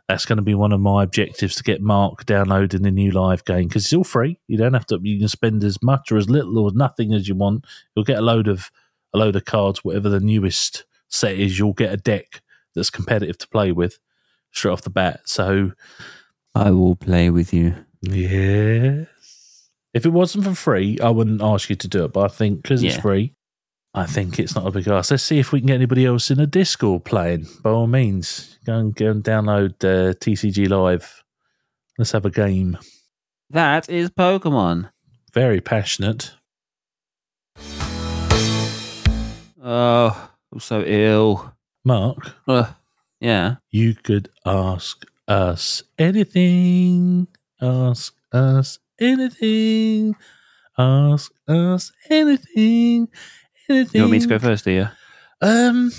That's 0.07 0.25
going 0.25 0.37
to 0.37 0.43
be 0.43 0.55
one 0.55 0.73
of 0.73 0.81
my 0.81 1.03
objectives 1.03 1.55
to 1.55 1.63
get 1.63 1.81
Mark 1.81 2.25
downloading 2.25 2.81
the 2.81 2.91
new 2.91 3.11
live 3.11 3.45
game 3.45 3.67
because 3.67 3.85
it's 3.85 3.93
all 3.93 4.03
free. 4.03 4.39
You 4.47 4.57
don't 4.57 4.73
have 4.73 4.85
to. 4.87 4.99
You 5.01 5.19
can 5.19 5.29
spend 5.29 5.63
as 5.63 5.81
much 5.81 6.11
or 6.11 6.17
as 6.17 6.29
little 6.29 6.59
or 6.59 6.71
nothing 6.73 7.13
as 7.13 7.27
you 7.27 7.35
want. 7.35 7.65
You'll 7.95 8.05
get 8.05 8.19
a 8.19 8.21
load 8.21 8.47
of 8.47 8.71
a 9.13 9.17
load 9.17 9.35
of 9.35 9.45
cards, 9.45 9.83
whatever 9.83 10.09
the 10.09 10.19
newest 10.19 10.85
set 11.11 11.37
is 11.37 11.59
you'll 11.59 11.73
get 11.73 11.93
a 11.93 11.97
deck 11.97 12.41
that's 12.73 12.89
competitive 12.89 13.37
to 13.37 13.47
play 13.47 13.71
with 13.71 13.99
straight 14.51 14.71
off 14.71 14.81
the 14.81 14.89
bat. 14.89 15.21
So 15.25 15.73
I 16.55 16.71
will 16.71 16.95
play 16.95 17.29
with 17.29 17.53
you. 17.53 17.75
yes, 18.01 19.07
if 19.93 20.05
it 20.05 20.09
wasn't 20.09 20.45
for 20.45 20.55
free, 20.55 20.99
I 20.99 21.09
wouldn't 21.09 21.41
ask 21.41 21.69
you 21.69 21.75
to 21.75 21.87
do 21.87 22.05
it. 22.05 22.13
But 22.13 22.31
I 22.31 22.33
think 22.33 22.61
because 22.61 22.83
it's 22.83 22.97
free, 22.97 23.35
I 23.93 24.05
think 24.05 24.39
it's 24.39 24.55
not 24.55 24.65
a 24.65 24.71
big 24.71 24.87
ask. 24.87 25.11
Let's 25.11 25.23
see 25.23 25.39
if 25.39 25.51
we 25.51 25.59
can 25.59 25.67
get 25.67 25.75
anybody 25.75 26.05
else 26.05 26.31
in 26.31 26.39
a 26.39 26.47
Discord 26.47 27.03
playing. 27.03 27.47
By 27.61 27.71
all 27.71 27.87
means, 27.87 28.57
go 28.65 28.77
and 28.77 28.95
go 28.95 29.11
and 29.11 29.23
download 29.23 29.71
uh, 29.83 30.13
TCG 30.13 30.69
Live. 30.69 31.23
Let's 31.97 32.13
have 32.13 32.25
a 32.25 32.29
game. 32.29 32.77
That 33.49 33.89
is 33.89 34.09
Pokemon. 34.09 34.91
Very 35.33 35.59
passionate. 35.59 36.31
Oh, 39.63 40.29
I'm 40.51 40.59
so 40.59 40.83
ill. 40.85 41.53
Mark, 41.83 42.35
Ugh. 42.47 42.67
yeah. 43.19 43.55
you 43.71 43.95
could 43.95 44.29
ask 44.45 45.03
us 45.27 45.83
anything. 45.97 47.27
Ask 47.59 48.13
us 48.31 48.79
anything. 48.99 50.15
Ask 50.77 51.31
us 51.47 51.91
anything. 52.09 53.07
Anything. 53.71 53.99
You 53.99 54.01
want 54.03 54.11
me 54.11 54.19
to 54.19 54.27
go 54.27 54.39
first, 54.39 54.65
do 54.65 54.71
you? 54.71 54.87
Um, 55.41 55.91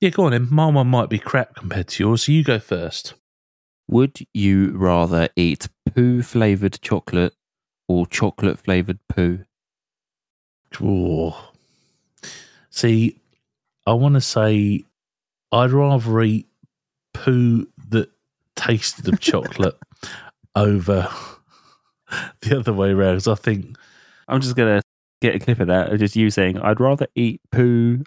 yeah, 0.00 0.10
go 0.10 0.24
on 0.24 0.32
then. 0.32 0.48
My 0.50 0.66
one 0.66 0.88
might 0.88 1.10
be 1.10 1.18
crap 1.18 1.54
compared 1.56 1.88
to 1.88 2.04
yours, 2.04 2.24
so 2.24 2.32
you 2.32 2.42
go 2.42 2.58
first. 2.58 3.14
Would 3.88 4.18
you 4.32 4.70
rather 4.76 5.28
eat 5.36 5.68
poo 5.94 6.22
flavored 6.22 6.80
chocolate 6.80 7.34
or 7.88 8.06
chocolate 8.06 8.58
flavored 8.58 8.98
poo? 9.08 9.44
Ooh. 10.80 11.32
See, 12.70 13.20
I 13.86 13.92
want 13.92 14.14
to 14.14 14.20
say 14.20 14.84
I'd 15.52 15.72
rather 15.72 16.20
eat 16.22 16.46
poo 17.12 17.66
that 17.88 18.10
tasted 18.56 19.08
of 19.08 19.20
chocolate 19.20 19.76
over 20.54 21.08
the 22.40 22.58
other 22.58 22.72
way 22.72 22.90
around. 22.90 23.26
I 23.28 23.34
think 23.34 23.76
I'm 24.28 24.40
just 24.40 24.56
gonna 24.56 24.80
get 25.20 25.34
a 25.34 25.38
clip 25.38 25.60
of 25.60 25.66
that. 25.68 25.92
of 25.92 25.98
Just 25.98 26.16
you 26.16 26.30
saying, 26.30 26.58
"I'd 26.58 26.80
rather 26.80 27.06
eat 27.14 27.40
poo." 27.50 28.02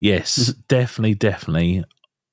yes, 0.00 0.54
definitely, 0.68 1.14
definitely. 1.14 1.84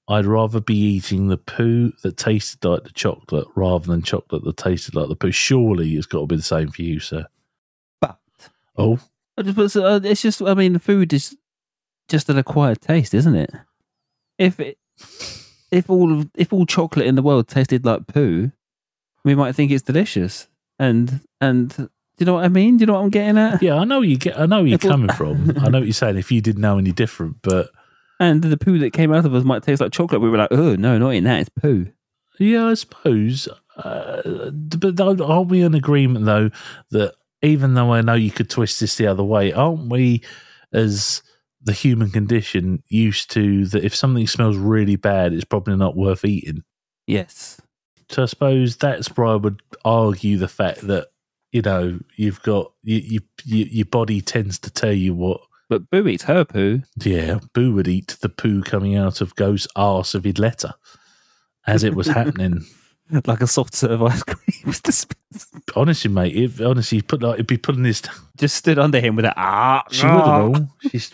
I'd 0.07 0.25
rather 0.25 0.59
be 0.59 0.75
eating 0.75 1.27
the 1.27 1.37
poo 1.37 1.93
that 2.03 2.17
tasted 2.17 2.65
like 2.67 2.83
the 2.83 2.91
chocolate 2.91 3.47
rather 3.55 3.87
than 3.87 4.01
chocolate 4.01 4.43
that 4.43 4.57
tasted 4.57 4.95
like 4.95 5.07
the 5.07 5.15
poo. 5.15 5.31
Surely 5.31 5.95
it's 5.95 6.05
got 6.07 6.21
to 6.21 6.27
be 6.27 6.35
the 6.35 6.41
same 6.41 6.69
for 6.69 6.81
you, 6.81 6.99
sir. 6.99 7.27
But- 8.01 8.17
oh, 8.77 8.99
I 9.37 9.43
just- 9.43 9.55
but, 9.55 9.75
uh, 9.77 9.99
it's 10.03 10.21
just. 10.21 10.41
I 10.41 10.53
mean, 10.53 10.77
food 10.79 11.13
is 11.13 11.35
just 12.09 12.29
an 12.29 12.37
acquired 12.37 12.81
taste, 12.81 13.13
isn't 13.13 13.35
it? 13.35 13.51
If 14.37 14.59
it, 14.59 14.77
if 15.71 15.89
all 15.89 16.25
if 16.35 16.51
all 16.51 16.65
chocolate 16.65 17.05
in 17.05 17.15
the 17.15 17.21
world 17.21 17.47
tasted 17.47 17.85
like 17.85 18.07
poo, 18.07 18.51
we 19.23 19.35
might 19.35 19.53
think 19.55 19.71
it's 19.71 19.83
delicious. 19.83 20.47
And 20.79 21.21
and 21.41 21.69
do 21.69 21.89
you 22.19 22.25
know 22.25 22.35
what 22.35 22.45
I 22.45 22.49
mean? 22.49 22.77
Do 22.77 22.83
you 22.83 22.85
know 22.85 22.93
what 22.93 23.03
I'm 23.03 23.09
getting 23.09 23.37
at? 23.37 23.61
yeah, 23.61 23.75
I 23.75 23.83
know 23.83 24.01
you 24.01 24.17
get. 24.17 24.39
I 24.39 24.45
know 24.45 24.59
where 24.59 24.67
you're 24.67 24.77
coming 24.77 25.09
from. 25.09 25.51
I 25.57 25.69
know 25.69 25.79
what 25.79 25.87
you're 25.87 25.93
saying. 25.93 26.17
If 26.17 26.31
you 26.31 26.39
didn't 26.39 26.61
know 26.61 26.77
any 26.77 26.91
different, 26.91 27.37
but 27.41 27.71
And 28.21 28.43
the 28.43 28.57
poo 28.57 28.77
that 28.77 28.93
came 28.93 29.11
out 29.11 29.25
of 29.25 29.33
us 29.33 29.43
might 29.43 29.63
taste 29.63 29.81
like 29.81 29.91
chocolate. 29.91 30.21
We 30.21 30.29
were 30.29 30.37
like, 30.37 30.51
oh 30.51 30.75
no, 30.75 30.99
not 30.99 31.09
in 31.09 31.23
that. 31.23 31.41
It's 31.41 31.49
poo. 31.49 31.87
Yeah, 32.37 32.67
I 32.67 32.75
suppose. 32.75 33.49
Uh, 33.75 34.51
but 34.51 35.21
aren't 35.21 35.49
we 35.49 35.61
in 35.61 35.73
agreement 35.73 36.25
though 36.25 36.51
that 36.91 37.15
even 37.41 37.73
though 37.73 37.93
I 37.93 38.01
know 38.01 38.13
you 38.13 38.29
could 38.29 38.49
twist 38.49 38.79
this 38.79 38.95
the 38.95 39.07
other 39.07 39.23
way, 39.23 39.51
aren't 39.51 39.89
we, 39.89 40.23
as 40.71 41.23
the 41.63 41.73
human 41.73 42.11
condition, 42.11 42.83
used 42.89 43.31
to 43.31 43.65
that 43.67 43.83
if 43.83 43.95
something 43.95 44.27
smells 44.27 44.57
really 44.57 44.95
bad, 44.95 45.33
it's 45.33 45.45
probably 45.45 45.75
not 45.75 45.97
worth 45.97 46.23
eating. 46.23 46.63
Yes. 47.07 47.59
So 48.09 48.23
I 48.23 48.25
suppose 48.27 48.77
that's 48.77 49.07
where 49.17 49.27
I 49.27 49.35
would 49.35 49.61
argue 49.83 50.37
the 50.37 50.47
fact 50.47 50.81
that 50.81 51.07
you 51.51 51.61
know 51.61 51.99
you've 52.15 52.41
got 52.43 52.71
you, 52.83 52.97
you, 52.97 53.19
you 53.45 53.65
your 53.65 53.85
body 53.85 54.21
tends 54.21 54.59
to 54.59 54.71
tell 54.71 54.93
you 54.93 55.13
what. 55.13 55.41
But 55.69 55.89
Boo 55.89 56.07
eats 56.07 56.23
her 56.23 56.43
poo. 56.43 56.81
Yeah, 56.97 57.39
Boo 57.53 57.73
would 57.73 57.87
eat 57.87 58.17
the 58.21 58.29
poo 58.29 58.61
coming 58.61 58.95
out 58.95 59.21
of 59.21 59.35
Ghost's 59.35 59.67
arse 59.75 60.15
if 60.15 60.25
he'd 60.25 60.39
let 60.39 60.63
her, 60.63 60.73
as 61.65 61.83
it 61.83 61.95
was 61.95 62.07
happening. 62.07 62.65
like 63.25 63.41
a 63.41 63.47
soft 63.47 63.75
serve 63.75 64.01
ice 64.03 64.23
cream. 64.23 64.37
was 64.65 64.81
dispensed. 64.81 65.53
Honestly, 65.75 66.09
mate, 66.09 66.35
if 66.35 66.61
honestly, 66.61 66.99
he'd 66.99 67.07
put 67.07 67.21
like 67.21 67.37
he'd 67.37 67.47
be 67.47 67.57
putting 67.57 67.83
his. 67.83 68.01
Just 68.37 68.55
stood 68.55 68.79
under 68.79 68.99
him 68.99 69.15
with 69.15 69.25
a 69.25 69.33
ah. 69.35 69.83
She 69.91 70.05
would 70.05 70.13
have 70.13 70.27
all. 70.27 70.67
She's. 70.89 71.13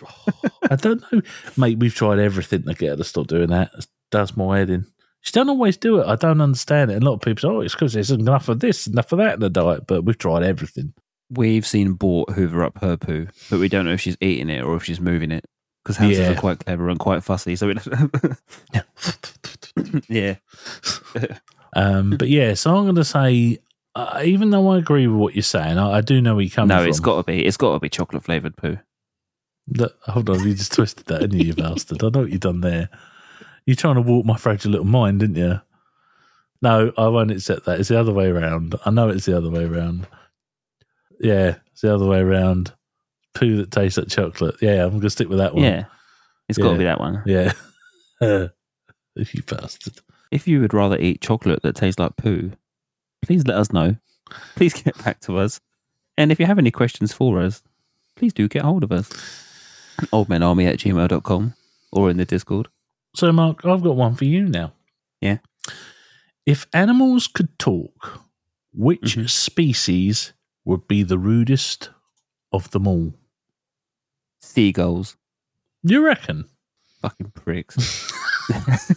I 0.69 0.75
don't 0.75 1.03
know, 1.11 1.21
mate. 1.55 1.79
We've 1.79 1.93
tried 1.93 2.19
everything 2.19 2.63
to 2.63 2.73
get 2.73 2.89
her 2.89 2.95
to 2.97 3.03
stop 3.03 3.27
doing 3.27 3.49
that. 3.49 3.71
It 3.77 3.87
does 4.11 4.35
my 4.35 4.59
head 4.59 4.69
in. 4.69 4.85
She 5.27 5.33
don't 5.33 5.49
always 5.49 5.75
do 5.75 5.99
it. 5.99 6.07
I 6.07 6.15
don't 6.15 6.39
understand 6.39 6.89
it. 6.89 7.03
A 7.03 7.05
lot 7.05 7.15
of 7.15 7.19
people 7.19 7.41
say, 7.41 7.53
"Oh, 7.53 7.59
it's 7.59 7.73
because 7.75 7.91
there's 7.91 8.11
enough 8.11 8.47
of 8.47 8.61
this, 8.61 8.87
enough 8.87 9.11
of 9.11 9.17
that 9.17 9.33
in 9.33 9.39
the 9.41 9.49
diet." 9.49 9.85
But 9.85 10.05
we've 10.05 10.17
tried 10.17 10.43
everything. 10.43 10.93
We've 11.29 11.67
seen 11.67 11.95
Bort 11.95 12.29
hoover 12.29 12.63
up 12.63 12.79
her 12.79 12.95
poo, 12.95 13.27
but 13.49 13.59
we 13.59 13.67
don't 13.67 13.83
know 13.83 13.91
if 13.91 13.99
she's 13.99 14.15
eating 14.21 14.49
it 14.49 14.63
or 14.63 14.77
if 14.77 14.85
she's 14.85 15.01
moving 15.01 15.33
it. 15.33 15.43
Because 15.83 15.97
hamsters 15.97 16.27
Yeah. 16.27 16.31
are 16.31 16.39
quite 16.39 16.59
clever 16.63 16.87
and 16.87 16.97
quite 16.97 17.25
fussy. 17.25 17.57
So, 17.57 17.67
it, 17.71 17.77
yeah. 20.07 20.35
um, 21.75 22.11
but 22.17 22.29
yeah, 22.29 22.53
so 22.53 22.77
I'm 22.77 22.85
going 22.85 22.95
to 22.95 23.03
say, 23.03 23.57
uh, 23.95 24.21
even 24.23 24.51
though 24.51 24.69
I 24.69 24.77
agree 24.77 25.07
with 25.07 25.19
what 25.19 25.35
you're 25.35 25.43
saying, 25.43 25.77
I, 25.77 25.97
I 25.97 26.01
do 26.01 26.21
know 26.21 26.35
where 26.35 26.43
you're 26.43 26.51
coming 26.51 26.69
No, 26.69 26.77
from. 26.83 26.87
it's 26.89 27.01
got 27.01 27.17
to 27.17 27.23
be. 27.23 27.45
It's 27.45 27.57
got 27.57 27.73
to 27.73 27.79
be 27.79 27.89
chocolate 27.89 28.23
flavored 28.23 28.55
poo. 28.55 28.77
Hold 30.03 30.29
on, 30.29 30.47
you 30.47 30.53
just 30.53 30.71
twisted 30.71 31.05
that, 31.07 31.19
didn't 31.19 31.39
you, 31.39 31.47
you 31.47 31.53
bastard? 31.53 32.01
I 32.01 32.07
know 32.09 32.21
what 32.21 32.31
you've 32.31 32.39
done 32.39 32.61
there. 32.61 32.87
You're 33.67 33.75
trying 33.75 33.95
to 33.95 34.01
walk 34.01 34.25
my 34.25 34.37
fragile 34.37 34.71
little 34.71 34.87
mind, 34.87 35.19
didn't 35.19 35.35
you? 35.35 35.61
No, 36.61 36.91
I 36.97 37.07
won't 37.09 37.29
accept 37.31 37.65
that. 37.65 37.79
It's 37.79 37.89
the 37.89 37.99
other 37.99 38.11
way 38.13 38.25
around. 38.27 38.73
I 38.85 38.89
know 38.89 39.09
it's 39.09 39.25
the 39.25 39.37
other 39.37 39.49
way 39.51 39.65
around. 39.65 40.07
Yeah, 41.19 41.57
it's 41.71 41.81
the 41.81 41.93
other 41.93 42.05
way 42.07 42.19
around. 42.19 42.73
Poo 43.35 43.57
that 43.57 43.69
tastes 43.69 43.97
like 43.99 44.07
chocolate. 44.07 44.55
Yeah, 44.61 44.83
I'm 44.83 44.89
going 44.91 45.01
to 45.01 45.09
stick 45.11 45.29
with 45.29 45.37
that 45.37 45.53
one. 45.53 45.63
Yeah, 45.65 45.83
it's 46.49 46.57
got 46.57 46.69
to 46.69 46.71
Yeah. 46.71 46.77
be 46.77 46.83
that 46.85 46.99
one. 46.99 47.21
Yeah. 47.27 47.53
you 49.15 49.43
bastard. 49.45 49.99
If 50.31 50.47
you 50.47 50.61
would 50.61 50.73
rather 50.73 50.97
eat 50.97 51.21
chocolate 51.21 51.61
that 51.61 51.75
tastes 51.75 51.99
like 51.99 52.15
poo, 52.17 52.51
please 53.21 53.45
let 53.45 53.57
us 53.57 53.71
know. 53.71 53.97
Please 54.55 54.73
get 54.81 54.97
back 55.03 55.19
to 55.21 55.37
us. 55.37 55.59
And 56.17 56.31
if 56.31 56.39
you 56.39 56.45
have 56.47 56.57
any 56.57 56.71
questions 56.71 57.13
for 57.13 57.39
us, 57.39 57.61
please 58.15 58.33
do 58.33 58.47
get 58.47 58.63
hold 58.63 58.83
of 58.83 58.91
us. 58.91 59.09
Oldmenarmy 60.11 60.67
at 60.67 60.79
gmail.com 60.79 61.53
or 61.91 62.09
in 62.09 62.17
the 62.17 62.25
Discord. 62.25 62.67
So, 63.17 63.31
Mark, 63.31 63.65
I've 63.65 63.81
got 63.81 63.95
one 63.95 64.13
for 64.13 64.25
you 64.25 64.47
now. 64.47 64.73
Yeah. 65.21 65.39
If 66.45 66.67
animals 66.71 67.25
could 67.25 67.57
talk, 67.57 68.21
which 68.71 69.15
Mhm. 69.15 69.27
species 69.27 70.33
would 70.63 70.87
be 70.87 71.01
the 71.01 71.17
rudest 71.17 71.89
of 72.51 72.69
them 72.69 72.85
all? 72.87 73.15
Seagulls. 74.39 75.17
You 75.81 76.05
reckon? 76.05 76.47
Fucking 77.01 77.31
pricks. 77.31 78.11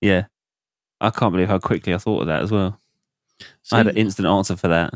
yeah. 0.00 0.24
I 1.00 1.10
can't 1.10 1.32
believe 1.32 1.46
how 1.48 1.58
quickly 1.60 1.94
I 1.94 1.98
thought 1.98 2.22
of 2.22 2.26
that 2.26 2.42
as 2.42 2.50
well. 2.50 2.80
I 3.70 3.76
had 3.78 3.86
an 3.86 3.96
instant 3.96 4.26
answer 4.26 4.56
for 4.56 4.66
that. 4.68 4.92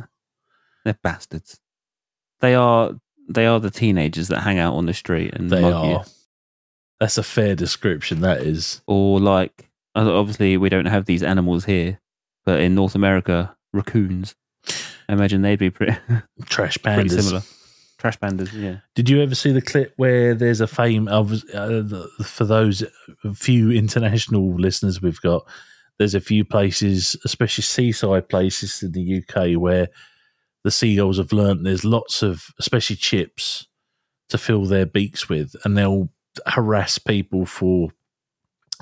They're 0.84 0.98
bastards. 1.04 1.60
They 2.40 2.56
are 2.56 2.98
they 3.28 3.46
are 3.46 3.60
the 3.60 3.70
teenagers 3.70 4.26
that 4.28 4.40
hang 4.40 4.58
out 4.58 4.74
on 4.74 4.86
the 4.86 4.94
street 4.94 5.34
and 5.34 5.50
they 5.50 5.60
mug 5.62 5.84
you. 5.86 6.12
That's 7.00 7.18
a 7.18 7.22
fair 7.22 7.54
description. 7.54 8.20
That 8.20 8.40
is. 8.40 8.82
Or 8.86 9.20
like 9.20 9.68
uh, 9.94 10.12
obviously 10.12 10.56
we 10.56 10.68
don't 10.68 10.86
have 10.86 11.06
these 11.06 11.22
animals 11.22 11.64
here, 11.64 12.00
but 12.44 12.60
in 12.60 12.74
North 12.74 12.94
America, 12.94 13.56
raccoons. 13.72 14.34
I 15.08 15.12
imagine 15.12 15.42
they'd 15.42 15.58
be 15.58 15.70
pretty, 15.70 15.96
Trash 16.46 16.78
pretty 16.82 17.08
similar. 17.08 17.42
Trash 17.98 18.18
pandas, 18.18 18.52
yeah. 18.52 18.78
Did 18.94 19.08
you 19.08 19.22
ever 19.22 19.34
see 19.34 19.52
the 19.52 19.62
clip 19.62 19.94
where 19.96 20.34
there's 20.34 20.60
a 20.60 20.66
fame 20.66 21.08
of 21.08 21.32
uh, 21.54 21.82
for 22.22 22.44
those 22.44 22.84
few 23.34 23.70
international 23.70 24.54
listeners 24.54 25.00
we've 25.00 25.20
got? 25.20 25.46
There's 25.98 26.14
a 26.14 26.20
few 26.20 26.44
places, 26.44 27.16
especially 27.24 27.62
seaside 27.62 28.28
places 28.28 28.82
in 28.82 28.92
the 28.92 29.22
UK, 29.22 29.58
where 29.58 29.88
the 30.62 30.70
seagulls 30.70 31.16
have 31.16 31.32
learnt 31.32 31.64
there's 31.64 31.84
lots 31.84 32.22
of, 32.22 32.48
especially 32.58 32.96
chips, 32.96 33.66
to 34.28 34.36
fill 34.36 34.66
their 34.66 34.84
beaks 34.84 35.28
with, 35.28 35.54
and 35.64 35.78
they'll 35.78 36.10
harass 36.46 36.98
people 36.98 37.46
for 37.46 37.90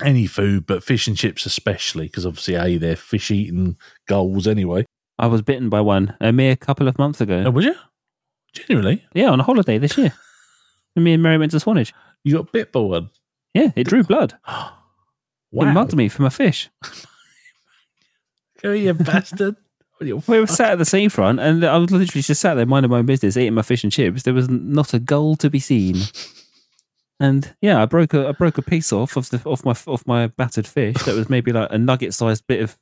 any 0.02 0.26
food, 0.26 0.66
but 0.66 0.82
fish 0.82 1.06
and 1.06 1.16
chips 1.16 1.46
especially, 1.46 2.06
because 2.06 2.26
obviously, 2.26 2.54
a 2.54 2.78
they're 2.78 2.96
fish 2.96 3.30
eating 3.30 3.76
gulls 4.08 4.46
anyway. 4.46 4.84
I 5.18 5.26
was 5.28 5.42
bitten 5.42 5.68
by 5.68 5.80
one 5.80 6.16
a 6.20 6.32
mere 6.32 6.56
couple 6.56 6.88
of 6.88 6.98
months 6.98 7.20
ago. 7.20 7.44
Oh, 7.46 7.50
would 7.50 7.64
you? 7.64 7.74
Genuinely, 8.52 9.04
Yeah, 9.14 9.30
on 9.30 9.40
a 9.40 9.44
holiday 9.44 9.78
this 9.78 9.96
year. 9.98 10.12
Me 10.96 11.12
and 11.14 11.22
Mary 11.22 11.38
went 11.38 11.50
to 11.52 11.60
Swanage. 11.60 11.92
you 12.22 12.34
got 12.36 12.52
bit 12.52 12.70
by 12.72 12.80
one. 12.80 13.10
Yeah, 13.52 13.70
it 13.76 13.84
drew 13.84 14.02
blood. 14.02 14.34
Wow. 15.52 15.68
It 15.68 15.72
mugged 15.72 15.94
me 15.94 16.08
from 16.08 16.24
a 16.24 16.30
fish. 16.30 16.68
Go, 18.60 18.72
you 18.72 18.92
bastard. 18.92 19.54
We 20.00 20.12
were 20.40 20.48
sat 20.48 20.72
at 20.72 20.78
the 20.78 20.84
seafront, 20.84 21.38
and 21.38 21.64
I 21.64 21.78
was 21.78 21.92
literally 21.92 22.22
just 22.22 22.40
sat 22.40 22.54
there 22.54 22.66
minding 22.66 22.90
my 22.90 22.98
own 22.98 23.06
business, 23.06 23.36
eating 23.36 23.54
my 23.54 23.62
fish 23.62 23.84
and 23.84 23.92
chips. 23.92 24.24
There 24.24 24.34
was 24.34 24.48
not 24.50 24.92
a 24.92 24.98
gull 24.98 25.36
to 25.36 25.48
be 25.48 25.60
seen. 25.60 25.94
And 27.24 27.54
yeah, 27.60 27.80
I 27.82 27.86
broke 27.86 28.12
a 28.14 28.28
I 28.28 28.32
broke 28.32 28.58
a 28.58 28.62
piece 28.62 28.92
off 28.92 29.16
of 29.16 29.30
the 29.30 29.40
off 29.44 29.64
my 29.64 29.74
off 29.86 30.06
my 30.06 30.26
battered 30.26 30.66
fish. 30.66 30.96
That 31.04 31.14
was 31.14 31.30
maybe 31.30 31.52
like 31.52 31.68
a 31.70 31.78
nugget 31.78 32.12
sized 32.14 32.46
bit 32.46 32.60
of 32.62 32.76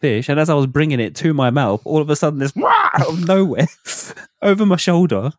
fish. 0.00 0.28
And 0.28 0.40
as 0.40 0.50
I 0.50 0.54
was 0.54 0.66
bringing 0.66 1.00
it 1.00 1.14
to 1.16 1.32
my 1.34 1.50
mouth, 1.50 1.82
all 1.84 2.00
of 2.00 2.10
a 2.10 2.16
sudden 2.16 2.38
this 2.40 2.52
out 2.56 3.08
of 3.08 3.26
nowhere 3.26 3.66
over 4.42 4.66
my 4.66 4.76
shoulder, 4.76 5.30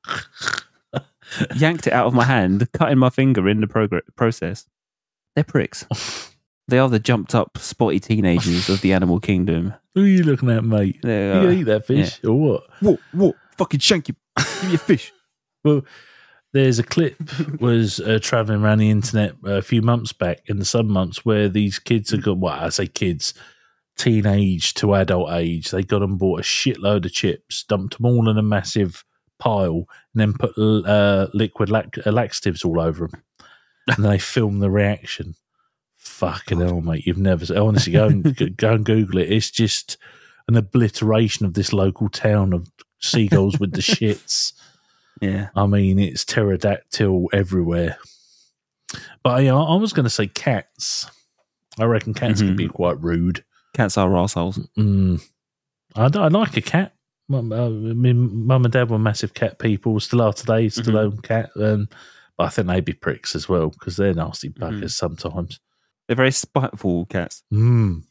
yanked 1.55 1.87
it 1.87 1.93
out 1.93 2.07
of 2.07 2.13
my 2.13 2.23
hand, 2.23 2.71
cutting 2.73 2.97
my 2.97 3.09
finger 3.09 3.47
in 3.49 3.61
the 3.61 3.67
progr- 3.67 4.01
process. 4.15 4.65
They're 5.35 5.43
pricks. 5.43 5.85
They 6.69 6.79
are 6.79 6.89
the 6.89 6.99
jumped 6.99 7.33
up, 7.33 7.57
spotty 7.59 7.97
teenagers 8.01 8.67
of 8.67 8.81
the 8.81 8.91
animal 8.91 9.21
kingdom. 9.21 9.73
Who 9.95 10.03
are 10.03 10.05
you 10.05 10.23
looking 10.23 10.49
at, 10.49 10.65
mate? 10.65 10.99
They 11.01 11.27
You 11.27 11.31
are- 11.31 11.41
gonna 11.43 11.51
eat 11.53 11.63
that 11.63 11.87
fish 11.87 12.21
or 12.25 12.33
what? 12.33 12.63
Whoa, 12.81 12.97
whoa, 13.13 13.33
fucking 13.57 13.79
shank 13.79 14.09
you. 14.09 14.15
Give 14.37 14.67
me 14.67 14.75
a 14.75 14.77
fish. 14.77 15.13
Well, 15.63 15.85
there's 16.53 16.79
a 16.79 16.83
clip 16.83 17.15
was 17.59 17.99
uh, 17.99 18.19
traveling 18.21 18.61
around 18.61 18.79
the 18.79 18.89
internet 18.89 19.35
a 19.45 19.61
few 19.61 19.81
months 19.81 20.13
back 20.13 20.41
in 20.47 20.59
the 20.59 20.65
summer 20.65 20.91
months 20.91 21.25
where 21.25 21.49
these 21.49 21.79
kids 21.79 22.11
have 22.11 22.23
got, 22.23 22.37
well, 22.37 22.53
I 22.53 22.69
say 22.69 22.87
kids, 22.87 23.33
teenage 23.97 24.73
to 24.75 24.95
adult 24.95 25.31
age, 25.31 25.71
they 25.71 25.83
got 25.83 26.03
and 26.03 26.17
bought 26.17 26.39
a 26.39 26.43
shitload 26.43 27.05
of 27.05 27.13
chips, 27.13 27.63
dumped 27.63 27.97
them 27.97 28.05
all 28.05 28.29
in 28.29 28.37
a 28.37 28.43
massive 28.43 29.03
pile, 29.39 29.85
and 30.13 30.21
then 30.21 30.33
put 30.33 30.57
uh, 30.57 31.27
liquid 31.33 31.69
lac- 31.69 31.97
uh, 32.05 32.11
laxatives 32.11 32.63
all 32.63 32.79
over 32.79 33.07
them. 33.07 33.23
And 33.87 34.05
they 34.05 34.17
filmed 34.19 34.61
the 34.61 34.71
reaction. 34.71 35.35
Fucking 35.95 36.61
hell, 36.61 36.81
mate! 36.81 37.05
You've 37.05 37.17
never. 37.17 37.45
Honestly, 37.59 37.93
go 37.93 38.07
and 38.07 38.57
go 38.57 38.73
and 38.73 38.85
Google 38.85 39.19
it. 39.19 39.31
It's 39.31 39.51
just 39.51 39.97
an 40.47 40.55
obliteration 40.55 41.45
of 41.45 41.53
this 41.53 41.73
local 41.73 42.07
town 42.07 42.53
of 42.53 42.71
seagulls 42.99 43.59
with 43.59 43.73
the 43.73 43.81
shits. 43.81 44.53
Yeah. 45.22 45.49
I 45.55 45.65
mean, 45.65 45.99
it's 45.99 46.26
pterodactyl 46.26 47.30
everywhere. 47.34 47.97
But 49.24 49.43
yeah, 49.43 49.55
I 49.55 49.76
was 49.76 49.93
going 49.93 50.05
to 50.05 50.09
say 50.09 50.28
cats. 50.28 51.09
I 51.80 51.86
reckon 51.86 52.13
cats 52.13 52.41
can 52.41 52.55
be 52.55 52.68
quite 52.68 53.01
rude. 53.01 53.43
Cats 53.76 53.97
are 53.97 54.15
assholes. 54.18 54.57
Mm. 54.78 55.22
I, 55.95 56.05
I 56.05 56.28
like 56.30 56.57
a 56.57 56.61
cat. 56.61 56.93
Mum, 57.30 57.51
I 57.51 57.68
mean, 57.70 58.45
mum 58.47 58.63
and 58.63 58.72
dad 58.72 58.89
were 58.89 58.97
massive 58.97 59.34
cat 59.34 59.59
people. 59.59 59.99
Still 59.99 60.22
are 60.22 60.34
today. 60.34 60.70
Still 60.70 60.93
Mhm. 60.93 60.99
own 60.99 61.18
cat. 61.22 61.49
Um, 61.59 61.89
but 62.38 62.45
I 62.45 62.49
think 62.49 62.68
they'd 62.68 62.86
be 62.86 62.93
pricks 62.93 63.36
as 63.36 63.49
well 63.49 63.70
because 63.70 63.97
they're 63.97 64.13
nasty 64.13 64.49
buggers 64.49 64.84
Mhm. 64.84 64.91
sometimes. 64.91 65.59
They're 66.07 66.15
very 66.15 66.32
spiteful 66.32 67.05
cats. 67.07 67.43
Mm. 67.53 68.03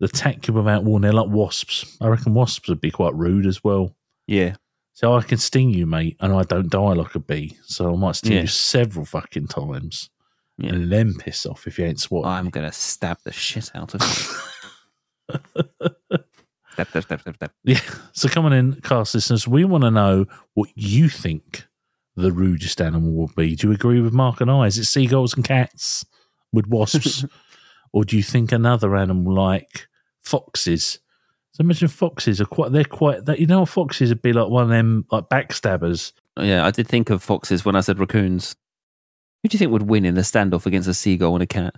They 0.00 0.06
attack 0.06 0.48
you 0.48 0.54
without 0.54 0.84
warning. 0.84 1.02
They're 1.10 1.20
like 1.22 1.30
wasps. 1.30 1.96
I 2.00 2.08
reckon 2.08 2.32
wasps 2.34 2.68
would 2.68 2.80
be 2.80 2.90
quite 2.90 3.14
rude 3.14 3.46
as 3.46 3.62
well. 3.62 3.94
Yeah. 4.26 4.56
So 4.96 5.12
I 5.14 5.20
can 5.20 5.36
sting 5.36 5.74
you, 5.74 5.84
mate, 5.84 6.16
and 6.20 6.32
I 6.32 6.42
don't 6.44 6.70
die 6.70 6.94
like 6.94 7.14
a 7.14 7.18
bee. 7.18 7.58
So 7.66 7.92
I 7.92 7.96
might 7.98 8.16
sting 8.16 8.32
Yeah. 8.32 8.40
you 8.40 8.46
several 8.46 9.04
fucking 9.04 9.48
times. 9.48 10.08
Yeah. 10.56 10.70
And 10.70 10.90
then 10.90 11.12
piss 11.12 11.44
off 11.44 11.66
if 11.66 11.78
you 11.78 11.84
ain't 11.84 12.00
swatting. 12.00 12.30
I'm 12.30 12.48
going 12.48 12.64
to 12.64 12.72
stab 12.72 13.18
the 13.22 13.30
shit 13.30 13.70
out 13.74 13.94
of 13.94 14.00
you. 14.00 14.08
stab, 16.72 17.02
stab, 17.02 17.20
stab. 17.36 17.50
Yeah. 17.62 17.80
So 18.14 18.30
coming 18.30 18.54
in, 18.54 18.80
cast 18.80 19.14
listeners. 19.14 19.46
We 19.46 19.66
want 19.66 19.84
to 19.84 19.90
know 19.90 20.24
what 20.54 20.70
you 20.74 21.10
think 21.10 21.66
the 22.16 22.32
rudest 22.32 22.80
animal 22.80 23.12
would 23.12 23.34
be. 23.34 23.54
Do 23.54 23.68
you 23.68 23.74
agree 23.74 24.00
with 24.00 24.14
Mark 24.14 24.40
and 24.40 24.50
I? 24.50 24.66
Is 24.66 24.78
it 24.78 24.86
seagulls 24.86 25.34
and 25.34 25.44
cats 25.44 26.06
with 26.54 26.68
wasps? 26.68 27.26
or 27.92 28.04
do 28.04 28.16
you 28.16 28.22
think 28.22 28.50
another 28.50 28.96
animal 28.96 29.34
like 29.34 29.88
foxes? 30.22 31.00
So 31.56 31.62
imagine 31.62 31.88
foxes 31.88 32.38
are 32.38 32.44
quite, 32.44 32.70
they're 32.72 32.84
quite, 32.84 33.24
that 33.24 33.38
you 33.40 33.46
know, 33.46 33.64
foxes 33.64 34.10
would 34.10 34.20
be 34.20 34.34
like 34.34 34.50
one 34.50 34.64
of 34.64 34.68
them, 34.68 35.06
like 35.10 35.30
backstabbers. 35.30 36.12
Yeah, 36.38 36.66
I 36.66 36.70
did 36.70 36.86
think 36.86 37.08
of 37.08 37.22
foxes 37.22 37.64
when 37.64 37.74
I 37.74 37.80
said 37.80 37.98
raccoons. 37.98 38.54
Who 39.42 39.48
do 39.48 39.54
you 39.54 39.58
think 39.58 39.72
would 39.72 39.88
win 39.88 40.04
in 40.04 40.18
a 40.18 40.20
standoff 40.20 40.66
against 40.66 40.86
a 40.86 40.92
seagull 40.92 41.32
and 41.34 41.42
a 41.42 41.46
cat? 41.46 41.74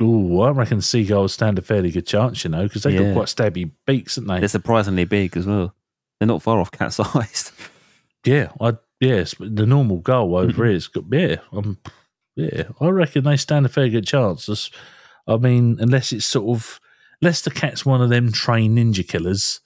Oh, 0.00 0.40
I 0.40 0.50
reckon 0.50 0.80
seagulls 0.80 1.32
stand 1.34 1.56
a 1.56 1.62
fairly 1.62 1.92
good 1.92 2.04
chance, 2.04 2.42
you 2.42 2.50
know, 2.50 2.64
because 2.64 2.82
they've 2.82 2.94
Yeah. 2.94 3.04
got 3.04 3.12
quite 3.12 3.26
stabby 3.28 3.70
beaks, 3.86 4.16
haven't 4.16 4.26
they? 4.26 4.40
They're 4.40 4.48
surprisingly 4.48 5.04
big 5.04 5.36
as 5.36 5.46
well. 5.46 5.72
They're 6.18 6.26
not 6.26 6.42
far 6.42 6.58
off 6.58 6.72
cat 6.72 6.92
sized. 6.92 7.52
Yeah, 8.26 8.50
I 8.60 8.72
yes, 8.98 9.36
the 9.38 9.66
normal 9.66 9.98
goal 9.98 10.34
over 10.34 10.64
here 10.66 10.74
is. 10.74 10.88
Yeah, 11.12 11.36
um, 11.52 11.78
yeah, 12.34 12.64
I 12.80 12.88
reckon 12.88 13.22
they 13.22 13.36
stand 13.36 13.66
a 13.66 13.68
fair 13.68 13.88
good 13.88 14.06
chance. 14.06 14.70
I 15.28 15.36
mean, 15.36 15.76
unless 15.78 16.10
it's 16.10 16.26
sort 16.26 16.56
of 16.58 16.80
the 17.22 17.50
cat's 17.50 17.86
one 17.86 18.02
of 18.02 18.10
them 18.10 18.32
trained 18.32 18.76
ninja 18.76 19.06
killers, 19.06 19.60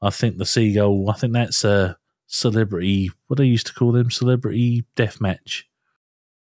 I 0.00 0.10
think 0.10 0.38
the 0.38 0.46
seagull. 0.46 1.10
I 1.10 1.14
think 1.14 1.32
that's 1.32 1.64
a 1.64 1.96
celebrity. 2.26 3.10
What 3.26 3.38
they 3.38 3.46
used 3.46 3.66
to 3.68 3.74
call 3.74 3.92
them, 3.92 4.10
celebrity 4.10 4.84
death 4.94 5.20
match. 5.20 5.66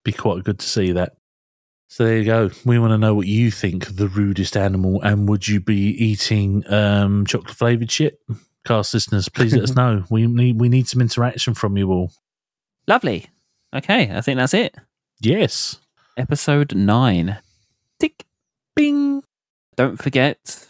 Be 0.05 0.13
quite 0.13 0.45
good 0.45 0.59
to 0.59 0.67
see 0.67 0.93
that. 0.93 1.15
So 1.89 2.05
there 2.05 2.19
you 2.19 2.25
go. 2.25 2.51
We 2.65 2.79
want 2.79 2.93
to 2.93 2.99
know 2.99 3.15
what 3.15 3.27
you 3.27 3.51
think 3.51 3.97
the 3.97 4.07
rudest 4.07 4.57
animal, 4.57 5.03
and 5.03 5.29
would 5.29 5.49
you 5.49 5.61
be 5.61 5.89
eating 5.91 6.63
um, 6.73 7.27
chocolate 7.27 7.57
flavored 7.57 7.91
shit? 7.91 8.21
Cast 8.65 8.95
listeners, 8.95 9.29
please 9.29 9.55
let 9.55 9.65
us 9.65 9.75
know. 9.75 10.05
We 10.09 10.27
need 10.27 10.61
we 10.61 10.69
need 10.69 10.87
some 10.87 11.01
interaction 11.01 11.55
from 11.55 11.77
you 11.77 11.91
all. 11.91 12.13
Lovely. 12.87 13.27
Okay, 13.75 14.11
I 14.15 14.21
think 14.21 14.39
that's 14.39 14.55
it. 14.55 14.77
Yes. 15.21 15.81
Episode 16.17 16.75
nine. 16.75 17.39
Tick. 17.99 18.25
Bing. 18.77 19.23
Don't 19.77 20.03
forget, 20.03 20.68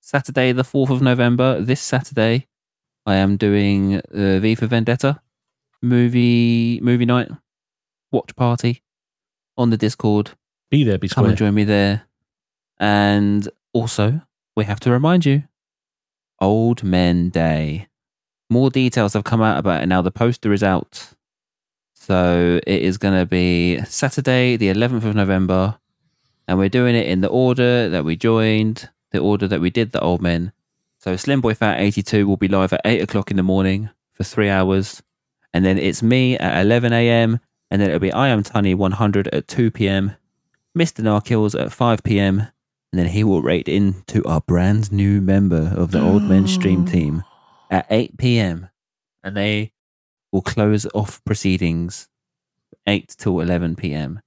Saturday, 0.00 0.52
the 0.52 0.62
4th 0.62 0.90
of 0.90 1.02
November, 1.02 1.60
this 1.60 1.80
Saturday, 1.80 2.46
I 3.06 3.16
am 3.16 3.36
doing 3.36 3.96
uh, 3.96 4.38
V 4.38 4.54
for 4.54 4.66
Vendetta 4.66 5.20
movie 5.82 6.78
movie 6.80 7.04
night 7.04 7.28
watch 8.12 8.36
party 8.36 8.82
on 9.58 9.70
the 9.70 9.76
Discord. 9.76 10.30
Be 10.70 10.84
there, 10.84 10.98
be 10.98 11.08
square. 11.08 11.24
Come 11.24 11.30
and 11.30 11.38
join 11.38 11.54
me 11.54 11.64
there. 11.64 12.02
And 12.78 13.48
also, 13.72 14.22
we 14.56 14.64
have 14.64 14.80
to 14.80 14.90
remind 14.90 15.26
you 15.26 15.44
Old 16.40 16.82
Men 16.82 17.30
Day. 17.30 17.88
More 18.48 18.70
details 18.70 19.14
have 19.14 19.24
come 19.24 19.42
out 19.42 19.58
about 19.58 19.82
it 19.82 19.86
now. 19.86 20.02
The 20.02 20.10
poster 20.10 20.52
is 20.52 20.62
out. 20.62 21.14
So 21.94 22.60
it 22.66 22.82
is 22.82 22.98
going 22.98 23.18
to 23.18 23.26
be 23.26 23.80
Saturday, 23.84 24.56
the 24.56 24.68
11th 24.68 25.04
of 25.04 25.14
November. 25.14 25.78
And 26.46 26.58
we're 26.58 26.68
doing 26.68 26.94
it 26.94 27.06
in 27.06 27.20
the 27.20 27.28
order 27.28 27.88
that 27.88 28.04
we 28.04 28.16
joined, 28.16 28.90
the 29.10 29.20
order 29.20 29.46
that 29.48 29.60
we 29.60 29.70
did 29.70 29.92
the 29.92 30.00
Old 30.00 30.20
Men. 30.20 30.52
So 30.98 31.16
Slim 31.16 31.40
Boy 31.40 31.54
Fat 31.54 31.80
82 31.80 32.26
will 32.26 32.36
be 32.36 32.48
live 32.48 32.72
at 32.72 32.80
8 32.84 33.02
o'clock 33.02 33.30
in 33.30 33.36
the 33.36 33.42
morning 33.42 33.90
for 34.12 34.24
three 34.24 34.48
hours. 34.48 35.02
And 35.52 35.64
then 35.64 35.78
it's 35.78 36.02
me 36.02 36.36
at 36.38 36.62
11 36.62 36.92
a.m. 36.92 37.40
And 37.70 37.80
then 37.80 37.88
it'll 37.88 38.00
be 38.00 38.12
I 38.12 38.28
Am 38.28 38.42
Tunny 38.42 38.74
100 38.74 39.28
at 39.28 39.48
2 39.48 39.70
p.m. 39.70 40.16
Mr. 40.76 41.02
Narkills 41.02 41.58
at 41.60 41.72
5 41.72 42.02
p.m. 42.02 42.48
And 42.92 42.98
then 42.98 43.06
he 43.06 43.24
will 43.24 43.42
rate 43.42 43.68
into 43.68 44.24
our 44.24 44.40
brand 44.40 44.92
new 44.92 45.20
member 45.20 45.72
of 45.76 45.90
the 45.90 46.00
Old 46.00 46.22
Men 46.22 46.46
Stream 46.46 46.84
team 46.86 47.24
at 47.70 47.86
8 47.90 48.18
p.m. 48.18 48.68
And 49.24 49.36
they 49.36 49.72
will 50.30 50.42
close 50.42 50.86
off 50.94 51.24
proceedings 51.24 52.08
8 52.86 53.14
till 53.16 53.40
11 53.40 53.76
p.m. 53.76 54.20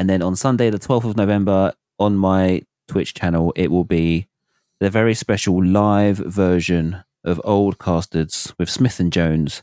And 0.00 0.08
then 0.08 0.22
on 0.22 0.34
Sunday, 0.34 0.70
the 0.70 0.78
12th 0.78 1.10
of 1.10 1.16
November, 1.18 1.74
on 1.98 2.16
my 2.16 2.62
Twitch 2.88 3.12
channel, 3.12 3.52
it 3.54 3.70
will 3.70 3.84
be 3.84 4.28
the 4.80 4.88
very 4.88 5.12
special 5.12 5.62
live 5.62 6.16
version 6.16 7.04
of 7.22 7.38
Old 7.44 7.78
Castards 7.78 8.54
with 8.58 8.70
Smith 8.70 8.98
and 8.98 9.12
Jones. 9.12 9.62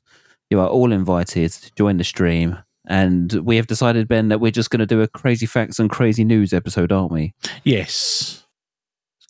You 0.52 0.60
are 0.60 0.68
all 0.68 0.92
invited 0.92 1.54
to 1.54 1.72
join 1.74 1.98
the 1.98 2.04
stream. 2.04 2.60
And 2.88 3.34
we 3.34 3.56
have 3.56 3.66
decided, 3.66 4.08
Ben, 4.08 4.28
that 4.28 4.40
we're 4.40 4.52
just 4.52 4.70
going 4.70 4.82
to 4.82 4.86
do 4.86 5.02
a 5.02 5.08
crazy 5.08 5.48
facts 5.48 5.80
and 5.80 5.90
crazy 5.90 6.24
news 6.24 6.54
episode, 6.54 6.92
aren't 6.92 7.12
we? 7.12 7.34
Yes. 7.64 8.46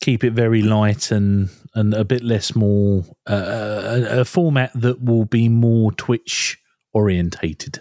Keep 0.01 0.25
it 0.25 0.33
very 0.33 0.61
light 0.61 1.09
and 1.09 1.49
and 1.73 1.93
a 1.93 2.03
bit 2.03 2.21
less 2.21 2.53
more 2.53 3.05
uh, 3.29 3.81
a, 4.11 4.19
a 4.19 4.25
format 4.25 4.71
that 4.75 5.01
will 5.01 5.23
be 5.23 5.47
more 5.47 5.93
Twitch 5.93 6.59
orientated. 6.91 7.79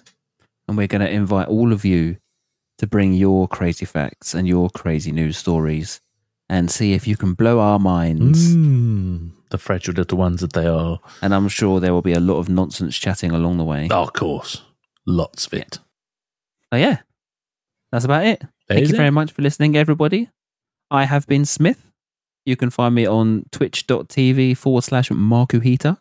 And 0.69 0.77
we're 0.77 0.87
going 0.87 1.01
to 1.01 1.11
invite 1.11 1.49
all 1.49 1.73
of 1.73 1.85
you 1.85 2.19
to 2.79 2.87
bring 2.87 3.13
your 3.13 3.49
crazy 3.49 3.87
facts 3.87 4.35
and 4.35 4.47
your 4.47 4.71
crazy 4.71 5.13
news 5.13 5.37
stories 5.37 6.01
and 6.49 6.71
see 6.71 6.93
if 6.93 7.07
you 7.07 7.17
can 7.17 7.35
blow 7.35 7.59
our 7.59 7.79
minds. 7.79 8.55
Mm, 8.55 9.33
the 9.51 9.59
fragile 9.59 9.95
little 9.95 10.19
ones 10.19 10.41
that 10.41 10.53
they 10.53 10.67
are. 10.67 11.01
And 11.23 11.35
I'm 11.35 11.49
sure 11.49 11.81
there 11.81 11.93
will 11.93 12.03
be 12.03 12.13
a 12.13 12.21
lot 12.21 12.39
of 12.39 12.49
nonsense 12.49 12.97
chatting 12.97 13.33
along 13.33 13.59
the 13.59 13.65
way. 13.65 13.89
Oh, 13.91 14.03
of 14.03 14.13
course. 14.13 14.63
Lots 15.07 15.47
of 15.47 15.55
it. 15.55 15.79
Oh, 16.73 16.77
yeah, 16.77 16.99
that's 17.93 18.05
about 18.05 18.27
it. 18.27 18.43
Thank 18.69 18.89
you 18.89 18.95
it? 18.95 18.97
very 18.97 19.11
much 19.11 19.33
for 19.33 19.43
listening, 19.43 19.77
everybody. 19.77 20.31
I 20.91 21.05
have 21.05 21.27
been 21.27 21.45
Smith. 21.45 21.83
You 22.45 22.57
can 22.57 22.71
find 22.71 22.95
me 22.95 23.07
on 23.07 23.47
twitch.tv 23.51 24.57
forward 24.57 24.85
slash 24.85 25.09
Markuhita. 25.11 25.99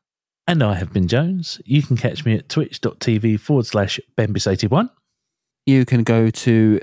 And 0.47 0.61
I 0.61 0.75
have 0.75 0.93
been 0.93 1.07
Jones. 1.07 1.59
You 1.65 1.81
can 1.81 1.97
catch 1.97 2.23
me 2.23 2.35
at 2.35 2.49
twitch.tv 2.49 3.39
forward 3.39 3.65
slash 3.65 3.99
Benbis81. 4.15 4.89
You 5.65 5.85
can 5.85 6.03
go 6.03 6.29
to 6.29 6.79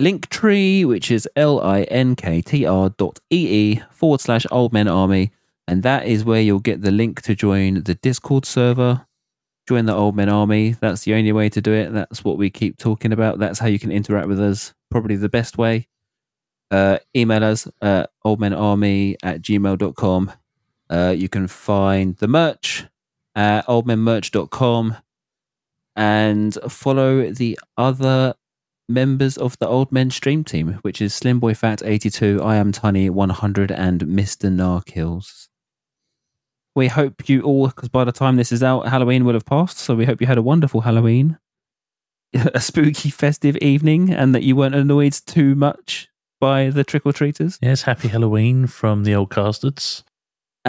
Linktree, 0.00 0.86
which 0.86 1.10
is 1.10 1.28
L 1.36 1.60
I 1.60 1.82
N 1.82 2.16
K 2.16 2.40
T 2.40 2.64
R 2.64 2.90
dot 2.90 3.18
E 3.30 3.74
E 3.74 3.82
forward 3.90 4.20
slash 4.20 4.46
Old 4.50 4.72
Men 4.72 4.88
Army. 4.88 5.32
And 5.68 5.82
that 5.82 6.06
is 6.06 6.24
where 6.24 6.40
you'll 6.40 6.60
get 6.60 6.82
the 6.82 6.90
link 6.90 7.22
to 7.22 7.34
join 7.34 7.82
the 7.84 7.94
Discord 7.94 8.44
server, 8.46 9.06
join 9.68 9.86
the 9.86 9.94
Old 9.94 10.16
Men 10.16 10.28
Army. 10.28 10.72
That's 10.80 11.04
the 11.04 11.14
only 11.14 11.32
way 11.32 11.48
to 11.48 11.60
do 11.60 11.72
it. 11.72 11.92
That's 11.92 12.24
what 12.24 12.38
we 12.38 12.50
keep 12.50 12.78
talking 12.78 13.12
about. 13.12 13.38
That's 13.38 13.58
how 13.58 13.66
you 13.66 13.78
can 13.78 13.92
interact 13.92 14.28
with 14.28 14.40
us. 14.40 14.74
Probably 14.90 15.16
the 15.16 15.28
best 15.28 15.58
way. 15.58 15.88
Uh, 16.70 16.98
email 17.16 17.44
us 17.44 17.68
at 17.82 18.10
oldmenarmy 18.24 19.16
at 19.22 19.42
gmail.com. 19.42 20.32
Uh, 20.88 21.14
you 21.16 21.28
can 21.28 21.46
find 21.46 22.16
the 22.16 22.28
merch 22.28 22.86
at 23.34 23.66
oldmenmerch.com 23.66 24.96
and 25.96 26.56
follow 26.68 27.30
the 27.30 27.58
other 27.76 28.34
members 28.88 29.38
of 29.38 29.58
the 29.58 29.68
Old 29.68 29.92
Men 29.92 30.10
Stream 30.10 30.44
Team, 30.44 30.78
which 30.82 31.00
is 31.00 31.14
Slim 31.14 31.40
Boy 31.40 31.54
Fat 31.54 31.82
82, 31.84 32.42
I 32.42 32.56
Am 32.56 32.72
Tiny 32.72 33.08
100, 33.08 33.70
and 33.70 34.00
Mr. 34.02 34.50
Narkills. 34.50 35.48
We 36.74 36.88
hope 36.88 37.28
you 37.28 37.42
all, 37.42 37.68
because 37.68 37.88
by 37.88 38.04
the 38.04 38.12
time 38.12 38.36
this 38.36 38.52
is 38.52 38.62
out, 38.62 38.88
Halloween 38.88 39.24
will 39.24 39.34
have 39.34 39.46
passed. 39.46 39.78
So 39.78 39.94
we 39.94 40.04
hope 40.04 40.20
you 40.20 40.26
had 40.26 40.38
a 40.38 40.42
wonderful 40.42 40.82
Halloween, 40.82 41.38
a 42.34 42.60
spooky 42.60 43.10
festive 43.10 43.56
evening, 43.58 44.12
and 44.12 44.34
that 44.34 44.42
you 44.42 44.56
weren't 44.56 44.74
annoyed 44.74 45.12
too 45.12 45.54
much 45.54 46.08
by 46.40 46.70
the 46.70 46.84
trick 46.84 47.04
or 47.04 47.12
treaters. 47.12 47.58
Yes, 47.60 47.82
happy 47.82 48.08
Halloween 48.08 48.66
from 48.66 49.04
the 49.04 49.14
old 49.14 49.30
castards. 49.30 50.04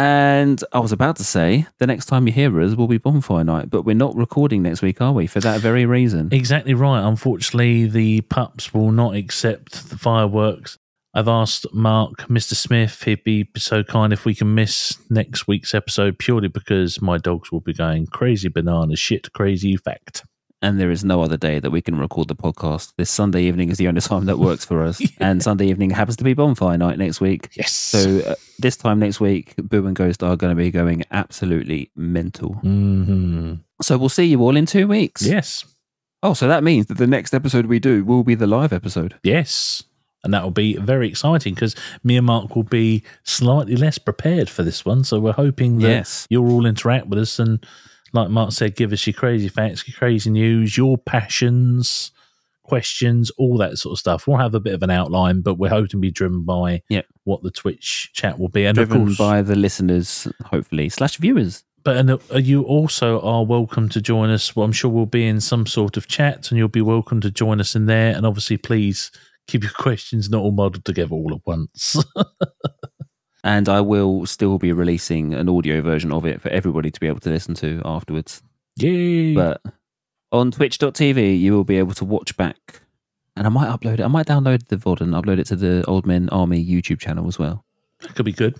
And 0.01 0.63
I 0.73 0.79
was 0.79 0.91
about 0.91 1.17
to 1.17 1.23
say, 1.23 1.67
the 1.77 1.85
next 1.85 2.07
time 2.07 2.25
you 2.25 2.33
hear 2.33 2.59
us 2.59 2.73
will 2.73 2.87
be 2.87 2.97
bonfire 2.97 3.43
night, 3.43 3.69
but 3.69 3.83
we're 3.83 3.93
not 3.93 4.15
recording 4.15 4.63
next 4.63 4.81
week, 4.81 4.99
are 4.99 5.13
we? 5.13 5.27
For 5.27 5.39
that 5.41 5.61
very 5.61 5.85
reason. 5.85 6.29
Exactly 6.31 6.73
right. 6.73 7.07
Unfortunately, 7.07 7.85
the 7.85 8.21
pups 8.21 8.73
will 8.73 8.91
not 8.91 9.15
accept 9.15 9.91
the 9.91 9.99
fireworks. 9.99 10.79
I've 11.13 11.27
asked 11.27 11.67
Mark, 11.71 12.21
Mr. 12.29 12.55
Smith, 12.55 13.03
he'd 13.03 13.23
be 13.23 13.47
so 13.57 13.83
kind 13.83 14.11
if 14.11 14.25
we 14.25 14.33
can 14.33 14.55
miss 14.55 14.97
next 15.11 15.47
week's 15.47 15.75
episode 15.75 16.17
purely 16.17 16.47
because 16.47 16.99
my 16.99 17.19
dogs 17.19 17.51
will 17.51 17.59
be 17.59 17.73
going 17.73 18.07
crazy 18.07 18.49
banana 18.49 18.95
shit, 18.95 19.31
crazy 19.33 19.77
fact. 19.77 20.23
And 20.61 20.79
there 20.79 20.91
is 20.91 21.03
no 21.03 21.21
other 21.21 21.37
day 21.37 21.59
that 21.59 21.71
we 21.71 21.81
can 21.81 21.97
record 21.97 22.27
the 22.27 22.35
podcast. 22.35 22.93
This 22.97 23.09
Sunday 23.09 23.43
evening 23.43 23.69
is 23.69 23.77
the 23.77 23.87
only 23.87 24.01
time 24.01 24.25
that 24.25 24.37
works 24.39 24.63
for 24.65 24.83
us, 24.83 25.01
and 25.19 25.41
Sunday 25.41 25.67
evening 25.67 25.89
happens 25.91 26.17
to 26.17 26.23
be 26.23 26.33
bonfire 26.33 26.77
night 26.77 26.97
next 26.97 27.19
week. 27.21 27.49
Yes. 27.53 27.71
So 27.71 28.19
uh, 28.19 28.35
this 28.59 28.77
time 28.77 28.99
next 28.99 29.19
week, 29.19 29.53
Boo 29.57 29.85
and 29.87 29.95
Ghost 29.95 30.23
are 30.23 30.35
going 30.35 30.55
to 30.55 30.61
be 30.61 30.71
going 30.71 31.03
absolutely 31.11 31.91
mental. 31.95 32.53
hmm 32.53 33.55
So 33.81 33.97
we'll 33.97 34.09
see 34.09 34.25
you 34.25 34.39
all 34.41 34.55
in 34.55 34.65
two 34.65 34.87
weeks. 34.87 35.21
Yes. 35.25 35.65
Oh, 36.23 36.33
so 36.35 36.47
that 36.47 36.63
means 36.63 36.85
that 36.85 36.97
the 36.99 37.07
next 37.07 37.33
episode 37.33 37.65
we 37.65 37.79
do 37.79 38.03
will 38.05 38.23
be 38.23 38.35
the 38.35 38.45
live 38.47 38.71
episode. 38.73 39.15
Yes. 39.23 39.83
And 40.23 40.31
that 40.35 40.43
will 40.43 40.51
be 40.51 40.77
very 40.77 41.07
exciting 41.07 41.55
because 41.55 41.75
me 42.03 42.15
and 42.15 42.27
Mark 42.27 42.55
will 42.55 42.61
be 42.61 43.01
slightly 43.23 43.75
less 43.75 43.97
prepared 43.97 44.47
for 44.47 44.61
this 44.61 44.85
one. 44.85 45.03
So 45.03 45.19
we're 45.19 45.31
hoping 45.33 45.79
that 45.79 45.89
Yes. 45.89 46.27
you'll 46.29 46.51
all 46.51 46.67
interact 46.67 47.07
with 47.07 47.17
us 47.17 47.39
and, 47.39 47.65
like 48.13 48.29
Mark 48.29 48.51
said, 48.51 48.75
give 48.75 48.91
us 48.93 49.05
your 49.07 49.13
crazy 49.13 49.47
facts, 49.49 49.87
your 49.87 49.95
crazy 49.95 50.29
news, 50.29 50.77
your 50.77 50.97
passions, 50.97 52.11
questions, 52.63 53.31
all 53.37 53.57
that 53.57 53.77
sort 53.77 53.93
of 53.93 53.99
stuff. 53.99 54.27
We'll 54.27 54.37
have 54.37 54.53
a 54.55 54.59
bit 54.59 54.73
of 54.73 54.83
an 54.83 54.89
outline, 54.91 55.41
but 55.41 55.55
we're 55.55 55.69
hoping 55.69 55.89
to 55.89 55.97
be 55.99 56.11
driven 56.11 56.43
by 56.45 56.81
Yep. 56.89 57.05
what 57.23 57.43
the 57.43 57.51
Twitch 57.51 58.11
chat 58.13 58.39
will 58.39 58.49
be. 58.49 58.65
And 58.65 58.75
Driven 58.75 59.05
course, 59.05 59.17
by 59.17 59.41
the 59.41 59.55
listeners, 59.55 60.27
hopefully, 60.45 60.89
slash 60.89 61.17
viewers. 61.17 61.63
but 61.83 61.97
and, 61.97 62.11
uh, 62.11 62.17
you 62.35 62.63
also 62.63 63.19
are 63.21 63.43
welcome 63.45 63.89
to 63.89 63.99
join 64.01 64.29
us. 64.29 64.55
Well, 64.55 64.65
I'm 64.65 64.71
sure 64.71 64.91
we'll 64.91 65.05
be 65.05 65.25
in 65.27 65.41
some 65.41 65.65
sort 65.65 65.97
of 65.97 66.07
chat, 66.07 66.49
and 66.51 66.57
you'll 66.57 66.67
be 66.67 66.81
welcome 66.81 67.19
to 67.21 67.31
join 67.31 67.59
us 67.59 67.75
in 67.75 67.87
there. 67.87 68.15
And 68.15 68.25
obviously, 68.25 68.57
please 68.57 69.11
keep 69.47 69.63
your 69.63 69.71
questions 69.77 70.29
not 70.29 70.41
all 70.41 70.51
muddled 70.51 70.85
together 70.85 71.13
all 71.15 71.33
at 71.33 71.41
once. 71.45 71.95
And 73.43 73.67
I 73.67 73.81
will 73.81 74.25
still 74.25 74.57
be 74.57 74.71
releasing 74.71 75.33
an 75.33 75.49
audio 75.49 75.81
version 75.81 76.11
of 76.11 76.25
it 76.25 76.41
for 76.41 76.49
everybody 76.49 76.91
to 76.91 76.99
be 76.99 77.07
able 77.07 77.19
to 77.21 77.29
listen 77.29 77.55
to 77.55 77.81
afterwards. 77.83 78.43
Yay! 78.77 79.33
But 79.33 79.61
on 80.31 80.51
twitch.tv, 80.51 81.39
you 81.39 81.53
will 81.53 81.63
be 81.63 81.77
able 81.77 81.93
to 81.95 82.05
watch 82.05 82.37
back. 82.37 82.81
And 83.35 83.47
I 83.47 83.49
might 83.49 83.69
upload 83.69 83.95
it. 83.95 84.01
I 84.01 84.07
might 84.07 84.27
download 84.27 84.67
the 84.67 84.77
VOD 84.77 85.01
and 85.01 85.13
upload 85.13 85.39
it 85.39 85.45
to 85.47 85.55
the 85.55 85.83
Old 85.87 86.05
Men 86.05 86.29
Army 86.29 86.63
YouTube 86.63 86.99
channel 86.99 87.27
as 87.27 87.39
well. 87.39 87.65
that 88.01 88.13
could 88.15 88.25
be 88.25 88.31
good. 88.31 88.57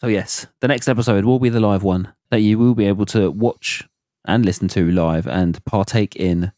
So, 0.00 0.06
yes, 0.08 0.46
the 0.60 0.68
next 0.68 0.88
episode 0.88 1.24
will 1.24 1.38
be 1.38 1.48
the 1.48 1.60
live 1.60 1.82
one 1.82 2.12
that 2.30 2.40
you 2.40 2.58
will 2.58 2.74
be 2.74 2.86
able 2.86 3.06
to 3.06 3.30
watch 3.30 3.86
and 4.24 4.44
listen 4.44 4.68
to 4.68 4.90
live 4.90 5.26
and 5.26 5.64
partake 5.64 6.16
in. 6.16 6.52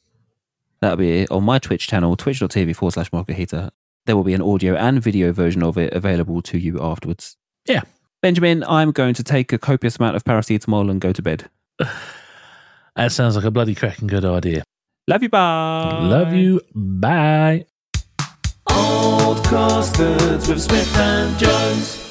That'll 0.80 0.96
be 0.98 1.26
on 1.28 1.44
my 1.44 1.58
Twitch 1.58 1.86
channel, 1.88 2.16
twitch.tv 2.16 2.76
forward 2.76 2.92
slash 2.92 3.12
Margarita. 3.12 3.72
There 4.06 4.16
will 4.16 4.24
be 4.24 4.34
an 4.34 4.42
audio 4.42 4.76
and 4.76 5.02
video 5.02 5.32
version 5.32 5.62
of 5.62 5.78
it 5.78 5.92
available 5.92 6.42
to 6.42 6.58
you 6.58 6.78
afterwards. 6.80 7.36
Yeah. 7.66 7.82
Benjamin, 8.22 8.64
I'm 8.64 8.90
going 8.92 9.14
to 9.14 9.22
take 9.22 9.52
a 9.52 9.58
copious 9.58 9.96
amount 9.96 10.16
of 10.16 10.24
paracetamol 10.24 10.90
and 10.90 11.00
go 11.00 11.12
to 11.12 11.22
bed. 11.22 11.48
That 12.96 13.10
sounds 13.10 13.34
like 13.34 13.44
a 13.44 13.50
bloody 13.50 13.74
cracking 13.74 14.06
good 14.06 14.24
idea. 14.24 14.62
Love 15.08 15.24
you, 15.24 15.28
bye. 15.28 15.98
Love 16.00 16.32
you. 16.32 16.60
Bye. 16.72 17.66
Old 18.70 19.44
Castards 19.44 20.48
with 20.48 20.62
Smith 20.62 20.96
and 20.96 21.36
Jones. 21.36 22.03